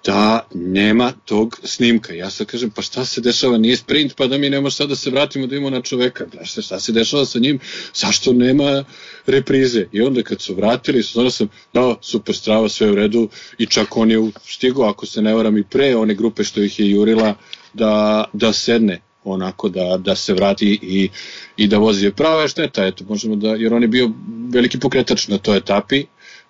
da 0.04 0.48
nema 0.54 1.12
tog 1.24 1.60
snimka. 1.64 2.14
Ja 2.14 2.30
sad 2.30 2.46
kažem, 2.46 2.70
pa 2.70 2.82
šta 2.82 3.04
se 3.04 3.20
dešava, 3.20 3.58
nije 3.58 3.76
sprint, 3.76 4.14
pa 4.16 4.26
da 4.26 4.38
mi 4.38 4.50
nemo 4.50 4.70
sad 4.70 4.88
da 4.88 4.96
se 4.96 5.10
vratimo 5.10 5.46
da 5.46 5.56
imamo 5.56 5.70
na 5.70 5.82
čoveka. 5.82 6.24
Da 6.24 6.44
šta, 6.44 6.62
šta 6.62 6.80
se 6.80 6.92
dešava 6.92 7.26
sa 7.26 7.38
njim, 7.38 7.58
zašto 7.94 8.32
nema 8.32 8.84
reprize? 9.26 9.86
I 9.92 10.02
onda 10.02 10.22
kad 10.22 10.40
su 10.40 10.54
vratili, 10.54 11.02
sada 11.02 11.30
sam, 11.30 11.48
da, 11.74 11.94
super 12.02 12.36
strava, 12.36 12.68
sve 12.68 12.90
u 12.90 12.94
redu, 12.94 13.28
i 13.58 13.66
čak 13.66 13.96
on 13.96 14.10
je 14.10 14.30
stigao, 14.44 14.84
ako 14.84 15.06
se 15.06 15.22
ne 15.22 15.34
varam, 15.34 15.58
i 15.58 15.64
pre 15.64 15.96
one 15.96 16.14
grupe 16.14 16.44
što 16.44 16.62
ih 16.62 16.80
je 16.80 16.90
jurila, 16.90 17.34
da, 17.74 18.24
da 18.32 18.52
sedne 18.52 19.00
onako 19.32 19.68
da, 19.68 19.96
da 19.98 20.16
se 20.16 20.34
vrati 20.34 20.78
i, 20.82 21.08
i 21.56 21.66
da 21.66 21.78
vozi. 21.78 22.10
Prava 22.10 22.42
je 22.42 22.48
šteta, 22.48 22.86
eto, 22.86 23.04
možemo 23.08 23.36
da, 23.36 23.48
jer 23.48 23.74
on 23.74 23.82
je 23.82 23.88
bio 23.88 24.10
veliki 24.52 24.80
pokretač 24.80 25.28
na 25.28 25.38
toj 25.38 25.56
etapi, 25.56 26.04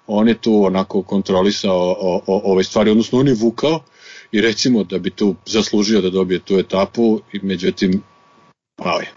on 0.07 0.29
je 0.29 0.35
tu 0.41 0.65
onako 0.65 1.03
kontrolisao 1.03 1.97
o, 1.99 2.23
o, 2.27 2.41
ove 2.45 2.65
stvari, 2.65 2.91
odnosno 2.91 3.19
on 3.19 3.29
je 3.29 3.35
vukao 3.35 3.81
i 4.33 4.41
recimo 4.41 4.85
da 4.85 4.99
bi 4.99 5.11
tu 5.11 5.35
zaslužio 5.47 6.01
da 6.01 6.11
dobije 6.11 6.41
tu 6.41 6.59
etapu 6.59 7.21
i 7.33 7.41
međutim 7.43 8.03
pao 8.77 9.01
je. 9.01 9.13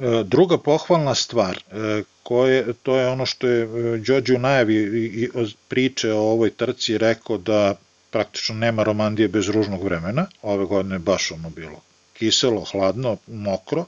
E, 0.00 0.24
druga 0.24 0.58
pohvalna 0.58 1.14
stvar, 1.14 1.56
e, 1.56 2.02
koje, 2.22 2.72
to 2.82 2.96
je 2.96 3.08
ono 3.08 3.26
što 3.26 3.46
je 3.46 3.62
e, 3.62 3.98
Đođe 3.98 4.34
u 4.34 4.38
najavi 4.38 5.30
priče 5.68 6.12
o 6.12 6.20
ovoj 6.20 6.50
trci 6.50 6.98
rekao 6.98 7.38
da 7.38 7.74
praktično 8.10 8.54
nema 8.54 8.82
romandije 8.82 9.28
bez 9.28 9.48
ružnog 9.48 9.84
vremena, 9.84 10.26
ove 10.42 10.64
godine 10.64 10.94
je 10.94 10.98
baš 10.98 11.32
ono 11.32 11.50
bilo. 11.50 11.80
Kiselo, 12.12 12.64
hladno, 12.64 13.16
mokro, 13.26 13.84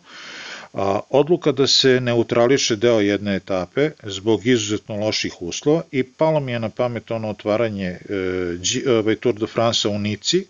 a, 0.72 1.00
odluka 1.10 1.52
da 1.52 1.66
se 1.66 2.00
neutrališe 2.00 2.76
deo 2.76 3.00
jedne 3.00 3.36
etape 3.36 3.90
zbog 4.02 4.46
izuzetno 4.46 4.96
loših 4.96 5.42
uslova 5.42 5.82
i 5.92 6.02
palo 6.02 6.40
mi 6.40 6.52
je 6.52 6.60
na 6.60 6.68
pamet 6.68 7.10
ono 7.10 7.28
otvaranje 7.28 7.86
e, 7.86 8.90
ovaj 8.98 9.16
Tour 9.16 9.34
de 9.34 9.46
France 9.46 9.88
u 9.88 9.98
Nici, 9.98 10.46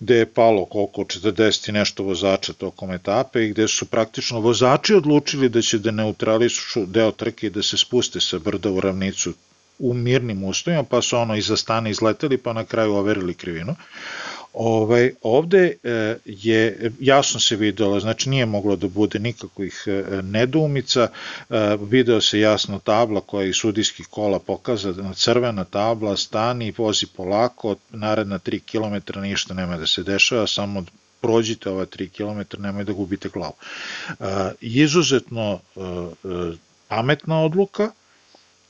gde 0.00 0.16
je 0.16 0.26
palo 0.26 0.64
koliko 0.64 1.02
40 1.02 1.68
i 1.68 1.72
nešto 1.72 2.02
vozača 2.02 2.52
tokom 2.52 2.90
etape 2.92 3.44
i 3.44 3.48
gde 3.48 3.68
su 3.68 3.86
praktično 3.86 4.40
vozači 4.40 4.94
odlučili 4.94 5.48
da 5.48 5.62
će 5.62 5.78
da 5.78 5.90
neutrališu 5.90 6.86
deo 6.86 7.10
trke 7.10 7.46
i 7.46 7.50
da 7.50 7.62
se 7.62 7.78
spuste 7.78 8.20
sa 8.20 8.38
brda 8.38 8.70
u 8.70 8.80
ravnicu 8.80 9.32
u 9.78 9.94
mirnim 9.94 10.44
uslovima, 10.44 10.82
pa 10.82 11.02
su 11.02 11.16
ono 11.16 11.36
iza 11.36 11.56
stane 11.56 11.90
izleteli, 11.90 12.38
pa 12.38 12.52
na 12.52 12.64
kraju 12.64 12.94
overili 12.94 13.34
krivinu. 13.34 13.74
Ovaj, 14.54 15.12
ovde 15.22 15.76
e, 15.82 16.16
je 16.24 16.92
jasno 17.00 17.40
se 17.40 17.56
videlo, 17.56 18.00
znači 18.00 18.30
nije 18.30 18.46
moglo 18.46 18.76
da 18.76 18.88
bude 18.88 19.18
nikakvih 19.18 19.84
e, 19.86 20.22
nedoumica, 20.22 21.08
e, 21.50 21.76
video 21.80 22.20
se 22.20 22.40
jasno 22.40 22.78
tabla 22.78 23.20
koja 23.20 23.46
iz 23.46 23.56
sudijskih 23.56 24.06
kola 24.06 24.38
pokaza, 24.38 24.94
crvena 25.14 25.64
tabla, 25.64 26.16
stani, 26.16 26.74
vozi 26.78 27.06
polako, 27.06 27.76
naredna 27.90 28.38
3 28.38 28.60
km 28.60 29.20
ništa 29.20 29.54
nema 29.54 29.76
da 29.76 29.86
se 29.86 30.02
dešava, 30.02 30.46
samo 30.46 30.84
prođite 31.20 31.70
ova 31.70 31.86
3 31.86 32.08
km, 32.08 32.62
nemoj 32.62 32.84
da 32.84 32.92
gubite 32.92 33.28
glavu. 33.28 33.54
Izuzetno 34.60 35.60
pametna 36.88 37.40
odluka, 37.40 37.90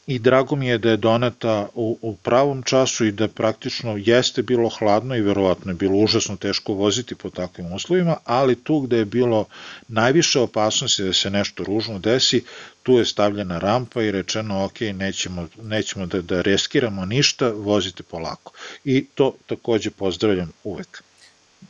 i 0.06 0.18
drago 0.18 0.56
mi 0.56 0.66
je 0.66 0.78
da 0.78 0.90
je 0.90 0.96
doneta 0.96 1.68
u, 1.74 1.98
u 2.02 2.16
pravom 2.16 2.62
času 2.62 3.04
i 3.04 3.12
da 3.12 3.28
praktično 3.28 3.96
jeste 3.96 4.42
bilo 4.42 4.68
hladno 4.68 5.16
i 5.16 5.20
verovatno 5.20 5.70
je 5.70 5.74
bilo 5.74 5.96
užasno 5.96 6.36
teško 6.36 6.72
voziti 6.72 7.14
po 7.14 7.30
takvim 7.30 7.72
uslovima, 7.72 8.16
ali 8.24 8.54
tu 8.56 8.80
gde 8.80 8.96
je 8.96 9.04
bilo 9.04 9.44
najviše 9.88 10.40
opasnosti 10.40 11.04
da 11.04 11.12
se 11.12 11.30
nešto 11.30 11.64
ružno 11.64 11.98
desi, 11.98 12.44
tu 12.82 12.98
je 12.98 13.04
stavljena 13.04 13.58
rampa 13.58 14.02
i 14.02 14.10
rečeno 14.10 14.64
ok, 14.64 14.80
nećemo, 14.80 15.48
nećemo 15.62 16.06
da, 16.06 16.22
da 16.22 16.42
reskiramo 16.42 17.04
ništa, 17.04 17.48
vozite 17.48 18.02
polako. 18.02 18.52
I 18.84 19.04
to 19.14 19.34
takođe 19.46 19.90
pozdravljam 19.90 20.52
uvek. 20.64 21.02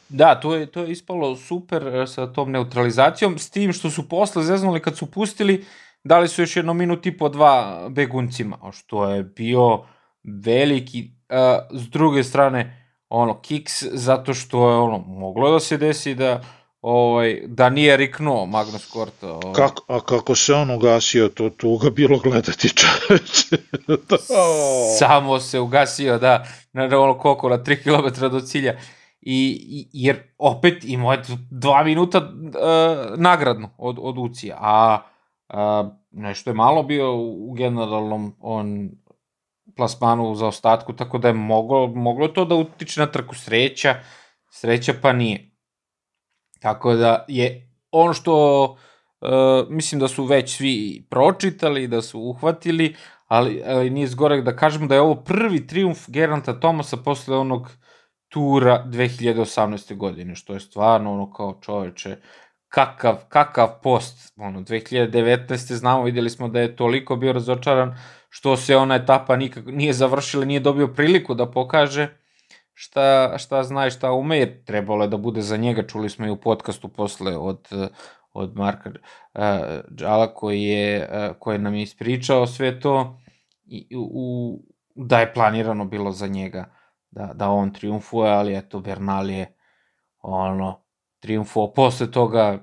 Da, 0.09 0.35
to 0.41 0.55
je, 0.55 0.66
to 0.66 0.80
je 0.80 0.93
ispalo 0.93 1.37
super 1.37 1.87
e, 1.87 2.07
sa 2.07 2.26
tom 2.32 2.51
neutralizacijom, 2.51 3.39
s 3.39 3.51
tim 3.51 3.72
što 3.72 3.91
su 3.91 4.09
posle 4.09 4.45
zeznuli 4.45 4.80
kad 4.80 4.97
su 4.97 5.07
pustili, 5.07 5.64
dali 6.05 6.29
su 6.29 6.43
još 6.43 6.57
jedno 6.57 6.75
minut 6.75 7.07
i 7.07 7.17
po 7.17 7.29
dva 7.29 7.87
beguncima, 7.91 8.59
što 8.73 9.09
je 9.09 9.23
bio 9.23 9.85
veliki, 10.45 11.11
uh, 11.31 11.81
s 11.81 11.89
druge 11.89 12.25
strane, 12.25 12.81
ono, 13.09 13.41
kiks, 13.41 13.83
zato 13.83 14.35
što 14.35 14.71
je, 14.71 14.77
ono, 14.77 14.99
moglo 14.99 15.51
da 15.53 15.61
se 15.61 15.77
desi 15.77 16.15
da, 16.15 16.41
ovaj, 16.81 17.43
da 17.47 17.69
nije 17.69 17.97
riknuo 17.97 18.47
Magnus 18.47 18.87
Kort. 18.87 19.23
Ovaj. 19.23 19.55
Kako, 19.55 19.85
a 19.89 20.01
kako 20.01 20.35
se 20.35 20.55
on 20.55 20.71
ugasio, 20.71 21.29
to 21.29 21.51
tuga 21.51 21.91
bilo 21.91 22.19
gledati 22.19 22.69
čoveče. 22.69 23.57
Samo 24.99 25.41
se 25.41 25.61
ugasio, 25.61 26.19
da, 26.19 26.47
na 26.73 27.01
ono 27.01 27.19
koliko, 27.19 27.49
na 27.49 27.59
3 27.59 27.83
km 27.83 28.21
do 28.21 28.41
cilja. 28.41 28.79
I, 29.21 29.89
jer 29.93 30.23
opet 30.39 30.85
imao 30.85 31.13
je 31.13 31.23
dva 31.51 31.85
minuta 31.85 32.19
uh, 32.19 33.19
nagradno 33.19 33.71
od, 33.79 33.97
od 34.01 34.19
Ucija, 34.19 34.57
a 34.61 34.99
a, 35.49 35.90
nešto 36.11 36.50
je 36.50 36.54
malo 36.54 36.83
bio 36.83 37.16
u 37.16 37.53
generalnom 37.53 38.37
on 38.41 38.91
plasmanu 39.76 40.34
za 40.34 40.46
ostatku, 40.46 40.92
tako 40.92 41.18
da 41.18 41.29
je 41.29 41.34
moglo, 41.34 41.87
moglo 41.87 42.29
to 42.29 42.45
da 42.45 42.54
utiče 42.54 43.00
na 43.00 43.07
trku 43.07 43.34
sreća, 43.34 43.95
sreća 44.50 44.95
pa 45.03 45.12
nije. 45.12 45.50
Tako 46.61 46.95
da 46.95 47.25
je 47.29 47.71
ono 47.91 48.12
što 48.12 48.62
uh, 49.21 49.29
mislim 49.68 50.00
da 50.00 50.08
su 50.08 50.25
već 50.25 50.57
svi 50.57 51.07
pročitali, 51.11 51.88
da 51.88 52.03
su 52.03 52.21
uhvatili, 52.21 52.95
ali, 53.26 53.62
ali 53.66 53.91
nije 53.91 54.07
zgorek 54.07 54.45
da 54.45 54.57
kažemo 54.57 54.87
da 54.87 54.95
je 54.95 55.00
ovo 55.00 55.14
prvi 55.14 55.66
triumf 55.66 56.08
Geranta 56.08 56.61
Tomasa 56.61 56.96
posle 56.96 57.37
onog 57.37 57.71
tura 58.29 58.84
2018. 58.88 59.96
godine, 59.96 60.34
što 60.34 60.54
je 60.54 60.61
stvarno 60.61 61.12
ono 61.12 61.33
kao 61.33 61.58
čoveče, 61.61 62.16
kakav, 62.75 63.17
kakav 63.29 63.68
post, 63.83 64.33
ono, 64.37 64.61
2019. 64.61 65.72
znamo, 65.75 66.05
videli 66.05 66.30
smo 66.30 66.49
da 66.49 66.61
je 66.61 66.76
toliko 66.76 67.17
bio 67.17 67.33
razočaran, 67.33 67.96
što 68.29 68.57
se 68.57 68.76
ona 68.76 68.95
etapa 68.95 69.37
nikak, 69.37 69.64
nije 69.67 69.92
završila, 69.92 70.45
nije 70.45 70.61
dobio 70.61 70.88
priliku 70.88 71.34
da 71.34 71.51
pokaže 71.51 72.09
šta, 72.72 73.38
šta 73.38 73.63
zna 73.63 73.87
i 73.87 73.91
šta 73.91 74.13
ume, 74.13 74.38
jer 74.38 74.64
trebalo 74.64 75.05
je 75.05 75.09
da 75.09 75.17
bude 75.17 75.42
za 75.42 75.57
njega, 75.57 75.87
čuli 75.87 76.11
smo 76.11 76.26
i 76.26 76.30
u 76.30 76.37
podcastu 76.37 76.88
posle 76.88 77.37
od, 77.37 77.68
od 78.33 78.57
Marka 78.57 78.91
uh, 78.91 79.41
Džala 79.95 80.34
koji 80.34 80.63
je, 80.63 81.09
uh, 81.09 81.37
koji 81.38 81.59
nam 81.59 81.75
je 81.75 81.83
ispričao 81.83 82.46
sve 82.46 82.80
to 82.80 83.21
i, 83.64 83.87
u, 83.96 84.59
da 84.95 85.21
je 85.21 85.33
planirano 85.34 85.84
bilo 85.84 86.13
za 86.13 86.26
njega 86.26 86.75
da, 87.11 87.30
da 87.34 87.49
on 87.51 87.72
triumfuje, 87.72 88.30
ali 88.30 88.57
eto 88.57 88.80
Bernal 88.80 89.30
je 89.30 89.57
ono 90.22 90.84
triumfuo 91.25 91.72
posle 91.72 92.11
toga 92.11 92.59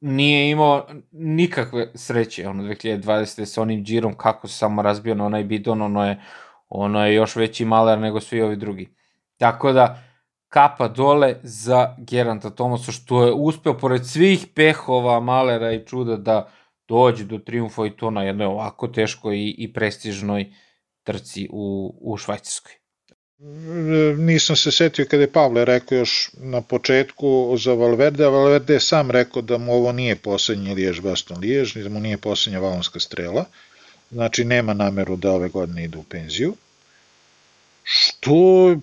nije 0.00 0.50
imao 0.50 0.86
nikakve 1.12 1.92
sreće 1.94 2.48
ono 2.48 2.62
2020. 2.62 3.44
sa 3.44 3.62
onim 3.62 3.84
džirom 3.84 4.14
kako 4.16 4.48
se 4.48 4.54
samo 4.54 4.82
razbio 4.82 5.14
na 5.14 5.26
onaj 5.26 5.44
bidon 5.44 5.82
ono 5.82 6.06
je 6.06 6.20
ono 6.68 7.06
je 7.06 7.14
još 7.14 7.36
veći 7.36 7.64
maler 7.64 7.98
nego 7.98 8.20
svi 8.20 8.42
ovi 8.42 8.56
drugi 8.56 8.94
tako 9.36 9.72
da 9.72 10.02
kapa 10.48 10.88
dole 10.88 11.36
za 11.42 11.96
Geranta 11.98 12.50
Tomasa 12.50 12.92
što 12.92 13.24
je 13.24 13.32
uspeo 13.32 13.78
pored 13.78 14.06
svih 14.06 14.46
pehova 14.54 15.20
malera 15.20 15.72
i 15.72 15.86
čuda 15.86 16.16
da 16.16 16.50
dođe 16.88 17.24
do 17.24 17.38
triumfa 17.38 17.86
i 17.86 17.96
to 17.96 18.10
na 18.10 18.22
jednoj 18.22 18.46
ovako 18.46 18.88
teškoj 18.88 19.36
i, 19.36 19.54
i 19.58 19.72
prestižnoj 19.72 20.52
trci 21.02 21.48
u, 21.52 21.94
u 22.00 22.16
Švajcarskoj 22.16 22.79
nisam 24.18 24.56
se 24.56 24.70
setio 24.70 25.04
kada 25.10 25.22
je 25.22 25.32
Pavle 25.32 25.64
rekao 25.64 25.98
još 25.98 26.30
na 26.38 26.60
početku 26.60 27.56
za 27.58 27.72
Valverde, 27.72 28.24
a 28.24 28.28
Valverde 28.28 28.74
je 28.74 28.80
sam 28.80 29.10
rekao 29.10 29.42
da 29.42 29.58
mu 29.58 29.72
ovo 29.72 29.92
nije 29.92 30.16
poslednji 30.16 30.74
Lijež 30.74 31.00
Baston 31.00 31.38
Lijež, 31.40 31.74
da 31.74 31.88
mu 31.88 32.00
nije 32.00 32.18
poslednja 32.18 32.60
valonska 32.60 33.00
strela, 33.00 33.44
znači 34.10 34.44
nema 34.44 34.74
nameru 34.74 35.16
da 35.16 35.30
ove 35.30 35.48
godine 35.48 35.84
ide 35.84 35.98
u 35.98 36.02
penziju, 36.02 36.54
što 37.82 38.76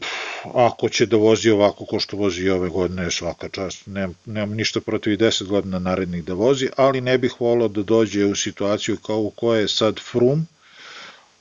ako 0.53 0.89
će 0.89 1.05
da 1.05 1.17
vozi 1.17 1.49
ovako 1.49 1.85
ko 1.85 1.99
što 1.99 2.17
vozi 2.17 2.41
i 2.41 2.49
ove 2.49 2.69
godine 2.69 3.11
svaka 3.11 3.49
čast, 3.49 3.87
nemam, 3.87 4.15
nemam 4.25 4.55
ništa 4.55 4.81
protiv 4.81 5.13
i 5.13 5.17
10 5.17 5.45
godina 5.45 5.79
narednih 5.79 6.23
da 6.23 6.33
vozi, 6.33 6.69
ali 6.77 7.01
ne 7.01 7.17
bih 7.17 7.41
volao 7.41 7.67
da 7.67 7.83
dođe 7.83 8.25
u 8.25 8.35
situaciju 8.35 8.97
kao 8.97 9.19
u 9.19 9.29
kojoj 9.29 9.61
je 9.61 9.67
sad 9.67 9.99
Frum, 10.11 10.47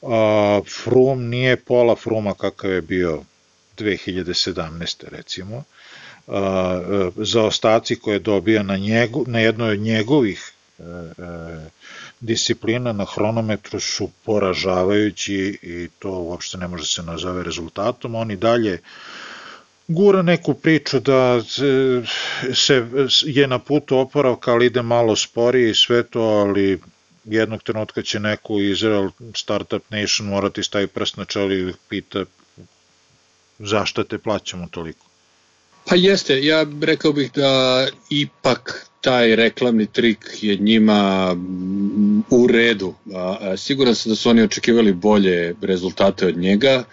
a, 0.08 0.60
Frum 0.84 1.28
nije 1.28 1.56
pola 1.56 1.96
Fruma 1.96 2.34
kakav 2.34 2.72
je 2.72 2.82
bio 2.82 3.22
2017. 3.78 5.04
recimo, 5.10 5.64
a, 6.28 7.10
za 7.16 7.42
ostaci 7.42 7.96
koje 7.96 8.18
dobija 8.18 8.62
na, 8.62 8.76
njegu, 8.76 9.24
na 9.26 9.40
jednoj 9.40 9.72
od 9.72 9.78
njegovih 9.78 10.52
e, 10.78 10.82
e, 10.82 11.76
disciplina 12.20 12.92
na 12.92 13.04
hronometru 13.04 13.80
su 13.80 14.10
poražavajući 14.24 15.58
i 15.62 15.88
to 15.98 16.10
uopšte 16.10 16.58
ne 16.58 16.68
može 16.68 16.86
se 16.86 17.02
nazove 17.02 17.44
rezultatom. 17.44 18.14
Oni 18.14 18.36
dalje 18.36 18.80
gura 19.88 20.22
neku 20.22 20.54
priču 20.54 21.00
da 21.00 21.40
se 22.54 22.86
je 23.22 23.46
na 23.46 23.58
putu 23.58 23.98
oporavka, 23.98 24.52
ali 24.52 24.66
ide 24.66 24.82
malo 24.82 25.16
sporije 25.16 25.70
i 25.70 25.74
sve 25.74 26.02
to, 26.02 26.20
ali 26.20 26.80
jednog 27.26 27.62
trenutka 27.62 28.02
će 28.02 28.20
neko 28.20 28.60
Izrael 28.60 29.10
Startup 29.34 29.82
Nation 29.90 30.28
morati 30.28 30.62
stavi 30.62 30.86
prst 30.86 31.16
na 31.16 31.24
čelo 31.24 31.52
i 31.52 31.72
pita 31.88 32.24
zašto 33.58 34.04
te 34.04 34.18
plaćamo 34.18 34.68
toliko. 34.70 35.06
Pa 35.84 35.94
jeste, 35.94 36.44
ja 36.44 36.66
rekao 36.82 37.12
bih 37.12 37.30
da 37.34 37.86
ipak 38.10 38.86
taj 39.00 39.36
reklamni 39.36 39.86
trik 39.86 40.18
je 40.40 40.56
njima 40.56 41.32
u 42.30 42.46
redu. 42.46 42.94
Siguran 43.56 43.94
sam 43.94 44.10
da 44.10 44.16
su 44.16 44.30
oni 44.30 44.42
očekivali 44.42 44.92
bolje 44.92 45.54
rezultate 45.62 46.26
od 46.26 46.36
njega, 46.36 46.84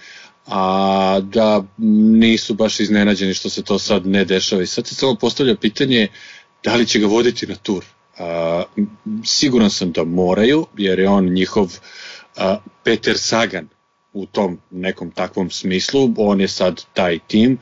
a 0.47 1.19
da 1.23 1.64
nisu 2.18 2.53
baš 2.53 2.80
iznenađeni 2.80 3.34
što 3.34 3.49
se 3.49 3.64
to 3.64 3.80
sad 3.80 4.05
ne 4.07 4.26
dešava. 4.26 4.64
I 4.64 4.68
sad 4.68 4.88
se 4.88 4.95
samo 4.95 5.15
postavlja 5.15 5.55
pitanje 5.55 6.07
da 6.64 6.76
li 6.76 6.85
će 6.85 6.99
ga 6.99 7.07
voditi 7.07 7.47
na 7.47 7.55
tur. 7.55 7.84
A, 8.18 8.64
siguran 9.26 9.69
sam 9.69 9.91
da 9.91 10.03
moraju, 10.03 10.65
jer 10.77 10.99
je 10.99 11.10
on 11.10 11.26
njihov 11.26 11.80
a, 12.38 12.57
Peter 12.84 13.18
Sagan 13.18 13.68
u 14.14 14.26
tom 14.26 14.60
nekom 14.72 15.11
takvom 15.11 15.49
smislu, 15.49 16.10
on 16.18 16.41
je 16.41 16.48
sad 16.48 16.81
taj 16.94 17.19
tim, 17.27 17.57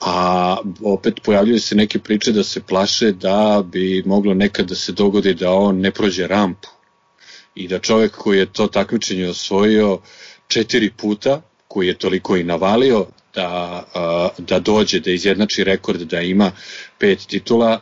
a 0.00 0.56
opet 0.82 1.20
pojavljuju 1.24 1.60
se 1.60 1.74
neke 1.74 1.98
priče 1.98 2.32
da 2.32 2.44
se 2.44 2.62
plaše 2.62 3.12
da 3.12 3.64
bi 3.72 4.02
moglo 4.06 4.34
nekad 4.34 4.68
da 4.68 4.74
se 4.74 4.92
dogodi 4.92 5.34
da 5.34 5.52
on 5.52 5.80
ne 5.80 5.90
prođe 5.90 6.26
rampu 6.26 6.68
i 7.54 7.68
da 7.68 7.78
čovek 7.78 8.12
koji 8.12 8.38
je 8.38 8.52
to 8.52 8.66
takmičenje 8.66 9.28
osvojio 9.28 9.98
četiri 10.48 10.90
puta, 10.90 11.42
koji 11.68 11.86
je 11.86 11.98
toliko 11.98 12.36
i 12.36 12.44
navalio 12.44 13.06
da, 13.34 13.84
da 14.38 14.58
dođe, 14.58 15.00
da 15.00 15.10
izjednači 15.10 15.64
rekord, 15.64 16.00
da 16.00 16.20
ima 16.20 16.52
pet 16.98 17.26
titula, 17.26 17.80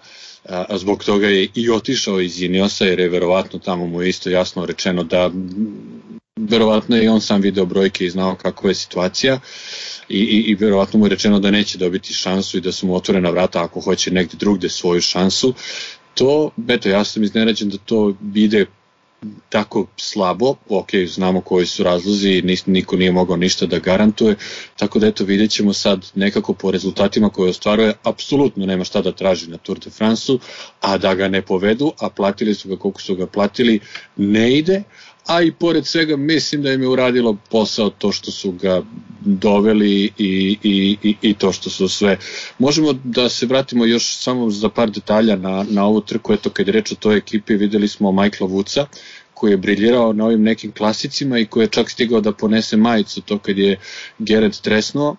a 0.49 0.79
zbog 0.79 1.05
toga 1.05 1.29
je 1.29 1.49
i 1.55 1.71
otišao 1.71 2.21
iz 2.21 2.43
Iniosa 2.43 2.85
jer 2.85 3.01
je 3.01 3.09
verovatno 3.09 3.59
tamo 3.59 3.87
mu 3.87 4.03
je 4.03 4.09
isto 4.09 4.31
jasno 4.31 4.67
rečeno 4.67 5.05
da 5.05 5.31
verovatno 6.37 6.97
je 6.97 7.05
i 7.05 7.09
on 7.09 7.21
sam 7.21 7.41
video 7.41 7.67
brojke 7.67 8.07
i 8.07 8.11
znao 8.11 8.35
kakva 8.35 8.71
je 8.71 8.75
situacija 8.75 9.41
i, 10.09 10.19
i, 10.19 10.39
i 10.51 10.55
verovatno 10.55 10.99
mu 10.99 11.07
je 11.07 11.11
rečeno 11.11 11.41
da 11.41 11.51
neće 11.51 11.79
dobiti 11.79 12.15
šansu 12.15 12.59
i 12.59 12.61
da 12.61 12.73
su 12.73 12.87
mu 12.87 12.95
otvorena 12.95 13.31
vrata 13.31 13.63
ako 13.65 13.81
hoće 13.81 14.11
negde 14.11 14.37
drugde 14.37 14.69
svoju 14.69 15.01
šansu. 15.01 15.55
To, 16.15 16.51
eto, 16.69 16.89
ja 16.89 17.05
sam 17.05 17.23
iznenađen 17.23 17.69
da 17.69 17.79
to 17.79 18.15
ide 18.35 18.67
tako 19.49 19.87
slabo, 19.97 20.55
ok, 20.69 20.89
znamo 21.07 21.41
koji 21.41 21.67
su 21.67 21.83
razlozi, 21.83 22.43
niko 22.67 22.97
nije 22.97 23.13
mogao 23.13 23.37
ništa 23.37 23.67
da 23.67 23.79
garantuje, 23.79 24.37
tako 24.77 24.99
da 24.99 25.07
eto 25.07 25.25
vidjet 25.25 25.51
ćemo 25.51 25.73
sad 25.73 26.11
nekako 26.15 26.55
po 26.55 26.71
rezultatima 26.71 27.29
koje 27.29 27.51
ostvaruje, 27.51 27.95
apsolutno 28.03 28.67
nema 28.67 28.85
šta 28.85 29.03
da 29.03 29.13
traži 29.13 29.51
na 29.51 29.57
Tour 29.57 29.79
de 29.79 29.91
France-u, 29.91 30.39
a 30.81 30.99
da 30.99 31.15
ga 31.15 31.29
ne 31.29 31.43
povedu, 31.43 31.93
a 32.01 32.11
platili 32.11 32.55
su 32.55 32.69
ga 32.69 32.77
koliko 32.77 33.01
su 33.01 33.17
ga 33.17 33.27
platili, 33.27 33.81
ne 34.17 34.59
ide, 34.59 34.83
a 35.27 35.43
i 35.43 35.53
pored 35.53 35.87
svega 35.87 36.17
mislim 36.17 36.63
da 36.63 36.73
im 36.73 36.83
je 36.83 36.89
uradilo 36.89 37.37
posao 37.51 37.91
to 37.91 38.13
što 38.13 38.31
su 38.31 38.53
ga 38.53 38.83
doveli 39.21 40.13
i, 40.19 40.59
i, 40.63 40.97
i, 41.03 41.17
i 41.23 41.35
to 41.35 41.53
što 41.53 41.71
su 41.71 41.89
sve. 41.89 42.19
Možemo 42.59 42.93
da 43.05 43.29
se 43.29 43.47
vratimo 43.47 43.85
još 43.85 44.17
samo 44.17 44.51
za 44.51 44.69
par 44.69 44.91
detalja 44.91 45.37
na, 45.37 45.65
na 45.71 45.85
ovu 45.85 46.01
trku, 46.01 46.33
eto 46.33 46.51
kad 46.51 46.67
je 46.67 46.73
reč 46.73 46.93
o 46.93 46.95
toj 46.95 47.17
ekipi 47.17 47.55
videli 47.55 47.89
smo 47.89 48.13
Michaela 48.13 48.53
Vuca 48.53 48.87
koji 49.35 49.51
je 49.51 49.57
briljirao 49.57 50.13
na 50.13 50.25
ovim 50.25 50.43
nekim 50.43 50.73
klasicima 50.73 51.39
i 51.39 51.47
koji 51.47 51.65
je 51.65 51.69
čak 51.69 51.91
stigao 51.91 52.21
da 52.21 52.33
ponese 52.33 52.77
majicu 52.77 53.21
to 53.21 53.39
kad 53.39 53.59
je 53.59 53.77
Gerard 54.19 54.61
tresnuo, 54.61 55.17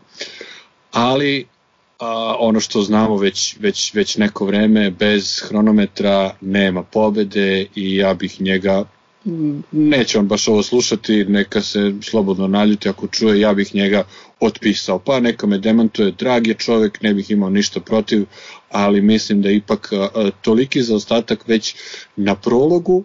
ali 0.92 1.48
a, 2.00 2.36
ono 2.40 2.60
što 2.60 2.82
znamo 2.82 3.18
već, 3.18 3.56
već, 3.60 3.94
već 3.94 4.18
neko 4.18 4.46
vreme, 4.46 4.92
bez 4.92 5.42
hronometra 5.48 6.36
nema 6.42 6.84
pobede 6.84 7.66
i 7.76 7.96
ja 7.96 8.14
bih 8.14 8.42
njega 8.42 8.86
neće 9.72 10.20
on 10.20 10.28
baš 10.28 10.48
ovo 10.48 10.64
slušati, 10.64 11.26
neka 11.26 11.62
se 11.62 11.94
slobodno 12.02 12.48
naljuti 12.48 12.90
ako 12.90 13.08
čuje, 13.08 13.40
ja 13.40 13.54
bih 13.54 13.76
njega 13.76 14.04
otpisao, 14.40 15.00
pa 15.00 15.20
neka 15.20 15.48
me 15.48 15.58
demantuje, 15.58 16.12
drag 16.12 16.48
je 16.48 16.54
čovek, 16.54 17.02
ne 17.02 17.14
bih 17.14 17.32
imao 17.32 17.50
ništa 17.50 17.80
protiv, 17.80 18.26
ali 18.70 19.02
mislim 19.02 19.42
da 19.42 19.52
ipak 19.52 19.90
toliki 20.42 20.84
zaostatak 20.84 21.48
već 21.48 21.76
na 22.16 22.36
prologu, 22.36 23.04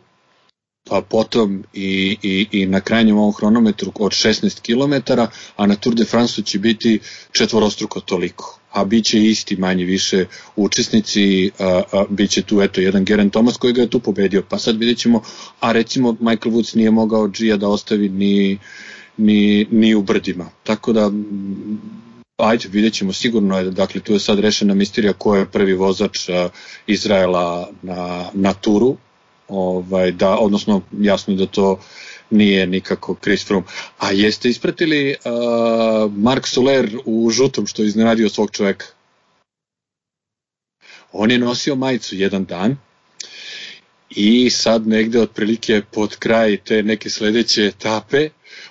pa 0.89 1.01
potom 1.01 1.65
i, 1.73 2.17
i, 2.23 2.47
i 2.53 2.67
na 2.67 2.81
krajnjem 2.81 3.19
ovom 3.19 3.33
hronometru 3.33 3.93
od 3.95 4.13
16 4.13 4.61
km, 4.61 5.13
a 5.57 5.67
na 5.67 5.77
Tour 5.77 5.95
de 5.95 6.05
France 6.05 6.43
će 6.43 6.59
biti 6.59 7.01
četvorostruko 7.33 8.01
toliko 8.01 8.58
a 8.73 8.85
bit 8.85 9.05
će 9.05 9.25
isti 9.25 9.57
manje 9.57 9.85
više 9.85 10.27
učesnici, 10.57 11.51
a, 11.59 11.83
a, 11.93 12.05
bit 12.11 12.31
će 12.31 12.43
tu 12.43 12.63
eto 12.63 12.81
jedan 12.81 13.05
Geraint 13.05 13.33
Thomas 13.33 13.57
koji 13.57 13.73
ga 13.73 13.81
je 13.81 13.91
tu 13.91 14.01
pobedio, 14.01 14.43
pa 14.49 14.59
sad 14.59 14.77
vidjet 14.77 14.99
ćemo, 14.99 15.23
a 15.61 15.73
recimo 15.73 16.17
Michael 16.21 16.55
Woods 16.55 16.77
nije 16.77 16.91
mogao 16.91 17.29
Gia 17.29 17.57
da 17.57 17.69
ostavi 17.69 18.09
ni, 18.09 18.59
ni, 19.17 19.67
ni 19.71 19.95
u 19.95 20.03
brdima, 20.03 20.51
tako 20.63 20.93
da 20.93 21.11
ajde, 22.37 22.69
vidjet 22.69 22.95
ćemo 22.95 23.13
sigurno, 23.13 23.59
je, 23.59 23.71
dakle 23.71 24.01
tu 24.01 24.13
je 24.13 24.19
sad 24.19 24.39
rešena 24.39 24.75
misterija 24.75 25.13
ko 25.13 25.37
je 25.37 25.47
prvi 25.47 25.75
vozač 25.75 26.29
a, 26.29 26.49
Izraela 26.87 27.69
na, 27.83 28.25
na 28.35 28.55
turu, 28.55 28.97
ovaj, 29.49 30.13
da, 30.13 30.37
odnosno 30.37 30.83
jasno 31.01 31.35
da 31.35 31.47
to 31.47 31.81
nije 32.31 32.67
nikako 32.67 33.17
Chris 33.23 33.47
Froome. 33.47 33.67
A 33.99 34.11
jeste 34.11 34.49
ispratili 34.49 35.11
uh, 35.25 36.13
Mark 36.13 36.47
Soler 36.47 36.99
u 37.05 37.31
žutom 37.31 37.67
što 37.67 37.83
je 37.83 37.89
iznenadio 37.89 38.29
svog 38.29 38.51
čoveka? 38.51 38.87
On 41.13 41.31
je 41.31 41.39
nosio 41.39 41.75
majicu 41.75 42.17
jedan 42.17 42.45
dan 42.45 42.77
i 44.11 44.51
sad 44.51 44.87
negde 44.87 45.21
otprilike 45.21 45.83
pod 45.93 46.17
kraj 46.17 46.57
te 46.57 46.83
neke 46.83 47.11
sledeće 47.11 47.65
etape 47.67 48.29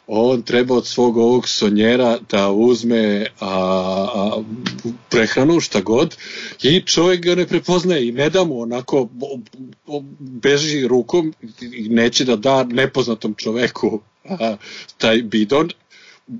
on 0.07 0.41
treba 0.41 0.75
od 0.75 0.87
svog 0.87 1.17
ovog 1.17 1.47
sonjera 1.47 2.17
da 2.31 2.51
uzme 2.51 3.25
a, 3.39 3.47
a, 4.15 4.41
prehranu, 5.09 5.59
šta 5.59 5.81
god, 5.81 6.17
i 6.63 6.81
čovjek 6.81 7.21
ga 7.21 7.35
ne 7.35 7.47
prepoznaje 7.47 8.07
i 8.07 8.11
ne 8.11 8.29
da 8.29 8.43
mu 8.43 8.61
onako 8.61 9.07
beži 10.19 10.87
rukom 10.87 11.33
i 11.61 11.89
neće 11.89 12.25
da 12.25 12.35
da 12.35 12.63
nepoznatom 12.63 13.35
čoveku 13.37 13.99
a, 14.29 14.55
taj 14.97 15.21
bidon, 15.21 15.69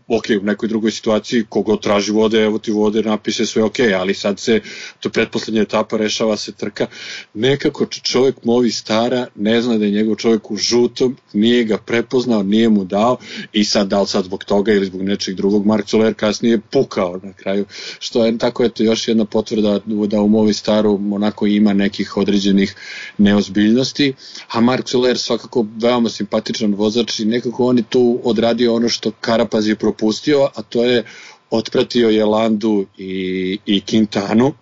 ok, 0.08 0.26
u 0.42 0.46
nekoj 0.46 0.70
drugoj 0.70 0.92
situaciji 0.92 1.46
kogo 1.50 1.76
traži 1.76 2.12
vode, 2.12 2.44
evo 2.44 2.60
ti 2.60 2.72
vode, 2.72 3.02
napise 3.02 3.46
sve 3.46 3.64
ok, 3.64 3.80
ali 4.00 4.14
sad 4.14 4.40
se, 4.40 4.62
to 5.00 5.10
predposlednja 5.10 5.62
etapa, 5.62 5.98
rešava 5.98 6.38
se 6.38 6.52
trka. 6.52 6.88
Nekako 7.34 7.86
čovjek 7.86 8.44
movi 8.44 8.72
stara, 8.72 9.28
ne 9.36 9.62
zna 9.62 9.78
da 9.78 9.86
je 9.86 9.92
njegov 9.92 10.16
čovjek 10.16 10.52
u 10.52 10.56
žutom, 10.56 11.18
nije 11.34 11.64
ga 11.64 11.78
prepoznao, 11.78 12.44
nije 12.44 12.70
mu 12.70 12.84
dao 12.84 13.18
i 13.54 13.64
sad, 13.64 13.88
da 13.88 14.02
li 14.02 14.08
sad 14.08 14.26
zbog 14.26 14.44
toga 14.44 14.74
ili 14.74 14.86
zbog 14.86 15.02
nečeg 15.02 15.36
drugog, 15.36 15.66
Mark 15.66 15.90
Soler 15.90 16.14
kasnije 16.14 16.60
pukao 16.72 17.20
na 17.24 17.34
kraju, 17.34 17.66
što 18.00 18.26
je 18.26 18.38
tako 18.38 18.64
je 18.64 18.70
to 18.70 18.84
još 18.84 19.08
jedna 19.08 19.26
potvrda 19.26 19.80
da 19.86 20.22
u 20.22 20.28
movi 20.28 20.54
staru 20.54 21.00
onako 21.12 21.48
ima 21.48 21.74
nekih 21.74 22.18
određenih 22.18 22.76
neozbiljnosti, 23.18 24.14
a 24.52 24.62
Mark 24.62 24.90
Soler 24.90 25.18
svakako 25.18 25.66
veoma 25.82 26.10
simpatičan 26.10 26.74
vozač 26.74 27.20
i 27.20 27.26
nekako 27.26 27.66
on 27.66 27.78
je 27.78 27.84
tu 27.90 28.22
odradio 28.24 28.76
ono 28.76 28.90
što 28.90 29.12
Karapaz 29.12 29.68
je 29.68 29.77
propustio, 29.80 30.50
a 30.56 30.62
to 30.62 30.84
je 30.84 31.04
otpratio 31.50 32.10
je 32.10 32.26
Landu 32.26 32.86
i, 32.98 33.58
i 33.66 33.82
Quintanu 33.82 34.54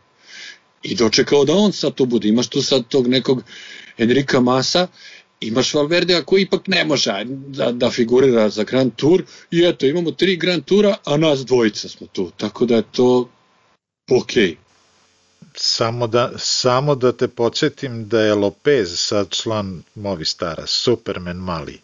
i 0.84 0.96
dočekao 0.96 1.46
da 1.46 1.54
on 1.54 1.72
sad 1.72 1.94
to 1.94 2.06
bude. 2.06 2.28
Imaš 2.28 2.48
tu 2.48 2.62
sad 2.62 2.88
tog 2.88 3.08
nekog 3.08 3.44
Enrika 3.98 4.40
Masa, 4.42 4.88
imaš 5.40 5.74
Valverdea 5.74 6.22
koji 6.22 6.42
ipak 6.42 6.68
ne 6.68 6.86
može 6.86 7.26
da, 7.28 7.72
da 7.72 7.90
figurira 7.92 8.50
za 8.50 8.64
Grand 8.64 8.92
Tour 8.96 9.24
i 9.52 9.64
eto, 9.66 9.86
imamo 9.86 10.12
tri 10.12 10.38
Grand 10.38 10.66
Tura, 10.66 10.98
a 11.06 11.18
nas 11.18 11.46
dvojica 11.46 11.90
smo 11.90 12.08
tu, 12.08 12.32
tako 12.38 12.66
da 12.66 12.76
je 12.76 12.84
to 12.92 13.30
okej. 14.12 14.44
Okay. 14.44 14.65
Samo 15.58 16.08
da, 16.08 16.32
samo 16.38 16.96
da 16.96 17.12
te 17.12 17.28
podsjetim 17.28 18.08
da 18.08 18.22
je 18.22 18.34
Lopez 18.34 19.00
sad 19.00 19.30
član 19.30 19.84
Movistara, 19.96 20.68
Superman 20.68 21.38
mali, 21.38 21.80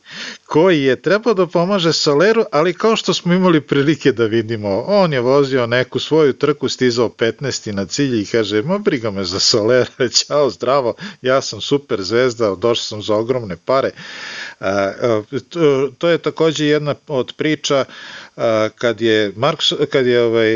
koji 0.46 0.84
je 0.84 1.02
trebao 1.02 1.34
da 1.34 1.48
pomaže 1.48 1.94
Soleru, 1.94 2.46
ali 2.52 2.74
kao 2.74 2.96
što 2.96 3.14
smo 3.14 3.34
imali 3.34 3.62
prilike 3.62 4.12
da 4.12 4.26
vidimo, 4.26 4.84
on 4.88 5.14
je 5.14 5.20
vozio 5.20 5.66
neku 5.66 6.00
svoju 6.00 6.34
trku, 6.34 6.70
stizao 6.70 7.10
15. 7.10 7.72
na 7.72 7.86
cilj 7.86 8.22
i 8.22 8.26
kaže, 8.26 8.62
ma 8.62 8.78
briga 8.78 9.12
me 9.12 9.24
za 9.24 9.40
Solera, 9.40 10.10
ćao, 10.18 10.50
zdravo, 10.50 10.94
ja 11.22 11.42
sam 11.42 11.62
super 11.62 12.02
zvezda, 12.02 12.56
došao 12.56 12.84
sam 12.84 13.02
za 13.02 13.16
ogromne 13.16 13.58
pare. 13.66 13.92
To 15.98 16.10
je 16.10 16.18
takođe 16.18 16.66
jedna 16.66 16.96
od 17.08 17.34
priča 17.38 17.86
kad 18.76 19.02
je 19.02 19.32
Marks, 19.36 19.74
kad 19.90 20.08
je 20.08 20.22
ovaj 20.24 20.52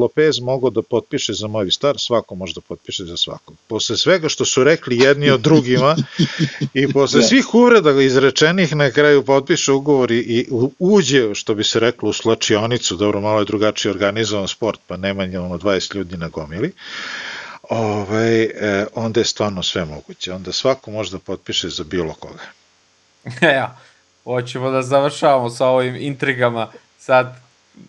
Lopez 0.00 0.40
mogao 0.40 0.70
da 0.70 0.82
potpiše 0.82 1.32
za 1.32 1.46
Movistar, 1.46 1.94
svako 1.98 2.34
može 2.34 2.54
da 2.54 2.60
potpiše 2.60 3.04
za 3.04 3.16
svakog. 3.16 3.56
Posle 3.66 3.96
svega 3.96 4.28
što 4.28 4.44
su 4.44 4.64
rekli 4.64 4.98
jedni 4.98 5.30
od 5.30 5.40
drugima 5.40 5.96
i 6.74 6.92
posle 6.92 7.20
da. 7.20 7.26
svih 7.26 7.54
uvreda 7.54 8.02
izrečenih 8.02 8.76
na 8.76 8.90
kraju 8.90 9.22
potpiše 9.22 9.72
ugovor 9.72 10.10
i, 10.10 10.46
uđe, 10.78 11.34
što 11.34 11.54
bi 11.54 11.64
se 11.64 11.80
reklo, 11.80 12.08
u 12.08 12.12
slačionicu, 12.12 12.96
dobro, 12.96 13.20
malo 13.20 13.38
je 13.38 13.44
drugačije 13.44 13.92
organizovan 13.92 14.48
sport, 14.48 14.80
pa 14.86 14.96
nema 14.96 15.22
ono 15.22 15.58
20 15.58 15.96
ljudi 15.96 16.16
na 16.16 16.28
gomili, 16.28 16.72
ovaj, 17.72 18.42
e, 18.42 18.86
onda 18.94 19.20
je 19.20 19.24
stvarno 19.24 19.62
sve 19.62 19.84
moguće. 19.84 20.32
Onda 20.32 20.52
svako 20.52 20.90
može 20.90 21.10
da 21.10 21.18
potpiše 21.18 21.68
za 21.68 21.84
bilo 21.84 22.14
koga. 22.14 22.44
ja, 23.56 23.78
hoćemo 24.24 24.70
da 24.70 24.82
završavamo 24.82 25.50
sa 25.50 25.66
ovim 25.66 25.96
intrigama. 25.96 26.68
Sad 26.98 27.36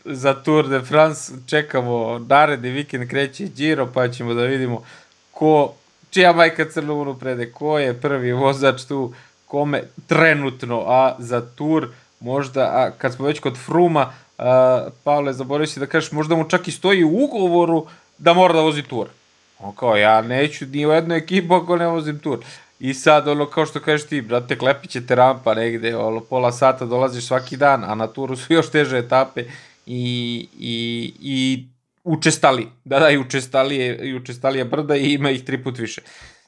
za 0.05 0.33
Tour 0.33 0.67
de 0.67 0.81
France 0.81 1.33
čekamo 1.47 2.19
naredni 2.27 2.69
vikend 2.69 3.09
kreće 3.09 3.47
Giro 3.47 3.87
pa 3.93 4.07
ćemo 4.07 4.33
da 4.33 4.43
vidimo 4.43 4.83
ko 5.31 5.73
čija 6.09 6.33
majka 6.33 6.69
crnu 6.69 7.17
prede, 7.19 7.51
ko 7.51 7.79
je 7.79 8.01
prvi 8.01 8.31
vozač 8.31 8.83
tu, 8.83 9.13
kome 9.45 9.83
trenutno, 10.07 10.83
a 10.87 11.15
za 11.19 11.41
Tour 11.41 11.87
možda, 12.19 12.61
a 12.61 12.91
kad 12.97 13.13
smo 13.13 13.25
već 13.25 13.39
kod 13.39 13.57
Fruma, 13.65 14.13
a, 14.37 14.87
Pavle, 15.03 15.33
zaboravio 15.33 15.67
si 15.67 15.79
da 15.79 15.85
kažeš, 15.85 16.11
možda 16.11 16.35
mu 16.35 16.49
čak 16.49 16.67
i 16.67 16.71
stoji 16.71 17.03
u 17.03 17.23
ugovoru 17.23 17.85
da 18.17 18.33
mora 18.33 18.53
da 18.53 18.61
vozi 18.61 18.81
Tour. 18.81 19.07
On 19.59 19.75
kao, 19.75 19.95
ja 19.95 20.21
neću 20.21 20.65
ni 20.65 20.85
u 20.85 20.91
jednu 20.91 21.15
ekipu 21.15 21.53
ako 21.53 21.77
ne 21.77 21.87
vozim 21.87 22.19
Tour. 22.19 22.39
I 22.79 22.93
sad, 22.93 23.27
ono, 23.27 23.45
kao 23.45 23.65
što 23.65 23.79
kažeš 23.79 24.07
ti, 24.07 24.21
brate, 24.21 24.57
klepiće 24.57 25.01
rampa 25.09 25.53
negde, 25.53 25.97
ono, 25.97 26.19
pola 26.19 26.51
sata 26.51 26.85
dolaziš 26.85 27.25
svaki 27.25 27.57
dan, 27.57 27.83
a 27.83 27.95
na 27.95 28.07
turu 28.07 28.35
su 28.35 28.53
još 28.57 28.71
teže 28.71 28.97
etape 28.97 29.43
i, 29.85 30.47
i, 30.59 31.13
i 31.21 31.65
učestali, 32.03 32.67
da 32.83 32.99
da, 32.99 33.09
i 33.09 33.17
učestalije, 33.17 33.97
i 33.97 34.15
učestalije 34.15 34.65
brda 34.65 34.95
i 34.95 35.13
ima 35.13 35.29
ih 35.29 35.43
tri 35.43 35.63
put 35.63 35.77
više. 35.77 36.01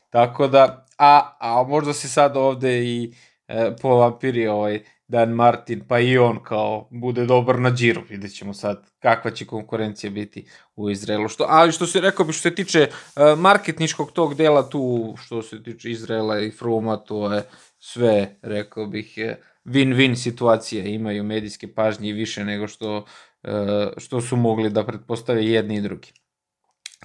Tako 0.09 0.47
da, 0.47 0.85
a, 0.97 1.37
a 1.39 1.63
možda 1.63 1.93
se 1.93 2.09
sad 2.09 2.37
ovde 2.37 2.83
i 2.83 3.13
e, 3.47 3.71
po 3.81 3.89
vampiri 3.89 4.47
ovaj, 4.47 4.83
Dan 5.07 5.29
Martin, 5.29 5.83
pa 5.87 5.99
i 5.99 6.17
on 6.17 6.43
kao 6.43 6.87
bude 6.91 7.25
dobar 7.25 7.59
na 7.59 7.71
džiru, 7.71 8.01
vidjet 8.09 8.35
ćemo 8.35 8.53
sad 8.53 8.85
kakva 8.99 9.31
će 9.31 9.45
konkurencija 9.45 10.09
biti 10.11 10.47
u 10.75 10.89
Izraelu. 10.89 11.27
Što, 11.27 11.45
ali 11.49 11.71
što 11.71 11.87
se 11.87 12.01
rekao 12.01 12.25
bi 12.25 12.33
što 12.33 12.41
se 12.41 12.55
tiče 12.55 12.87
uh, 12.89 13.39
marketničkog 13.39 14.11
tog 14.11 14.35
dela 14.35 14.69
tu, 14.69 15.15
što 15.17 15.41
se 15.41 15.63
tiče 15.63 15.91
Izraela 15.91 16.39
i 16.39 16.51
Fruma, 16.51 16.97
to 16.97 17.33
je 17.33 17.43
sve, 17.79 18.37
rekao 18.41 18.85
bih, 18.85 19.17
win-win 19.65 20.15
situacija, 20.15 20.85
imaju 20.85 21.23
medijske 21.23 21.73
pažnje 21.73 22.09
i 22.09 22.13
više 22.13 22.45
nego 22.45 22.67
što, 22.67 22.97
uh, 22.97 23.51
što 23.97 24.21
su 24.21 24.35
mogli 24.35 24.69
da 24.69 24.85
pretpostave 24.85 25.45
jedni 25.45 25.75
i 25.75 25.81
drugi. 25.81 26.13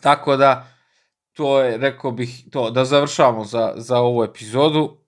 Tako 0.01 0.36
da, 0.36 0.66
to 1.32 1.60
je, 1.60 1.77
rekao 1.77 2.10
bih, 2.10 2.44
to, 2.51 2.70
da 2.70 2.85
završavamo 2.85 3.44
za, 3.44 3.72
za 3.77 3.98
ovu 3.98 4.24
epizodu. 4.24 4.99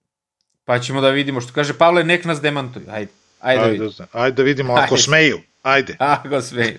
Pa 0.64 0.78
ćemo 0.78 1.00
da 1.00 1.10
vidimo 1.10 1.40
što 1.40 1.52
kaže 1.52 1.74
Pavle, 1.74 2.04
nek 2.04 2.24
nas 2.24 2.40
demantuju. 2.40 2.84
Ajde. 2.90 3.10
Ajde, 3.40 3.62
ajde, 3.64 3.88
da, 3.98 4.06
ajde 4.12 4.36
da 4.36 4.42
vidimo 4.42 4.72
ako 4.72 4.94
ajde. 4.94 5.02
smeju. 5.02 5.40
Ajde. 5.62 5.96
Ako 6.14 6.40
smeju. 6.40 6.78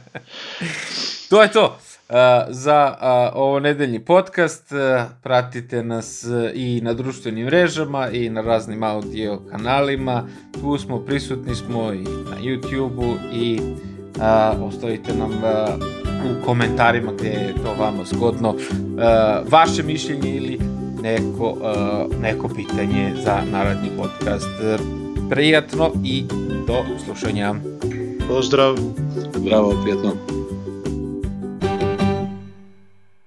to 1.30 1.42
je 1.42 1.52
to. 1.52 1.78
Uh, 2.08 2.16
za 2.48 2.96
uh, 3.00 3.40
ovo 3.40 3.60
nedeljni 3.60 4.04
podcast 4.04 4.72
uh, 4.72 5.02
pratite 5.22 5.82
nas 5.82 6.24
uh, 6.24 6.50
i 6.54 6.80
na 6.80 6.92
društvenim 6.92 7.46
mrežama 7.46 8.08
i 8.10 8.30
na 8.30 8.40
raznim 8.40 8.82
audio 8.82 9.40
kanalima 9.50 10.28
tu 10.60 10.78
smo, 10.78 10.98
prisutni 10.98 11.54
smo 11.54 11.92
i 11.92 12.02
na 12.02 12.36
YouTube-u 12.40 13.16
i 13.32 13.60
uh, 13.60 14.62
ostavite 14.62 15.12
nam 15.14 15.30
uh, 15.30 15.84
u 16.24 16.44
komentarima 16.46 17.12
gde 17.12 17.28
je 17.28 17.54
to 17.64 17.74
vama 17.78 18.04
zgodno 18.04 18.48
uh, 18.48 18.58
vaše 19.52 19.82
mišljenje 19.82 20.36
ili 20.36 20.58
neko, 21.04 21.48
uh, 21.50 22.20
neko 22.20 22.48
pitanje 22.48 23.12
za 23.24 23.42
naredni 23.52 23.90
podcast. 23.96 24.48
Prijatno 25.30 25.92
i 26.04 26.24
do 26.66 26.74
slušanja. 27.04 27.54
Pozdrav. 28.28 28.76
Zdravo, 29.36 29.74
prijatno. 29.82 30.12